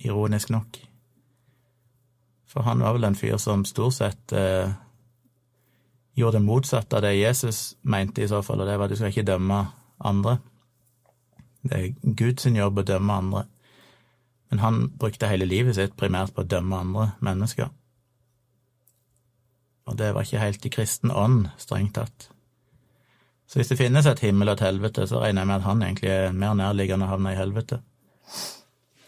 Ironisk 0.00 0.50
nok. 0.50 0.91
For 2.52 2.66
han 2.66 2.84
var 2.84 2.96
vel 2.96 3.08
en 3.08 3.16
fyr 3.16 3.38
som 3.40 3.64
stort 3.64 3.96
sett 3.96 4.32
eh, 4.36 4.72
gjorde 6.14 6.38
det 6.38 6.44
motsatte 6.44 6.98
av 6.98 7.06
det 7.06 7.14
Jesus 7.16 7.76
mente, 7.82 8.22
i 8.22 8.28
så 8.28 8.42
fall, 8.44 8.60
og 8.60 8.68
det 8.68 8.76
var 8.76 8.90
at 8.90 8.92
du 8.92 9.00
skal 9.00 9.12
ikke 9.12 9.28
dømme 9.30 9.62
andre. 10.04 10.36
Det 11.62 11.78
er 11.78 12.14
Guds 12.18 12.46
jobb 12.46 12.82
å 12.82 12.86
dømme 12.86 13.18
andre. 13.22 13.44
Men 14.52 14.60
han 14.60 14.82
brukte 15.00 15.30
hele 15.30 15.48
livet 15.48 15.78
sitt 15.78 15.96
primært 15.96 16.34
på 16.36 16.44
å 16.44 16.48
dømme 16.48 16.82
andre 16.84 17.06
mennesker. 17.24 17.70
Og 19.88 19.96
det 19.98 20.12
var 20.14 20.26
ikke 20.26 20.42
helt 20.42 20.66
i 20.66 20.72
kristen 20.72 21.10
ånd, 21.10 21.48
strengt 21.58 21.94
tatt. 21.96 22.28
Så 23.48 23.58
hvis 23.58 23.72
det 23.72 23.78
finnes 23.80 24.06
et 24.08 24.20
himmel 24.24 24.48
og 24.48 24.58
et 24.58 24.66
helvete, 24.66 25.06
så 25.08 25.22
regner 25.22 25.42
jeg 25.42 25.48
med 25.50 25.56
at 25.58 25.66
han 25.66 25.82
egentlig 25.84 26.12
er 26.12 26.36
mer 26.36 26.54
nærliggende 26.56 27.08
å 27.08 27.12
havne 27.14 27.34
i 27.34 27.38
helvete. 27.40 27.80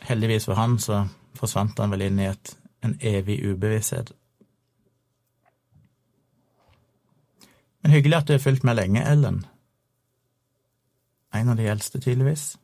Heldigvis 0.04 0.48
for 0.48 0.58
han 0.58 0.78
så 0.82 1.04
forsvant 1.38 1.78
han 1.80 1.94
vel 1.94 2.04
inn 2.08 2.20
i 2.20 2.26
et, 2.28 2.56
en 2.84 2.98
evig 3.00 3.40
ubevissthet. 3.46 4.12
Men 7.82 7.92
hyggelig 7.92 8.16
at 8.16 8.28
du 8.28 8.32
har 8.32 8.44
fulgt 8.44 8.64
med 8.64 8.74
lenge, 8.74 9.04
Ellen. 9.12 9.44
En 11.34 11.48
av 11.48 11.56
de 11.56 11.66
eldste, 11.68 12.00
tydeligvis. 12.00 12.54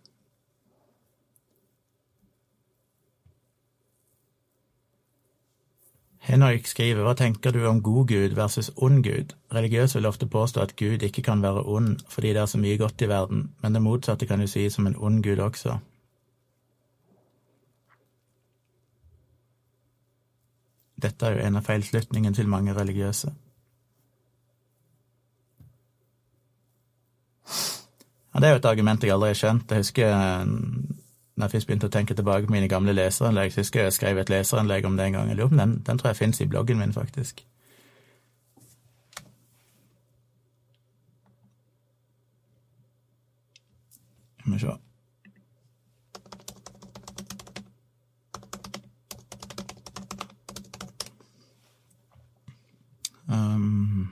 Henrik 6.30 6.66
skriver 6.68 7.02
hva 7.02 7.14
tenker 7.18 7.52
du 7.52 7.64
om 7.66 7.80
god 7.82 8.08
Gud 8.08 8.34
versus 8.38 8.70
ond 8.76 9.02
Gud? 9.04 9.32
Religiøse 9.52 9.98
vil 9.98 10.06
ofte 10.06 10.28
påstå 10.30 10.60
at 10.62 10.76
Gud 10.76 11.02
ikke 11.02 11.24
kan 11.26 11.42
være 11.42 11.64
ond 11.66 12.04
fordi 12.08 12.34
det 12.36 12.42
er 12.42 12.46
så 12.46 12.60
mye 12.60 12.78
godt 12.78 13.02
i 13.02 13.08
verden, 13.08 13.48
men 13.62 13.74
det 13.74 13.82
motsatte 13.82 14.28
kan 14.30 14.40
jo 14.40 14.46
sies 14.46 14.78
om 14.78 14.86
en 14.86 14.96
ond 14.96 15.22
Gud 15.24 15.38
også. 15.42 15.78
Dette 21.02 21.26
er 21.26 21.36
jo 21.36 21.46
en 21.46 21.56
av 21.60 21.66
feilslutningene 21.66 22.36
til 22.36 22.48
mange 22.48 22.74
religiøse. 22.76 23.32
Ja, 28.34 28.40
det 28.40 28.48
er 28.48 28.54
jo 28.54 28.60
et 28.60 28.70
argument 28.70 29.04
jeg 29.04 29.12
aldri 29.14 29.32
har 29.32 29.38
skjønt. 29.40 29.70
Jeg 29.70 29.84
husker 29.84 30.12
eh, 30.14 30.50
når 31.40 31.46
jeg 31.46 31.50
først 31.50 31.66
begynte 31.66 31.88
å 31.88 31.94
tenke 31.94 32.14
tilbake 32.14 32.46
på 32.46 32.52
mine 32.52 32.68
gamle 32.68 32.92
leserinnlegg, 32.92 33.52
så 33.52 33.64
husker 33.64 33.80
jeg 33.80 33.90
jeg 33.90 33.96
skrev 33.96 34.20
et 34.20 34.32
leserinnlegg 34.32 34.84
om 34.86 34.98
det 34.98 35.06
en 35.06 35.16
gang. 35.18 35.32
Jeg 35.32 35.50
den, 35.50 35.78
den 35.86 35.98
tror 35.98 36.12
jeg 36.12 36.20
finnes 36.20 36.40
i 36.40 36.46
bloggen 36.46 36.78
min, 36.78 36.92
faktisk. 36.92 37.44
Skal 44.40 44.52
vi 44.52 44.58
se. 44.58 44.89
Um, 53.30 54.08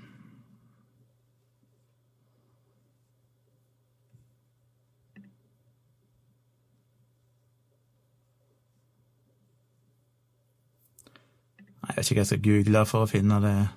Jeg 11.89 11.97
vet 11.97 12.11
ikke 12.11 12.15
hva 12.15 12.21
jeg 12.21 12.27
skal 12.27 12.43
google 12.43 12.81
for 12.87 13.03
å 13.03 13.09
finne 13.11 13.37
det 13.43 13.69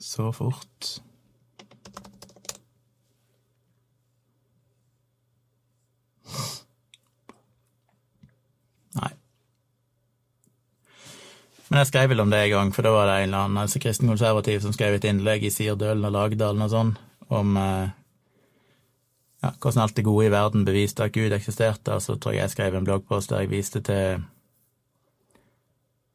så 0.00 0.30
fort. 0.32 0.90
Nei. 8.94 9.10
Men 11.68 11.82
jeg 11.82 11.90
skrev 11.90 12.08
vel 12.12 12.22
om 12.24 12.30
det 12.32 12.40
en 12.40 12.54
gang, 12.54 12.72
for 12.72 12.86
da 12.86 12.94
var 12.94 13.10
det 13.10 13.16
en 13.18 13.28
eller 13.28 13.44
annen 13.44 13.62
altså 13.64 13.80
kristen 13.82 14.08
konservativ 14.08 14.62
som 14.64 14.72
skrev 14.72 14.96
et 14.96 15.04
innlegg 15.04 15.44
i 15.44 15.52
Sirdølen 15.52 16.06
og 16.08 16.14
Lagdalen 16.14 16.64
og 16.64 16.72
sånn, 16.72 16.92
om 17.28 17.58
eh, 17.60 17.90
ja, 19.42 19.52
hvordan 19.52 19.84
alt 19.84 19.96
det 19.96 20.06
gode 20.06 20.26
i 20.26 20.32
verden 20.32 20.64
beviste 20.64 21.04
at 21.04 21.14
Gud 21.14 21.34
eksisterte, 21.36 21.94
og 21.94 22.02
så 22.02 22.16
tror 22.16 22.34
jeg 22.34 22.46
jeg 22.46 22.54
skrev 22.56 22.78
en 22.78 22.88
bloggpost 22.88 23.34
der 23.34 23.44
jeg 23.44 23.52
viste 23.52 23.84
til 23.84 24.24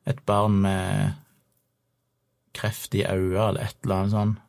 et 0.10 0.24
barn 0.26 0.58
med 0.66 1.14
kreft 2.54 2.96
i 2.98 3.06
øynene 3.06 3.48
eller 3.48 3.62
et 3.64 3.78
eller 3.84 3.96
annet 3.96 4.16
sånt. 4.18 4.40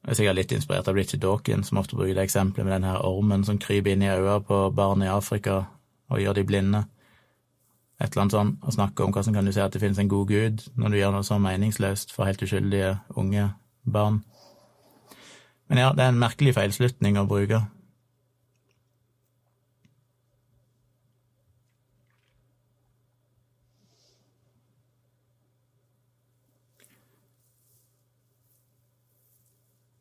Jeg 0.00 0.10
er 0.10 0.16
sikkert 0.16 0.38
litt 0.38 0.52
inspirert 0.56 0.88
av 0.88 0.96
Richard 0.96 1.20
Dawkins, 1.20 1.68
som 1.68 1.78
ofte 1.78 1.96
bruker 1.96 2.14
det 2.16 2.22
eksempelet 2.24 2.64
med 2.64 2.72
den 2.78 2.88
her 2.88 3.02
ormen 3.04 3.44
som 3.44 3.58
kryper 3.60 3.92
inn 3.92 4.04
i 4.04 4.08
øynene 4.08 4.40
på 4.48 4.62
barn 4.72 5.04
i 5.04 5.10
Afrika 5.12 5.58
og 6.10 6.22
gjør 6.22 6.38
de 6.38 6.44
blinde. 6.48 6.80
Et 8.00 8.06
eller 8.08 8.22
annet 8.22 8.32
sånt, 8.32 8.62
og 8.62 8.72
snakke 8.72 9.04
om 9.04 9.12
hvordan 9.12 9.34
kan 9.34 9.46
du 9.46 9.52
si 9.52 9.60
at 9.60 9.72
det 9.72 9.80
finnes 9.82 9.98
en 10.00 10.08
god 10.08 10.26
gud 10.26 10.62
når 10.74 10.88
du 10.88 10.96
gjør 10.96 11.10
noe 11.12 11.26
så 11.26 11.36
meningsløst 11.38 12.14
for 12.14 12.24
helt 12.24 12.42
uskyldige 12.42 12.94
unge 13.20 13.50
barn. 13.92 14.22
Men 15.68 15.78
ja, 15.78 15.92
det 15.92 16.04
er 16.04 16.08
en 16.08 16.22
merkelig 16.22 16.54
feilslutning 16.56 17.18
å 17.20 17.28
bruke. 17.28 17.60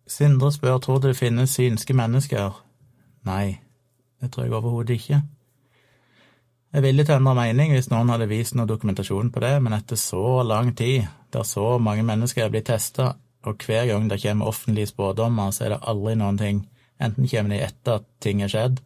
Sindre 0.10 0.52
spør 0.52 0.80
tror 0.84 0.98
du 1.00 1.08
det 1.08 1.20
finnes 1.20 1.52
synske 1.54 1.94
mennesker. 1.94 2.64
Nei, 3.28 3.60
det 4.22 4.32
tror 4.32 4.48
jeg 4.48 4.54
overhodet 4.54 4.98
ikke. 4.98 5.22
Jeg 6.70 6.84
er 6.84 6.86
villig 6.86 7.08
til 7.10 7.24
mening 7.26 7.72
hvis 7.74 7.88
noen 7.90 8.12
hadde 8.14 8.28
vist 8.30 8.54
noe 8.54 8.70
dokumentasjon 8.70 9.32
på 9.34 9.42
det, 9.42 9.56
men 9.66 9.74
etter 9.74 9.98
så 9.98 10.44
lang 10.46 10.76
tid, 10.78 11.08
der 11.34 11.48
så 11.48 11.80
mange 11.82 12.04
mennesker 12.06 12.46
er 12.46 12.52
blitt 12.54 12.68
testa, 12.70 13.16
og 13.42 13.66
hver 13.66 13.88
gang 13.90 14.06
det 14.12 14.20
kommer 14.22 14.52
offentlige 14.52 14.92
spådommer, 14.92 15.50
så 15.50 15.66
er 15.66 15.74
det 15.74 15.80
aldri 15.90 16.14
noen 16.20 16.38
ting. 16.38 16.60
Enten 17.02 17.26
kommer 17.32 17.56
de 17.56 17.64
etter 17.66 17.98
at 17.98 18.06
ting 18.22 18.44
er 18.46 18.54
skjedd, 18.54 18.84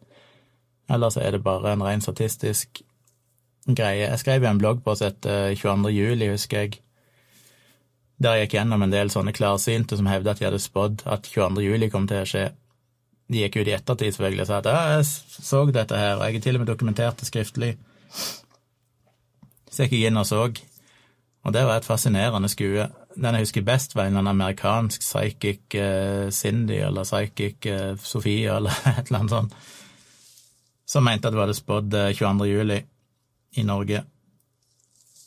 eller 0.88 1.12
så 1.12 1.20
er 1.20 1.36
det 1.36 1.42
bare 1.44 1.74
en 1.74 1.84
ren 1.84 2.00
statistisk 2.00 2.80
greie. 3.68 4.06
Jeg 4.06 4.22
skrev 4.22 4.48
en 4.48 4.64
bloggpost 4.64 5.04
etter 5.04 5.52
22. 5.52 5.92
juli, 5.92 6.32
husker 6.32 6.64
jeg, 6.64 6.80
der 8.16 8.38
jeg 8.38 8.46
gikk 8.46 8.60
gjennom 8.62 8.86
en 8.86 8.96
del 8.96 9.12
sånne 9.12 9.36
klarsynte 9.36 10.00
som 10.00 10.08
hevda 10.08 10.32
at 10.32 10.40
de 10.40 10.48
hadde 10.48 10.62
spådd 10.62 11.04
at 11.04 11.28
22. 11.28 11.66
juli 11.68 11.92
kom 11.92 12.08
til 12.08 12.24
å 12.24 12.28
skje. 12.32 12.48
De 13.32 13.40
gikk 13.40 13.56
ut 13.60 13.68
i 13.70 13.74
ettertid 13.76 14.12
selvfølgelig 14.12 14.44
og 14.44 14.48
sa 14.50 14.60
at 14.60 14.68
ja, 14.68 14.80
jeg 14.98 15.06
så 15.08 15.64
dette 15.72 15.96
her, 15.98 16.18
og 16.18 16.26
jeg 16.26 16.36
har 16.36 16.44
til 16.44 16.58
og 16.58 16.64
med 16.64 16.68
dokumentert 16.68 17.20
det 17.20 17.28
skriftlig. 17.28 17.70
Så 19.70 19.84
jeg 19.84 19.94
gikk 19.94 20.10
inn 20.10 20.20
og 20.20 20.26
så, 20.28 20.42
og 21.44 21.52
det 21.52 21.64
var 21.66 21.80
et 21.80 21.88
fascinerende 21.88 22.48
skue. 22.48 22.88
Den 23.14 23.36
jeg 23.36 23.46
husker 23.46 23.64
best, 23.64 23.94
var 23.96 24.08
en 24.08 24.26
amerikansk 24.26 25.00
psychic 25.00 25.76
uh, 25.76 26.30
Cindy 26.30 26.80
eller 26.84 27.04
psychic 27.04 27.66
uh, 27.66 27.98
Sofie 27.98 28.56
eller 28.56 28.70
et 28.98 29.06
eller 29.06 29.18
annet 29.18 29.34
sånt, 29.34 29.56
som 30.86 31.04
mente 31.04 31.28
at 31.28 31.34
hun 31.34 31.44
hadde 31.44 31.56
spådd 31.56 31.94
uh, 31.94 32.12
22. 32.12 32.48
juli 32.50 32.80
i 33.54 33.62
Norge, 33.62 34.02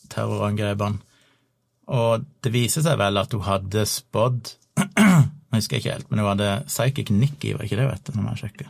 terrorangrepene. 0.09 1.01
Og 1.87 2.25
det 2.43 2.51
viser 2.51 2.83
seg 2.83 2.97
vel 2.99 3.17
at 3.21 3.31
hun 3.31 3.45
hadde 3.47 3.85
spådd 3.87 4.55
Jeg 5.57 5.63
husker 5.63 5.77
ikke 5.79 5.93
helt, 5.95 6.09
men 6.11 6.19
hun 6.21 6.27
hadde 6.29 6.63
Psychic 6.67 7.09
Nikki, 7.09 7.53
var 7.57 7.65
ikke 7.65 7.79
det, 7.79 7.87
vet 7.89 8.07
du, 8.07 8.11
når 8.13 8.25
man 8.27 8.37
sjekker. 8.37 8.67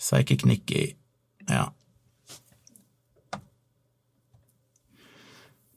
Psychic 0.00 0.46
Nikki, 0.48 0.96
ja. 1.50 1.68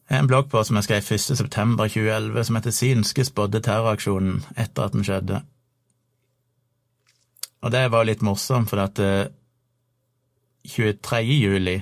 En 0.07 0.31
blogg 0.31 0.47
på 0.47 0.63
som 0.63 0.79
jeg 0.79 0.87
skrev 0.87 1.13
1. 1.19 1.29
september 1.43 1.91
2011, 1.91 2.43
som 2.47 2.55
heter 2.55 2.79
Synske 2.79 3.27
spådde 3.27 3.65
terroraksjonen 3.67 4.45
etter 4.55 4.87
at 4.87 4.95
den 4.95 5.03
skjedde. 5.03 5.43
Og 7.67 7.75
det 7.75 7.89
var 7.91 8.07
litt 8.07 8.23
morsomt, 8.23 8.71
for 8.71 8.87
at 8.87 9.01
23. 10.69 11.21
juli 11.39 11.79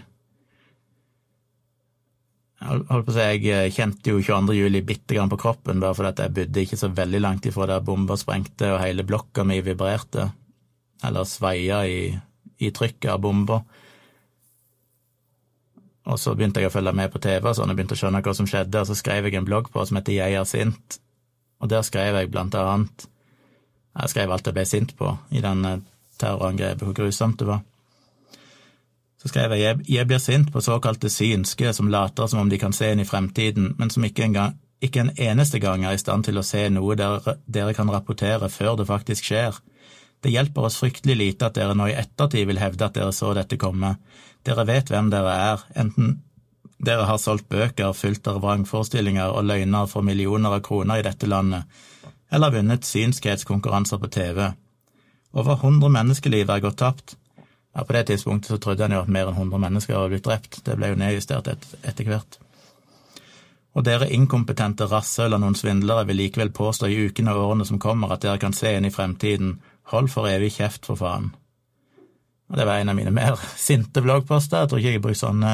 jeg 2.63 2.83
holdt 2.87 3.07
på 3.07 3.11
å 3.11 3.15
si, 3.15 3.23
Jeg 3.43 3.73
kjente 3.75 4.13
jo 4.13 4.21
22. 4.23 4.55
juli 4.55 4.81
bitte 4.87 5.17
grann 5.17 5.31
på 5.31 5.39
kroppen, 5.41 5.81
bare 5.83 5.95
fordi 5.97 6.23
jeg 6.23 6.35
bodde 6.37 6.63
ikke 6.63 6.79
så 6.79 6.89
veldig 6.95 7.19
langt 7.19 7.47
ifra 7.49 7.67
der 7.67 7.83
bomba 7.83 8.15
sprengte 8.19 8.71
og 8.71 8.79
hele 8.79 9.03
blokka 9.03 9.43
mi 9.43 9.59
vibrerte, 9.65 10.29
eller 11.03 11.27
sveia 11.27 11.83
i, 11.89 12.13
i 12.63 12.71
trykket 12.71 13.11
av 13.11 13.19
bomba. 13.23 13.59
Og 16.07 16.19
så 16.19 16.35
begynte 16.35 16.63
jeg 16.63 16.71
å 16.71 16.73
følge 16.73 16.95
med 16.95 17.11
på 17.11 17.19
TV 17.23 17.49
og 17.49 17.57
sånn, 17.57 17.71
og 17.71 17.79
begynte 17.79 17.97
å 17.97 17.99
skjønne 17.99 18.23
hva 18.23 18.35
som 18.35 18.47
skjedde, 18.47 18.79
og 18.79 18.87
så 18.87 18.95
skrev 18.99 19.27
jeg 19.27 19.39
en 19.39 19.47
blogg 19.47 19.67
på 19.71 19.83
som 19.83 19.99
heter 19.99 20.19
Jeg 20.21 20.39
er 20.39 20.47
sint, 20.47 20.99
og 21.59 21.71
der 21.71 21.83
skrev 21.83 22.15
jeg 22.19 22.31
blant 22.31 22.55
annet 22.59 23.07
Jeg 23.99 24.11
skrev 24.11 24.31
alt 24.31 24.47
jeg 24.47 24.55
ble 24.55 24.65
sint 24.67 24.95
på 24.99 25.11
i 25.35 25.43
den 25.43 25.83
terrorangrepet, 26.19 26.87
hvor 26.87 26.95
grusomt 26.95 27.39
det 27.39 27.51
var. 27.51 27.63
Så 29.23 29.31
skrev 29.31 29.55
jeg 29.55 29.79
jeg 29.87 30.07
blir 30.07 30.19
sint 30.19 30.49
på 30.51 30.61
såkalte 30.61 31.09
synske 31.09 31.71
som 31.73 31.87
later 31.87 32.27
som 32.27 32.41
om 32.41 32.49
de 32.51 32.59
kan 32.59 32.73
se 32.75 32.91
inn 32.91 32.99
i 32.99 33.07
fremtiden, 33.07 33.71
men 33.79 33.89
som 33.89 34.03
ikke, 34.03 34.25
engang, 34.27 34.57
ikke 34.83 34.99
en 34.99 35.13
eneste 35.15 35.61
gang 35.63 35.85
er 35.87 35.95
i 35.95 36.01
stand 36.01 36.27
til 36.27 36.37
å 36.37 36.43
se 36.43 36.65
noe 36.69 36.97
dere, 36.99 37.37
dere 37.47 37.73
kan 37.77 37.91
rapportere 37.91 38.51
før 38.51 38.75
det 38.81 38.89
faktisk 38.89 39.31
skjer. 39.31 39.61
Det 40.19 40.31
hjelper 40.31 40.67
oss 40.67 40.81
fryktelig 40.81 41.15
lite 41.19 41.47
at 41.47 41.55
dere 41.55 41.75
nå 41.75 41.87
i 41.87 41.95
ettertid 41.95 42.47
vil 42.51 42.59
hevde 42.59 42.85
at 42.85 42.99
dere 42.99 43.15
så 43.15 43.31
dette 43.35 43.59
komme. 43.59 43.95
Dere 44.43 44.67
vet 44.67 44.91
hvem 44.91 45.07
dere 45.11 45.39
er, 45.53 45.65
enten 45.79 46.19
dere 46.83 47.07
har 47.07 47.19
solgt 47.21 47.47
bøker 47.47 47.95
fylt 47.95 48.27
av 48.27 48.41
vrangforestillinger 48.43 49.31
og 49.31 49.47
løgner 49.47 49.87
for 49.87 50.03
millioner 50.03 50.57
av 50.57 50.63
kroner 50.67 50.99
i 50.99 51.07
dette 51.07 51.31
landet, 51.31 51.63
eller 52.27 52.51
vunnet 52.51 52.83
synskhetskonkurranser 52.83 54.03
på 54.03 54.11
TV. 54.11 54.49
Over 55.33 55.55
100 55.63 55.91
menneskeliv 55.95 56.51
er 56.51 56.63
gått 56.63 56.81
tapt. 56.83 57.15
Ja, 57.73 57.83
På 57.83 57.93
det 57.93 58.03
tidspunktet 58.03 58.51
så 58.53 58.57
trodde 58.57 58.83
han 58.85 58.93
jo 58.93 59.01
at 59.01 59.09
mer 59.09 59.29
enn 59.31 59.37
100 59.37 59.59
mennesker 59.59 59.97
var 59.97 60.11
blitt 60.11 60.25
drept. 60.25 60.61
Det 60.65 60.75
ble 60.77 60.91
jo 60.91 60.99
nedjustert 60.99 61.47
et, 61.49 61.69
etter 61.81 62.05
hvert. 62.05 62.37
Og 63.73 63.85
dere 63.87 64.11
inkompetente 64.13 64.85
rasshøl 64.85 65.33
og 65.33 65.41
noen 65.41 65.57
svindlere 65.57 66.05
vil 66.05 66.19
likevel 66.21 66.51
påstå 66.53 66.91
i 66.91 66.99
ukene 67.07 67.33
og 67.33 67.47
årene 67.47 67.65
som 67.65 67.81
kommer 67.81 68.13
at 68.13 68.21
dere 68.21 68.37
kan 68.41 68.53
se 68.53 68.75
inn 68.77 68.85
i 68.85 68.93
fremtiden. 68.93 69.55
Hold 69.89 70.11
for 70.13 70.29
evig 70.29 70.53
kjeft, 70.59 70.85
for 70.85 70.99
faen. 70.99 71.31
Og 72.51 72.59
det 72.59 72.67
var 72.69 72.77
en 72.77 72.93
av 72.93 72.97
mine 72.99 73.13
mer 73.15 73.41
sinte 73.67 74.03
bloggposter. 74.05 74.61
Jeg 74.61 74.69
tror 74.69 74.83
ikke 74.83 74.93
jeg 74.93 75.05
bruker 75.07 75.21
sånne 75.23 75.53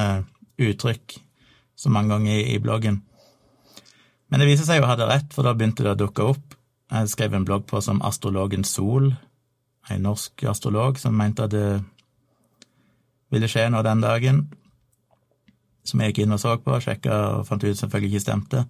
uttrykk 0.59 1.15
så 1.79 1.91
mange 1.93 2.11
ganger 2.11 2.35
i, 2.35 2.41
i 2.57 2.59
bloggen. 2.59 2.99
Men 4.29 4.43
det 4.43 4.49
viser 4.49 4.67
seg 4.67 4.81
jo 4.81 4.83
jeg 4.83 4.91
hadde 4.91 5.07
rett, 5.07 5.31
for 5.33 5.47
da 5.47 5.55
begynte 5.55 5.85
det 5.85 5.95
å 5.95 6.01
dukke 6.03 6.27
opp. 6.33 6.57
Jeg 6.91 7.13
skrev 7.13 7.37
en 7.37 7.45
blogg 7.47 7.63
på 7.69 7.79
som 7.85 8.01
Astrologen 8.03 8.65
Sol, 8.67 9.13
en 9.89 10.03
norsk 10.03 10.43
astrolog 10.49 10.99
som 10.99 11.15
mente 11.17 11.47
at 11.47 11.53
det 11.53 11.79
ville 13.33 13.49
skje 13.49 13.67
noe 13.69 13.85
den 13.85 14.01
dagen, 14.03 14.45
som 15.85 16.01
jeg 16.01 16.13
gikk 16.13 16.23
inn 16.25 16.35
og 16.35 16.41
så 16.41 16.55
på, 16.61 16.77
sjekka 16.83 17.17
og 17.39 17.47
fant 17.47 17.63
ut 17.65 17.77
selvfølgelig 17.77 18.13
ikke 18.13 18.25
stemte. 18.25 18.63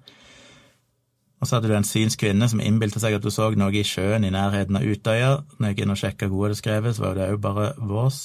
Og 1.40 1.48
så 1.48 1.56
hadde 1.56 1.72
du 1.72 1.76
en 1.77 1.88
synsk 1.88 2.19
kvinne 2.26 2.49
som 2.52 2.60
innbilte 2.60 2.99
seg 2.99 3.15
at 3.15 3.23
du 3.23 3.31
så 3.31 3.48
noe 3.56 3.72
i 3.72 3.86
sjøen 3.88 4.27
i 4.27 4.34
nærheten 4.34 4.76
av 4.76 4.84
Utøya. 4.84 5.31
Når 5.56 5.69
jeg 5.69 5.76
gikk 5.76 5.86
inn 5.86 5.94
og 5.94 6.02
sjekka 6.02 6.27
hvor 6.27 6.44
hun 6.44 6.49
hadde 6.49 6.60
skrevet, 6.60 6.95
så 6.95 7.06
var 7.06 7.15
det 7.15 7.30
òg 7.31 7.40
bare 7.44 7.69
vås. 7.80 8.19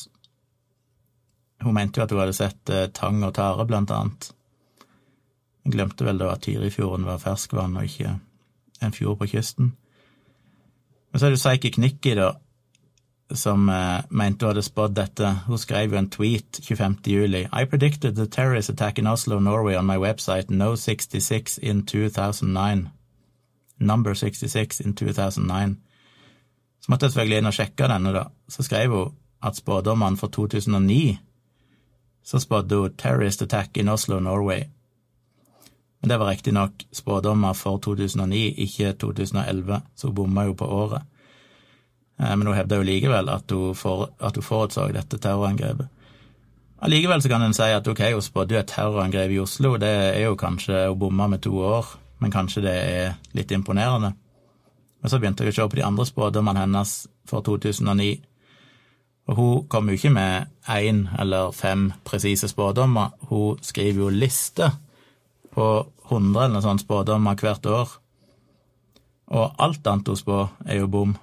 Hun 1.63 1.77
mente 1.77 2.01
jo 2.01 2.05
at 2.05 2.15
hun 2.15 2.25
hadde 2.25 2.37
sett 2.37 2.73
eh, 2.75 2.89
tang 2.93 3.23
og 3.23 3.37
tare, 3.39 3.67
blant 3.71 3.95
annet. 3.95 4.33
Hun 5.65 5.73
glemte 5.77 6.05
vel 6.05 6.19
da 6.21 6.33
at 6.35 6.43
Tyrifjorden 6.45 7.07
var 7.07 7.23
ferskvann 7.23 7.79
og 7.79 7.87
ikke 7.87 8.17
en 8.85 8.97
fjord 8.97 9.21
på 9.23 9.31
kysten. 9.37 9.71
Men 11.13 11.21
så 11.21 11.29
er 11.29 11.37
det 11.37 11.41
Psychic 11.41 11.79
Nikki, 11.79 12.17
da, 12.19 12.33
som 13.31 13.69
uh, 13.69 14.01
mente 14.11 14.45
hun 14.45 14.53
hadde 14.53 14.63
spådd 14.63 14.95
dette. 14.97 15.31
Hun 15.47 15.59
skrev 15.59 15.93
jo 15.93 15.99
en 15.99 16.11
tweet 16.11 16.61
25. 16.63 16.97
juli. 17.07 17.47
I 17.53 17.65
predicted 17.65 18.17
the 18.17 18.27
terrorist 18.27 18.71
attack 18.71 18.99
in 18.99 19.07
Oslo, 19.07 19.39
Norway 19.39 19.77
on 19.77 19.87
my 19.87 19.97
website 19.97 20.51
No 20.51 20.77
66 20.77 21.59
in 21.59 21.87
2009. 21.87 22.89
Number 23.79 24.15
66 24.15 24.81
in 24.81 24.95
2009. 24.95 25.77
Så 26.81 26.93
måtte 26.93 27.05
jeg 27.05 27.13
selvfølgelig 27.13 27.39
inn 27.39 27.47
og 27.47 27.55
sjekke 27.55 27.89
denne, 27.89 28.13
da. 28.13 28.25
Så 28.49 28.63
skrev 28.63 28.91
hun 28.93 29.15
at 29.43 29.57
spådommene 29.57 30.17
for 30.17 30.29
2009 30.29 31.19
så 32.25 32.41
spådde 32.41 32.77
hun 32.77 32.91
'Terrorist 32.91 33.43
attack 33.43 33.77
in 33.77 33.89
Oslo, 33.89 34.21
Norway'. 34.21 34.65
Men 36.01 36.09
det 36.09 36.19
var 36.19 36.31
riktignok 36.31 36.71
spådommer 36.93 37.53
for 37.53 37.79
2009, 37.79 38.55
ikke 38.57 38.93
2011, 38.93 39.81
så 39.97 40.07
hun 40.07 40.15
bomma 40.15 40.43
jo 40.43 40.53
på 40.53 40.65
året. 40.65 41.03
Eh, 42.21 42.37
men 42.37 42.47
hun 42.47 42.57
hevder 42.57 42.81
jo 42.81 42.89
likevel 42.91 43.33
at 43.33 43.51
hun, 43.51 43.75
for, 43.79 44.09
at 44.21 44.37
hun 44.39 44.47
forutså 44.47 44.89
dette 44.93 45.19
terrorangrepet. 45.19 45.91
Allikevel 46.85 47.23
så 47.23 47.31
kan 47.33 47.43
en 47.43 47.55
si 47.57 47.67
at 47.73 47.87
ok, 47.89 48.01
hun 48.13 48.23
spådde 48.23 48.55
jo 48.55 48.61
et 48.61 48.71
terrorangrep 48.71 49.33
i 49.33 49.39
Oslo, 49.41 49.77
det 49.81 49.93
er 50.15 50.25
jo 50.27 50.37
kanskje 50.37 50.89
å 50.91 50.97
bomme 50.99 51.31
med 51.33 51.41
to 51.47 51.55
år 51.65 51.95
men 52.25 52.33
kanskje 52.33 52.63
det 52.65 52.75
er 52.75 53.17
litt 53.37 53.51
imponerende. 53.53 54.15
Men 55.03 55.13
så 55.13 55.19
begynte 55.21 55.45
jeg 55.45 55.53
å 55.53 55.57
se 55.59 55.67
på 55.69 55.77
de 55.77 55.85
andre 55.85 56.07
spådommene 56.09 56.63
hennes 56.65 56.95
for 57.29 57.45
2009, 57.45 58.15
og 59.29 59.37
hun 59.39 59.67
kom 59.73 59.89
jo 59.89 59.97
ikke 59.97 60.13
med 60.13 60.49
én 60.69 61.07
eller 61.21 61.53
fem 61.57 61.91
presise 62.05 62.49
spådommer, 62.49 63.13
hun 63.29 63.61
skriver 63.65 64.05
jo 64.05 64.13
liste 64.13 64.71
på 65.55 65.69
hundre 66.11 66.47
eller 66.47 66.59
noe 66.59 66.65
sånt 66.65 66.85
spådommer 66.85 67.37
hvert 67.41 67.69
år, 67.69 67.93
og 69.37 69.61
alt 69.65 69.87
annet 69.89 70.09
hun 70.13 70.21
spår, 70.21 70.49
er 70.69 70.83
jo 70.83 70.91
bom. 70.93 71.15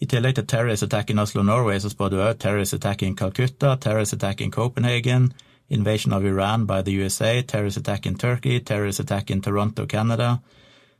I 0.00 0.06
tillegg 0.06 0.34
til 0.34 0.46
terrorist 0.46 0.82
attack 0.82 1.10
in 1.10 1.18
Oslo, 1.18 1.42
Norway, 1.42 1.78
så 1.78 1.90
spådde 1.92 2.16
hun 2.16 2.24
òg 2.24 2.38
terrorist 2.40 2.74
attack 2.74 3.02
in 3.02 3.16
Calcutta, 3.16 3.76
terrorist 3.76 4.14
attack 4.16 4.40
in 4.40 4.50
Copenhagen, 4.50 5.32
invasion 5.68 6.12
of 6.12 6.24
Iran 6.24 6.66
by 6.66 6.80
the 6.82 6.94
USA, 7.02 7.42
terrorist 7.42 7.76
attack 7.76 8.06
in 8.06 8.18
Turkey, 8.18 8.60
terrorist 8.60 9.00
attack 9.00 9.30
in 9.30 9.42
Toronto, 9.42 9.86
Canada, 9.86 10.40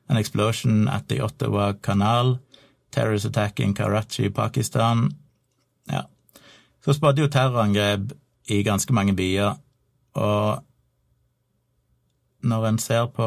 an 0.08 0.16
explosion 0.16 0.88
at 0.88 1.08
the 1.08 1.20
Ottawa 1.20 1.72
Canal, 1.82 2.38
terrorist 2.92 3.24
attack 3.24 3.60
in 3.60 3.74
Karachi, 3.74 4.30
Pakistan. 4.30 5.10
Ja. 5.88 6.02
Så 6.84 6.92
spådde 6.92 7.22
jo 7.22 7.28
terrorangrep 7.28 8.12
i 8.48 8.62
ganske 8.62 8.92
mange 8.92 9.16
byer, 9.16 9.54
og 10.14 10.64
når 12.42 12.66
en 12.66 12.78
ser 12.78 13.06
på 13.06 13.24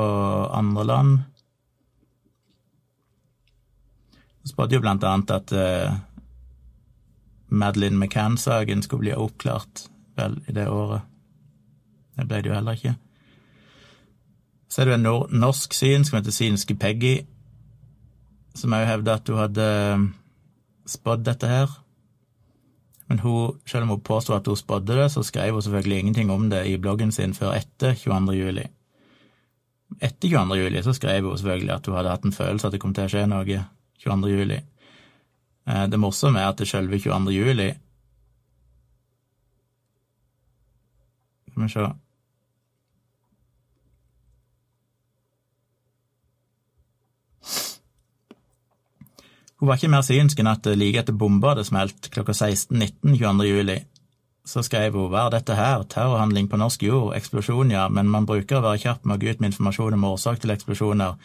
andre 0.54 0.86
land 0.86 1.20
så 4.32 4.32
spådde 4.48 4.76
jo 4.76 4.84
blant 4.84 5.03
annet 5.07 5.32
at 5.32 5.53
uh, 5.56 5.95
Madeleine 7.53 7.98
McCann-saken 7.98 8.84
skulle 8.84 9.07
bli 9.07 9.15
oppklart 9.15 9.88
vel 10.18 10.40
i 10.48 10.56
det 10.56 10.68
året. 10.70 11.02
Det 12.18 12.28
ble 12.28 12.41
det 12.41 12.52
jo 12.52 12.57
heller 12.57 12.78
ikke. 12.78 12.95
Så 14.70 14.82
er 14.82 14.90
det 14.90 14.98
en 14.98 15.40
norsk 15.40 15.74
syn 15.74 16.06
som 16.06 16.18
heter 16.18 16.34
Synske 16.34 16.76
Peggy, 16.76 17.22
som 18.57 18.74
òg 18.74 18.88
hevder 18.90 19.20
at 19.20 19.30
hun 19.30 19.41
hadde 19.41 19.68
um, 19.94 20.06
spådd 20.90 21.26
dette 21.26 21.49
her. 21.49 21.74
Men 23.10 23.20
hun, 23.20 23.60
selv 23.70 23.86
om 23.86 23.94
hun 23.94 24.02
påstod 24.02 24.40
at 24.40 24.48
hun 24.48 24.57
spådde 24.57 24.98
det, 24.98 25.11
så 25.11 25.24
skrev 25.24 25.53
hun 25.53 25.61
selvfølgelig 25.61 25.99
ingenting 25.99 26.32
om 26.32 26.49
det 26.49 26.65
i 26.68 26.78
bloggen 26.78 27.11
sin 27.11 27.34
før 27.34 27.53
etter 27.57 27.94
22. 27.94 28.34
juli. 28.34 28.65
Etter 30.02 30.30
22. 30.30 30.57
juli 30.57 30.84
så 30.84 30.94
skrev 30.94 31.30
hun 31.30 31.38
selvfølgelig 31.38 31.74
at 31.74 31.86
hun 31.86 31.95
hadde 31.95 32.10
hatt 32.10 32.26
en 32.26 32.34
følelse 32.34 32.68
at 32.68 32.74
det 32.74 32.82
kom 32.82 32.94
til 32.94 33.06
å 33.06 33.14
skje 33.14 33.26
noe 33.30 33.60
22. 34.04 34.32
juli. 34.34 34.60
Eh, 35.68 35.86
det 35.90 36.00
morsomme 36.00 36.42
er 36.42 36.52
at 36.52 36.60
det 36.60 36.68
selve 36.68 37.00
22. 37.00 37.32
juli 37.32 37.72
Skal 41.54 41.64
vi 41.64 41.70
se 41.70 41.92
Hun 49.64 49.70
var 49.70 49.78
ikke 49.80 49.88
mer 49.94 50.02
synsk 50.04 50.42
enn 50.42 50.50
at 50.52 50.66
like 50.76 51.00
etter 51.00 51.16
bomba 51.16 51.54
hadde 51.54 51.64
smelt 51.64 52.10
klokka 52.12 52.34
16.19 52.36 53.14
22. 53.16 53.46
juli, 53.48 53.78
så 54.44 54.60
skrev 54.60 54.98
hun 54.98 55.06
hva 55.14 55.22
er 55.30 55.38
dette 55.38 55.56
her, 55.56 55.86
terrorhandling 55.88 56.50
på 56.52 56.60
norsk 56.60 56.84
jord, 56.84 57.14
eksplosjon, 57.16 57.72
ja, 57.72 57.86
men 57.88 58.10
man 58.12 58.28
bruker 58.28 58.60
å 58.60 58.66
være 58.66 58.82
kjapp 58.82 59.08
med 59.08 59.16
å 59.16 59.22
gå 59.22 59.32
ut 59.32 59.40
med 59.40 59.54
informasjon 59.54 59.96
om 59.96 60.04
årsak 60.10 60.44
til 60.44 60.52
eksplosjoner. 60.52 61.16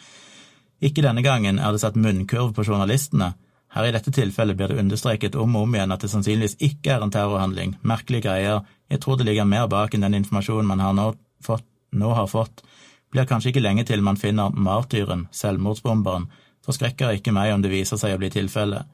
Ikke 0.79 1.03
denne 1.03 1.23
gangen 1.25 1.59
er 1.59 1.71
det 1.75 1.81
satt 1.83 1.99
munnkurv 1.99 2.53
på 2.55 2.63
journalistene. 2.63 3.33
Her 3.75 3.85
i 3.85 3.93
dette 3.93 4.11
tilfellet 4.15 4.57
blir 4.57 4.71
det 4.71 4.79
understreket 4.81 5.35
om 5.37 5.55
og 5.55 5.67
om 5.67 5.75
igjen 5.75 5.93
at 5.93 6.01
det 6.01 6.09
sannsynligvis 6.09 6.57
ikke 6.65 6.95
er 6.95 7.03
en 7.05 7.11
terrorhandling. 7.13 7.75
Merkelige 7.85 8.25
greier, 8.25 8.63
jeg 8.89 9.01
tror 9.03 9.19
det 9.19 9.27
ligger 9.27 9.45
mer 9.45 9.67
bak 9.69 9.93
enn 9.93 10.07
den 10.07 10.17
informasjonen 10.23 10.69
man 10.71 10.81
har 10.81 10.95
nå, 10.97 11.11
fått, 11.45 11.67
nå 11.91 12.13
har 12.17 12.29
fått. 12.31 12.63
Blir 13.13 13.27
kanskje 13.29 13.51
ikke 13.51 13.63
lenge 13.65 13.85
til 13.85 14.01
man 14.05 14.17
finner 14.17 14.53
martyren, 14.53 15.27
selvmordsbomberen, 15.33 16.29
forskrekker 16.65 17.17
ikke 17.17 17.33
meg 17.35 17.53
om 17.53 17.61
det 17.61 17.73
viser 17.73 17.99
seg 18.01 18.15
å 18.15 18.21
bli 18.21 18.31
tilfellet. 18.33 18.89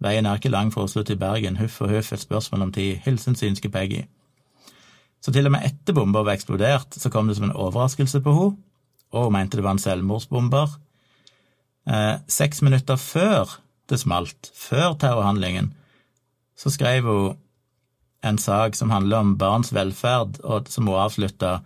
Veien 0.00 0.26
er 0.26 0.38
ikke 0.38 0.52
lang 0.52 0.70
fra 0.72 0.86
Oslo 0.86 1.02
til 1.04 1.18
Bergen, 1.20 1.58
huff 1.60 1.80
og 1.84 1.90
huff, 1.92 2.12
et 2.12 2.22
spørsmål 2.22 2.68
om 2.68 2.72
tid, 2.72 3.00
hilsen 3.04 3.36
synske 3.36 3.68
Peggy. 3.72 4.04
Så 5.20 5.32
til 5.32 5.46
og 5.46 5.52
med 5.52 5.66
etter 5.66 5.94
bomba 5.96 6.22
var 6.24 6.38
eksplodert, 6.38 6.96
så 6.96 7.10
kom 7.12 7.28
det 7.28 7.36
som 7.36 7.50
en 7.50 7.56
overraskelse 7.56 8.22
på 8.24 8.36
henne, 8.36 8.56
og 9.10 9.26
hun 9.26 9.34
mente 9.34 9.58
det 9.58 9.66
var 9.66 9.74
en 9.76 9.82
selvmordsbomber. 9.82 10.78
Eh, 11.88 12.16
seks 12.28 12.62
minutter 12.62 12.96
før 13.00 13.56
det 13.90 14.00
smalt, 14.02 14.50
før 14.54 14.94
terrorhandlingen, 15.00 15.72
så 16.56 16.70
skrev 16.70 17.06
hun 17.08 17.38
en 18.22 18.38
sak 18.38 18.76
som 18.76 18.90
handler 18.92 19.24
om 19.24 19.36
barns 19.40 19.72
velferd, 19.72 20.42
og 20.44 20.68
som 20.68 20.86
hun 20.86 21.00
avslutta 21.00 21.60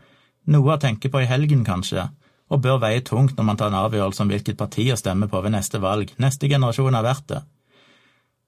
noe 0.46 0.76
å 0.76 0.80
tenke 0.80 1.10
på 1.10 1.24
i 1.24 1.28
helgen, 1.28 1.64
kanskje 1.66 2.08
og 2.52 2.62
bør 2.64 2.80
veie 2.82 3.02
tungt 3.04 3.36
når 3.38 3.48
man 3.48 3.58
tar 3.58 3.72
en 3.72 3.80
avgjørelse 3.80 4.24
om 4.24 4.30
hvilket 4.32 4.58
parti 4.60 4.86
å 4.92 4.98
stemme 5.00 5.28
på 5.30 5.40
ved 5.44 5.54
neste 5.54 5.80
valg. 5.82 6.12
Neste 6.22 6.50
generasjon 6.50 6.96
har 6.96 7.06
vært 7.06 7.26
det. 7.32 7.40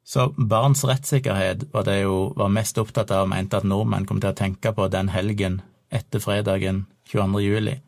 Så 0.06 0.28
barns 0.36 0.84
rettssikkerhet 0.86 1.66
var 1.72 1.86
det 1.88 2.02
hun 2.05 2.34
var 2.38 2.52
mest 2.52 2.78
opptatt 2.78 3.10
av 3.10 3.24
og 3.24 3.32
mente 3.32 3.59
at 3.59 3.66
nordmenn 3.66 4.06
kom 4.06 4.20
til 4.22 4.30
å 4.30 4.38
tenke 4.38 4.70
på 4.76 4.86
den 4.93 5.10
helgen 5.10 5.60
etter 5.90 6.22
fredagen 6.22 6.84
22. 7.10 7.43
juli. 7.43 7.80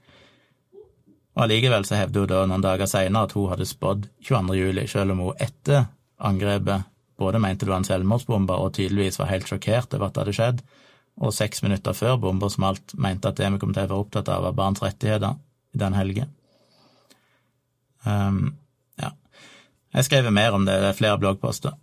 Og 1.39 1.44
allikevel 1.44 1.85
så 1.86 2.01
hevder 2.01 2.24
hun 2.24 2.31
da 2.32 2.44
noen 2.51 2.65
dager 2.65 2.90
seinere 2.90 3.28
at 3.28 3.35
hun 3.39 3.52
hadde 3.52 3.66
spådd 3.70 4.09
22. 4.27 4.56
juli, 4.59 4.86
selv 4.90 5.15
om 5.15 5.20
hun 5.23 5.43
etter 5.44 5.86
angrepet 6.19 6.89
både 7.19 7.39
mente 7.43 7.66
det 7.66 7.70
var 7.70 7.81
en 7.82 7.86
selvmordsbomber 7.86 8.62
og 8.62 8.74
tydeligvis 8.74 9.19
var 9.19 9.31
helt 9.31 9.47
sjokkert 9.51 9.94
over 9.94 10.09
at 10.09 10.15
det 10.15 10.23
hadde 10.23 10.35
skjedd, 10.36 10.60
og 11.19 11.35
seks 11.35 11.62
minutter 11.65 11.94
før 11.98 12.19
bomba 12.23 12.51
smalt 12.51 12.94
mente 12.94 13.31
at 13.31 13.39
det 13.39 13.51
vi 13.55 13.60
kom 13.62 13.74
til 13.74 13.86
å 13.86 13.90
være 13.90 14.02
opptatt 14.05 14.31
av, 14.31 14.44
var 14.47 14.59
barns 14.59 14.82
rettigheter 14.82 15.39
i 15.74 15.81
den 15.82 15.97
helgen. 15.98 16.31
Um, 18.06 18.55
ja. 18.98 19.10
Jeg 19.94 20.06
skrev 20.06 20.31
mer 20.35 20.55
om 20.55 20.66
det, 20.66 20.78
det 20.82 20.93
er 20.93 20.98
flere 20.98 21.19
bloggposter. 21.23 21.74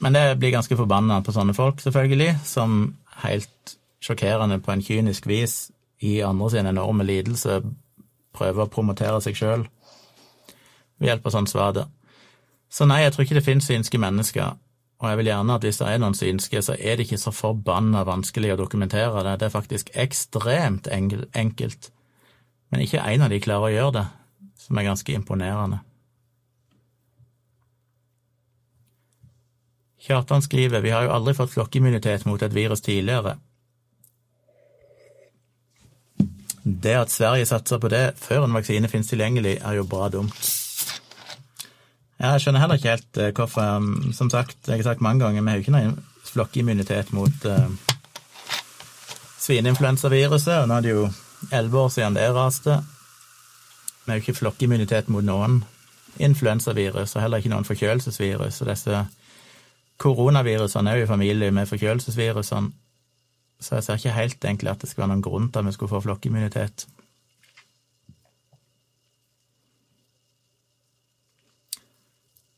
Men 0.00 0.16
det 0.16 0.24
blir 0.40 0.54
ganske 0.54 0.76
forbanna 0.76 1.20
på 1.24 1.32
sånne 1.36 1.56
folk, 1.56 1.80
selvfølgelig, 1.84 2.38
som 2.48 2.94
helt 3.24 3.76
sjokkerende 4.00 4.62
på 4.64 4.72
en 4.72 4.84
kynisk 4.84 5.28
vis 5.28 5.58
i 6.00 6.22
andre 6.24 6.48
sin 6.54 6.68
enorme 6.68 7.04
lidelse 7.04 7.60
prøver 8.36 8.64
å 8.64 8.72
promotere 8.72 9.20
seg 9.24 9.38
sjøl 9.38 9.66
ved 11.00 11.08
hjelp 11.08 11.26
av 11.26 11.34
sånn 11.34 11.48
svada. 11.48 11.86
Så 12.70 12.86
nei, 12.86 13.00
jeg 13.02 13.14
tror 13.14 13.24
ikke 13.24 13.38
det 13.38 13.46
finnes 13.46 13.66
synske 13.66 13.98
mennesker, 13.98 14.58
og 15.00 15.08
jeg 15.08 15.18
vil 15.18 15.30
gjerne 15.30 15.56
at 15.56 15.64
hvis 15.64 15.80
det 15.80 15.88
er 15.88 16.00
noen 16.02 16.16
synske, 16.16 16.60
så 16.62 16.76
er 16.76 16.98
det 16.98 17.06
ikke 17.06 17.18
så 17.22 17.32
forbanna 17.32 18.04
vanskelig 18.04 18.52
å 18.52 18.58
dokumentere 18.60 19.24
det. 19.24 19.38
Det 19.40 19.48
er 19.48 19.54
faktisk 19.54 19.90
ekstremt 19.96 20.90
enkelt. 20.92 21.88
Men 22.70 22.84
ikke 22.84 23.00
én 23.08 23.24
av 23.24 23.32
de 23.32 23.40
klarer 23.40 23.70
å 23.70 23.72
gjøre 23.74 23.94
det, 23.96 24.04
som 24.60 24.78
er 24.78 24.86
ganske 24.90 25.16
imponerende. 25.16 25.80
Kjartan 30.00 30.44
skriver 30.44 30.84
vi 30.84 30.92
har 30.92 31.08
jo 31.08 31.14
aldri 31.16 31.34
fått 31.36 31.52
flokkimmunitet 31.56 32.26
mot 32.28 32.42
et 32.42 32.54
virus 32.54 32.84
tidligere. 32.84 33.38
Det 36.70 36.94
at 36.94 37.10
Sverige 37.10 37.46
satser 37.48 37.78
på 37.82 37.88
det 37.90 38.12
før 38.20 38.44
en 38.46 38.54
vaksine 38.54 38.88
finnes 38.88 39.08
tilgjengelig, 39.10 39.58
er 39.64 39.78
jo 39.80 39.86
bra 39.88 40.08
dumt. 40.12 40.50
Jeg 42.20 42.42
skjønner 42.42 42.60
heller 42.60 42.76
ikke 42.76 42.92
helt 42.92 43.16
eh, 43.16 43.32
hvorfor 43.32 43.76
um, 43.80 44.12
Som 44.12 44.28
sagt, 44.30 44.56
jeg 44.68 44.76
har 44.76 44.82
sagt 44.82 45.00
mange 45.00 45.24
ganger, 45.24 45.42
vi 45.42 45.48
har 45.48 45.56
jo 45.56 45.64
ikke 45.64 45.72
noen 45.72 45.94
flokkimmunitet 46.30 47.12
mot 47.16 47.46
uh, 47.48 47.70
svineinfluensaviruset, 49.40 50.60
og 50.60 50.68
nå 50.68 50.76
er 50.76 50.84
det 50.84 50.92
jo 50.92 51.06
elleve 51.50 51.78
år 51.80 51.88
siden 51.88 52.14
det 52.14 52.28
raste. 52.36 52.76
Vi 54.04 54.12
har 54.12 54.20
jo 54.20 54.24
ikke 54.26 54.38
flokkimmunitet 54.38 55.08
mot 55.08 55.24
noen 55.24 55.62
influensavirus, 56.20 57.16
og 57.16 57.24
heller 57.24 57.40
ikke 57.40 57.50
noen 57.54 57.66
forkjølelsesvirus. 57.66 58.60
Og 58.62 58.70
disse 58.70 59.00
koronavirusene 59.98 60.92
er 60.92 61.00
jo 61.00 61.08
i 61.08 61.10
familie 61.10 61.50
med 61.50 61.66
forkjølelsesvirusene, 61.72 62.70
så 63.60 63.76
jeg 63.76 63.84
ser 63.84 64.00
ikke 64.00 64.16
helt 64.16 64.44
egentlig 64.44 64.70
at 64.72 64.80
det 64.80 64.90
skal 64.90 65.04
være 65.04 65.12
noen 65.14 65.24
grunn 65.24 65.50
til 65.52 65.62
at 65.62 65.68
vi 65.68 65.76
skulle 65.76 65.92
få 65.92 66.00
flokkimmunitet. 66.06 66.86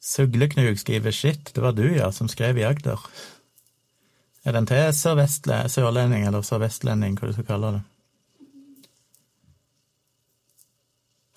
Sugleknug 0.03 0.79
skriver 0.79 1.11
'shit', 1.11 1.55
det 1.55 1.63
var 1.63 1.73
du, 1.73 1.87
ja, 1.95 2.11
som 2.11 2.29
skrev 2.29 2.57
i 2.57 2.63
Agder. 2.63 3.11
Er 4.45 4.53
den 4.53 4.67
til 4.67 4.93
sørlending, 5.71 6.27
eller 6.27 6.43
sørvestlending, 6.43 7.19
hva 7.19 7.27
du 7.27 7.33
skal 7.33 7.47
kalle 7.47 7.73
det? 7.73 7.83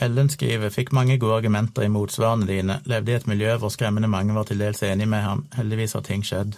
Ellen 0.01 0.29
skriver 0.29 0.69
fikk 0.69 0.91
mange 0.91 1.17
gode 1.17 1.37
argumenter 1.37 1.85
i 1.85 1.87
motsvarene 1.87 2.47
dine, 2.47 2.81
levde 2.85 3.11
i 3.11 3.15
et 3.15 3.27
miljø 3.27 3.57
hvor 3.57 3.69
skremmende 3.69 4.07
mange 4.11 4.35
var 4.35 4.43
til 4.43 4.59
dels 4.59 4.83
enig 4.83 5.07
med 5.07 5.21
ham, 5.23 5.45
heldigvis 5.55 5.93
har 5.93 6.01
ting 6.01 6.25
skjedd. 6.25 6.57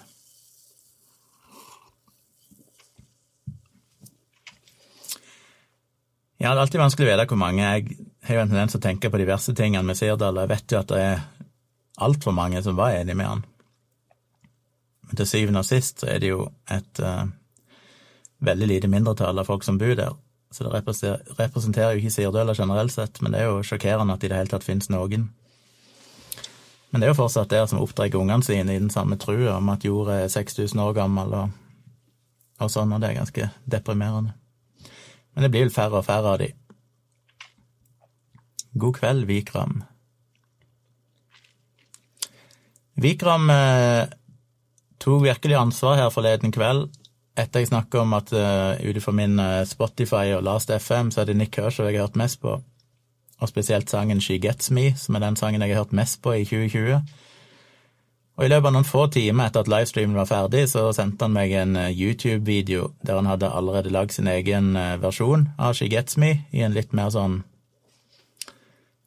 Ja, 6.38 6.51
det 6.51 6.57
er 6.59 6.64
alltid 6.68 6.81
vanskelig 6.81 7.07
å 7.07 7.14
vite 7.15 7.26
hvor 7.31 7.39
mange. 7.41 7.65
Jeg 7.65 7.97
har 8.27 8.38
jo 8.38 8.41
en 8.43 8.51
tendens 8.51 8.76
til 8.76 8.81
å 8.81 8.85
tenke 8.85 9.09
på 9.09 9.18
de 9.18 9.26
verste 9.26 9.55
tingene 9.57 9.85
med 9.88 9.97
Sirdal, 9.97 10.38
og 10.38 10.45
jeg 10.45 10.51
vet 10.51 10.73
jo 10.73 10.81
at 10.84 10.91
det 10.91 10.99
er 11.01 11.23
altfor 12.05 12.35
mange 12.38 12.61
som 12.61 12.77
var 12.77 12.93
enig 12.99 13.15
med 13.18 13.26
han. 13.31 13.41
Men 15.07 15.18
til 15.18 15.30
syvende 15.30 15.64
og 15.64 15.68
sist 15.68 16.03
så 16.03 16.11
er 16.14 16.22
det 16.22 16.30
jo 16.30 16.45
et 16.69 17.01
uh, 17.01 17.26
veldig 18.45 18.69
lite 18.69 18.91
mindretall 18.91 19.41
av 19.41 19.49
folk 19.49 19.65
som 19.65 19.80
bor 19.81 19.95
der. 19.97 20.14
Så 20.53 20.64
det 20.64 20.77
representerer 21.39 21.95
jo 21.95 22.03
ikke 22.03 22.14
Sirdøla 22.14 22.53
generelt 22.55 22.93
sett, 22.93 23.18
men 23.22 23.34
det 23.34 23.41
er 23.41 23.49
jo 23.49 23.65
sjokkerende 23.65 24.14
at 24.14 24.22
det 24.22 24.30
i 24.30 24.31
det 24.35 24.41
hele 24.43 24.53
tatt 24.53 24.68
finnes 24.68 24.91
noen. 24.93 25.27
Men 26.91 27.01
det 27.01 27.07
er 27.07 27.15
jo 27.15 27.22
fortsatt 27.23 27.51
der 27.51 27.65
som 27.68 27.81
oppdrar 27.81 28.14
ungene 28.15 28.45
sine 28.45 28.76
i 28.76 28.80
den 28.80 28.93
samme 28.93 29.18
trua 29.19 29.57
om 29.57 29.73
at 29.73 29.84
jorda 29.84 30.22
er 30.22 30.31
6000 30.31 30.85
år 30.85 30.93
gammel 31.01 31.34
og, 31.34 31.57
og 32.61 32.72
sånn, 32.72 32.93
og 32.93 33.01
det 33.01 33.09
er 33.09 33.23
ganske 33.23 33.49
deprimerende. 33.65 34.38
Men 35.38 35.45
det 35.45 35.51
blir 35.53 35.68
vel 35.68 35.73
færre 35.73 35.99
og 35.99 36.07
færre 36.07 36.31
av 36.34 36.39
de. 36.41 36.47
God 38.73 38.95
kveld, 38.97 39.27
Vikram. 39.30 39.84
Vikram 42.97 43.51
eh, 43.53 44.09
tok 44.97 45.22
virkelig 45.27 45.59
ansvar 45.59 45.99
her 46.01 46.09
forleden 46.09 46.49
kveld 46.55 46.88
etter 47.38 47.61
jeg 47.61 47.69
snakka 47.69 48.01
om 48.01 48.15
at 48.18 48.31
uh, 48.34 48.80
ut 48.81 48.97
ifra 48.97 49.11
min 49.14 49.38
uh, 49.38 49.61
Spotify 49.69 50.34
og 50.34 50.41
Last 50.41 50.72
FM, 50.73 51.11
så 51.14 51.22
er 51.22 51.30
det 51.30 51.35
Nick 51.38 51.53
Kershaw 51.53 51.85
jeg 51.85 51.99
har 51.99 52.07
hørt 52.07 52.18
mest 52.18 52.41
på, 52.41 52.55
og 53.38 53.49
spesielt 53.51 53.93
sangen 53.93 54.22
She 54.26 54.39
Gets 54.41 54.72
Me, 54.73 54.88
som 54.97 55.14
er 55.14 55.22
den 55.22 55.38
sangen 55.38 55.61
jeg 55.61 55.76
har 55.76 55.84
hørt 55.84 55.93
mest 55.93 56.18
på 56.26 56.34
i 56.34 56.47
2020. 56.49 56.97
Og 58.38 58.45
i 58.45 58.49
løpet 58.51 58.69
av 58.69 58.73
noen 58.76 58.85
få 58.85 59.07
timer 59.09 59.49
etter 59.49 59.64
at 59.64 59.72
livestreamen 59.72 60.18
var 60.19 60.30
ferdig, 60.30 60.68
så 60.69 60.91
sendte 60.93 61.26
han 61.26 61.34
meg 61.34 61.55
en 61.57 61.73
uh, 61.80 61.89
YouTube-video 61.89 62.91
der 63.01 63.18
han 63.18 63.30
hadde 63.30 63.49
allerede 63.49 63.93
lagd 63.93 64.14
sin 64.14 64.30
egen 64.30 64.76
versjon 65.01 65.49
av 65.57 65.73
She 65.77 65.89
Gets 65.89 66.19
Me, 66.22 66.45
i 66.53 66.61
en 66.61 66.76
litt 66.77 66.93
mer 66.93 67.09
sånn 67.14 67.41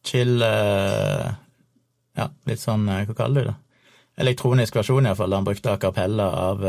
chill 0.07 0.41
Ja, 0.41 2.27
litt 2.49 2.61
sånn, 2.61 2.89
hva 2.89 3.15
kaller 3.15 3.45
du 3.45 3.51
det? 3.53 3.59
Elektronisk 4.21 4.75
versjon, 4.81 5.07
iallfall, 5.07 5.33
han 5.33 5.47
brukte 5.47 5.73
a 5.73 5.79
cappella 5.81 6.27
av 6.51 6.65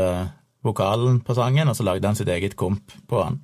vokalen 0.62 1.18
på 1.26 1.34
sangen, 1.36 1.68
og 1.68 1.76
så 1.76 1.84
lagde 1.84 2.06
han 2.06 2.16
sitt 2.16 2.30
eget 2.30 2.54
komp 2.56 2.94
på 3.10 3.24
han. 3.24 3.40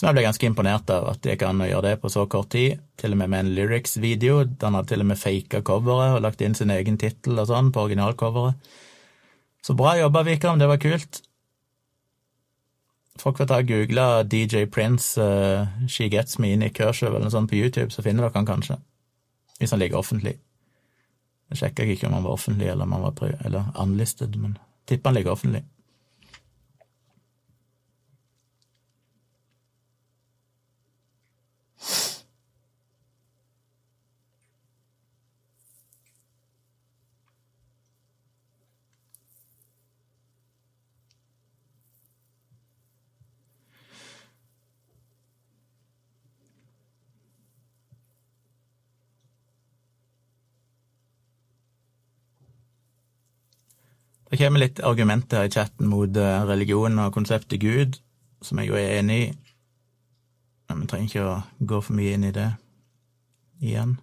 Så 0.00 0.06
jeg 0.06 0.16
ble 0.16 0.22
ganske 0.24 0.48
imponert 0.48 0.90
av 0.94 1.10
at 1.10 1.18
det 1.20 1.34
gikk 1.34 1.42
an 1.44 1.58
å 1.60 1.66
gjøre 1.68 1.90
det 1.90 1.98
på 2.00 2.08
så 2.08 2.22
kort 2.32 2.48
tid, 2.54 2.78
til 2.96 3.12
og 3.12 3.18
med 3.20 3.28
med 3.28 3.42
en 3.42 3.50
lyrics-video. 3.52 4.38
Han 4.62 4.78
hadde 4.78 4.88
til 4.94 5.02
og 5.04 5.08
med 5.10 5.18
faka 5.20 5.58
coveret 5.60 6.14
og 6.14 6.22
lagt 6.24 6.40
inn 6.40 6.54
sin 6.56 6.72
egen 6.72 6.96
tittel 6.96 7.36
og 7.36 7.50
sånn 7.50 7.68
på 7.68 7.82
originalcoveret. 7.84 8.70
Så 9.60 9.76
bra 9.76 9.98
jobba, 9.98 10.22
Vikram, 10.24 10.56
det 10.56 10.70
var 10.70 10.80
kult. 10.80 11.20
Folk 13.20 13.42
får 13.42 13.50
ta 13.50 13.58
og 13.60 13.68
google 13.68 14.06
DJ 14.24 14.64
Prince, 14.72 15.20
uh, 15.20 15.68
She 15.84 16.08
Gets 16.08 16.40
Me 16.40 16.54
In 16.54 16.64
i 16.64 16.72
Kershaw 16.72 17.10
eller 17.10 17.26
noe 17.26 17.34
sånt 17.36 17.52
på 17.52 17.60
YouTube, 17.60 17.92
så 17.92 18.00
finner 18.00 18.24
dere 18.24 18.40
han 18.40 18.48
kanskje. 18.48 18.78
Hvis 19.60 19.76
han 19.76 19.84
ligger 19.84 20.00
offentlig. 20.00 20.38
Jeg 21.52 21.60
sjekka 21.60 21.84
ikke 21.84 22.08
om 22.08 22.16
han 22.16 22.24
var 22.24 22.40
offentlig 22.40 22.72
eller 22.72 22.88
om 22.88 22.96
han 22.96 23.04
var 23.04 23.36
eller 23.44 23.68
unlisted, 23.76 24.40
men 24.40 24.56
tipper 24.88 25.12
han 25.12 25.20
ligger 25.20 25.36
offentlig. 25.36 25.66
Det 54.30 54.38
kommer 54.38 54.62
litt 54.62 54.78
argumenter 54.86 55.44
i 55.44 55.50
chatten 55.50 55.88
mot 55.90 56.16
eh, 56.16 56.42
religion 56.46 56.98
og 57.02 57.14
konseptet 57.14 57.60
Gud, 57.60 57.98
som 58.42 58.60
jeg 58.60 58.70
jo 58.70 58.78
er 58.78 59.00
enig 59.00 59.16
i, 59.24 59.32
men 60.70 60.84
vi 60.84 60.90
trenger 60.92 61.10
ikke 61.10 61.24
å 61.26 61.66
gå 61.72 61.80
for 61.82 61.98
mye 61.98 62.14
inn 62.14 62.28
i 62.28 62.36
det 62.36 62.46
igjen. 63.58 63.96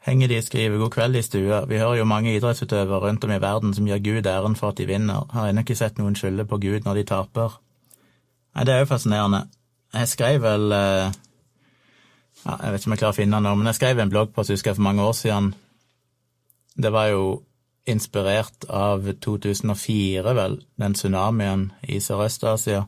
Henger 0.00 0.32
de 0.32 0.40
skriver 0.40 0.80
god 0.80 0.94
kveld 0.94 1.20
i 1.20 1.22
stua, 1.22 1.66
vi 1.68 1.78
hører 1.78 2.00
jo 2.00 2.08
mange 2.08 2.32
idrettsutøvere 2.32 3.02
rundt 3.04 3.24
om 3.28 3.34
i 3.36 3.40
verden 3.42 3.76
som 3.76 3.84
gir 3.86 4.00
Gud 4.00 4.26
æren 4.26 4.56
for 4.56 4.72
at 4.72 4.80
de 4.80 4.88
vinner, 4.88 5.28
har 5.36 5.50
ennå 5.50 5.60
ikke 5.60 5.76
sett 5.76 6.00
noen 6.00 6.16
skylde 6.16 6.48
på 6.48 6.56
Gud 6.62 6.88
når 6.88 7.02
de 7.02 7.08
taper. 7.12 7.60
Nei, 8.56 8.64
det 8.64 8.74
er 8.74 8.80
jo 8.80 8.94
fascinerende. 8.94 9.44
Jeg 9.92 10.08
skrev 10.08 10.40
vel 10.40 10.72
eh, 10.72 11.12
ja, 12.44 12.56
Jeg 12.62 12.72
vet 12.72 12.80
ikke 12.80 12.90
om 12.90 12.94
jeg 12.94 13.02
klarer 13.02 13.14
å 13.14 13.18
finne 13.18 13.36
den 13.36 13.48
nå, 13.48 13.54
men 13.58 13.70
jeg 13.70 13.78
skrev 13.80 14.00
en 14.00 14.12
bloggpost 14.12 14.54
husker 14.54 14.72
jeg, 14.72 14.78
for 14.78 14.86
mange 14.86 15.04
år 15.04 15.16
siden. 15.16 15.52
Det 16.80 16.92
var 16.92 17.10
jo 17.12 17.24
inspirert 17.90 18.64
av 18.68 19.08
2004, 19.24 20.34
vel, 20.36 20.60
den 20.80 20.94
tsunamien 20.94 21.70
i 21.82 21.98
Sørøst-Asia, 22.00 22.84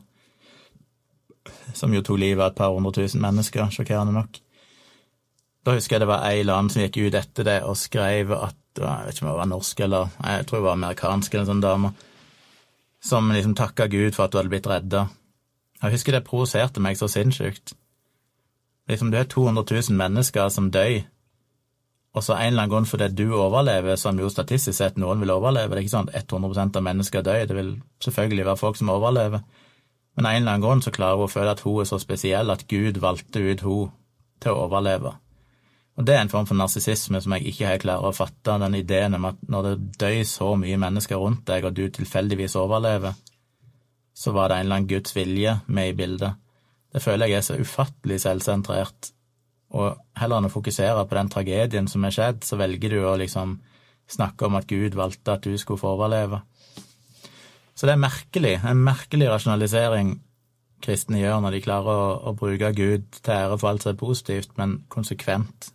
som 1.73 1.93
jo 1.93 2.01
tok 2.05 2.21
livet 2.21 2.43
av 2.43 2.51
et 2.51 2.59
par 2.61 2.73
hundre 2.75 2.93
tusen 2.95 3.21
mennesker, 3.23 3.69
sjokkerende 3.73 4.15
nok. 4.15 4.39
Da 5.63 5.75
husker 5.77 5.95
jeg 5.95 6.03
det 6.03 6.09
var 6.11 6.25
ei 6.27 6.41
eller 6.41 6.59
annen 6.59 6.71
som 6.73 6.83
gikk 6.83 6.99
ut 7.05 7.15
etter 7.15 7.47
det 7.47 7.59
og 7.63 7.79
skrev 7.79 8.33
at 8.35 8.59
Jeg 8.73 9.05
vet 9.05 9.13
ikke 9.13 9.21
om 9.21 9.29
det 9.29 9.37
var 9.37 9.49
norsk 9.51 9.81
eller 9.85 10.13
jeg 10.17 10.45
tror 10.49 10.57
det 10.57 10.65
var 10.65 10.75
amerikansk 10.79 11.33
eller 11.33 11.43
en 11.43 11.49
sånn 11.51 11.59
dame, 11.61 11.91
som 13.05 13.27
liksom 13.29 13.53
takka 13.53 13.85
Gud 13.85 14.15
for 14.15 14.25
at 14.25 14.33
du 14.33 14.39
hadde 14.39 14.49
blitt 14.49 14.65
redda. 14.65 15.03
Jeg 15.77 15.93
husker 15.93 16.15
det 16.15 16.23
provoserte 16.25 16.81
meg 16.81 16.97
så 16.97 17.05
sinnssykt. 17.11 17.75
Liksom, 18.89 19.11
du 19.11 19.17
er 19.17 19.27
200 19.31 19.63
000 19.89 19.97
mennesker 19.97 20.49
som 20.51 20.71
dør, 20.71 21.01
og 22.13 22.21
så 22.21 22.35
en 22.35 22.51
eller 22.51 22.65
annen 22.65 22.73
grunn 22.73 22.85
fordi 22.85 23.07
du 23.17 23.33
overlever, 23.33 23.95
som 23.97 24.19
jo 24.19 24.29
statistisk 24.29 24.77
sett 24.77 24.99
noen 25.01 25.23
vil 25.23 25.33
overleve, 25.33 25.71
det 25.73 25.81
er 25.81 25.85
ikke 25.87 25.95
sånn 25.95 26.11
at 26.13 26.29
100 26.29 26.77
av 26.77 26.85
mennesker 26.85 27.25
dør, 27.25 27.45
det 27.49 27.57
vil 27.57 27.71
selvfølgelig 28.05 28.45
være 28.51 28.61
folk 28.61 28.77
som 28.77 28.91
overlever, 28.93 29.41
men 30.13 30.27
en 30.27 30.35
eller 30.35 30.51
annen 30.51 30.65
grunn 30.65 30.83
så 30.85 30.93
klarer 30.93 31.17
hun 31.17 31.25
å 31.25 31.33
føle 31.33 31.55
at 31.55 31.63
hun 31.65 31.81
er 31.81 31.89
så 31.89 31.97
spesiell 32.01 32.53
at 32.53 32.67
Gud 32.69 32.99
valgte 33.01 33.41
ut 33.41 33.65
hun 33.65 33.93
til 34.43 34.53
å 34.53 34.67
overleve. 34.67 35.15
Og 35.97 36.05
det 36.05 36.15
er 36.15 36.23
en 36.23 36.29
form 36.29 36.45
for 36.49 36.57
narsissisme 36.57 37.21
som 37.21 37.33
jeg 37.35 37.49
ikke 37.49 37.69
helt 37.69 37.83
klarer 37.85 38.09
å 38.09 38.15
fatte, 38.17 38.59
den 38.61 38.77
ideen 38.77 39.17
om 39.17 39.27
at 39.29 39.41
når 39.49 39.67
det 39.67 39.73
dør 40.01 40.21
så 40.29 40.53
mye 40.57 40.77
mennesker 40.81 41.21
rundt 41.21 41.45
deg, 41.49 41.65
og 41.65 41.73
du 41.77 41.85
tilfeldigvis 41.89 42.57
overlever, 42.61 43.17
så 44.13 44.33
var 44.33 44.49
det 44.49 44.59
en 44.59 44.67
eller 44.67 44.81
annen 44.81 44.89
Guds 44.89 45.15
vilje 45.17 45.57
med 45.65 45.89
i 45.93 45.97
bildet. 45.97 46.42
Det 46.93 47.01
føler 47.01 47.31
jeg 47.31 47.41
er 47.41 47.45
så 47.47 47.57
ufattelig 47.59 48.19
selvsentrert. 48.23 49.11
Og 49.73 49.97
heller 50.19 50.39
enn 50.39 50.49
å 50.49 50.53
fokusere 50.53 51.05
på 51.09 51.17
den 51.17 51.31
tragedien 51.33 51.87
som 51.89 52.05
er 52.05 52.13
skjedd, 52.13 52.43
så 52.45 52.59
velger 52.59 52.93
du 52.93 52.99
å 53.09 53.15
liksom 53.17 53.57
snakke 54.13 54.45
om 54.45 54.59
at 54.59 54.67
Gud 54.69 54.97
valgte 54.99 55.33
at 55.33 55.47
du 55.47 55.57
skulle 55.57 55.81
få 55.81 55.95
overleve. 55.95 56.43
Så 57.73 57.89
det 57.89 57.95
er 57.95 58.03
merkelig, 58.03 58.59
en 58.61 58.83
merkelig 58.85 59.31
rasjonalisering 59.31 60.19
kristne 60.83 61.21
gjør 61.21 61.39
når 61.41 61.55
de 61.55 61.63
klarer 61.63 62.01
å, 62.03 62.09
å 62.29 62.35
bruke 62.37 62.73
Gud 62.77 63.07
til 63.15 63.33
ære 63.33 63.57
for 63.57 63.71
alt 63.71 63.85
som 63.85 63.93
er 63.93 64.01
positivt, 64.01 64.53
men 64.59 64.83
konsekvent 64.93 65.71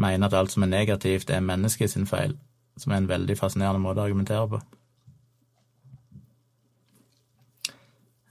mener 0.00 0.30
at 0.30 0.36
alt 0.38 0.54
som 0.54 0.64
er 0.64 0.72
negativt, 0.72 1.30
er 1.30 1.44
menneskets 1.44 1.98
feil, 2.08 2.38
som 2.80 2.94
er 2.94 3.02
en 3.02 3.10
veldig 3.10 3.36
fascinerende 3.36 3.82
måte 3.82 4.00
å 4.00 4.06
argumentere 4.06 4.46
på. 4.54 4.62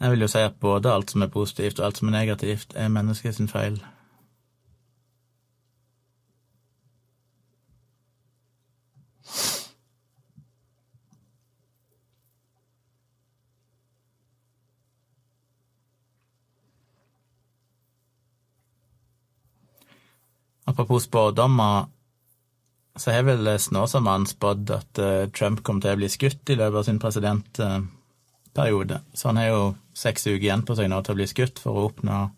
Jeg 0.01 0.11
vil 0.11 0.21
jo 0.21 0.27
si 0.27 0.39
at 0.41 0.55
både 0.59 0.89
alt 0.89 1.11
som 1.11 1.21
er 1.21 1.27
positivt 1.29 1.79
og 1.79 1.85
alt 1.85 1.97
som 1.97 2.07
er 2.09 2.11
negativt, 2.15 2.71
er 2.75 2.87
menneskets 2.89 3.37
sin 3.37 3.49
feil. 3.49 3.75
Apropos 20.65 21.03
spådommer, 21.03 21.85
så 22.97 23.11
har 23.11 23.23
vel 23.23 23.59
Snåsamannen 23.59 24.27
spådd 24.27 24.69
at 24.71 24.99
eh, 24.99 25.29
Trump 25.29 25.61
kom 25.63 25.81
til 25.81 25.93
å 25.93 25.99
bli 25.99 26.09
skutt 26.09 26.49
i 26.49 26.57
løpet 26.57 26.79
av 26.79 26.87
sin 26.87 26.99
president 26.99 27.59
eh, 27.59 27.81
presidentperiode. 28.53 29.01
Så 29.13 29.27
han 29.27 29.37
har 29.37 29.45
jo 29.45 29.75
seks 29.93 30.27
uker 30.27 30.43
igjen 30.43 30.65
på 30.65 30.75
seg 30.75 30.89
nå 30.89 31.01
til 31.03 31.11
å 31.13 31.15
bli 31.15 31.27
skutt 31.27 31.59
for 31.59 31.71
å 31.73 31.85
oppnå 31.89 32.31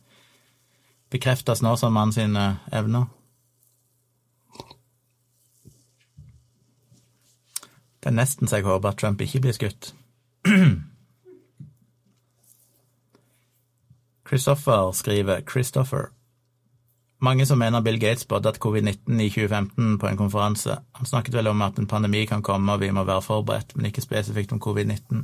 bekrefte 1.12 1.56
Snåsamannen 1.56 2.14
sine 2.14 2.58
evner. 2.72 3.06
Det 8.02 8.10
er 8.10 8.18
nesten 8.18 8.48
så 8.48 8.56
jeg 8.58 8.66
håper 8.66 8.90
at 8.90 8.98
Trump 8.98 9.22
ikke 9.22 9.40
blir 9.40 9.54
skutt. 9.54 9.94
Christopher 14.28 14.92
skriver 14.92 15.42
Christopher. 15.48 16.10
Mange 17.24 17.46
som 17.46 17.60
mener 17.60 17.82
Bill 17.82 18.00
Gates 18.00 18.22
spådde 18.26 18.50
at 18.50 18.60
covid-19 18.60 19.22
i 19.22 19.30
2015 19.30 20.00
på 20.00 20.08
en 20.08 20.18
konferanse. 20.18 20.78
Han 20.98 21.06
snakket 21.06 21.34
vel 21.38 21.48
om 21.48 21.62
at 21.62 21.80
en 21.80 21.88
pandemi 21.88 22.26
kan 22.26 22.42
komme 22.44 22.74
og 22.74 22.82
vi 22.82 22.92
må 22.92 23.04
være 23.08 23.22
forberedt, 23.22 23.76
men 23.76 23.86
ikke 23.86 24.02
spesifikt 24.02 24.52
om 24.52 24.60
covid-19. 24.60 25.24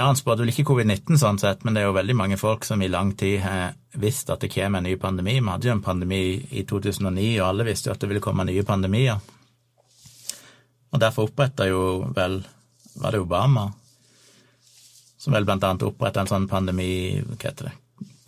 Ja, 0.00 0.06
han 0.08 0.16
spådde 0.16 0.46
vel 0.46 0.50
ikke 0.54 0.64
covid-19 0.70 1.18
sånn 1.20 1.38
sett, 1.42 1.60
men 1.60 1.76
det 1.76 1.82
er 1.82 1.90
jo 1.90 1.96
veldig 1.98 2.14
mange 2.16 2.36
folk 2.40 2.64
som 2.64 2.80
i 2.80 2.88
lang 2.88 3.10
tid 3.20 3.42
har 3.44 3.74
visst 4.00 4.30
at 4.32 4.40
det 4.40 4.48
kommer 4.54 4.80
en 4.80 4.88
ny 4.88 4.94
pandemi. 4.96 5.34
Vi 5.36 5.52
hadde 5.52 5.68
jo 5.68 5.74
en 5.74 5.82
pandemi 5.84 6.20
i 6.56 6.62
2009, 6.64 7.26
og 7.42 7.48
alle 7.50 7.66
visste 7.68 7.90
jo 7.90 7.92
at 7.92 8.00
det 8.00 8.08
ville 8.08 8.22
komme 8.24 8.46
nye 8.48 8.64
pandemier. 8.64 9.20
Og 10.90 11.02
derfor 11.04 11.28
oppretta 11.28 11.68
jo 11.68 11.82
vel 12.16 12.40
Var 13.00 13.12
det 13.12 13.20
Obama? 13.20 13.68
Som 15.20 15.36
vel 15.36 15.44
blant 15.44 15.62
annet 15.64 15.84
oppretta 15.86 16.24
en 16.24 16.32
sånn 16.32 16.48
pandemi... 16.48 17.20
Hva 17.20 17.36
heter 17.44 17.68
det? 17.68 17.76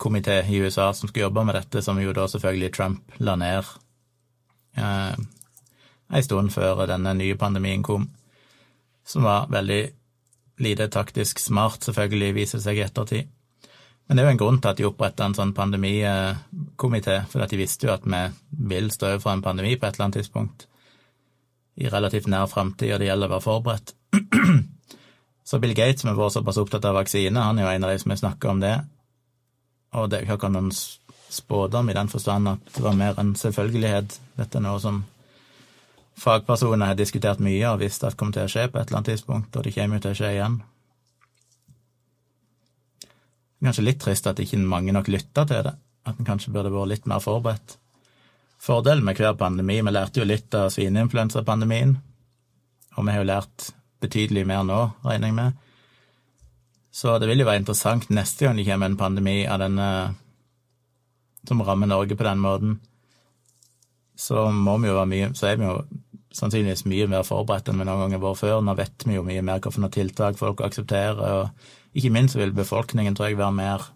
komité 0.03 0.45
i 0.49 0.55
USA 0.55 0.93
som 0.93 1.09
skulle 1.09 1.23
jobbe 1.23 1.43
med 1.43 1.55
dette, 1.55 1.81
som 1.81 1.99
jo 2.01 2.13
da 2.13 2.27
selvfølgelig 2.27 2.73
Trump 2.75 3.11
la 3.23 3.35
ned 3.39 3.69
eh, 4.75 5.13
en 6.13 6.23
stund 6.23 6.51
før 6.51 6.85
denne 6.89 7.13
nye 7.15 7.37
pandemien 7.39 7.83
kom, 7.83 8.09
som 9.07 9.23
var 9.23 9.47
veldig 9.51 9.81
lite 10.61 10.89
taktisk 10.93 11.39
smart, 11.39 11.83
selvfølgelig, 11.85 12.35
viser 12.35 12.61
seg 12.61 12.77
i 12.77 12.85
ettertid. 12.85 13.31
Men 14.07 14.17
det 14.17 14.23
er 14.23 14.27
jo 14.27 14.33
en 14.33 14.41
grunn 14.41 14.59
til 14.61 14.69
at 14.69 14.79
de 14.79 14.85
oppretta 14.87 15.25
en 15.25 15.35
sånn 15.37 15.55
pandemikomité, 15.55 17.21
for 17.31 17.45
de 17.47 17.59
visste 17.59 17.87
jo 17.87 17.93
at 17.95 18.05
vi 18.05 18.21
vil 18.69 18.91
stå 18.91 19.13
overfor 19.13 19.33
en 19.33 19.43
pandemi 19.45 19.77
på 19.77 19.87
et 19.87 19.95
eller 19.95 20.09
annet 20.09 20.19
tidspunkt 20.21 20.67
i 21.81 21.89
relativt 21.89 22.27
nær 22.29 22.49
framtid, 22.51 22.91
og 22.93 22.99
det 23.01 23.07
gjelder 23.07 23.31
å 23.31 23.33
være 23.33 23.45
forberedt. 23.47 23.95
Så 25.47 25.59
Bill 25.59 25.73
Gates, 25.75 26.03
som 26.03 26.11
har 26.11 26.19
vært 26.19 26.35
såpass 26.35 26.59
opptatt 26.61 26.85
av 26.85 26.99
vaksine, 26.99 27.39
han 27.39 27.57
er 27.57 27.65
jo 27.65 27.71
en 27.71 27.87
av 27.87 27.93
de 27.93 28.01
som 28.03 28.13
har 28.13 28.19
snakka 28.21 28.51
om 28.51 28.61
det, 28.61 28.75
og 29.97 30.11
det 30.11 30.19
er 30.19 30.29
jo 30.29 30.37
ikke 30.37 30.51
noen 30.53 30.69
spådom 31.33 31.89
i 31.89 31.97
den 31.97 32.11
forstand 32.11 32.49
at 32.49 32.69
det 32.75 32.83
var 32.85 32.95
mer 32.97 33.17
en 33.21 33.33
selvfølgelighet. 33.37 34.19
Dette 34.37 34.59
er 34.59 34.65
noe 34.65 34.81
som 34.81 35.01
fagpersoner 36.19 36.91
har 36.91 36.97
diskutert 36.99 37.41
mye 37.43 37.65
og 37.71 37.81
visst 37.81 38.03
at 38.05 38.17
kommer 38.17 38.35
til 38.35 38.47
å 38.47 38.51
skje 38.51 38.67
på 38.69 38.79
et 38.79 38.87
eller 38.87 38.99
annet 38.99 39.13
tidspunkt, 39.13 39.55
og 39.55 39.65
det 39.65 39.73
kommer 39.75 39.99
jo 39.99 40.05
til 40.05 40.13
å 40.13 40.19
skje 40.19 40.31
igjen. 40.35 40.59
Det 43.03 43.69
er 43.69 43.69
kanskje 43.69 43.87
litt 43.87 44.01
trist 44.03 44.27
at 44.27 44.41
ikke 44.43 44.59
mange 44.59 44.93
nok 44.95 45.07
lytta 45.07 45.45
til 45.47 45.63
det, 45.69 45.75
at 46.03 46.19
en 46.19 46.27
kanskje 46.27 46.51
burde 46.51 46.73
vært 46.73 46.91
litt 46.91 47.05
mer 47.07 47.23
forberedt. 47.23 47.77
Fordelen 48.63 49.03
med 49.03 49.19
hver 49.19 49.35
pandemi 49.35 49.81
Vi 49.81 49.91
lærte 49.91 50.21
jo 50.21 50.27
litt 50.27 50.55
av 50.55 50.69
svineinfluensapandemien, 50.71 51.97
og 52.95 53.05
vi 53.05 53.11
har 53.11 53.23
jo 53.23 53.27
lært 53.27 53.69
betydelig 54.03 54.45
mer 54.47 54.63
nå, 54.67 54.79
regner 55.03 55.31
jeg 55.31 55.37
med. 55.37 55.61
Så 56.93 57.17
det 57.19 57.27
vil 57.27 57.41
jo 57.41 57.47
være 57.47 57.63
interessant 57.63 58.11
neste 58.13 58.45
gang 58.45 58.59
det 58.59 58.67
kommer 58.67 58.91
en 58.91 58.99
pandemi 58.99 59.37
av 59.49 59.63
denne 59.63 59.87
som 61.47 61.63
rammer 61.65 61.89
Norge 61.89 62.15
på 62.15 62.23
den 62.27 62.39
måten. 62.43 62.75
Så 64.15 64.45
må 64.51 64.77
vi 64.77 64.91
jo 64.91 64.99
være 64.99 65.09
mye 65.09 65.29
Så 65.33 65.47
er 65.49 65.57
vi 65.57 65.65
jo 65.65 65.79
sannsynligvis 66.33 66.85
mye 66.89 67.07
mer 67.11 67.25
forberedt 67.27 67.69
enn 67.69 67.79
vi 67.79 67.87
noen 67.87 68.13
gang 68.13 68.21
var 68.23 68.37
før. 68.39 68.61
Nå 68.65 68.75
vet 68.79 69.05
vi 69.07 69.17
jo 69.17 69.25
mye 69.25 69.43
mer 69.45 69.61
hvilke 69.63 69.89
tiltak 69.93 70.39
folk 70.39 70.63
aksepterer, 70.65 71.21
og 71.43 71.97
ikke 71.97 72.13
minst 72.13 72.37
vil 72.39 72.55
befolkningen, 72.55 73.15
tror 73.15 73.31
jeg, 73.31 73.41
være 73.41 73.59
mer 73.59 73.91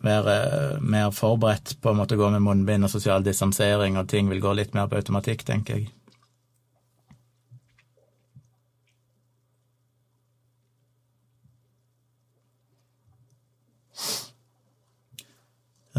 være 0.00 0.80
mer 0.80 1.10
forberedt 1.12 1.74
på 1.84 1.92
å 1.92 2.16
gå 2.16 2.28
med 2.32 2.40
munnbind 2.40 2.86
og 2.86 2.92
sosial 2.92 3.24
distansering, 3.24 3.98
og 4.00 4.08
ting 4.08 4.30
vil 4.32 4.40
gå 4.40 4.54
litt 4.56 4.72
mer 4.74 4.88
på 4.88 4.96
automatikk, 4.96 5.44
tenker 5.44 5.76
jeg. 5.76 5.90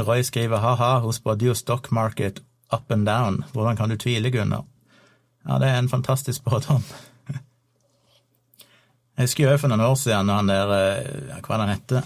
Roy 0.01 0.23
skriver 0.25 0.57
ha-ha, 0.63 0.95
hun 1.03 1.13
spådde 1.13 1.45
jo 1.45 1.53
stock 1.53 1.91
market 1.93 2.41
up 2.71 2.91
and 2.91 3.05
down. 3.05 3.43
Hvordan 3.53 3.77
kan 3.77 3.89
du 3.89 3.97
tvile, 3.97 4.31
Gunnar? 4.31 4.65
Ja, 5.47 5.59
det 5.59 5.67
er 5.67 5.79
en 5.79 5.89
fantastisk 5.89 6.37
spådom. 6.37 6.83
Jeg 9.17 9.23
husker 9.23 9.51
jo 9.51 9.57
for 9.57 9.69
noen 9.69 9.83
år 9.85 9.95
siden 9.99 10.25
når 10.25 10.39
han 10.39 10.47
der 10.49 10.71
ja, 11.29 11.39
Hva 11.41 11.51
var 11.51 11.59
det 11.59 11.65
han 11.67 11.75
hette? 11.75 12.03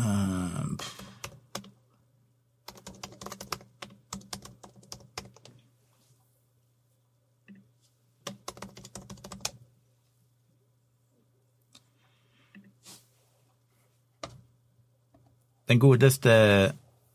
Uh, 0.00 0.50
Den 15.70 15.78
godeste 15.78 16.32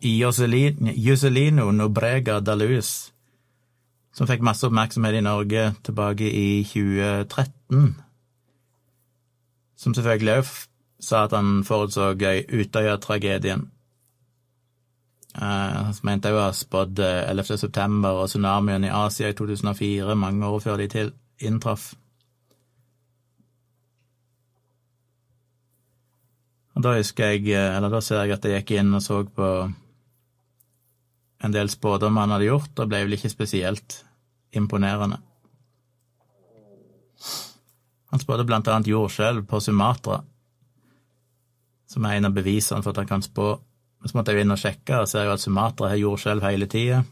Juscelino 0.06 1.72
Nobrega 1.72 2.40
Dalus, 2.40 3.11
som 4.14 4.27
fikk 4.30 4.44
masse 4.45 4.68
oppmerksomhet 4.68 5.18
i 5.18 5.23
Norge 5.26 5.64
tilbake 5.84 6.30
i 6.30 6.64
2013, 6.64 7.95
som 9.76 9.94
selvfølgelig 9.98 10.38
òg 10.40 10.52
sa 11.06 11.26
at 11.26 11.34
han 11.36 11.64
forutså 11.68 12.14
Utøya-tragedien. 12.15 13.65
Uh, 15.36 15.91
mente 16.07 16.32
òg 16.32 16.38
å 16.40 16.45
ha 16.45 16.53
spådd 16.56 17.02
11. 17.03 17.57
september 17.60 18.22
og 18.22 18.30
tsunamien 18.32 18.86
i 18.88 18.94
Asia 18.94 19.30
i 19.30 19.36
2004, 19.36 20.15
mange 20.15 20.48
år 20.48 20.64
før 20.64 20.80
de 20.80 20.88
til 20.88 21.11
inntraff. 21.44 21.94
Og 26.76 26.84
da 26.84 26.98
husker 26.98 27.34
jeg, 27.34 27.48
eh, 27.56 27.76
eller 27.77 27.90
da 27.90 28.02
ser 28.03 28.23
jeg 28.23 28.36
at 28.36 28.45
jeg 28.45 28.61
gikk 28.61 28.76
inn 28.80 28.95
og 28.98 29.03
så 29.03 29.22
på 29.23 29.49
en 31.46 31.54
del 31.54 31.70
spådommer 31.70 32.26
han 32.26 32.36
hadde 32.36 32.50
gjort, 32.50 32.74
og 32.80 32.90
ble 32.92 33.04
vel 33.06 33.18
ikke 33.18 33.32
spesielt 33.32 34.02
imponerende. 34.56 35.20
Han 38.14 38.22
spådde 38.22 38.46
blant 38.48 38.70
annet 38.72 38.90
jordskjelv 38.90 39.46
på 39.50 39.60
Sumatra, 39.60 40.22
som 41.92 42.06
er 42.06 42.18
en 42.18 42.30
av 42.30 42.36
bevisene 42.36 42.84
for 42.84 42.94
at 42.94 43.04
han 43.04 43.10
kan 43.10 43.24
spå. 43.26 43.54
Men 44.00 44.12
så 44.12 44.18
måtte 44.18 44.34
jeg 44.34 44.42
jo 44.42 44.46
inn 44.46 44.56
og 44.56 44.62
sjekke, 44.62 45.02
og 45.02 45.10
ser 45.10 45.28
jo 45.28 45.36
at 45.36 45.44
Sumatra 45.44 45.92
har 45.92 46.02
jordskjelv 46.02 46.46
hele 46.46 46.68
tida. 46.72 47.04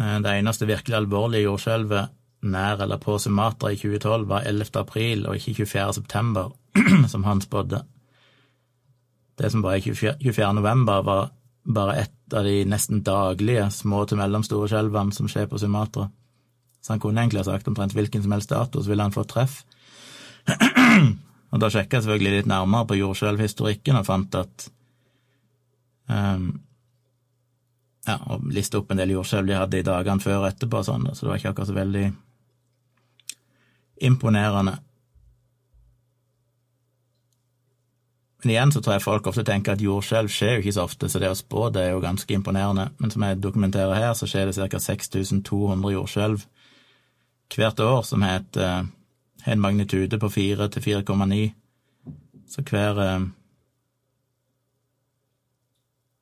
Eh, 0.00 0.18
det 0.24 0.36
eneste 0.36 0.68
virkelig 0.68 0.98
alvorlige 0.98 1.46
jordskjelvet 1.46 2.14
nær 2.46 2.82
eller 2.84 3.00
på 3.02 3.18
Sumatra 3.18 3.72
i 3.72 3.78
2012 3.80 4.26
var 4.28 4.46
11. 4.46 4.70
april, 4.80 5.26
og 5.26 5.36
ikke 5.36 5.64
24. 5.64 5.92
september, 6.00 6.52
som 7.12 7.24
han 7.24 7.40
spådde. 7.40 7.82
Det 9.38 9.52
som 9.52 9.62
var 9.62 9.76
i 9.76 9.80
24, 9.80 10.16
24. 10.22 10.52
november, 10.54 11.02
var 11.02 11.30
bare 11.66 11.94
ett 11.94 12.32
av 12.34 12.44
de 12.44 12.64
nesten 12.64 13.02
daglige 13.02 13.70
små 13.70 14.04
til 14.06 14.20
mellomstore 14.20 14.68
skjelvene 14.70 15.14
som 15.14 15.28
skjer 15.30 15.48
på 15.50 15.58
Sumatra. 15.58 16.08
Så 16.80 16.92
han 16.92 17.02
kunne 17.02 17.22
egentlig 17.22 17.42
ha 17.42 17.48
sagt 17.48 17.68
omtrent 17.68 17.94
hvilken 17.96 18.22
som 18.22 18.32
helst 18.32 18.52
dato, 18.52 18.82
så 18.82 18.90
ville 18.90 19.02
han 19.02 19.14
få 19.14 19.24
treff. 19.26 19.64
og 21.50 21.58
da 21.62 21.70
sjekka 21.72 21.98
jeg 21.98 22.06
selvfølgelig 22.06 22.36
litt 22.36 22.50
nærmere 22.50 22.86
på 22.86 23.00
jordskjelvhistorikken 23.00 23.98
og 23.98 24.06
fant 24.06 24.38
at 24.38 24.68
um, 26.10 26.46
Ja, 28.06 28.20
og 28.30 28.44
lista 28.54 28.78
opp 28.78 28.92
en 28.94 29.00
del 29.00 29.16
jordskjelv 29.16 29.48
de 29.50 29.58
hadde 29.58 29.80
i 29.80 29.86
dagene 29.86 30.22
før 30.22 30.44
og 30.44 30.52
etterpå, 30.52 30.78
og 30.78 30.86
sånn, 30.86 31.08
så 31.10 31.24
det 31.24 31.30
var 31.32 31.40
ikke 31.40 31.50
akkurat 31.50 31.70
så 31.72 31.74
veldig 31.74 32.04
imponerende. 34.06 34.76
Men 38.46 38.52
igjen 38.52 38.70
så 38.70 38.78
tror 38.78 38.94
jeg 38.94 39.02
folk 39.02 39.26
ofte 39.26 39.42
tenker 39.42 39.74
at 39.74 39.80
jordskjelv 39.82 40.30
skjer 40.30 40.52
jo 40.54 40.60
ikke 40.62 40.72
så 40.76 40.84
ofte, 40.86 41.08
så 41.10 41.18
det 41.18 41.32
å 41.32 41.34
spå 41.34 41.64
det 41.74 41.80
er 41.82 41.96
jo 41.96 42.02
ganske 42.04 42.30
imponerende. 42.30 42.84
Men 43.02 43.10
som 43.10 43.24
jeg 43.26 43.40
dokumenterer 43.42 43.98
her, 43.98 44.12
så 44.14 44.28
skjer 44.30 44.46
det 44.46 44.68
ca. 44.70 44.78
6200 44.84 45.90
jordskjelv 45.96 46.44
hvert 47.56 47.82
år 47.82 48.06
som 48.06 48.22
har 48.22 48.44
eh, 48.62 48.86
en 49.50 49.64
magnitude 49.64 50.22
på 50.22 50.30
4 50.30 50.70
til 50.76 50.86
4,9. 50.86 51.40
Så 52.54 52.62
hver 52.70 53.02
eh, 53.02 53.26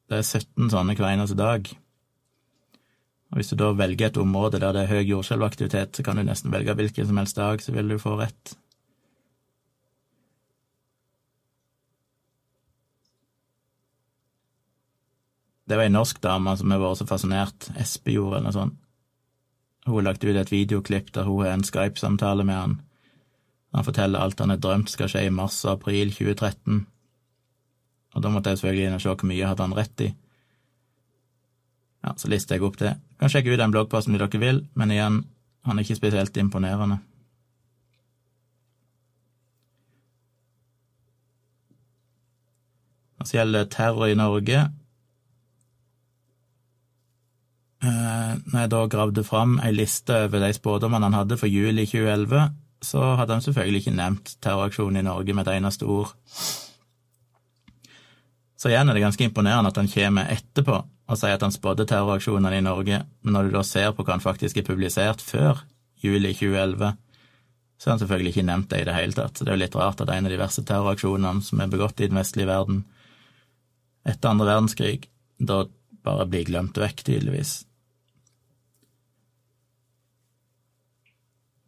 Det 0.09 0.23
er 0.23 0.25
17 0.25 0.73
sånne 0.73 0.97
hver 0.97 1.11
eneste 1.11 1.37
dag. 1.37 1.69
Og 3.29 3.37
Hvis 3.37 3.53
du 3.53 3.59
da 3.61 3.75
velger 3.77 4.09
et 4.09 4.25
område 4.25 4.65
der 4.65 4.73
det 4.73 4.87
er 4.87 4.95
høy 4.97 5.05
jordskjelvaktivitet, 5.13 5.93
så 5.93 6.09
kan 6.09 6.17
du 6.17 6.25
nesten 6.25 6.57
velge 6.57 6.73
hvilken 6.73 7.13
som 7.13 7.21
helst 7.21 7.37
dag, 7.37 7.61
så 7.61 7.77
vil 7.77 7.93
du 7.93 8.01
få 8.01 8.17
rett. 8.17 8.57
Det 15.75 15.79
var 15.81 15.89
ei 15.89 15.91
norsk 15.91 16.21
dame 16.23 16.53
som 16.55 16.71
har 16.71 16.79
vært 16.79 17.01
så 17.01 17.05
fascinert, 17.11 17.65
Espejord 17.83 18.37
eller 18.37 18.45
noe 18.47 18.55
sånt. 18.55 18.75
Hun 19.89 19.97
har 19.97 20.05
lagt 20.07 20.23
ut 20.23 20.37
et 20.39 20.53
videoklipp 20.53 21.09
der 21.17 21.27
hun 21.27 21.41
har 21.43 21.51
en 21.51 21.65
Skype-samtale 21.67 22.45
med 22.47 22.55
han. 22.55 22.77
Han 23.75 23.87
forteller 23.89 24.23
alt 24.23 24.39
han 24.39 24.55
har 24.55 24.61
drømt 24.63 24.93
skal 24.93 25.11
skje 25.11 25.25
i 25.27 25.33
mars 25.35 25.57
og 25.65 25.73
april 25.73 26.13
2013. 26.15 26.85
Og 28.15 28.23
da 28.23 28.31
måtte 28.31 28.53
jeg 28.53 28.61
selvfølgelig 28.61 28.87
inn 28.87 28.95
og 28.95 29.03
se 29.03 29.17
hvor 29.17 29.31
mye 29.33 29.49
hadde 29.51 29.67
han 29.67 29.75
rett 29.81 30.05
i. 30.07 30.09
Ja, 32.07 32.15
så 32.23 32.31
lister 32.31 32.55
jeg 32.55 32.69
opp 32.71 32.79
det. 32.79 32.95
Kan 33.19 33.35
sjekke 33.35 33.51
ut 33.51 33.59
den 33.59 33.75
bloggposten 33.75 34.15
hvis 34.15 34.23
dere 34.23 34.45
vil, 34.45 34.63
men 34.79 34.95
igjen, 34.95 35.19
han 35.67 35.75
er 35.75 35.89
ikke 35.89 35.99
spesielt 35.99 36.39
imponerende. 36.39 37.01
Det 43.25 43.41
gjelder 43.41 43.65
terror 43.67 44.07
i 44.07 44.15
Norge 44.15 44.59
eh, 44.61 44.71
Når 47.85 48.59
jeg 48.63 48.71
da 48.73 48.83
gravde 48.91 49.25
fram 49.27 49.59
ei 49.65 49.73
liste 49.75 50.25
over 50.27 50.41
de 50.41 50.53
spådommene 50.57 51.11
han 51.11 51.17
hadde 51.19 51.39
for 51.41 51.51
juli 51.51 51.85
2011, 51.87 52.55
så 52.85 53.15
hadde 53.19 53.37
han 53.37 53.45
selvfølgelig 53.45 53.83
ikke 53.83 53.97
nevnt 53.97 54.35
terroraksjonen 54.45 55.01
i 55.01 55.07
Norge 55.07 55.35
med 55.37 55.49
et 55.49 55.59
eneste 55.59 55.89
ord. 55.89 56.13
Så 58.57 58.71
igjen 58.71 58.89
er 58.89 58.97
det 58.97 59.05
ganske 59.05 59.27
imponerende 59.27 59.73
at 59.73 59.81
han 59.81 59.91
kommer 59.93 60.31
etterpå 60.33 60.81
og 61.05 61.21
sier 61.21 61.37
at 61.37 61.43
han 61.45 61.53
spådde 61.53 61.85
terroraksjonene 61.91 62.59
i 62.59 62.65
Norge, 62.65 63.03
men 63.21 63.37
når 63.37 63.49
du 63.49 63.57
da 63.59 63.65
ser 63.67 63.93
på 63.93 64.05
hva 64.07 64.17
han 64.17 64.25
faktisk 64.25 64.57
er 64.57 64.65
publisert 64.65 65.21
før 65.21 65.61
juli 66.01 66.33
2011, 66.33 66.95
så 67.77 67.91
har 67.91 67.97
han 67.97 68.01
selvfølgelig 68.01 68.33
ikke 68.33 68.47
nevnt 68.49 68.71
det 68.71 68.81
i 68.81 68.87
det 68.89 68.97
hele 68.97 69.17
tatt. 69.17 69.37
Så 69.37 69.45
det 69.45 69.53
er 69.53 69.59
jo 69.59 69.65
litt 69.65 69.77
rart 69.77 70.01
at 70.01 70.13
en 70.15 70.29
av 70.29 70.33
de 70.33 70.41
verste 70.41 70.65
terroraksjonene 70.65 71.45
som 71.45 71.61
er 71.61 71.73
begått 71.73 72.01
i 72.01 72.09
den 72.09 72.21
vestlige 72.21 72.49
verden 72.49 72.85
etter 74.09 74.31
andre 74.31 74.49
verdenskrig, 74.49 75.09
da 75.37 75.65
bare 76.05 76.27
blir 76.29 76.49
glemt 76.49 76.79
vekk, 76.81 77.05
tydeligvis. 77.05 77.63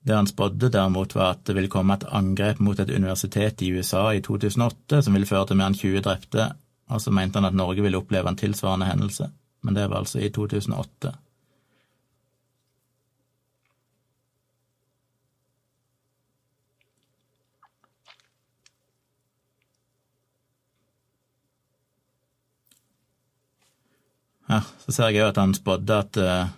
Det 0.07 0.15
han 0.15 0.27
spådde 0.27 0.69
derimot, 0.71 1.15
var 1.15 1.33
at 1.35 1.47
det 1.47 1.57
ville 1.57 1.71
komme 1.71 1.97
et 1.97 2.05
angrep 2.15 2.61
mot 2.63 2.79
et 2.79 2.91
universitet 2.95 3.63
i 3.67 3.73
USA 3.75 4.13
i 4.15 4.23
2008 4.23 5.03
som 5.03 5.17
ville 5.17 5.27
føre 5.27 5.49
til 5.51 5.59
mer 5.59 5.73
enn 5.73 5.79
20 5.79 6.05
drepte, 6.07 6.47
og 6.95 7.03
så 7.03 7.11
mente 7.11 7.41
han 7.41 7.49
at 7.49 7.59
Norge 7.59 7.83
ville 7.83 7.99
oppleve 7.99 8.31
en 8.31 8.39
tilsvarende 8.39 8.87
hendelse, 8.87 9.33
men 9.67 9.75
det 9.75 9.89
var 9.91 10.05
altså 10.05 10.23
i 10.23 10.31
2008. 10.31 11.17
Her 24.47 24.69
så 24.87 24.93
ser 24.95 25.11
jeg 25.11 25.25
jo 25.25 25.31
at 25.33 25.43
han 25.43 25.59
spådde 25.59 26.03
at 26.05 26.19
uh, 26.23 26.53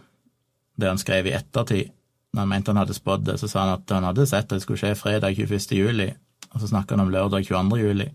det 0.76 0.92
han 0.92 1.00
skrev 1.00 1.30
i 1.30 1.38
ettertid, 1.38 1.94
når 2.32 2.40
han 2.44 2.48
mente 2.48 2.72
han 2.72 2.80
hadde 2.82 2.96
spådd 2.96 3.24
det, 3.24 3.36
så 3.40 3.48
sa 3.48 3.64
han 3.64 3.74
at 3.78 3.92
han 3.96 4.06
hadde 4.08 4.26
sett 4.28 4.46
at 4.46 4.56
det 4.56 4.64
skulle 4.64 4.80
skje 4.80 4.94
fredag 4.98 5.38
21. 5.38 5.76
juli, 5.76 6.08
og 6.52 6.60
så 6.60 6.70
snakka 6.70 6.96
han 6.96 7.06
om 7.06 7.12
lørdag 7.12 7.46
22. 7.48 7.78
juli. 7.80 8.08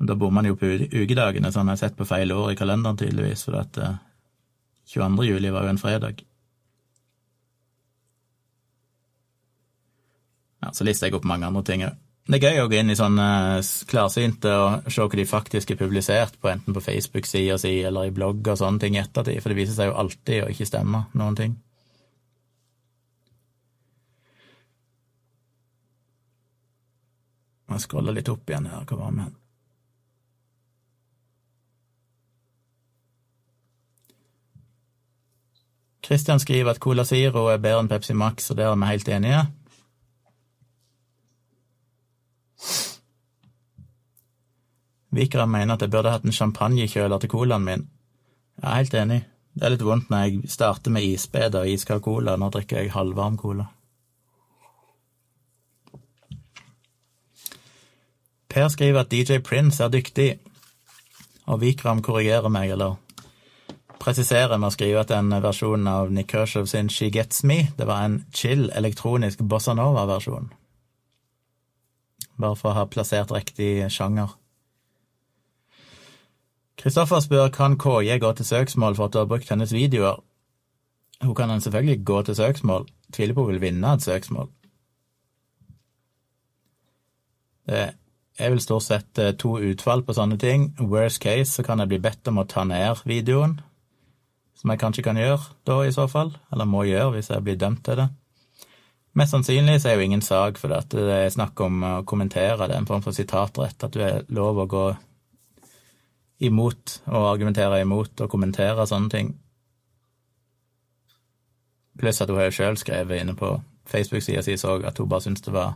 Da 0.00 0.16
bommer 0.16 0.40
han 0.40 0.52
jo 0.52 0.56
på 0.56 0.70
ukedagene, 1.02 1.52
så 1.52 1.60
han 1.60 1.68
har 1.68 1.80
sett 1.80 1.96
på 1.96 2.08
feil 2.08 2.32
år 2.32 2.52
i 2.52 2.56
kalenderen, 2.56 2.96
tydeligvis, 2.96 3.44
for 3.44 3.58
at 3.60 3.80
uh, 3.82 3.96
22. 4.88 5.26
juli 5.28 5.50
var 5.52 5.66
jo 5.66 5.74
en 5.74 5.82
fredag. 5.82 6.22
Ja, 10.60 10.72
så 10.72 10.84
lister 10.84 11.08
jeg 11.08 11.18
opp 11.18 11.28
mange 11.28 11.48
andre 11.48 11.64
ting 11.66 11.84
òg. 11.84 11.98
Det 12.30 12.36
er 12.38 12.52
gøy 12.52 12.60
å 12.62 12.68
gå 12.70 12.76
inn 12.78 12.92
i 12.92 12.98
sånne 12.98 13.26
klarsynte 13.90 14.50
og 14.54 14.90
se 14.92 15.02
hva 15.02 15.18
de 15.18 15.24
faktisk 15.26 15.72
er 15.72 15.78
publisert 15.80 16.36
på, 16.38 16.50
enten 16.52 16.76
på 16.76 16.82
Facebook-sida 16.84 17.56
si 17.58 17.80
eller 17.86 18.06
i 18.06 18.12
blogg 18.14 18.44
og 18.44 18.60
sånne 18.60 18.78
ting 18.82 18.94
i 18.94 19.00
ettertid, 19.00 19.40
for 19.40 19.50
det 19.50 19.58
viser 19.58 19.74
seg 19.74 19.90
jo 19.90 19.96
alltid 19.98 20.44
å 20.44 20.50
ikke 20.52 20.68
stemme 20.68 21.06
noen 21.18 21.38
ting. 21.38 21.56
Jeg 27.70 27.84
scroller 27.84 28.16
litt 28.16 28.28
opp 28.28 28.50
igjen 28.50 28.66
her, 28.66 28.82
hva 28.88 28.98
var 28.98 29.14
med? 29.14 29.36
Christian 36.10 36.40
skriver 36.42 36.72
at 36.72 36.80
Cola 36.82 37.04
Zero 37.06 37.44
er 37.52 37.60
bedre 37.62 37.84
enn 37.84 37.88
Pepsi 37.90 38.16
Max, 38.18 38.50
og 38.50 38.58
der 38.58 38.72
er 38.72 38.78
vi 38.80 38.90
helt 38.90 39.08
enige. 39.14 39.44
Vikram 45.14 45.50
mener 45.54 45.74
at 45.74 45.82
jeg 45.82 45.90
burde 45.90 46.10
hatt 46.10 46.26
en 46.26 46.34
champagnekjøler 46.34 47.22
til 47.22 47.30
colaen 47.30 47.66
min. 47.66 47.88
Jeg 48.58 48.70
er 48.70 48.80
helt 48.82 48.94
enig. 48.94 49.20
Det 49.54 49.66
er 49.66 49.74
litt 49.74 49.86
vondt 49.86 50.10
når 50.10 50.26
jeg 50.26 50.50
starter 50.50 50.94
med 50.94 51.06
isbeder 51.06 51.62
og 51.62 51.70
iskald 51.70 52.02
cola. 52.02 52.36
Nå 52.38 52.50
drikker 52.54 52.82
jeg 52.82 52.94
halvvarm 52.94 53.38
cola. 53.38 53.70
Per 58.50 58.68
skriver 58.68 59.04
at 59.04 59.12
DJ 59.12 59.38
Prince 59.46 59.82
er 59.84 59.92
dyktig, 59.92 60.40
og 61.46 61.60
Vikram 61.62 62.02
korrigerer 62.02 62.50
meg, 62.50 62.72
eller 62.74 62.96
presiserer 64.00 64.58
med 64.58 64.70
å 64.70 64.74
skrive 64.74 65.04
at 65.04 65.12
den 65.12 65.30
versjonen 65.44 65.86
av 65.90 66.10
Nick 66.10 66.32
Kershaw 66.32 66.66
sin 66.66 66.90
She 66.90 67.10
Gets 67.14 67.44
Me, 67.46 67.68
det 67.78 67.86
var 67.86 68.02
en 68.04 68.24
chill 68.34 68.70
elektronisk 68.74 69.44
bossa 69.46 69.76
nova-versjon. 69.78 70.50
Bare 72.40 72.56
for 72.56 72.72
å 72.72 72.78
ha 72.80 72.86
plassert 72.90 73.30
riktig 73.34 73.84
sjanger. 73.92 74.34
Kristoffer 76.80 77.20
spør 77.20 77.50
kan 77.52 77.76
KJ 77.78 78.16
gå 78.22 78.32
til 78.32 78.48
søksmål 78.48 78.96
for 78.96 79.06
at 79.06 79.14
du 79.14 79.20
har 79.20 79.28
brukt 79.28 79.50
hennes 79.52 79.74
videoer. 79.76 80.22
Hun 81.20 81.34
kan 81.36 81.60
selvfølgelig 81.60 82.04
gå 82.08 82.22
til 82.22 82.36
søksmål. 82.38 82.88
Tviler 83.12 83.36
på 83.36 83.44
hun 83.44 83.52
vil 83.52 83.60
vinne 83.60 83.92
et 83.92 84.02
søksmål. 84.02 84.48
Det 87.68 87.82
er 88.40 88.54
vil 88.54 88.62
stort 88.62 88.86
sett 88.86 89.18
eh, 89.20 89.34
to 89.38 89.56
utfall 89.70 90.04
på 90.06 90.16
sånne 90.16 90.38
ting. 90.40 90.70
Worst 90.80 91.20
case 91.22 91.52
så 91.52 91.64
kan 91.66 91.82
jeg 91.82 91.92
bli 91.92 92.00
bedt 92.02 92.30
om 92.30 92.40
å 92.42 92.46
ta 92.48 92.64
ned 92.64 93.02
videoen, 93.08 93.58
som 94.56 94.72
jeg 94.72 94.80
kanskje 94.80 95.04
kan 95.06 95.20
gjøre 95.20 95.40
da, 95.68 95.82
i 95.84 95.92
så 95.94 96.08
fall. 96.10 96.32
Eller 96.52 96.68
må 96.68 96.86
gjøre 96.88 97.14
hvis 97.16 97.30
jeg 97.32 97.44
blir 97.46 97.60
dømt 97.60 97.84
til 97.86 98.00
det. 98.02 98.08
Mest 99.18 99.34
sannsynlig 99.34 99.80
så 99.82 99.90
er 99.90 99.98
jo 99.98 100.06
ingen 100.06 100.22
sak, 100.22 100.58
for 100.60 100.70
det 100.70 101.06
er 101.10 101.32
snakk 101.34 101.58
om 101.64 101.82
å 101.82 101.94
kommentere. 102.06 102.68
Det 102.68 102.76
er 102.76 102.82
en 102.82 102.88
form 102.88 103.02
for 103.02 103.16
sitatrett, 103.16 103.82
at 103.82 103.94
du 103.94 104.02
er 104.06 104.22
lov 104.30 104.60
å 104.62 104.68
gå 104.70 104.84
imot 106.46 107.00
og 107.10 107.26
argumentere 107.34 107.82
imot 107.82 108.22
og 108.22 108.30
kommentere 108.32 108.86
sånne 108.88 109.12
ting. 109.12 109.32
Pluss 112.00 112.22
at 112.22 112.30
hun 112.30 112.38
har 112.38 112.48
jo 112.48 112.56
sjøl 112.56 112.78
skrevet 112.80 113.20
inne 113.20 113.34
på 113.36 113.58
Facebook-sida 113.90 114.44
si 114.46 114.54
at 114.54 114.98
hun 114.98 115.08
bare 115.10 115.26
syntes 115.26 115.44
det 115.44 115.52
var 115.52 115.74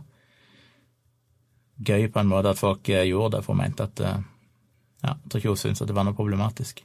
gøy 1.77 2.07
på 2.11 2.19
en 2.19 2.31
måte 2.31 2.51
at 2.53 2.59
folk 2.59 2.89
eh, 2.89 3.07
gjorde 3.09 3.37
det, 3.37 3.45
for 3.45 3.53
hun 3.53 3.63
mente 3.63 3.83
at 3.89 3.99
eh, 3.99 4.17
Ja, 5.05 5.13
jeg 5.21 5.29
tror 5.29 5.39
ikke 5.39 5.53
hun 5.53 5.57
syntes 5.61 5.81
at 5.83 5.89
det 5.89 5.95
var 5.95 6.05
noe 6.07 6.17
problematisk. 6.17 6.79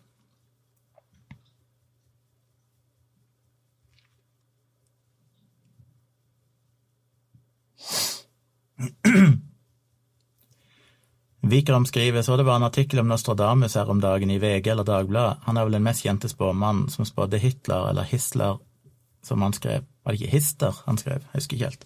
Vikram 11.51 11.87
skriver 11.87 12.23
så 12.23 12.37
det 12.37 12.45
var 12.45 12.57
en 12.57 12.63
artikkel 12.63 13.01
om 13.01 13.09
Nostradamus 13.09 13.75
her 13.75 13.89
om 13.91 14.01
dagen 14.01 14.31
i 14.31 14.39
VG 14.39 14.71
eller 14.71 14.85
Dagbladet. 14.85 15.41
Han 15.47 15.57
er 15.57 15.65
vel 15.65 15.79
den 15.79 15.83
mest 15.83 16.05
kjente 16.05 16.29
spåmannen 16.29 16.91
som 16.93 17.05
spådde 17.09 17.41
Hitler, 17.41 17.89
eller 17.91 18.03
Hisler, 18.03 18.59
som 19.23 19.43
han 19.43 19.53
skrev. 19.57 19.89
Var 20.05 20.13
det 20.13 20.21
ikke 20.21 20.37
Hister 20.37 20.83
han 20.87 20.99
skrev? 20.99 21.25
Jeg 21.25 21.41
husker 21.41 21.57
ikke 21.57 21.71
helt. 21.73 21.85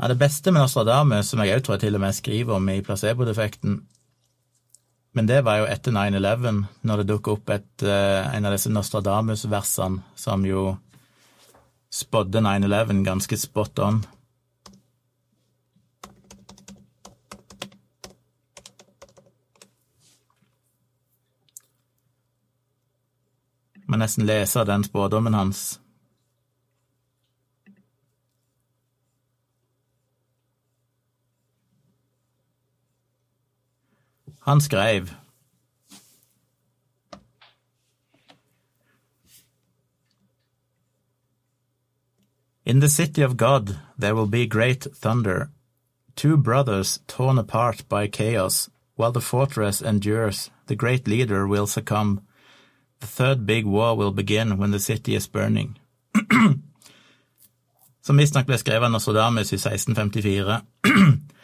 Ja, 0.00 0.08
det 0.08 0.14
beste 0.14 0.48
med 0.48 0.62
Nostradamus, 0.62 1.28
som 1.28 1.42
jeg 1.44 1.58
òg 1.58 1.64
tror 1.64 1.74
jeg 1.76 1.82
til 1.82 1.96
og 1.98 2.00
med 2.00 2.14
skriver 2.16 2.56
om 2.56 2.68
i 2.72 2.78
placebo-defekten, 2.80 3.74
men 5.12 5.26
det 5.28 5.42
var 5.44 5.58
jo 5.60 5.66
etter 5.68 5.92
9-11, 5.92 6.62
når 6.88 7.02
det 7.02 7.10
dukket 7.10 7.34
opp 7.34 7.52
et, 7.52 7.82
uh, 7.84 8.30
en 8.32 8.48
av 8.48 8.54
disse 8.54 8.72
Nostradamus-versene 8.72 10.00
som 10.16 10.46
jo 10.48 10.62
spådde 11.92 12.40
9-11 12.40 13.04
ganske 13.04 13.36
spot 13.36 13.82
on. 13.84 14.00
Må 23.84 24.00
nesten 24.00 24.24
lese 24.24 24.64
den 24.64 24.88
spådommen 24.88 25.36
hans. 25.36 25.74
Han 34.50 34.60
skrev 34.60 35.10
In 42.64 42.80
the 42.80 42.88
city 42.88 43.22
of 43.22 43.36
God 43.36 43.78
there 43.96 44.16
will 44.16 44.26
be 44.26 44.46
great 44.46 44.88
thunder, 44.92 45.50
two 46.16 46.36
brothers 46.36 46.98
torn 47.06 47.38
apart 47.38 47.88
by 47.88 48.08
chaos, 48.08 48.68
while 48.96 49.12
the 49.12 49.20
fortress 49.20 49.80
endures 49.80 50.50
The 50.66 50.74
great 50.74 51.06
leader 51.06 51.46
will 51.46 51.68
succumb. 51.68 52.20
The 52.98 53.06
third 53.06 53.46
big 53.46 53.66
war 53.66 53.96
will 53.96 54.12
begin 54.12 54.58
when 54.58 54.72
the 54.72 54.80
city 54.80 55.14
is 55.14 55.28
burning. 55.28 55.78
Som 58.02 58.16
visstnok 58.16 58.46
ble 58.46 58.58
skrevet 58.58 58.90
av 58.90 58.90
Nostradamus 58.90 59.52
i 59.52 59.58
1654. 59.62 60.62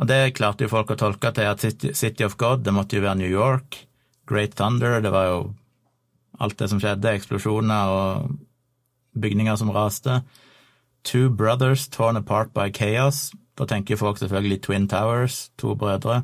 Og 0.00 0.08
det 0.08 0.32
klarte 0.38 0.64
jo 0.64 0.72
folk 0.72 0.94
å 0.94 0.98
tolke 0.98 1.32
til 1.36 1.48
at 1.50 1.64
City 1.96 2.24
of 2.24 2.38
God, 2.40 2.64
det 2.64 2.72
måtte 2.72 2.96
jo 2.96 3.04
være 3.04 3.20
New 3.20 3.28
York. 3.28 3.82
Great 4.30 4.56
Thunder, 4.56 5.00
det 5.04 5.12
var 5.12 5.26
jo 5.28 5.40
alt 6.40 6.56
det 6.58 6.70
som 6.72 6.80
skjedde, 6.80 7.12
eksplosjoner 7.12 7.92
og 7.92 8.30
bygninger 9.20 9.58
som 9.60 9.72
raste. 9.74 10.22
Two 11.04 11.28
Brothers 11.28 11.88
Torn 11.88 12.16
Apart 12.16 12.54
by 12.56 12.70
Chaos. 12.72 13.30
Da 13.58 13.66
tenker 13.68 14.00
folk 14.00 14.18
selvfølgelig 14.18 14.62
Twin 14.64 14.88
Towers, 14.88 15.50
to 15.58 15.74
brødre. 15.74 16.22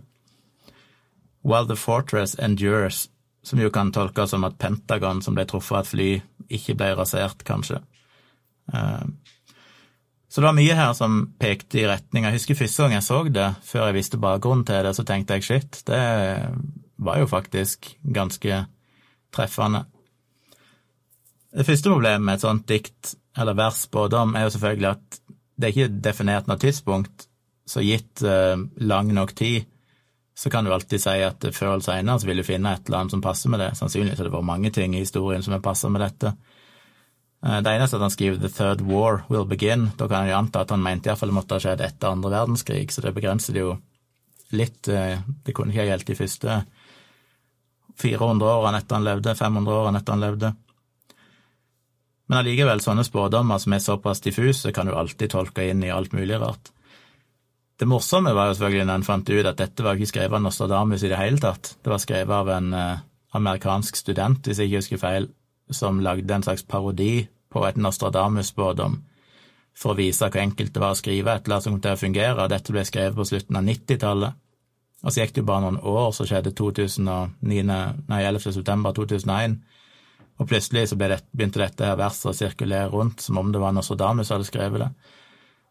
While 1.45 1.69
the 1.69 1.77
Fortress 1.77 2.35
Endures, 2.39 3.11
som 3.45 3.61
jo 3.61 3.71
kan 3.71 3.93
tolkes 3.93 4.33
som 4.33 4.45
at 4.45 4.57
Pentagon, 4.59 5.21
som 5.23 5.37
ble 5.37 5.45
truffet 5.45 5.77
av 5.77 5.85
et 5.85 5.91
fly, 5.91 6.09
ikke 6.49 6.75
ble 6.81 6.95
rasert, 6.97 7.45
kanskje. 7.45 7.83
Uh, 8.73 9.05
så 10.37 10.43
det 10.43 10.51
var 10.51 10.57
mye 10.59 10.75
her 10.77 10.91
som 10.93 11.13
pekte 11.41 11.79
i 11.81 11.87
retning 11.89 12.27
Jeg 12.27 12.35
husker 12.35 12.59
første 12.59 12.83
gang 12.83 12.93
jeg 12.93 13.05
så 13.07 13.23
det, 13.33 13.47
før 13.65 13.87
jeg 13.87 13.95
visste 13.97 14.19
bakgrunnen 14.21 14.67
til 14.69 14.83
det, 14.85 14.91
så 14.93 15.05
tenkte 15.09 15.39
jeg 15.39 15.47
shit, 15.47 15.79
det 15.89 16.01
var 17.01 17.23
jo 17.23 17.29
faktisk 17.31 17.89
ganske 18.05 18.59
treffende. 19.33 19.81
Det 21.57 21.65
første 21.65 21.89
problemet 21.89 22.27
med 22.27 22.37
et 22.37 22.45
sånt 22.45 22.67
dikt 22.69 23.15
eller 23.33 23.57
vers 23.57 23.79
spådom 23.87 24.37
er 24.37 24.45
jo 24.45 24.53
selvfølgelig 24.59 24.91
at 24.91 25.17
det 25.57 25.71
er 25.71 25.73
ikke 25.73 26.03
definert 26.05 26.53
noe 26.53 26.61
tidspunkt, 26.61 27.31
så 27.65 27.81
gitt 27.81 28.21
eh, 28.21 28.61
lang 28.85 29.15
nok 29.17 29.33
tid, 29.41 29.65
så 30.37 30.53
kan 30.53 30.69
du 30.69 30.75
alltid 30.77 31.01
si 31.01 31.17
at 31.25 31.49
før 31.49 31.79
eller 31.79 31.87
senere 31.89 32.21
så 32.21 32.29
vil 32.29 32.45
du 32.45 32.45
finne 32.45 32.77
et 32.77 32.85
eller 32.85 33.07
annet 33.07 33.17
som 33.17 33.25
passer 33.25 33.49
med 33.49 33.65
det. 33.65 33.71
Sannsynligvis 33.81 34.21
har 34.21 34.29
det 34.29 34.37
vært 34.37 34.53
mange 34.53 34.75
ting 34.83 34.93
i 34.93 35.01
historien 35.01 35.41
som 35.41 35.57
har 35.57 35.65
passet 35.65 35.97
med 35.97 36.05
dette. 36.05 36.37
Uh, 37.47 37.61
det 37.63 37.73
eneste 37.77 37.95
er 37.95 38.01
at 38.01 38.07
han 38.09 38.15
skriver 38.15 38.41
'The 38.43 38.51
Third 38.51 38.81
War 38.89 39.23
Will 39.31 39.47
Begin'. 39.47 39.93
Da 39.97 40.09
kan 40.09 40.25
han 40.25 40.33
jo 40.33 40.39
anta 40.41 40.65
at 40.65 40.75
han 40.75 40.83
mente 40.83 41.09
iallfall 41.09 41.31
det 41.31 41.39
måtte 41.39 41.55
ha 41.55 41.63
skjedd 41.63 41.85
etter 41.87 42.11
andre 42.11 42.33
verdenskrig, 42.35 42.91
så 42.91 43.05
det 43.05 43.15
begrenser 43.15 43.55
det 43.55 43.63
jo 43.63 43.77
litt. 44.51 44.89
Uh, 44.89 45.23
det 45.47 45.55
kunne 45.55 45.71
ikke 45.71 45.85
ha 45.85 45.91
gjeldt 45.93 46.11
de 46.11 46.19
første 46.19 46.61
400 48.03 48.55
årene 48.61 48.83
etter 48.83 48.99
han 48.99 49.07
levde, 49.07 49.35
500 49.35 49.83
årene 49.83 50.03
etter 50.03 50.17
han 50.17 50.25
levde. 50.25 50.53
Men 52.27 52.41
allikevel, 52.41 52.83
sånne 52.83 53.05
spådommer 53.07 53.61
som 53.63 53.73
er 53.77 53.85
såpass 53.85 54.21
diffuse, 54.25 54.73
kan 54.75 54.89
du 54.89 54.97
alltid 54.99 55.31
tolke 55.31 55.69
inn 55.71 55.85
i 55.87 55.93
alt 55.95 56.13
mulig 56.17 56.41
rart. 56.43 56.73
Det 57.79 57.87
morsomme 57.87 58.33
var 58.35 58.49
jo 58.49 58.57
selvfølgelig 58.57 58.87
når 58.89 58.99
en 58.99 59.07
fant 59.07 59.31
ut 59.31 59.47
at 59.47 59.59
dette 59.61 59.85
var 59.85 59.99
ikke 59.99 60.11
skrevet 60.11 60.39
av 60.39 60.43
Nostradamus 60.43 61.05
i 61.05 61.11
det 61.13 61.21
hele 61.21 61.39
tatt. 61.41 61.75
Det 61.85 61.93
var 61.93 62.01
skrevet 62.03 62.35
av 62.35 62.51
en 62.51 62.71
eh, 62.75 63.03
amerikansk 63.37 63.99
student, 64.01 64.41
hvis 64.43 64.59
jeg 64.59 64.71
ikke 64.71 64.81
husker 64.81 65.03
feil, 65.03 65.29
som 65.71 66.01
lagde 66.01 66.35
en 66.35 66.47
slags 66.47 66.65
parodi 66.65 67.27
på 67.57 67.65
et 67.67 67.81
Nostradamus-spådom 67.81 68.99
for 69.77 69.93
å 69.93 69.99
vise 69.99 70.29
hvor 70.29 70.41
enkelt 70.41 70.73
det 70.73 70.83
var 70.83 70.95
å 70.95 70.99
skrive 70.99 71.35
et 71.35 71.47
eller 71.47 71.59
annet 71.59 71.67
som 71.67 71.75
kom 71.75 71.85
til 71.85 71.97
å 71.97 72.01
fungere. 72.01 72.51
Dette 72.53 72.73
ble 72.73 72.85
skrevet 72.89 73.17
på 73.17 73.27
slutten 73.29 73.59
av 73.59 73.65
90-tallet. 73.67 74.43
Og 75.05 75.13
så 75.13 75.21
gikk 75.21 75.35
det 75.37 75.43
jo 75.43 75.49
bare 75.49 75.67
noen 75.67 75.83
år, 75.85 76.13
så 76.17 76.25
skjedde 76.29 76.55
2009, 76.57 77.65
nei, 78.09 78.21
11. 78.23 78.53
september 78.57 78.95
2001 78.97 79.59
og 80.37 80.49
plutselig 80.49 80.91
så 80.91 80.99
det, 81.01 81.21
begynte 81.33 81.63
dette 81.63 81.87
her 81.87 81.97
verset 81.99 82.31
å 82.31 82.37
sirkulere 82.37 82.91
rundt 82.93 83.25
som 83.25 83.39
om 83.41 83.53
det 83.53 83.61
var 83.63 83.73
Nostradamus 83.73 84.29
som 84.29 84.37
hadde 84.37 84.49
skrevet 84.49 84.83
det. 84.85 84.91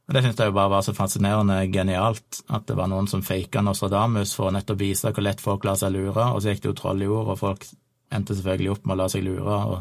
Og 0.05 0.13
Det 0.13 0.21
syntes 0.21 0.41
jeg 0.41 0.51
jo 0.51 0.57
bare 0.57 0.69
var 0.69 0.85
så 0.85 0.93
fascinerende 0.93 1.57
genialt, 1.73 2.41
at 2.53 2.67
det 2.69 2.75
var 2.77 2.89
noen 2.89 3.07
som 3.09 3.23
faka 3.25 3.61
Nostradamus 3.65 4.35
for 4.37 4.49
å 4.49 4.53
nettopp 4.53 4.81
vise 4.81 5.09
hvor 5.09 5.25
lett 5.25 5.41
folk 5.41 5.65
lar 5.65 5.77
seg 5.81 5.93
lure, 5.93 6.29
og 6.29 6.41
så 6.41 6.51
gikk 6.51 6.61
det 6.63 6.71
jo 6.71 6.77
troll 6.77 7.01
i 7.01 7.09
ord, 7.09 7.31
og 7.33 7.41
folk 7.41 7.65
endte 8.13 8.37
selvfølgelig 8.37 8.71
opp 8.73 8.85
med 8.85 8.95
å 8.95 8.99
la 9.01 9.07
seg 9.09 9.25
lure 9.25 9.59
og, 9.73 9.79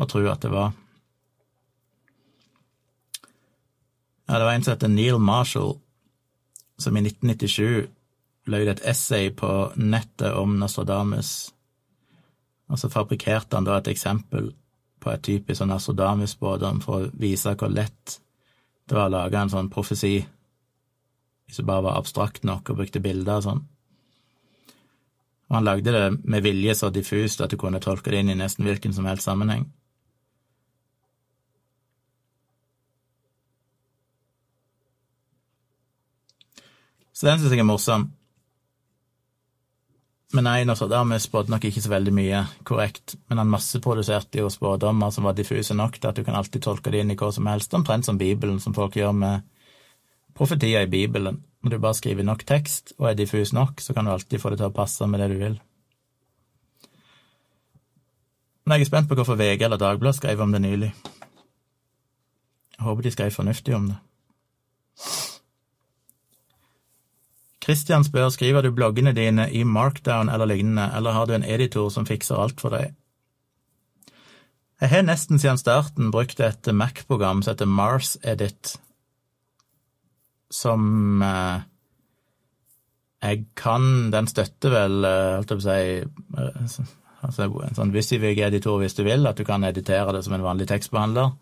og 0.00 0.08
tro 0.12 0.24
at 0.32 0.44
det 0.44 0.52
var 0.52 0.72
Ja, 4.26 4.38
det 4.38 4.44
var 4.44 4.52
en 4.52 4.64
som 4.66 4.74
heter 4.74 4.90
Neil 4.90 5.18
Marshall, 5.22 5.76
som 6.78 6.96
i 6.96 7.02
1997 7.04 7.86
lagde 8.46 8.76
et 8.76 8.86
essay 8.86 9.30
på 9.30 9.50
nettet 9.76 10.34
om 10.34 10.58
Nostradamus 10.58 11.52
og 12.66 12.80
så 12.80 12.90
fabrikkerte 12.90 13.58
han 13.58 13.66
da 13.66 13.78
et 13.78 13.90
eksempel 13.90 14.50
på 15.02 15.12
et 15.12 15.22
typisk 15.22 15.60
sånn 15.60 15.74
Astrodamus-spådom 15.76 16.80
for 16.82 17.06
å 17.06 17.10
vise 17.20 17.54
hvor 17.54 17.70
lett 17.70 18.18
det 18.86 18.96
var 18.96 19.08
å 19.10 19.14
lage 19.16 19.38
en 19.38 19.50
sånn 19.50 19.70
profesi, 19.70 20.20
hvis 21.46 21.58
det 21.58 21.66
bare 21.66 21.88
var 21.88 21.98
abstrakt 21.98 22.44
nok 22.46 22.70
og 22.70 22.78
brukte 22.80 23.02
bilder 23.02 23.40
og 23.40 23.46
sånn. 23.46 23.64
Og 25.46 25.56
han 25.58 25.66
lagde 25.66 25.94
det 25.94 26.04
med 26.22 26.42
vilje 26.42 26.74
så 26.74 26.90
diffust 26.94 27.42
at 27.42 27.50
du 27.50 27.58
kunne 27.58 27.82
tolke 27.82 28.10
det 28.10 28.22
inn 28.22 28.32
i 28.34 28.38
nesten 28.38 28.66
hvilken 28.66 28.94
som 28.94 29.06
helst 29.06 29.26
sammenheng. 29.26 29.68
Så 37.16 37.30
den 37.30 37.40
syns 37.40 37.54
jeg 37.54 37.64
er 37.64 37.68
morsom. 37.68 38.10
Men 40.36 40.44
nei, 40.44 40.64
Nostradamus 40.68 41.24
spådde 41.28 41.52
nok 41.54 41.64
ikke 41.64 41.80
så 41.80 41.90
veldig 41.92 42.12
mye 42.12 42.42
korrekt, 42.66 43.14
men 43.30 43.38
han 43.40 43.48
masseproduserte 43.48 44.42
jo 44.42 44.50
spådommer 44.52 45.12
som 45.14 45.24
var 45.24 45.36
diffuse 45.38 45.74
nok 45.78 45.96
til 45.96 46.10
at 46.10 46.18
du 46.18 46.26
kan 46.26 46.36
alltid 46.36 46.64
tolke 46.66 46.92
det 46.92 47.00
inn 47.00 47.12
i 47.14 47.16
hva 47.16 47.30
som 47.32 47.46
helst, 47.48 47.72
omtrent 47.78 48.08
som 48.08 48.18
Bibelen, 48.20 48.58
som 48.60 48.74
folk 48.76 48.98
gjør 48.98 49.14
med 49.16 49.46
profetier 50.36 50.84
i 50.84 50.90
Bibelen. 50.92 51.38
Når 51.64 51.72
du 51.72 51.78
bare 51.80 51.96
skriver 51.96 52.26
nok 52.26 52.44
tekst 52.46 52.92
og 52.98 53.08
er 53.10 53.16
diffus 53.16 53.54
nok, 53.56 53.80
så 53.80 53.94
kan 53.94 54.04
du 54.04 54.12
alltid 54.12 54.42
få 54.42 54.52
det 54.52 54.60
til 54.60 54.68
å 54.68 54.76
passe 54.76 55.08
med 55.08 55.22
det 55.22 55.30
du 55.32 55.38
vil. 55.40 55.56
Men 58.66 58.76
jeg 58.76 58.88
er 58.88 58.90
spent 58.90 59.08
på 59.08 59.16
hvorfor 59.16 59.38
VG 59.38 59.62
eller 59.62 59.80
Dagbladet 59.80 60.18
skrev 60.18 60.42
om 60.42 60.52
det 60.52 60.60
nylig. 60.66 60.90
Jeg 62.76 62.84
håper 62.84 63.06
de 63.06 63.14
skrev 63.14 63.32
fornuftig 63.32 63.78
om 63.78 63.88
det. 63.92 64.02
Christian 67.66 68.04
spør 68.06 68.30
skriver 68.30 68.62
du 68.62 68.70
bloggene 68.74 69.10
dine 69.16 69.48
i 69.50 69.64
markdown 69.66 70.30
eller 70.30 70.46
lignende, 70.46 70.86
eller 70.94 71.16
har 71.16 71.26
du 71.26 71.34
en 71.34 71.46
editor 71.46 71.90
som 71.90 72.06
fikser 72.06 72.38
alt 72.38 72.62
for 72.62 72.70
deg? 72.76 72.94
Jeg 74.80 74.92
har 74.92 75.06
nesten 75.06 75.40
siden 75.40 75.58
starten 75.58 76.12
brukt 76.14 76.40
et 76.44 76.68
Mac-program 76.68 77.40
som 77.42 77.54
heter 77.54 77.66
Mars 77.66 78.14
Edit, 78.22 78.76
som 80.52 81.22
eh, 81.24 81.64
jeg 83.24 83.46
kan 83.58 84.12
Den 84.12 84.28
støtter 84.30 84.70
vel, 84.70 85.00
eh, 85.08 85.32
holdt 85.40 85.50
jeg 85.50 85.58
på 85.58 85.64
å 85.64 85.66
si 85.66 86.84
eh, 86.84 86.92
altså 87.26 87.48
En 87.66 87.78
sånn 87.78 87.94
VisiVig-editor 87.94 88.78
hvis 88.82 88.94
du 88.94 89.02
vil, 89.08 89.26
at 89.26 89.40
du 89.40 89.46
kan 89.48 89.64
editere 89.66 90.12
det 90.14 90.22
som 90.22 90.36
en 90.36 90.44
vanlig 90.44 90.68
tekstbehandler. 90.70 91.32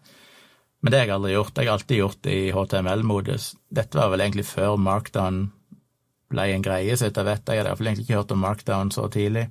Men 0.80 0.92
det 0.92 1.00
har 1.00 1.10
jeg 1.10 1.16
aldri 1.18 1.34
gjort. 1.34 1.58
Jeg 1.58 1.68
har 1.68 1.78
alltid 1.78 1.98
gjort 1.98 2.22
det 2.24 2.38
i 2.38 2.52
HTML-modus. 2.54 3.50
Dette 3.68 3.98
var 3.98 4.14
vel 4.14 4.24
egentlig 4.24 4.46
før 4.48 4.78
Markdown 4.80 5.42
ble 6.34 6.48
en 6.52 6.64
greie, 6.64 6.96
så 6.98 7.08
etter 7.08 7.26
hvert 7.26 7.46
Jeg 7.48 7.62
hadde 7.62 7.70
iallfall 7.70 7.90
egentlig 7.90 8.08
ikke 8.08 8.20
hørt 8.20 8.34
om 8.34 8.42
markdown 8.44 8.90
så 8.94 9.06
tidlig. 9.08 9.48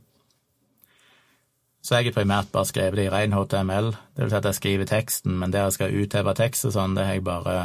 Så 1.83 1.97
jeg 1.97 2.07
har 2.07 2.15
primært 2.15 2.51
bare 2.53 2.69
skrevet 2.69 2.95
det 2.95 3.07
i 3.09 3.11
ren 3.11 3.35
HTML, 3.35 3.89
det 4.15 4.23
vil 4.23 4.31
si 4.31 4.37
at 4.39 4.45
jeg 4.47 4.59
skriver 4.59 4.87
teksten, 4.87 5.33
men 5.39 5.51
det 5.51 5.59
jeg 5.59 5.75
skal 5.75 5.97
utheve 5.99 6.35
tekst 6.37 6.69
og 6.69 6.75
sånn, 6.77 6.95
det 6.95 7.07
har 7.07 7.17
jeg 7.17 7.25
bare 7.27 7.55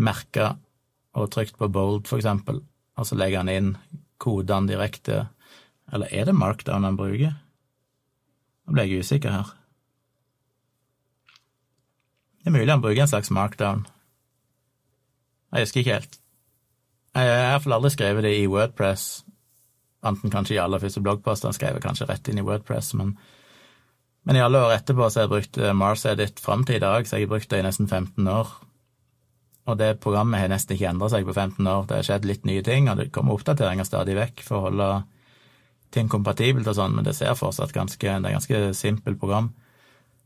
merka 0.00 0.54
og 1.12 1.28
trykt 1.34 1.58
på 1.60 1.68
bold, 1.68 2.06
for 2.08 2.16
eksempel, 2.20 2.62
og 2.96 3.08
så 3.08 3.18
legger 3.18 3.42
han 3.42 3.52
inn 3.52 3.70
kodene 4.20 4.70
direkte. 4.70 5.26
Eller 5.92 6.08
er 6.14 6.28
det 6.30 6.36
markdown 6.38 6.86
han 6.86 6.96
bruker? 6.96 7.34
Nå 8.64 8.76
ble 8.76 8.86
jeg 8.86 9.04
usikker 9.04 9.34
her. 9.34 9.52
Det 12.40 12.48
er 12.48 12.56
mulig 12.56 12.72
han 12.72 12.80
bruker 12.80 13.04
en 13.04 13.10
slags 13.10 13.32
markdown. 13.34 13.84
Jeg 15.52 15.66
husker 15.66 15.82
ikke 15.82 15.98
helt. 15.98 16.20
Jeg 17.16 17.26
har 17.26 17.52
iallfall 17.56 17.74
aldri 17.78 17.90
skrevet 17.90 18.26
det 18.26 18.32
i 18.38 18.46
Wordpress, 18.50 19.24
anten 20.06 20.32
kanskje 20.32 20.56
i 20.56 20.62
aller 20.62 20.80
første 20.82 21.02
bloggpostene 21.04 21.56
skrev 21.56 21.80
kanskje 21.82 22.06
rett 22.08 22.30
inn 22.30 22.40
i 22.40 22.46
Wordpress, 22.46 22.92
men, 22.98 23.16
men 24.24 24.38
i 24.38 24.42
alle 24.44 24.62
år 24.62 24.76
etterpå 24.76 25.08
så 25.08 25.20
har 25.20 25.26
jeg 25.26 25.32
brukt 25.34 25.58
eh, 25.60 25.76
Mars 25.76 26.06
Edit 26.08 26.40
fram 26.40 26.62
til 26.64 26.78
i 26.78 26.82
dag, 26.82 27.06
så 27.06 27.18
jeg 27.18 27.26
har 27.26 27.32
brukt 27.34 27.50
det 27.50 27.60
i 27.60 27.66
nesten 27.66 27.88
15 27.90 28.30
år. 28.30 28.52
Og 29.68 29.78
det 29.78 29.98
programmet 30.02 30.40
har 30.40 30.50
nesten 30.50 30.76
ikke 30.76 30.88
endra 30.90 31.10
seg 31.12 31.26
på 31.28 31.34
15 31.34 31.66
år. 31.68 31.86
Det 31.88 31.98
har 31.98 32.06
skjedd 32.06 32.28
litt 32.28 32.46
nye 32.48 32.62
ting, 32.66 32.88
og 32.90 32.98
det 32.98 33.10
kommer 33.14 33.36
oppdateringer 33.36 33.86
stadig 33.86 34.16
vekk 34.16 34.44
for 34.46 34.56
å 34.58 34.68
holde 34.68 34.90
ting 35.94 36.08
kompatibelt 36.10 36.68
og 36.70 36.78
sånn, 36.78 36.94
men 36.96 37.06
det 37.06 37.16
ser 37.18 37.34
fortsatt 37.38 37.74
ganske 37.74 37.98
Det 37.98 38.30
er 38.30 38.36
ganske 38.38 38.62
simpelt 38.78 39.18
program. 39.20 39.50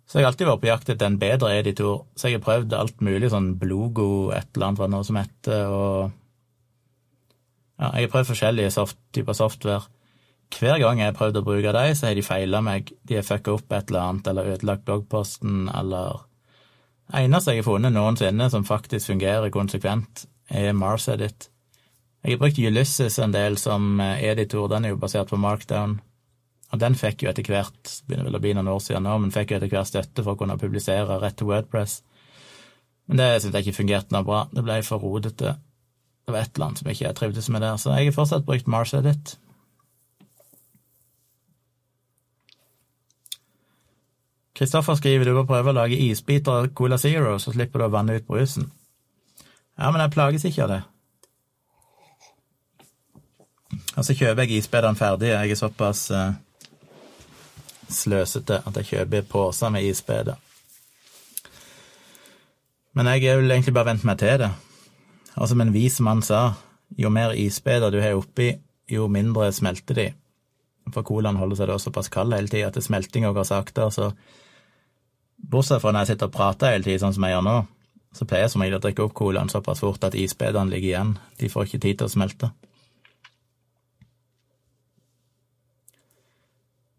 Så 0.05 0.19
jeg 0.19 0.27
har 0.27 0.35
alltid 0.35 0.49
vært 0.51 0.61
på 0.61 0.69
jakt 0.69 0.91
etter 0.93 1.09
en 1.09 1.19
bedre 1.21 1.55
editor, 1.57 2.05
så 2.15 2.29
jeg 2.29 2.39
har 2.39 2.45
prøvd 2.45 2.77
alt 2.77 3.01
mulig, 3.01 3.31
sånn 3.33 3.55
Blogo, 3.61 4.31
et 4.37 4.51
eller 4.53 4.69
annet 4.69 4.83
var 4.83 4.93
noe 4.93 5.07
som 5.09 5.17
heter, 5.17 5.73
og 5.73 6.13
ja, 7.81 7.91
jeg 7.97 8.07
har 8.07 8.13
prøvd 8.13 8.31
forskjellige 8.31 8.75
soft, 8.75 8.99
typer 9.15 9.37
software. 9.37 9.89
Hver 10.55 10.79
gang 10.79 11.01
jeg 11.01 11.11
har 11.11 11.17
prøvd 11.19 11.41
å 11.41 11.47
bruke 11.47 11.73
dem, 11.75 11.97
så 11.97 12.09
har 12.09 12.15
de 12.15 12.23
feila 12.23 12.61
meg. 12.63 12.93
De 13.03 13.19
har 13.19 13.27
fucka 13.27 13.57
opp 13.57 13.73
et 13.73 13.91
eller 13.91 14.05
annet, 14.05 14.31
eller 14.31 14.53
ødelagt 14.55 14.87
bloggposten, 14.87 15.67
eller 15.75 16.23
Eneste 17.13 17.53
jeg 17.53 17.61
har 17.61 17.67
funnet 17.67 17.93
noensinne 17.93 18.47
som 18.49 18.65
faktisk 18.65 19.11
fungerer 19.11 19.53
konsekvent, 19.53 20.25
er 20.49 20.73
Mars 20.73 21.05
Edit. 21.13 21.51
Jeg 22.25 22.39
har 22.39 22.41
brukt 22.41 22.59
Ulysses 22.59 23.19
en 23.21 23.35
del 23.35 23.59
som 23.61 24.01
eh, 24.01 24.23
editor, 24.31 24.71
den 24.73 24.87
er 24.87 24.95
jo 24.95 25.01
basert 25.03 25.29
på 25.29 25.37
Markdown. 25.37 25.99
Og 26.73 26.81
den 26.81 26.97
fikk 26.97 27.23
jo 27.23 27.29
etter 27.29 27.45
hvert, 27.45 27.91
begynner 28.09 28.31
vel 28.31 28.39
å 28.39 28.41
bli 28.43 28.55
noen 28.57 28.71
år 28.73 28.81
siden 28.81 29.05
nå, 29.05 29.19
men 29.21 29.35
fikk 29.35 29.53
jo 29.53 29.59
etter 29.59 29.71
hvert 29.71 29.91
støtte 29.91 30.25
for 30.25 30.33
å 30.33 30.41
kunne 30.41 30.57
publisere 30.59 31.21
rett 31.21 31.37
til 31.39 31.51
Wordpress. 31.51 31.99
Men 33.07 33.21
det 33.21 33.29
syntes 33.43 33.61
jeg 33.61 33.69
ikke 33.69 33.83
fungerte 33.83 34.17
noe 34.17 34.25
bra. 34.25 34.41
Det 34.49 34.65
ble 34.65 34.81
for 34.87 35.05
rodete. 35.05 35.59
Det 36.25 36.33
var 36.33 36.41
et 36.41 36.55
eller 36.55 36.67
annet 36.67 36.81
som 36.81 36.91
ikke 36.91 37.05
jeg 37.05 37.17
trivdes 37.19 37.49
med 37.53 37.61
der, 37.61 37.77
så 37.77 37.97
jeg 37.97 38.09
har 38.09 38.17
fortsatt 38.17 38.47
brukt 38.47 38.71
Mars 38.71 38.95
Edit. 38.97 39.37
Kristoffer 44.55 44.95
skriver 44.95 45.27
du 45.27 45.35
må 45.35 45.45
prøve 45.49 45.73
å 45.73 45.77
lage 45.77 45.99
isbiter 45.99 46.61
av 46.63 46.71
Cola 46.79 46.99
Zero, 46.99 47.37
så 47.43 47.53
slipper 47.53 47.83
du 47.83 47.89
å 47.89 47.93
vanne 47.93 48.17
ut 48.17 48.27
brusen. 48.27 48.71
Ja, 49.75 49.91
men 49.91 50.01
jeg 50.01 50.15
plages 50.15 50.47
ikke 50.47 50.65
av 50.65 50.71
det. 50.71 50.83
Og 53.99 54.07
så 54.07 54.15
kjøper 54.15 54.45
jeg 54.45 54.61
isbitene 54.61 54.99
ferdige. 54.99 55.35
Jeg 55.35 55.55
er 55.55 55.59
såpass 55.59 56.07
uh, 56.15 56.37
sløsete 57.91 58.61
at 58.63 58.79
jeg 58.81 58.91
kjøper 58.93 59.27
poser 59.31 59.75
med 59.75 59.87
isbiter. 59.89 60.39
Men 62.95 63.11
jeg 63.11 63.27
vel 63.27 63.51
egentlig 63.51 63.75
bare 63.75 63.91
vent 63.91 64.07
meg 64.07 64.23
til 64.23 64.39
det. 64.45 64.53
Og 65.35 65.51
som 65.51 65.61
en 65.61 65.73
vis 65.75 65.99
mann 66.05 66.23
sa, 66.23 66.55
jo 66.97 67.11
mer 67.11 67.35
isbeder 67.35 67.91
du 67.91 68.01
har 68.03 68.19
oppi, 68.19 68.53
jo 68.91 69.09
mindre 69.11 69.51
smelter 69.53 69.99
de. 69.99 70.09
For 70.93 71.07
colaen 71.07 71.39
holder 71.41 71.59
seg 71.59 71.71
da 71.71 71.79
såpass 71.81 72.11
kald 72.13 72.37
hele 72.37 72.51
tida 72.51 72.71
at 72.71 72.83
smeltinga 72.85 73.33
går 73.35 73.49
saktere, 73.49 73.91
så 73.91 74.13
Bortsett 75.45 75.83
fra 75.83 75.93
når 75.93 76.05
jeg 76.05 76.15
sitter 76.15 76.31
og 76.31 76.33
prater 76.33 76.73
hele 76.73 76.87
tiden, 76.87 77.01
sånn 77.03 77.17
som 77.17 77.25
jeg 77.27 77.35
gjør 77.35 77.43
nå, 77.45 77.55
så 78.17 78.27
pleier 78.29 78.47
jeg 78.47 78.53
som 78.55 78.63
regel 78.65 78.79
å 78.79 78.85
drikke 78.85 79.05
opp 79.05 79.17
colaen 79.19 79.51
såpass 79.53 79.83
fort 79.83 80.07
at 80.07 80.17
isbedene 80.17 80.73
ligger 80.73 80.89
igjen. 80.89 81.11
De 81.41 81.51
får 81.53 81.67
ikke 81.67 81.83
tid 81.83 81.99
til 82.01 82.09
å 82.09 82.13
smelte. 82.15 82.51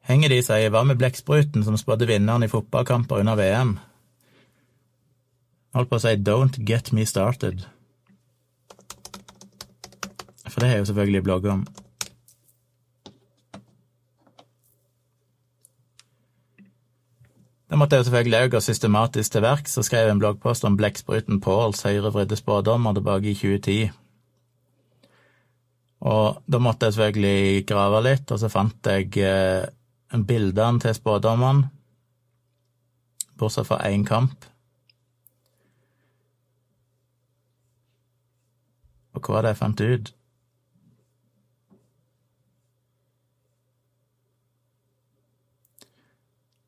Henger 0.06 0.30
de 0.30 0.42
sier 0.46 0.70
hva 0.70 0.84
med 0.86 1.00
blekkspruten 1.02 1.66
som 1.66 1.78
spådde 1.80 2.06
vinneren 2.12 2.46
i 2.46 2.52
fotballkamper 2.52 3.24
under 3.24 3.40
VM? 3.40 3.78
Holdt 5.74 5.90
på 5.90 5.98
å 5.98 6.04
si 6.04 6.14
don't 6.22 6.60
get 6.68 6.92
me 6.94 7.08
started. 7.10 7.66
For 10.56 10.64
det 10.64 10.70
har 10.70 10.78
jeg 10.78 10.86
jo 10.86 10.86
selvfølgelig 10.86 11.24
blogga 11.24 11.50
om. 11.52 11.66
Da 17.70 17.76
måtte 17.76 17.98
jeg 17.98 18.00
jo 18.00 18.08
selvfølgelig 18.08 18.40
òg 18.40 18.54
gå 18.54 18.62
systematisk 18.64 19.34
til 19.34 19.44
verks 19.44 19.76
og 19.82 19.84
skrev 19.84 20.14
en 20.14 20.24
bloggpost 20.24 20.64
om 20.64 20.78
blekkspruten 20.80 21.42
Pauls 21.44 21.84
høyrevridde 21.84 22.40
spådommer 22.40 22.96
tilbake 22.96 23.34
i 23.34 23.36
2010. 23.36 23.92
Og 26.08 26.42
da 26.48 26.64
måtte 26.64 26.88
jeg 26.88 26.94
selvfølgelig 26.94 27.68
grave 27.68 28.04
litt, 28.08 28.32
og 28.32 28.40
så 28.40 28.48
fant 28.48 28.88
jeg 28.88 29.12
eh, 29.20 29.68
bildene 30.24 30.80
til 30.80 30.96
spådommene, 30.96 31.68
bortsett 33.36 33.68
fra 33.68 33.84
én 33.92 34.08
kamp. 34.08 34.48
Og 39.12 39.20
hva 39.20 39.42
var 39.42 39.42
det 39.42 39.58
jeg 39.58 39.66
fant 39.66 39.90
ut? 39.90 40.16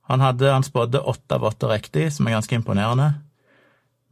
Han, 0.07 0.21
hadde, 0.23 0.51
han 0.51 0.63
spådde 0.63 0.99
åtte 0.99 1.35
av 1.35 1.43
åtte 1.43 1.67
riktig, 1.67 2.13
som 2.15 2.27
er 2.27 2.37
ganske 2.37 2.55
imponerende, 2.55 3.09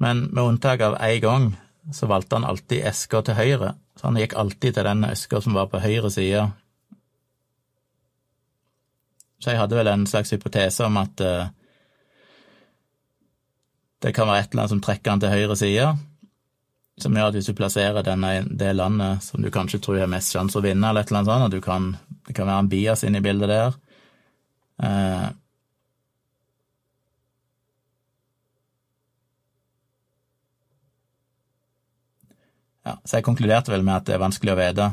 men 0.03 0.25
med 0.27 0.43
unntak 0.43 0.81
av 0.83 0.97
én 0.99 1.21
gang 1.23 1.53
så 1.93 2.09
valgte 2.09 2.35
han 2.35 2.47
alltid 2.47 2.83
eska 2.83 3.21
til 3.23 3.37
høyre, 3.37 3.75
så 3.95 4.09
han 4.09 4.19
gikk 4.19 4.35
alltid 4.35 4.75
til 4.75 4.87
den 4.87 5.05
eska 5.07 5.39
som 5.41 5.55
var 5.55 5.69
på 5.71 5.79
høyre 5.79 6.11
side. 6.11 6.49
Så 9.39 9.53
jeg 9.53 9.61
hadde 9.61 9.77
vel 9.77 9.91
en 9.91 10.03
slags 10.09 10.33
hypotese 10.33 10.87
om 10.87 10.97
at 10.99 11.23
uh, 11.23 11.47
det 14.03 14.11
kan 14.15 14.27
være 14.27 14.43
et 14.43 14.51
eller 14.51 14.65
annet 14.65 14.73
som 14.73 14.83
trekker 14.83 15.13
han 15.13 15.23
til 15.23 15.31
høyre 15.31 15.55
side, 15.59 15.87
som 16.99 17.15
gjør 17.15 17.31
at 17.31 17.39
hvis 17.39 17.49
du 17.51 17.55
plasserer 17.55 18.03
denne, 18.07 18.33
det 18.51 18.75
landet 18.75 19.23
som 19.23 19.43
du 19.43 19.51
kanskje 19.53 19.79
tror 19.83 20.01
har 20.01 20.11
mest 20.11 20.35
sjanse 20.35 20.59
å 20.59 20.65
vinne, 20.65 20.89
eller 20.89 21.05
et 21.05 21.11
eller 21.11 21.23
annet 21.23 21.31
sånt, 21.31 21.47
at 21.47 21.55
du 21.55 21.63
kan, 21.63 21.89
det 22.27 22.35
kan 22.35 22.51
være 22.51 22.65
en 22.65 22.71
bias 22.75 23.07
inne 23.07 23.23
i 23.23 23.25
bildet 23.25 23.51
der. 23.51 23.81
Uh, 24.83 25.27
Ja, 32.85 32.99
så 33.01 33.17
jeg 33.17 33.25
konkluderte 33.25 33.73
vel 33.73 33.83
med 33.85 33.97
at 33.97 34.05
det 34.07 34.15
er 34.15 34.21
vanskelig 34.21 34.53
å 34.53 34.59
vite. 34.59 34.89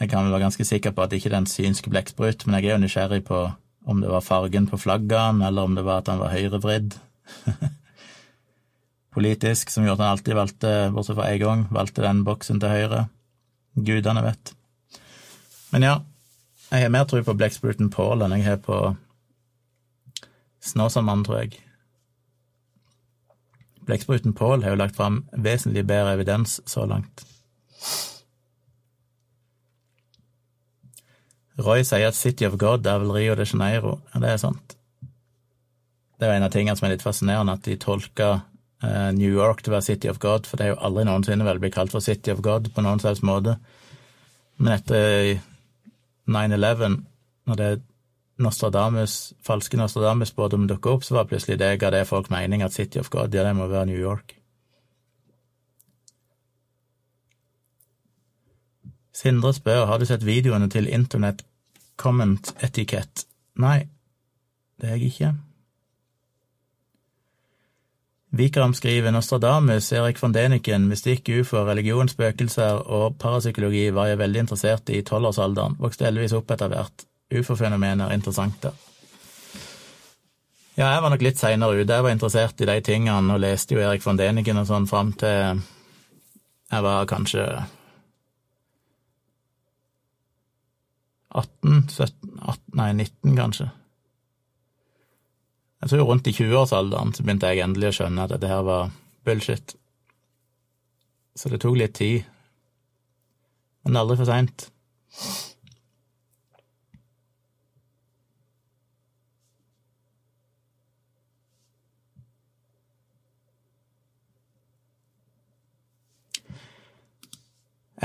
Jeg 0.00 0.10
kan 0.10 0.26
vel 0.26 0.34
være 0.34 0.48
ganske 0.48 0.66
sikker 0.66 0.92
på 0.92 1.04
at 1.04 1.12
det 1.12 1.20
ikke 1.20 1.30
er 1.32 1.38
en 1.38 1.48
synsk 1.48 1.88
blekksprut, 1.92 2.44
men 2.46 2.58
jeg 2.58 2.68
er 2.68 2.76
jo 2.76 2.82
nysgjerrig 2.82 3.22
på 3.28 3.44
om 3.86 4.00
det 4.02 4.10
var 4.10 4.24
fargen 4.26 4.66
på 4.66 4.80
flaggene, 4.82 5.46
eller 5.46 5.68
om 5.68 5.76
det 5.78 5.84
var 5.86 6.02
at 6.02 6.10
han 6.10 6.18
var 6.18 6.34
høyrevridd. 6.34 6.96
Politisk, 9.16 9.70
som 9.70 9.86
gjorde 9.86 10.00
at 10.00 10.04
han 10.04 10.16
alltid 10.16 10.36
valgte, 10.36 10.72
bortsett 10.92 11.16
fra 11.16 11.28
én 11.30 11.40
gang, 11.40 11.62
valgte 11.72 12.04
den 12.04 12.24
boksen 12.26 12.58
til 12.60 12.74
høyre. 12.74 13.04
Gudene 13.76 14.24
vet. 14.26 14.52
Men 15.70 15.86
ja, 15.86 15.94
jeg 16.72 16.82
har 16.82 16.92
mer 16.92 17.06
tro 17.06 17.22
på 17.22 17.36
blekkspruten 17.38 17.92
Paul 17.94 18.24
enn 18.26 18.34
jeg 18.34 18.48
har 18.48 18.58
på 18.64 18.80
Snåsamannen, 20.66 21.22
tror 21.24 21.44
jeg. 21.44 21.60
Blekkspruten 23.86 24.34
Paul 24.34 24.66
har 24.66 24.74
jo 24.74 24.82
lagt 24.82 24.98
fram 24.98 25.22
vesentlig 25.30 25.86
bedre 25.86 26.16
evidens 26.18 26.58
så 26.66 26.88
langt. 26.90 27.22
Roy 31.56 31.84
sier 31.88 32.10
at 32.10 32.18
City 32.18 32.44
of 32.48 32.58
God 32.60 32.86
er 32.86 33.00
vel 33.00 33.14
Rio 33.14 33.36
de 33.38 33.46
Janeiro. 33.48 33.96
Ja, 34.12 34.20
det 34.20 34.32
er 34.34 34.42
sant. 34.42 34.76
Det 36.20 36.28
er 36.28 36.36
en 36.36 36.46
av 36.46 36.52
tingene 36.52 36.76
som 36.76 36.88
er 36.88 36.94
litt 36.94 37.04
fascinerende, 37.04 37.56
at 37.56 37.64
de 37.64 37.76
tolker 37.80 38.38
eh, 38.84 39.10
New 39.16 39.32
York 39.32 39.62
til 39.62 39.72
å 39.72 39.76
være 39.76 39.88
City 39.88 40.10
of 40.12 40.20
God, 40.20 40.48
for 40.48 40.60
det 40.60 40.66
er 40.66 40.74
jo 40.74 40.80
aldri 40.88 41.04
noensinne 41.08 41.44
vel 41.48 41.60
blitt 41.60 41.76
kalt 41.76 41.92
for 41.92 42.04
City 42.04 42.32
of 42.32 42.40
God 42.44 42.70
på 42.72 42.84
noen 42.84 43.00
slags 43.02 43.24
måte. 43.24 43.56
Men 44.60 44.78
etter 44.78 45.36
9-11, 46.28 47.02
når 47.48 47.60
det 47.60 47.70
Nostradamus, 48.42 49.32
falske 49.44 49.78
Nostradamus-spådommen 49.80 50.68
dukket 50.68 50.92
opp, 50.92 51.04
så 51.04 51.16
var 51.16 51.28
plutselig 51.28 51.56
det 51.60 51.78
ga 51.80 51.92
det 51.92 52.04
folk 52.08 52.28
mening 52.32 52.64
at 52.64 52.74
City 52.76 53.00
of 53.00 53.08
God, 53.12 53.32
ja, 53.32 53.44
det 53.46 53.56
må 53.56 53.68
være 53.70 53.88
New 53.92 54.00
York. 54.00 54.35
Sindre 59.16 59.54
spør 59.56 59.86
har 59.88 59.98
du 59.98 60.04
sett 60.08 60.26
videoene 60.26 60.68
til 60.68 60.90
Internett 60.92 61.42
Comment 61.96 62.52
Etikett. 62.60 63.24
Nei, 63.56 63.86
det 64.76 64.90
har 64.90 64.98
jeg 64.98 65.12
ikke. 65.12 65.30
Vikram 68.36 68.74
skriver 68.76 69.14
Nostradamus, 69.14 69.88
Erik 69.96 70.18
von 70.20 70.34
Deniken, 70.34 70.90
mystikk, 70.90 71.30
ufo, 71.40 71.62
religion, 71.64 72.10
spøkelser 72.12 72.82
og 72.84 73.16
parapsykologi 73.22 73.86
var 73.96 74.10
jeg 74.10 74.20
veldig 74.20 74.42
interessert 74.44 74.92
i 74.92 74.98
i 75.00 75.06
tolvårsalderen, 75.06 75.78
vokste 75.80 76.04
heldigvis 76.04 76.34
opp 76.36 76.52
etter 76.52 76.68
hvert. 76.68 77.06
Ufo-fenomener 77.32 78.10
er 78.10 78.18
interessant. 78.18 78.68
Ja, 80.76 80.90
jeg 80.90 81.00
var 81.02 81.10
nok 81.14 81.24
litt 81.24 81.40
seinere 81.40 81.80
ute. 81.80 81.88
Jeg 81.88 82.04
var 82.04 82.12
interessert 82.12 82.60
i 82.60 82.68
de 82.68 82.76
tingene 82.84 83.32
og 83.32 83.40
leste 83.40 83.74
jo 83.74 83.80
Erik 83.80 84.04
von 84.04 84.20
Deniken 84.20 84.60
og 84.60 84.68
sånn 84.68 84.90
fram 84.90 85.14
til 85.16 85.64
jeg 86.66 86.82
var 86.82 87.08
kanskje 87.08 87.46
18, 91.36 91.88
17, 91.88 92.38
18, 92.40 92.62
nei 92.80 92.92
19 92.92 93.36
kanskje. 93.36 93.66
Jeg 95.80 95.90
tror 95.92 96.08
rundt 96.08 96.26
i 96.26 96.32
20-årsalderen 96.32 97.12
så 97.14 97.24
begynte 97.24 97.50
jeg 97.52 97.64
endelig 97.64 97.90
å 97.90 97.96
skjønne 97.98 98.24
at 98.24 98.32
dette 98.32 98.48
her 98.48 98.62
var 98.64 98.88
bullshit. 99.28 99.76
Så 101.36 101.52
det 101.52 101.60
tok 101.60 101.76
litt 101.76 101.92
tid. 101.98 102.24
Men 103.84 104.00
aldri 104.00 104.16
for 104.16 104.28
seint. 104.30 104.70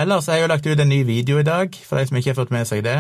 Ellers 0.02 0.28
har 0.28 0.38
jeg 0.38 0.44
jo 0.44 0.52
lagt 0.52 0.68
ut 0.68 0.80
en 0.80 0.90
ny 0.90 1.02
video 1.08 1.40
i 1.40 1.48
dag, 1.48 1.74
for 1.86 2.00
de 2.00 2.08
som 2.08 2.20
ikke 2.20 2.32
har 2.32 2.40
fått 2.44 2.54
med 2.54 2.68
seg 2.68 2.84
det 2.84 3.00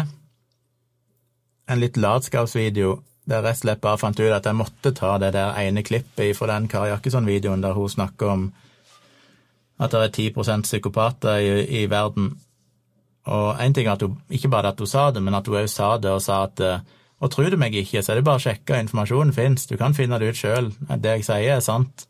en 1.72 1.82
litt 1.82 1.98
latskapsvideo 1.98 3.00
der 3.32 3.46
jeg 3.46 3.62
slett 3.62 3.82
bare 3.84 4.00
fant 4.02 4.20
ut 4.20 4.34
at 4.34 4.48
jeg 4.50 4.58
måtte 4.58 4.92
ta 4.98 5.16
det 5.22 5.32
der 5.36 5.56
ene 5.62 5.84
klippet 5.86 6.36
fra 6.38 6.50
den 6.52 6.68
Kari 6.72 6.90
Jakkesson-videoen 6.92 7.62
der 7.64 7.78
hun 7.78 7.90
snakker 7.90 8.34
om 8.34 8.48
at 9.82 9.94
det 9.94 10.02
er 10.02 10.34
10 10.34 10.62
psykopater 10.66 11.38
i, 11.42 11.52
i 11.82 11.86
verden. 11.90 12.34
Og 13.26 13.62
én 13.62 13.74
ting 13.74 13.88
er 13.88 13.94
at 13.94 14.02
hun 14.02 14.18
ikke 14.30 14.50
bare 14.50 14.74
at 14.74 14.80
hun 14.80 14.90
sa 14.90 15.12
det, 15.12 15.24
men 15.24 15.38
at 15.38 15.48
hun 15.48 15.58
òg 15.62 15.70
sa 15.70 15.96
det 15.98 16.12
og 16.12 16.22
sa 16.22 16.44
at 16.44 16.62
og 17.22 17.30
tro 17.30 17.46
det 17.46 17.60
meg 17.62 17.76
ikke, 17.78 18.02
så 18.02 18.12
er 18.12 18.20
det 18.20 18.26
bare 18.26 18.42
å 18.42 18.42
sjekke, 18.42 18.80
informasjonen 18.82 19.34
fins, 19.34 19.68
du 19.70 19.76
kan 19.78 19.94
finne 19.94 20.18
det 20.20 20.32
ut 20.32 20.40
sjøl, 20.40 20.72
det 20.90 21.20
jeg 21.20 21.28
sier 21.28 21.58
er 21.58 21.62
sant. 21.62 22.08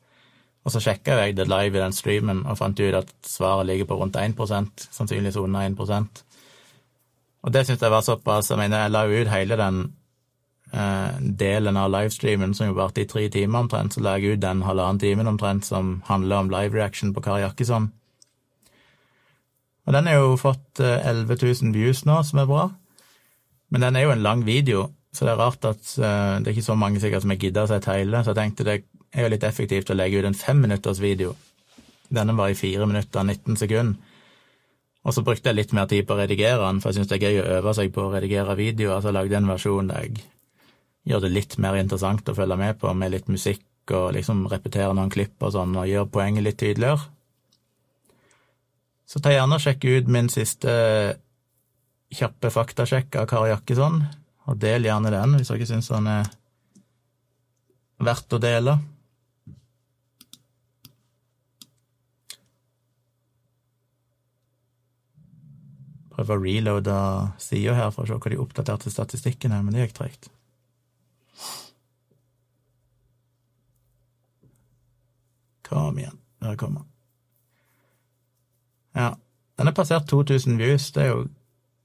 Og 0.64 0.72
så 0.72 0.80
sjekka 0.84 1.18
jeg 1.20 1.36
det 1.36 1.50
live 1.50 1.76
i 1.76 1.82
den 1.82 1.96
streamen 1.96 2.46
og 2.46 2.60
fant 2.60 2.80
ut 2.80 2.96
at 2.96 3.12
svaret 3.28 3.68
ligger 3.68 3.90
på 3.90 3.98
rundt 4.00 4.16
1% 4.16 4.86
sannsynligvis 4.94 5.40
under 5.42 5.66
1 5.66 6.22
Og 7.42 7.54
det 7.54 7.66
syns 7.66 7.82
jeg 7.82 7.92
var 7.92 8.06
såpass 8.06 8.52
Jeg 8.52 8.60
mener, 8.62 8.84
jeg 8.84 8.94
la 8.94 9.02
jo 9.08 9.22
ut 9.22 9.32
hele 9.32 9.58
den 9.58 9.80
eh, 10.74 11.16
delen 11.40 11.78
av 11.78 11.90
livestreamen 11.94 12.54
som 12.54 12.70
jo 12.70 12.78
varte 12.78 13.04
i 13.04 13.10
tre 13.10 13.28
timer 13.34 13.66
omtrent, 13.66 13.96
så 13.96 14.04
la 14.04 14.18
jeg 14.18 14.38
ut 14.38 14.44
den 14.44 14.62
halvannen 14.68 15.02
timen 15.02 15.30
omtrent 15.32 15.66
som 15.66 16.00
handler 16.10 16.44
om 16.44 16.54
live 16.54 16.78
reaction 16.78 17.14
på 17.14 17.24
Kari 17.26 17.42
Jakkesson. 17.46 17.90
Og 19.88 19.96
den 19.98 20.08
har 20.08 20.22
jo 20.22 20.38
fått 20.40 20.80
eh, 20.80 21.02
11 21.10 21.42
000 21.42 21.76
views 21.76 22.06
nå, 22.06 22.22
som 22.24 22.44
er 22.44 22.50
bra. 22.50 22.70
Men 23.72 23.88
den 23.88 23.96
er 23.98 24.06
jo 24.06 24.14
en 24.14 24.26
lang 24.26 24.46
video, 24.46 24.90
så 25.16 25.26
det 25.26 25.34
er 25.34 25.42
rart 25.42 25.66
at 25.66 25.96
eh, 25.98 26.38
det 26.40 26.52
er 26.52 26.56
ikke 26.56 26.70
så 26.70 26.78
mange 26.78 27.02
sikkert 27.02 27.26
som 27.26 27.34
har 27.34 27.42
gidda 27.42 27.66
seg 27.68 27.82
til 27.84 27.98
hele, 27.98 28.22
så 28.22 28.36
jeg 28.36 28.42
tenkte 28.44 28.68
det 28.68 28.78
er 29.12 29.26
jo 29.26 29.32
litt 29.34 29.48
effektivt 29.48 29.90
å 29.92 29.98
legge 29.98 30.22
ut 30.22 30.30
en 30.30 30.38
femminutters 30.38 31.02
video. 31.04 31.34
Denne 32.12 32.36
var 32.38 32.52
i 32.52 32.60
fire 32.60 32.86
minutter 32.88 33.24
og 33.24 33.32
19 33.32 33.58
sekunder. 33.60 34.11
Og 35.02 35.16
så 35.16 35.24
brukte 35.26 35.50
jeg 35.50 35.58
litt 35.58 35.74
mer 35.74 35.88
tid 35.90 36.06
på 36.06 36.14
å 36.14 36.20
redigere 36.20 36.62
den, 36.62 36.82
for 36.82 36.92
jeg 36.92 37.00
syns 37.00 37.10
det 37.10 37.18
er 37.18 37.32
gøy 37.32 37.42
å 37.42 37.50
øve 37.58 37.74
seg 37.78 37.90
på 37.94 38.06
å 38.06 38.12
redigere 38.14 38.58
videoer, 38.60 39.02
så 39.02 39.10
jeg 39.10 39.18
lagde 39.18 39.40
en 39.40 39.50
versjon 39.50 39.90
der 39.90 40.06
jeg 40.06 40.22
gjør 41.10 41.24
det 41.24 41.32
litt 41.34 41.58
mer 41.58 41.80
interessant 41.80 42.30
å 42.30 42.36
følge 42.38 42.58
med 42.62 42.78
på, 42.82 42.92
med 42.94 43.16
litt 43.16 43.32
musikk 43.32 43.96
og 43.98 44.12
liksom 44.14 44.46
repetere 44.52 44.94
noen 44.94 45.10
klipp 45.12 45.42
og 45.42 45.56
sånn, 45.56 45.74
og 45.74 45.90
gjør 45.90 46.12
poenget 46.14 46.46
litt 46.46 46.60
tydeligere. 46.62 47.02
Så 49.10 49.20
ta 49.20 49.34
gjerne 49.34 49.58
og 49.58 49.64
sjekk 49.64 49.88
ut 49.90 50.12
min 50.14 50.30
siste 50.32 50.72
kjappe 52.14 52.52
faktasjekk 52.54 53.18
av 53.20 53.28
Kari 53.32 53.50
Jakkesson, 53.52 54.04
og 54.48 54.62
del 54.62 54.86
gjerne 54.86 55.12
den 55.14 55.36
hvis 55.40 55.52
dere 55.52 55.68
syns 55.68 55.90
den 55.92 56.08
er 56.12 56.30
verdt 58.02 58.38
å 58.38 58.40
dele. 58.42 58.78
Prøver 66.22 66.38
å 66.38 66.44
reloade 66.46 66.96
sida 67.42 67.74
her 67.74 67.88
for 67.90 68.06
å 68.06 68.12
se 68.12 68.14
hva 68.22 68.30
de 68.30 68.38
oppdaterte 68.38 68.92
statistikken 68.94 69.56
er, 69.56 69.64
men 69.66 69.74
det 69.74 69.88
gikk 69.88 69.96
tregt. 69.98 70.28
Kom 75.66 75.98
igjen. 75.98 76.20
Der 76.42 76.56
kommer 76.56 76.86
Ja. 78.94 79.16
Den 79.58 79.68
er 79.68 79.74
passert 79.74 80.08
2000 80.10 80.58
views. 80.58 80.92
Det 80.92 81.04
er 81.04 81.10
jo 81.10 81.28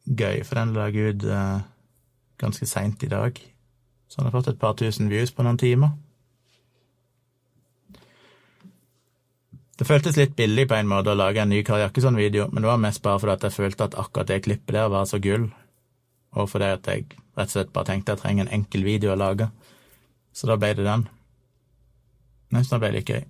gøy, 0.05 0.45
for 0.45 0.61
den 0.61 0.73
la 0.75 0.89
ut 0.89 1.25
eh, 1.25 1.61
ganske 2.37 2.67
seint 2.67 3.03
i 3.03 3.09
dag. 3.09 3.41
Så 4.09 4.21
den 4.21 4.29
har 4.29 4.37
fått 4.37 4.49
et 4.49 4.61
par 4.61 4.77
tusen 4.77 5.09
views 5.09 5.33
på 5.33 5.45
noen 5.45 5.59
timer. 5.59 5.97
Det 9.77 9.85
føltes 9.85 10.17
litt 10.17 10.33
billig 10.37 10.65
på 10.71 10.77
en 10.79 10.89
måte 10.89 11.13
å 11.13 11.19
lage 11.19 11.43
en 11.43 11.51
ny 11.53 11.61
Kari 11.65 11.83
Jakkesson-video, 11.85 12.49
men 12.53 12.65
det 12.65 12.71
var 12.71 12.81
mest 12.81 13.03
bare 13.05 13.21
fordi 13.21 13.35
at 13.35 13.45
jeg 13.45 13.57
følte 13.59 13.89
at 13.91 13.99
akkurat 14.01 14.31
det 14.31 14.43
klippet 14.47 14.73
der 14.73 14.89
var 14.93 15.05
så 15.09 15.21
gull, 15.21 15.51
og 16.33 16.49
fordi 16.49 16.71
at 16.79 16.89
jeg 16.89 17.05
rett 17.37 17.51
og 17.51 17.53
slett 17.53 17.73
bare 17.75 17.91
tenkte 17.91 18.15
jeg 18.15 18.23
trenger 18.23 18.47
en 18.47 18.55
enkel 18.61 18.87
video 18.87 19.13
å 19.13 19.21
lage. 19.21 19.51
Så 20.33 20.49
da 20.49 20.57
ble 20.61 20.73
det 20.77 20.87
den. 20.87 21.05
Jeg 22.53 22.63
syns 22.63 22.73
den 22.73 22.83
ble 22.85 22.93
litt 22.97 23.13
gøy. 23.13 23.25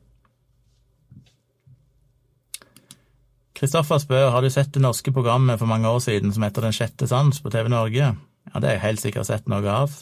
Kristoffer 3.56 3.98
spør 4.02 4.30
har 4.34 4.44
du 4.44 4.50
sett 4.52 4.74
det 4.74 4.82
norske 4.84 5.10
programmet 5.16 5.58
for 5.58 5.70
mange 5.70 5.88
år 5.88 6.02
siden 6.04 6.34
som 6.34 6.44
heter 6.44 6.66
Den 6.66 6.76
sjette 6.76 7.08
sans 7.08 7.40
på 7.40 7.50
TV 7.50 7.70
Norge. 7.72 8.10
Ja, 8.52 8.60
det 8.60 8.68
har 8.68 8.76
jeg 8.76 8.84
helt 8.84 9.02
sikkert 9.02 9.30
sett 9.30 9.48
noe 9.50 9.64
av. 9.72 9.94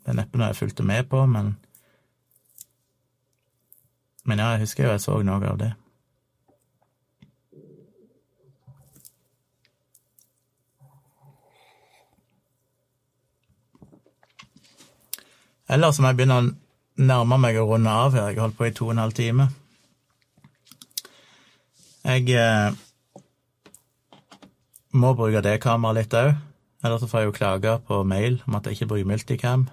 Det 0.00 0.10
er 0.10 0.16
neppe 0.16 0.40
noe 0.40 0.48
jeg 0.48 0.62
fulgte 0.62 0.86
med 0.86 1.10
på, 1.12 1.20
men 1.28 1.52
Men 4.24 4.38
ja, 4.42 4.50
jeg 4.54 4.66
husker 4.66 4.84
jo 4.84 4.90
jeg 4.94 5.02
så 5.04 5.20
noe 5.24 5.48
av 5.48 5.60
det. 5.60 5.70
Ellers 15.70 16.00
må 16.02 16.10
jeg 16.10 16.18
begynne 16.18 16.36
å 16.40 16.46
nærme 17.00 17.36
meg 17.38 17.56
å 17.60 17.66
runde 17.68 17.90
av 17.94 18.16
her. 18.16 18.30
Jeg 18.32 18.40
har 18.40 18.48
holdt 18.48 18.58
på 18.58 18.66
i 18.66 18.74
to 18.74 18.88
og 18.88 18.94
en 18.96 19.02
halv 19.04 19.14
time. 19.14 19.46
Jeg 22.02 22.26
eh, 22.34 22.72
må 24.98 25.12
bruke 25.14 25.42
det 25.46 25.60
kameraet 25.62 26.00
litt 26.00 26.16
òg. 26.18 26.32
Ellers 26.82 27.04
får 27.06 27.22
jeg 27.22 27.28
jo 27.28 27.36
klage 27.36 27.76
på 27.86 28.00
mail 28.08 28.40
om 28.48 28.56
at 28.58 28.66
jeg 28.66 28.80
ikke 28.80 28.90
bruker 28.94 29.10
multicam. 29.12 29.68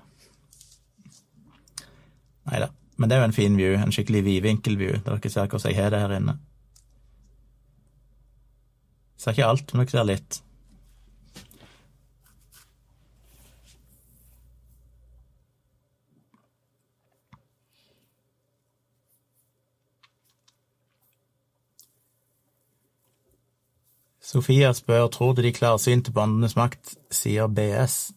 Nei 2.48 2.62
da. 2.62 2.70
Men 2.98 3.10
det 3.10 3.16
er 3.16 3.22
jo 3.22 3.30
en 3.30 3.34
fin 3.34 3.58
view, 3.58 3.76
en 3.78 3.92
skikkelig 3.92 4.24
vidvinkel-view, 4.26 5.00
der 5.06 5.18
dere 5.18 5.30
ser 5.30 5.48
hvordan 5.48 5.72
jeg 5.72 5.84
har 5.84 5.90
det 5.94 6.00
her 6.00 6.18
inne. 6.18 6.40
Ser 9.18 9.32
ikke 9.32 9.46
alt, 9.46 9.74
men 9.74 9.86
dere 9.86 9.92
ser 9.92 10.08
litt. 10.10 10.42
Sofia 24.28 24.74
spør 24.74 25.08
tror 25.08 25.34
du 25.34 25.42
de 25.42 25.54
klarsynte 25.56 26.12
til 26.12 26.20
åndenes 26.20 26.58
makt 26.60 26.98
sier 27.16 27.48
BS. 27.48 28.12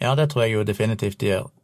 Ja, 0.00 0.16
det 0.18 0.30
tror 0.30 0.42
jeg 0.42 0.56
jo 0.56 0.64
definitivt 0.66 1.20
de 1.20 1.26
gjør. 1.26 1.61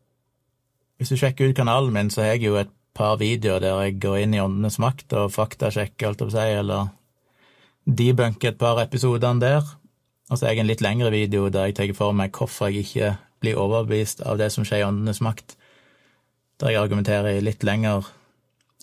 Hvis 0.98 1.12
du 1.12 1.16
sjekker 1.16 1.48
ut 1.48 1.56
kanalen 1.56 1.94
min, 1.94 2.10
så 2.10 2.24
har 2.24 2.34
jeg 2.34 2.48
jo 2.48 2.56
et 2.58 2.70
par 2.98 3.20
videoer 3.20 3.62
der 3.62 3.82
jeg 3.84 4.00
går 4.02 4.24
inn 4.24 4.34
i 4.34 4.42
åndenes 4.42 4.80
makt 4.82 5.14
og 5.14 5.30
faktasjekker, 5.30 6.08
alt 6.08 6.24
jeg 6.24 6.34
seg, 6.34 6.54
eller 6.64 6.90
debunker 7.86 8.50
et 8.50 8.58
par 8.58 8.80
episodene 8.82 9.40
der. 9.40 9.62
Og 10.28 10.36
så 10.36 10.46
har 10.46 10.56
jeg 10.56 10.64
en 10.64 10.70
litt 10.72 10.82
lengre 10.84 11.12
video 11.14 11.46
der 11.54 11.70
jeg 11.70 11.78
tar 11.78 11.94
for 11.96 12.16
meg 12.16 12.34
hvorfor 12.34 12.68
jeg 12.68 12.84
ikke 12.84 13.14
blir 13.38 13.60
overbevist 13.62 14.24
av 14.26 14.40
det 14.40 14.50
som 14.52 14.66
skjer 14.66 14.82
i 14.82 14.88
åndenes 14.88 15.22
makt, 15.22 15.54
der 16.58 16.74
jeg 16.74 16.82
argumenterer 16.82 17.38
litt 17.46 17.62
lenger, 17.62 18.10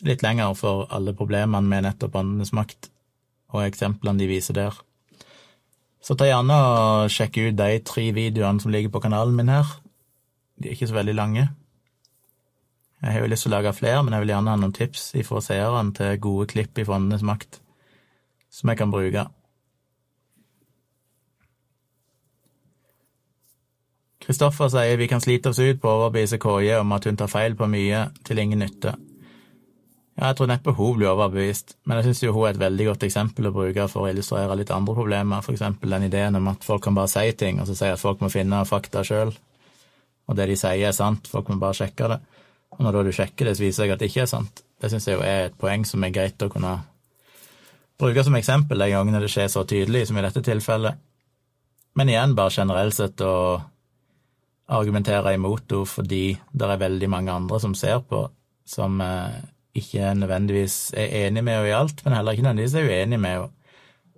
litt 0.08 0.24
lenger 0.24 0.56
for 0.56 0.88
alle 0.96 1.14
problemene 1.14 1.68
med 1.68 1.84
nettopp 1.84 2.16
åndenes 2.16 2.56
makt 2.56 2.90
og 3.52 3.66
eksemplene 3.66 4.24
de 4.24 4.30
viser 4.32 4.56
der. 4.56 4.80
Så 6.00 6.16
ta 6.16 6.28
gjerne 6.30 6.56
og 6.56 7.12
sjekk 7.12 7.42
ut 7.42 7.60
de 7.60 7.80
tre 7.84 8.08
videoene 8.16 8.62
som 8.62 8.72
ligger 8.72 8.94
på 8.94 9.04
kanalen 9.04 9.36
min 9.36 9.52
her. 9.52 9.68
De 10.56 10.70
er 10.70 10.78
ikke 10.78 10.88
så 10.88 10.96
veldig 10.96 11.16
lange. 11.18 11.48
Jeg 13.06 13.14
har 13.14 13.22
jo 13.22 13.30
lyst 13.30 13.46
til 13.46 13.54
å 13.54 13.58
lage 13.60 13.76
flere, 13.78 14.02
men 14.02 14.16
jeg 14.16 14.24
vil 14.24 14.32
gjerne 14.34 14.50
ha 14.50 14.58
noen 14.58 14.74
tips 14.74 15.12
fra 15.28 15.42
seerne 15.46 15.94
til 15.94 16.16
gode 16.24 16.48
klipp 16.50 16.80
i 16.82 16.86
Fondenes 16.88 17.26
makt 17.26 17.60
som 18.56 18.72
jeg 18.72 18.80
kan 18.80 18.94
bruke. 18.94 19.26
Kristoffer 24.26 24.72
sier 24.74 24.98
vi 24.98 25.10
kan 25.12 25.22
slite 25.22 25.52
oss 25.52 25.60
ut 25.62 25.82
på 25.82 25.90
å 25.90 26.00
overbevise 26.00 26.40
KJ 26.42 26.80
om 26.80 26.96
at 26.96 27.06
hun 27.06 27.20
tar 27.20 27.30
feil 27.30 27.54
på 27.60 27.68
mye, 27.70 28.08
til 28.26 28.42
ingen 28.42 28.64
nytte. 28.64 28.96
Ja, 30.16 30.30
jeg 30.32 30.38
tror 30.40 30.50
neppe 30.50 30.74
hun 30.74 30.96
blir 30.98 31.12
overbevist, 31.12 31.76
men 31.86 32.00
jeg 32.00 32.08
syns 32.08 32.24
jo 32.24 32.34
hun 32.34 32.48
er 32.48 32.56
et 32.56 32.62
veldig 32.62 32.88
godt 32.88 33.04
eksempel 33.06 33.50
å 33.50 33.54
bruke 33.54 33.86
for 33.92 34.08
å 34.08 34.14
illustrere 34.14 34.56
litt 34.58 34.72
andre 34.74 34.96
problemer, 34.98 35.44
for 35.46 35.54
eksempel 35.54 35.94
den 35.94 36.08
ideen 36.08 36.40
om 36.40 36.48
at 36.50 36.66
folk 36.66 36.88
kan 36.88 36.96
bare 36.98 37.12
si 37.12 37.28
ting, 37.38 37.60
og 37.60 37.68
så 37.70 37.76
sier 37.78 37.98
at 37.98 38.02
folk 38.02 38.24
må 38.24 38.32
finne 38.34 38.64
fakta 38.66 39.04
sjøl, 39.06 39.36
og 40.26 40.40
det 40.40 40.48
de 40.50 40.58
sier 40.58 40.88
er 40.88 40.96
sant, 40.96 41.28
folk 41.30 41.52
må 41.52 41.60
bare 41.62 41.78
sjekke 41.84 42.10
det. 42.16 42.22
Og 42.76 42.84
når 42.84 43.08
du 43.08 43.14
sjekker 43.16 43.48
det, 43.48 43.56
så 43.58 43.64
viser 43.64 43.86
jeg 43.86 43.96
at 43.96 44.02
det 44.02 44.10
ikke 44.12 44.26
er 44.26 44.32
sant. 44.32 44.64
Det 44.82 44.92
syns 44.92 45.08
jeg 45.08 45.18
jo 45.18 45.24
er 45.24 45.48
et 45.48 45.58
poeng 45.60 45.86
som 45.88 46.04
er 46.04 46.14
greit 46.16 46.44
å 46.44 46.52
kunne 46.52 46.76
bruke 48.00 48.24
som 48.28 48.36
eksempel 48.36 48.82
de 48.82 48.90
gangene 48.92 49.22
det 49.24 49.32
skjer 49.32 49.48
så 49.52 49.64
tydelig 49.68 50.08
som 50.10 50.20
i 50.20 50.26
dette 50.26 50.44
tilfellet. 50.44 51.00
Men 51.96 52.12
igjen, 52.12 52.36
bare 52.36 52.52
generelt 52.52 52.98
sett 52.98 53.22
å 53.24 53.36
argumentere 54.76 55.36
imot 55.38 55.72
henne 55.72 55.88
fordi 55.88 56.24
det 56.52 56.68
er 56.68 56.82
veldig 56.82 57.10
mange 57.12 57.32
andre 57.32 57.60
som 57.64 57.76
ser 57.78 58.02
på, 58.10 58.26
som 58.68 59.00
eh, 59.02 59.38
ikke 59.78 60.12
nødvendigvis 60.20 60.96
er 60.98 61.16
enig 61.26 61.44
med 61.44 61.60
henne 61.60 61.70
i 61.72 61.78
alt, 61.78 62.04
men 62.04 62.18
heller 62.18 62.36
ikke 62.36 62.48
nødvendigvis 62.48 62.76
er 62.80 62.90
uenig 62.90 63.20
med 63.22 63.38
henne. 63.38 63.52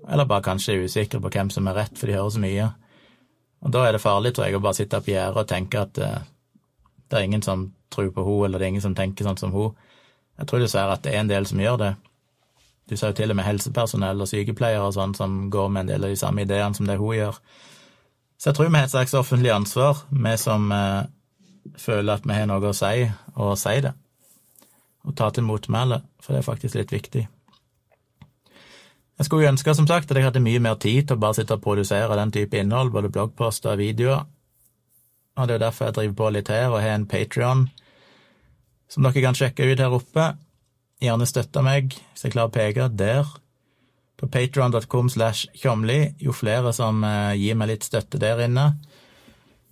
Eller 0.08 0.30
bare 0.30 0.45
kanskje 0.45 0.76
er 0.76 0.86
usikre 0.88 1.19
på 1.22 1.32
hvem 1.34 1.50
som 1.52 1.68
er 1.68 1.76
rett, 1.82 1.98
for 1.98 2.08
de 2.08 2.16
hører 2.16 2.34
så 2.34 2.42
mye. 2.42 2.68
Og 3.66 3.74
da 3.74 3.84
er 3.84 3.95
det 3.95 4.02
farlig, 4.02 4.34
tror 4.34 4.48
jeg, 4.48 4.56
å 4.56 4.64
bare 4.64 4.77
sitte 4.77 5.02
på 5.02 5.11
gjerdet 5.11 5.42
og 5.42 5.50
tenke 5.50 5.82
at 5.82 5.98
uh, 6.00 6.19
det 7.10 7.18
er 7.18 7.26
ingen 7.26 7.44
som 7.44 7.66
tror 7.93 8.11
på 8.14 8.25
henne, 8.25 8.45
eller 8.45 8.59
det 8.59 8.67
er 8.67 8.74
ingen 8.75 8.85
som 8.85 8.95
tenker 8.98 9.27
sånn 9.27 9.40
som 9.40 9.56
henne. 9.56 9.88
Jeg 10.38 10.49
tror 10.49 10.61
dessverre 10.61 10.98
at 10.98 11.06
det 11.06 11.16
er 11.16 11.24
en 11.24 11.32
del 11.32 11.48
som 11.49 11.61
gjør 11.61 11.80
det. 11.82 11.93
Du 12.88 12.95
ser 12.95 13.11
jo 13.11 13.17
til 13.19 13.33
og 13.33 13.40
med 13.40 13.48
helsepersonell 13.48 14.22
og 14.24 14.30
sykepleiere 14.30 14.85
og 14.85 14.93
sånn 14.95 15.16
som 15.17 15.38
går 15.51 15.72
med 15.74 15.85
en 15.85 15.93
del 15.93 16.07
av 16.07 16.14
de 16.14 16.19
samme 16.19 16.45
ideene 16.45 16.77
som 16.77 16.88
det 16.88 16.99
hun 17.01 17.17
gjør. 17.17 17.40
Så 18.38 18.51
jeg 18.51 18.57
tror 18.57 18.69
vi 18.69 18.77
har 18.77 18.85
et 18.85 18.93
slags 18.93 19.16
offentlig 19.17 19.51
ansvar, 19.51 20.03
vi 20.14 20.35
som 20.40 20.72
eh, 20.72 21.07
føler 21.82 22.19
at 22.19 22.27
vi 22.27 22.38
har 22.38 22.45
noe 22.48 22.69
å 22.69 22.77
si, 22.77 23.07
og 23.35 23.57
si 23.59 23.80
det 23.83 23.98
og 25.07 25.16
ta 25.16 25.30
til 25.32 25.45
motmæle, 25.48 26.01
for 26.19 26.33
det 26.33 26.41
er 26.41 26.48
faktisk 26.48 26.75
litt 26.75 26.91
viktig. 26.91 27.27
Jeg 29.17 29.25
skulle 29.25 29.49
ønske, 29.49 29.74
som 29.74 29.88
sagt, 29.88 30.11
at 30.11 30.17
jeg 30.19 30.27
hadde 30.27 30.43
mye 30.43 30.61
mer 30.61 30.75
tid 30.75 31.07
til 31.07 31.17
å 31.17 31.22
bare 31.22 31.40
sitte 31.40 31.56
og 31.57 31.64
produsere 31.64 32.17
den 32.19 32.33
type 32.35 32.59
innhold, 32.59 32.91
både 32.93 33.09
bloggposter 33.14 33.74
og 33.74 33.80
videoer, 33.82 34.27
og 35.38 35.48
det 35.48 35.53
er 35.53 35.59
jo 35.59 35.66
derfor 35.67 35.85
jeg 35.85 35.95
driver 35.98 36.17
på 36.17 36.30
litt 36.33 36.51
her 36.51 36.72
og 36.72 36.82
har 36.82 36.95
en 36.98 37.07
Patrion 37.09 37.67
som 38.90 39.03
dere 39.06 39.22
kan 39.22 39.35
sjekke 39.38 39.67
ut 39.67 39.82
her 39.83 39.93
oppe. 39.93 40.32
Gjerne 41.03 41.27
støtte 41.30 41.61
meg, 41.61 41.93
hvis 42.14 42.25
jeg 42.25 42.33
klarer 42.33 42.49
å 42.49 42.56
peke, 42.56 42.88
der. 42.90 43.27
På 44.17 44.30
patron.com 44.32 45.11
slash 45.14 45.51
tjomli. 45.53 46.16
Jo 46.24 46.33
flere 46.33 46.72
som 46.74 47.03
eh, 47.06 47.35
gir 47.38 47.59
meg 47.59 47.69
litt 47.74 47.85
støtte 47.85 48.17
der 48.22 48.41
inne, 48.48 48.72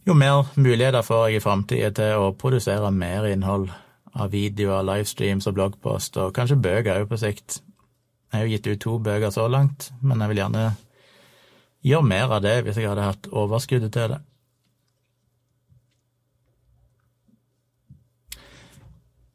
jo 0.05 0.13
mer 0.13 0.51
muligheter 0.53 1.01
får 1.01 1.23
jeg 1.27 1.39
i 1.39 1.41
framtida 1.41 1.87
til 1.97 2.19
å 2.21 2.33
produsere 2.37 2.91
mer 2.93 3.25
innhold 3.25 3.71
av 4.13 4.29
videoer, 4.29 4.85
livestreams 4.85 5.47
og 5.49 5.55
bloggpost, 5.57 6.19
og 6.21 6.35
kanskje 6.35 6.59
bøker 6.61 6.99
òg 6.99 7.09
på 7.09 7.17
sikt. 7.17 7.57
Jeg 8.29 8.37
har 8.37 8.45
jo 8.45 8.51
gitt 8.53 8.69
ut 8.69 8.83
to 8.83 8.99
bøker 9.01 9.33
så 9.33 9.47
langt, 9.49 9.89
men 10.05 10.21
jeg 10.21 10.29
vil 10.29 10.41
gjerne 10.43 10.67
gjøre 11.89 12.09
mer 12.11 12.37
av 12.37 12.45
det 12.45 12.53
hvis 12.67 12.77
jeg 12.77 12.91
hadde 12.91 13.07
hatt 13.07 13.31
overskuddet 13.33 13.95
til 13.97 14.13
det. 14.13 14.21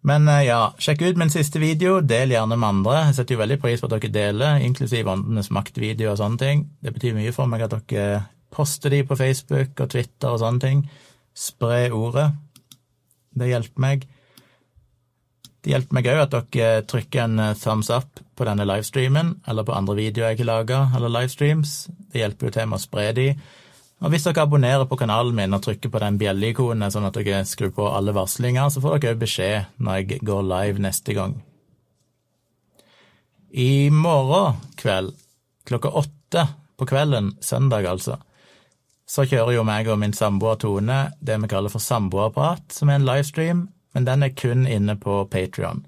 Men 0.07 0.29
eh, 0.33 0.47
ja, 0.49 0.61
sjekk 0.81 1.03
ut 1.05 1.19
min 1.20 1.33
siste 1.33 1.61
video, 1.61 1.99
del 2.01 2.33
gjerne 2.33 2.57
med 2.57 2.69
andre. 2.69 3.01
Jeg 3.09 3.19
setter 3.19 3.37
jo 3.37 3.43
veldig 3.43 3.59
pris 3.61 3.83
på 3.83 3.91
at 3.91 3.97
dere 3.97 4.12
deler, 4.15 4.61
inklusiv 4.65 5.11
Åndenes 5.12 5.51
makt-video 5.53 6.15
og 6.15 6.20
sånne 6.20 6.41
ting. 6.41 6.62
Det 6.81 6.95
betyr 6.95 7.17
mye 7.19 7.35
for 7.37 7.51
meg 7.51 7.67
at 7.67 7.77
dere 7.77 8.23
poster 8.51 8.93
de 8.93 9.03
på 9.07 9.19
Facebook 9.19 9.77
og 9.77 9.93
Twitter 9.93 10.33
og 10.33 10.41
sånne 10.43 10.65
ting. 10.65 10.81
Spre 11.37 11.85
ordet. 11.95 12.31
Det 13.37 13.51
hjelper 13.51 13.85
meg. 13.85 14.09
Det 15.61 15.75
hjelper 15.75 15.97
meg 15.99 16.09
òg 16.09 16.23
at 16.25 16.37
dere 16.37 16.85
trykker 16.89 17.27
en 17.27 17.45
eh, 17.51 17.57
thumbs 17.61 17.93
up 17.93 18.25
på 18.41 18.49
denne 18.49 18.65
livestreamen, 18.65 19.35
eller 19.53 19.69
på 19.69 19.77
andre 19.77 19.99
videoer 19.99 20.33
jeg 20.33 20.43
har 20.47 20.49
laga, 20.49 20.85
eller 20.97 21.12
livestreams. 21.12 21.75
Det 22.09 22.23
hjelper 22.23 22.49
jo 22.49 22.57
til 22.57 22.70
med 22.70 22.81
å 22.81 22.87
spre 22.87 23.11
de. 23.17 23.27
Og 24.01 24.12
hvis 24.12 24.25
dere 24.25 24.47
abonnerer 24.47 24.87
på 24.89 24.97
kanalen 24.97 25.37
min 25.37 25.53
og 25.53 25.62
trykker 25.67 25.93
på 25.93 26.01
den 26.01 26.17
bjelleikonet, 26.20 26.95
sånn 26.95 27.09
at 27.09 27.19
dere 27.19 27.43
skrur 27.49 27.73
på 27.77 27.89
alle 27.93 28.15
varslinger, 28.17 28.70
så 28.73 28.81
får 28.81 28.97
dere 28.97 29.17
òg 29.17 29.20
beskjed 29.20 29.77
når 29.77 29.99
jeg 29.99 30.23
går 30.25 30.47
live 30.49 30.85
neste 30.87 31.17
gang. 31.17 31.37
I 33.51 33.91
morgen 33.91 34.61
kveld, 34.81 35.12
klokka 35.69 35.93
åtte 36.01 36.47
på 36.81 36.89
kvelden, 36.89 37.35
søndag 37.45 37.85
altså, 37.91 38.17
så 39.11 39.27
kjører 39.27 39.57
jo 39.57 39.67
meg 39.67 39.89
og 39.91 39.99
min 39.99 40.15
samboer 40.15 40.61
Tone 40.62 41.01
det 41.19 41.37
vi 41.43 41.51
kaller 41.51 41.73
for 41.73 41.83
Samboerprat, 41.83 42.70
som 42.70 42.89
er 42.89 43.01
en 43.01 43.09
livestream, 43.09 43.65
men 43.93 44.07
den 44.07 44.23
er 44.23 44.37
kun 44.39 44.69
inne 44.70 44.95
på 45.03 45.25
Patrion. 45.33 45.83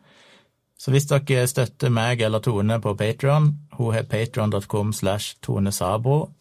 Så 0.75 0.91
hvis 0.91 1.07
dere 1.07 1.47
støtter 1.47 1.93
meg 1.95 2.21
eller 2.27 2.43
Tone 2.43 2.81
på 2.83 2.97
Patrion, 2.99 3.53
hun 3.79 3.95
har 3.95 4.09
patrion.com 4.11 4.91
slash 4.93 5.37
Tone 5.41 5.71
Sabro, 5.71 6.33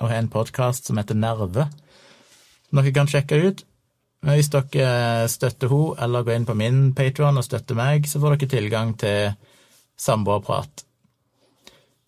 og 0.00 0.10
har 0.10 0.18
en 0.18 0.30
podkast 0.32 0.88
som 0.88 0.98
heter 0.98 1.18
Nerve, 1.18 1.68
som 2.68 2.80
dere 2.80 2.94
kan 2.94 3.10
sjekke 3.10 3.40
ut. 3.44 3.64
Men 4.24 4.38
hvis 4.38 4.50
dere 4.52 5.28
støtter 5.28 5.68
henne, 5.68 5.98
eller 6.04 6.24
går 6.24 6.38
inn 6.38 6.48
på 6.48 6.56
min 6.56 6.80
Patron 6.96 7.38
og 7.38 7.44
støtter 7.44 7.76
meg, 7.76 8.08
så 8.08 8.20
får 8.22 8.36
dere 8.36 8.50
tilgang 8.54 8.94
til 8.98 9.34
samboerprat, 10.00 10.84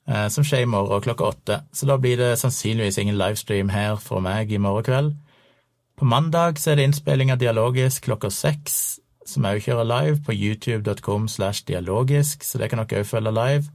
eh, 0.08 0.28
som 0.32 0.44
skjer 0.44 0.64
i 0.64 0.70
morgen 0.70 1.04
klokka 1.04 1.28
åtte. 1.28 1.60
Så 1.72 1.86
da 1.86 1.98
blir 2.00 2.16
det 2.16 2.38
sannsynligvis 2.40 2.98
ingen 2.98 3.18
livestream 3.20 3.70
her 3.70 3.96
fra 4.00 4.20
meg 4.20 4.52
i 4.52 4.58
morgen 4.58 4.88
kveld. 4.88 5.16
På 5.96 6.04
mandag 6.04 6.58
så 6.58 6.72
er 6.72 6.76
det 6.76 6.88
innspilling 6.88 7.32
av 7.32 7.38
Dialogisk 7.40 8.04
klokka 8.04 8.30
seks, 8.30 8.98
som 9.26 9.46
òg 9.48 9.62
kjører 9.64 9.88
live 9.88 10.20
på 10.24 10.34
youtube.com 10.34 11.28
slash 11.28 11.64
dialogisk, 11.66 12.44
så 12.44 12.58
det 12.58 12.70
kan 12.70 12.82
dere 12.82 13.02
òg 13.02 13.08
følge 13.08 13.32
live. 13.32 13.70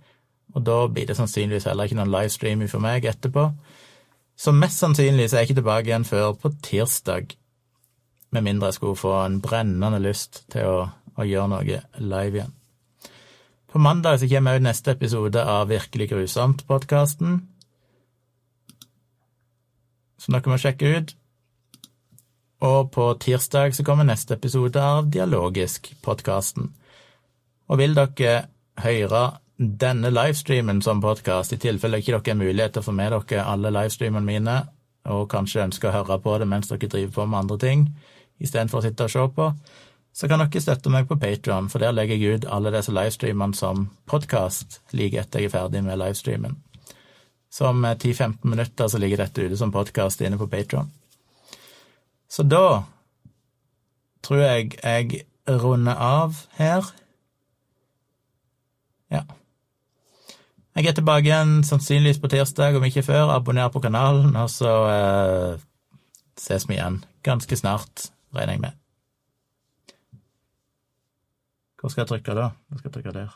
Og 0.56 0.66
da 0.66 0.88
blir 0.88 1.08
det 1.08 1.16
sannsynligvis 1.18 1.66
heller 1.70 1.88
ikke 1.88 1.98
noen 2.00 2.12
livestream 2.12 2.64
for 2.68 2.84
meg 2.84 3.06
etterpå. 3.06 3.52
Så 4.42 4.50
mest 4.58 4.80
sannsynlig 4.82 5.28
så 5.30 5.38
er 5.38 5.44
jeg 5.44 5.52
ikke 5.52 5.60
tilbake 5.60 5.92
igjen 5.92 6.08
før 6.08 6.32
på 6.34 6.50
tirsdag, 6.66 7.36
med 8.34 8.46
mindre 8.48 8.72
jeg 8.72 8.80
skulle 8.80 8.98
få 8.98 9.12
en 9.20 9.38
brennende 9.44 10.00
lyst 10.02 10.42
til 10.50 10.66
å, 10.66 10.78
å 11.14 11.28
gjøre 11.28 11.52
noe 11.52 11.82
live 12.02 12.40
igjen. 12.40 12.56
På 13.72 13.80
mandag 13.80 14.18
så 14.20 14.30
kommer 14.32 14.58
òg 14.58 14.66
neste 14.66 14.96
episode 14.96 15.44
av 15.46 15.70
Virkelig 15.70 16.10
grusomt-podkasten, 16.12 17.38
som 20.22 20.36
dere 20.36 20.52
må 20.52 20.58
sjekke 20.62 20.90
ut. 20.98 21.14
Og 22.66 22.92
på 22.94 23.06
tirsdag 23.22 23.78
så 23.78 23.86
kommer 23.86 24.10
neste 24.10 24.36
episode 24.38 24.82
av 24.82 25.08
Dialogisk-podkasten. 25.14 26.68
Og 27.70 27.80
vil 27.80 27.96
dere 27.98 28.36
høre 28.82 29.24
denne 29.62 30.10
livestreamen 30.10 30.82
som 30.82 31.02
podkast, 31.02 31.54
i 31.54 31.58
tilfelle 31.62 32.00
ikke 32.02 32.16
dere 32.16 32.34
har 32.34 32.38
mulighet 32.40 32.74
til 32.74 32.82
å 32.82 32.86
få 32.88 32.94
med 32.98 33.14
dere 33.14 33.44
alle 33.46 33.70
livestreamene 33.70 34.26
mine, 34.26 34.56
og 35.06 35.28
kanskje 35.30 35.62
ønsker 35.68 35.90
å 35.90 36.00
høre 36.00 36.18
på 36.24 36.38
det 36.42 36.48
mens 36.50 36.72
dere 36.72 36.90
driver 36.90 37.12
på 37.14 37.26
med 37.30 37.40
andre 37.44 37.58
ting, 37.62 37.84
istedenfor 38.42 38.80
å 38.80 38.86
sitte 38.88 39.06
og 39.06 39.12
se 39.14 39.26
på, 39.36 39.50
så 40.18 40.28
kan 40.28 40.42
dere 40.42 40.62
støtte 40.66 40.90
meg 40.90 41.06
på 41.08 41.20
Patron, 41.22 41.70
for 41.70 41.84
der 41.84 41.94
legger 41.94 42.18
jeg 42.18 42.40
ut 42.40 42.48
alle 42.50 42.72
disse 42.74 42.94
livestreamene 42.96 43.58
som 43.58 43.84
podkast 44.10 44.80
like 44.98 45.22
etter 45.22 45.44
jeg 45.44 45.52
er 45.52 45.54
ferdig 45.54 45.84
med 45.86 46.00
livestreamen. 46.02 46.58
Så 47.52 47.68
om 47.70 47.86
10-15 47.86 48.40
minutter 48.48 48.88
så 48.90 48.98
ligger 48.98 49.22
dette 49.22 49.46
ute 49.46 49.60
som 49.60 49.74
podkast 49.76 50.24
inne 50.26 50.40
på 50.42 50.48
Patron. 50.50 50.90
Så 52.32 52.48
da 52.48 52.82
tror 54.26 54.42
jeg 54.42 54.74
jeg 54.82 55.22
runder 55.46 56.02
av 56.02 56.42
her. 56.58 56.90
Ja. 59.12 59.22
Jeg 60.76 60.88
er 60.88 60.96
tilbake 60.96 61.28
igjen 61.28 61.58
sannsynligvis 61.68 62.22
på 62.24 62.30
tirsdag, 62.32 62.78
om 62.80 62.86
ikke 62.88 63.04
før. 63.04 63.34
Abonner 63.36 63.72
på 63.74 63.82
kanalen, 63.84 64.36
og 64.40 64.48
så 64.50 64.76
eh, 64.88 65.64
ses 66.40 66.68
vi 66.70 66.78
igjen 66.78 67.02
ganske 67.28 67.58
snart, 67.60 68.08
regner 68.36 68.56
jeg 68.56 68.64
med. 68.64 68.78
Hvor 71.82 71.92
skal 71.92 72.06
jeg 72.06 72.12
trykke 72.14 72.38
da? 72.38 72.52
Jeg 72.72 72.84
skal 72.84 72.94
trykke 72.96 73.16
der. 73.18 73.36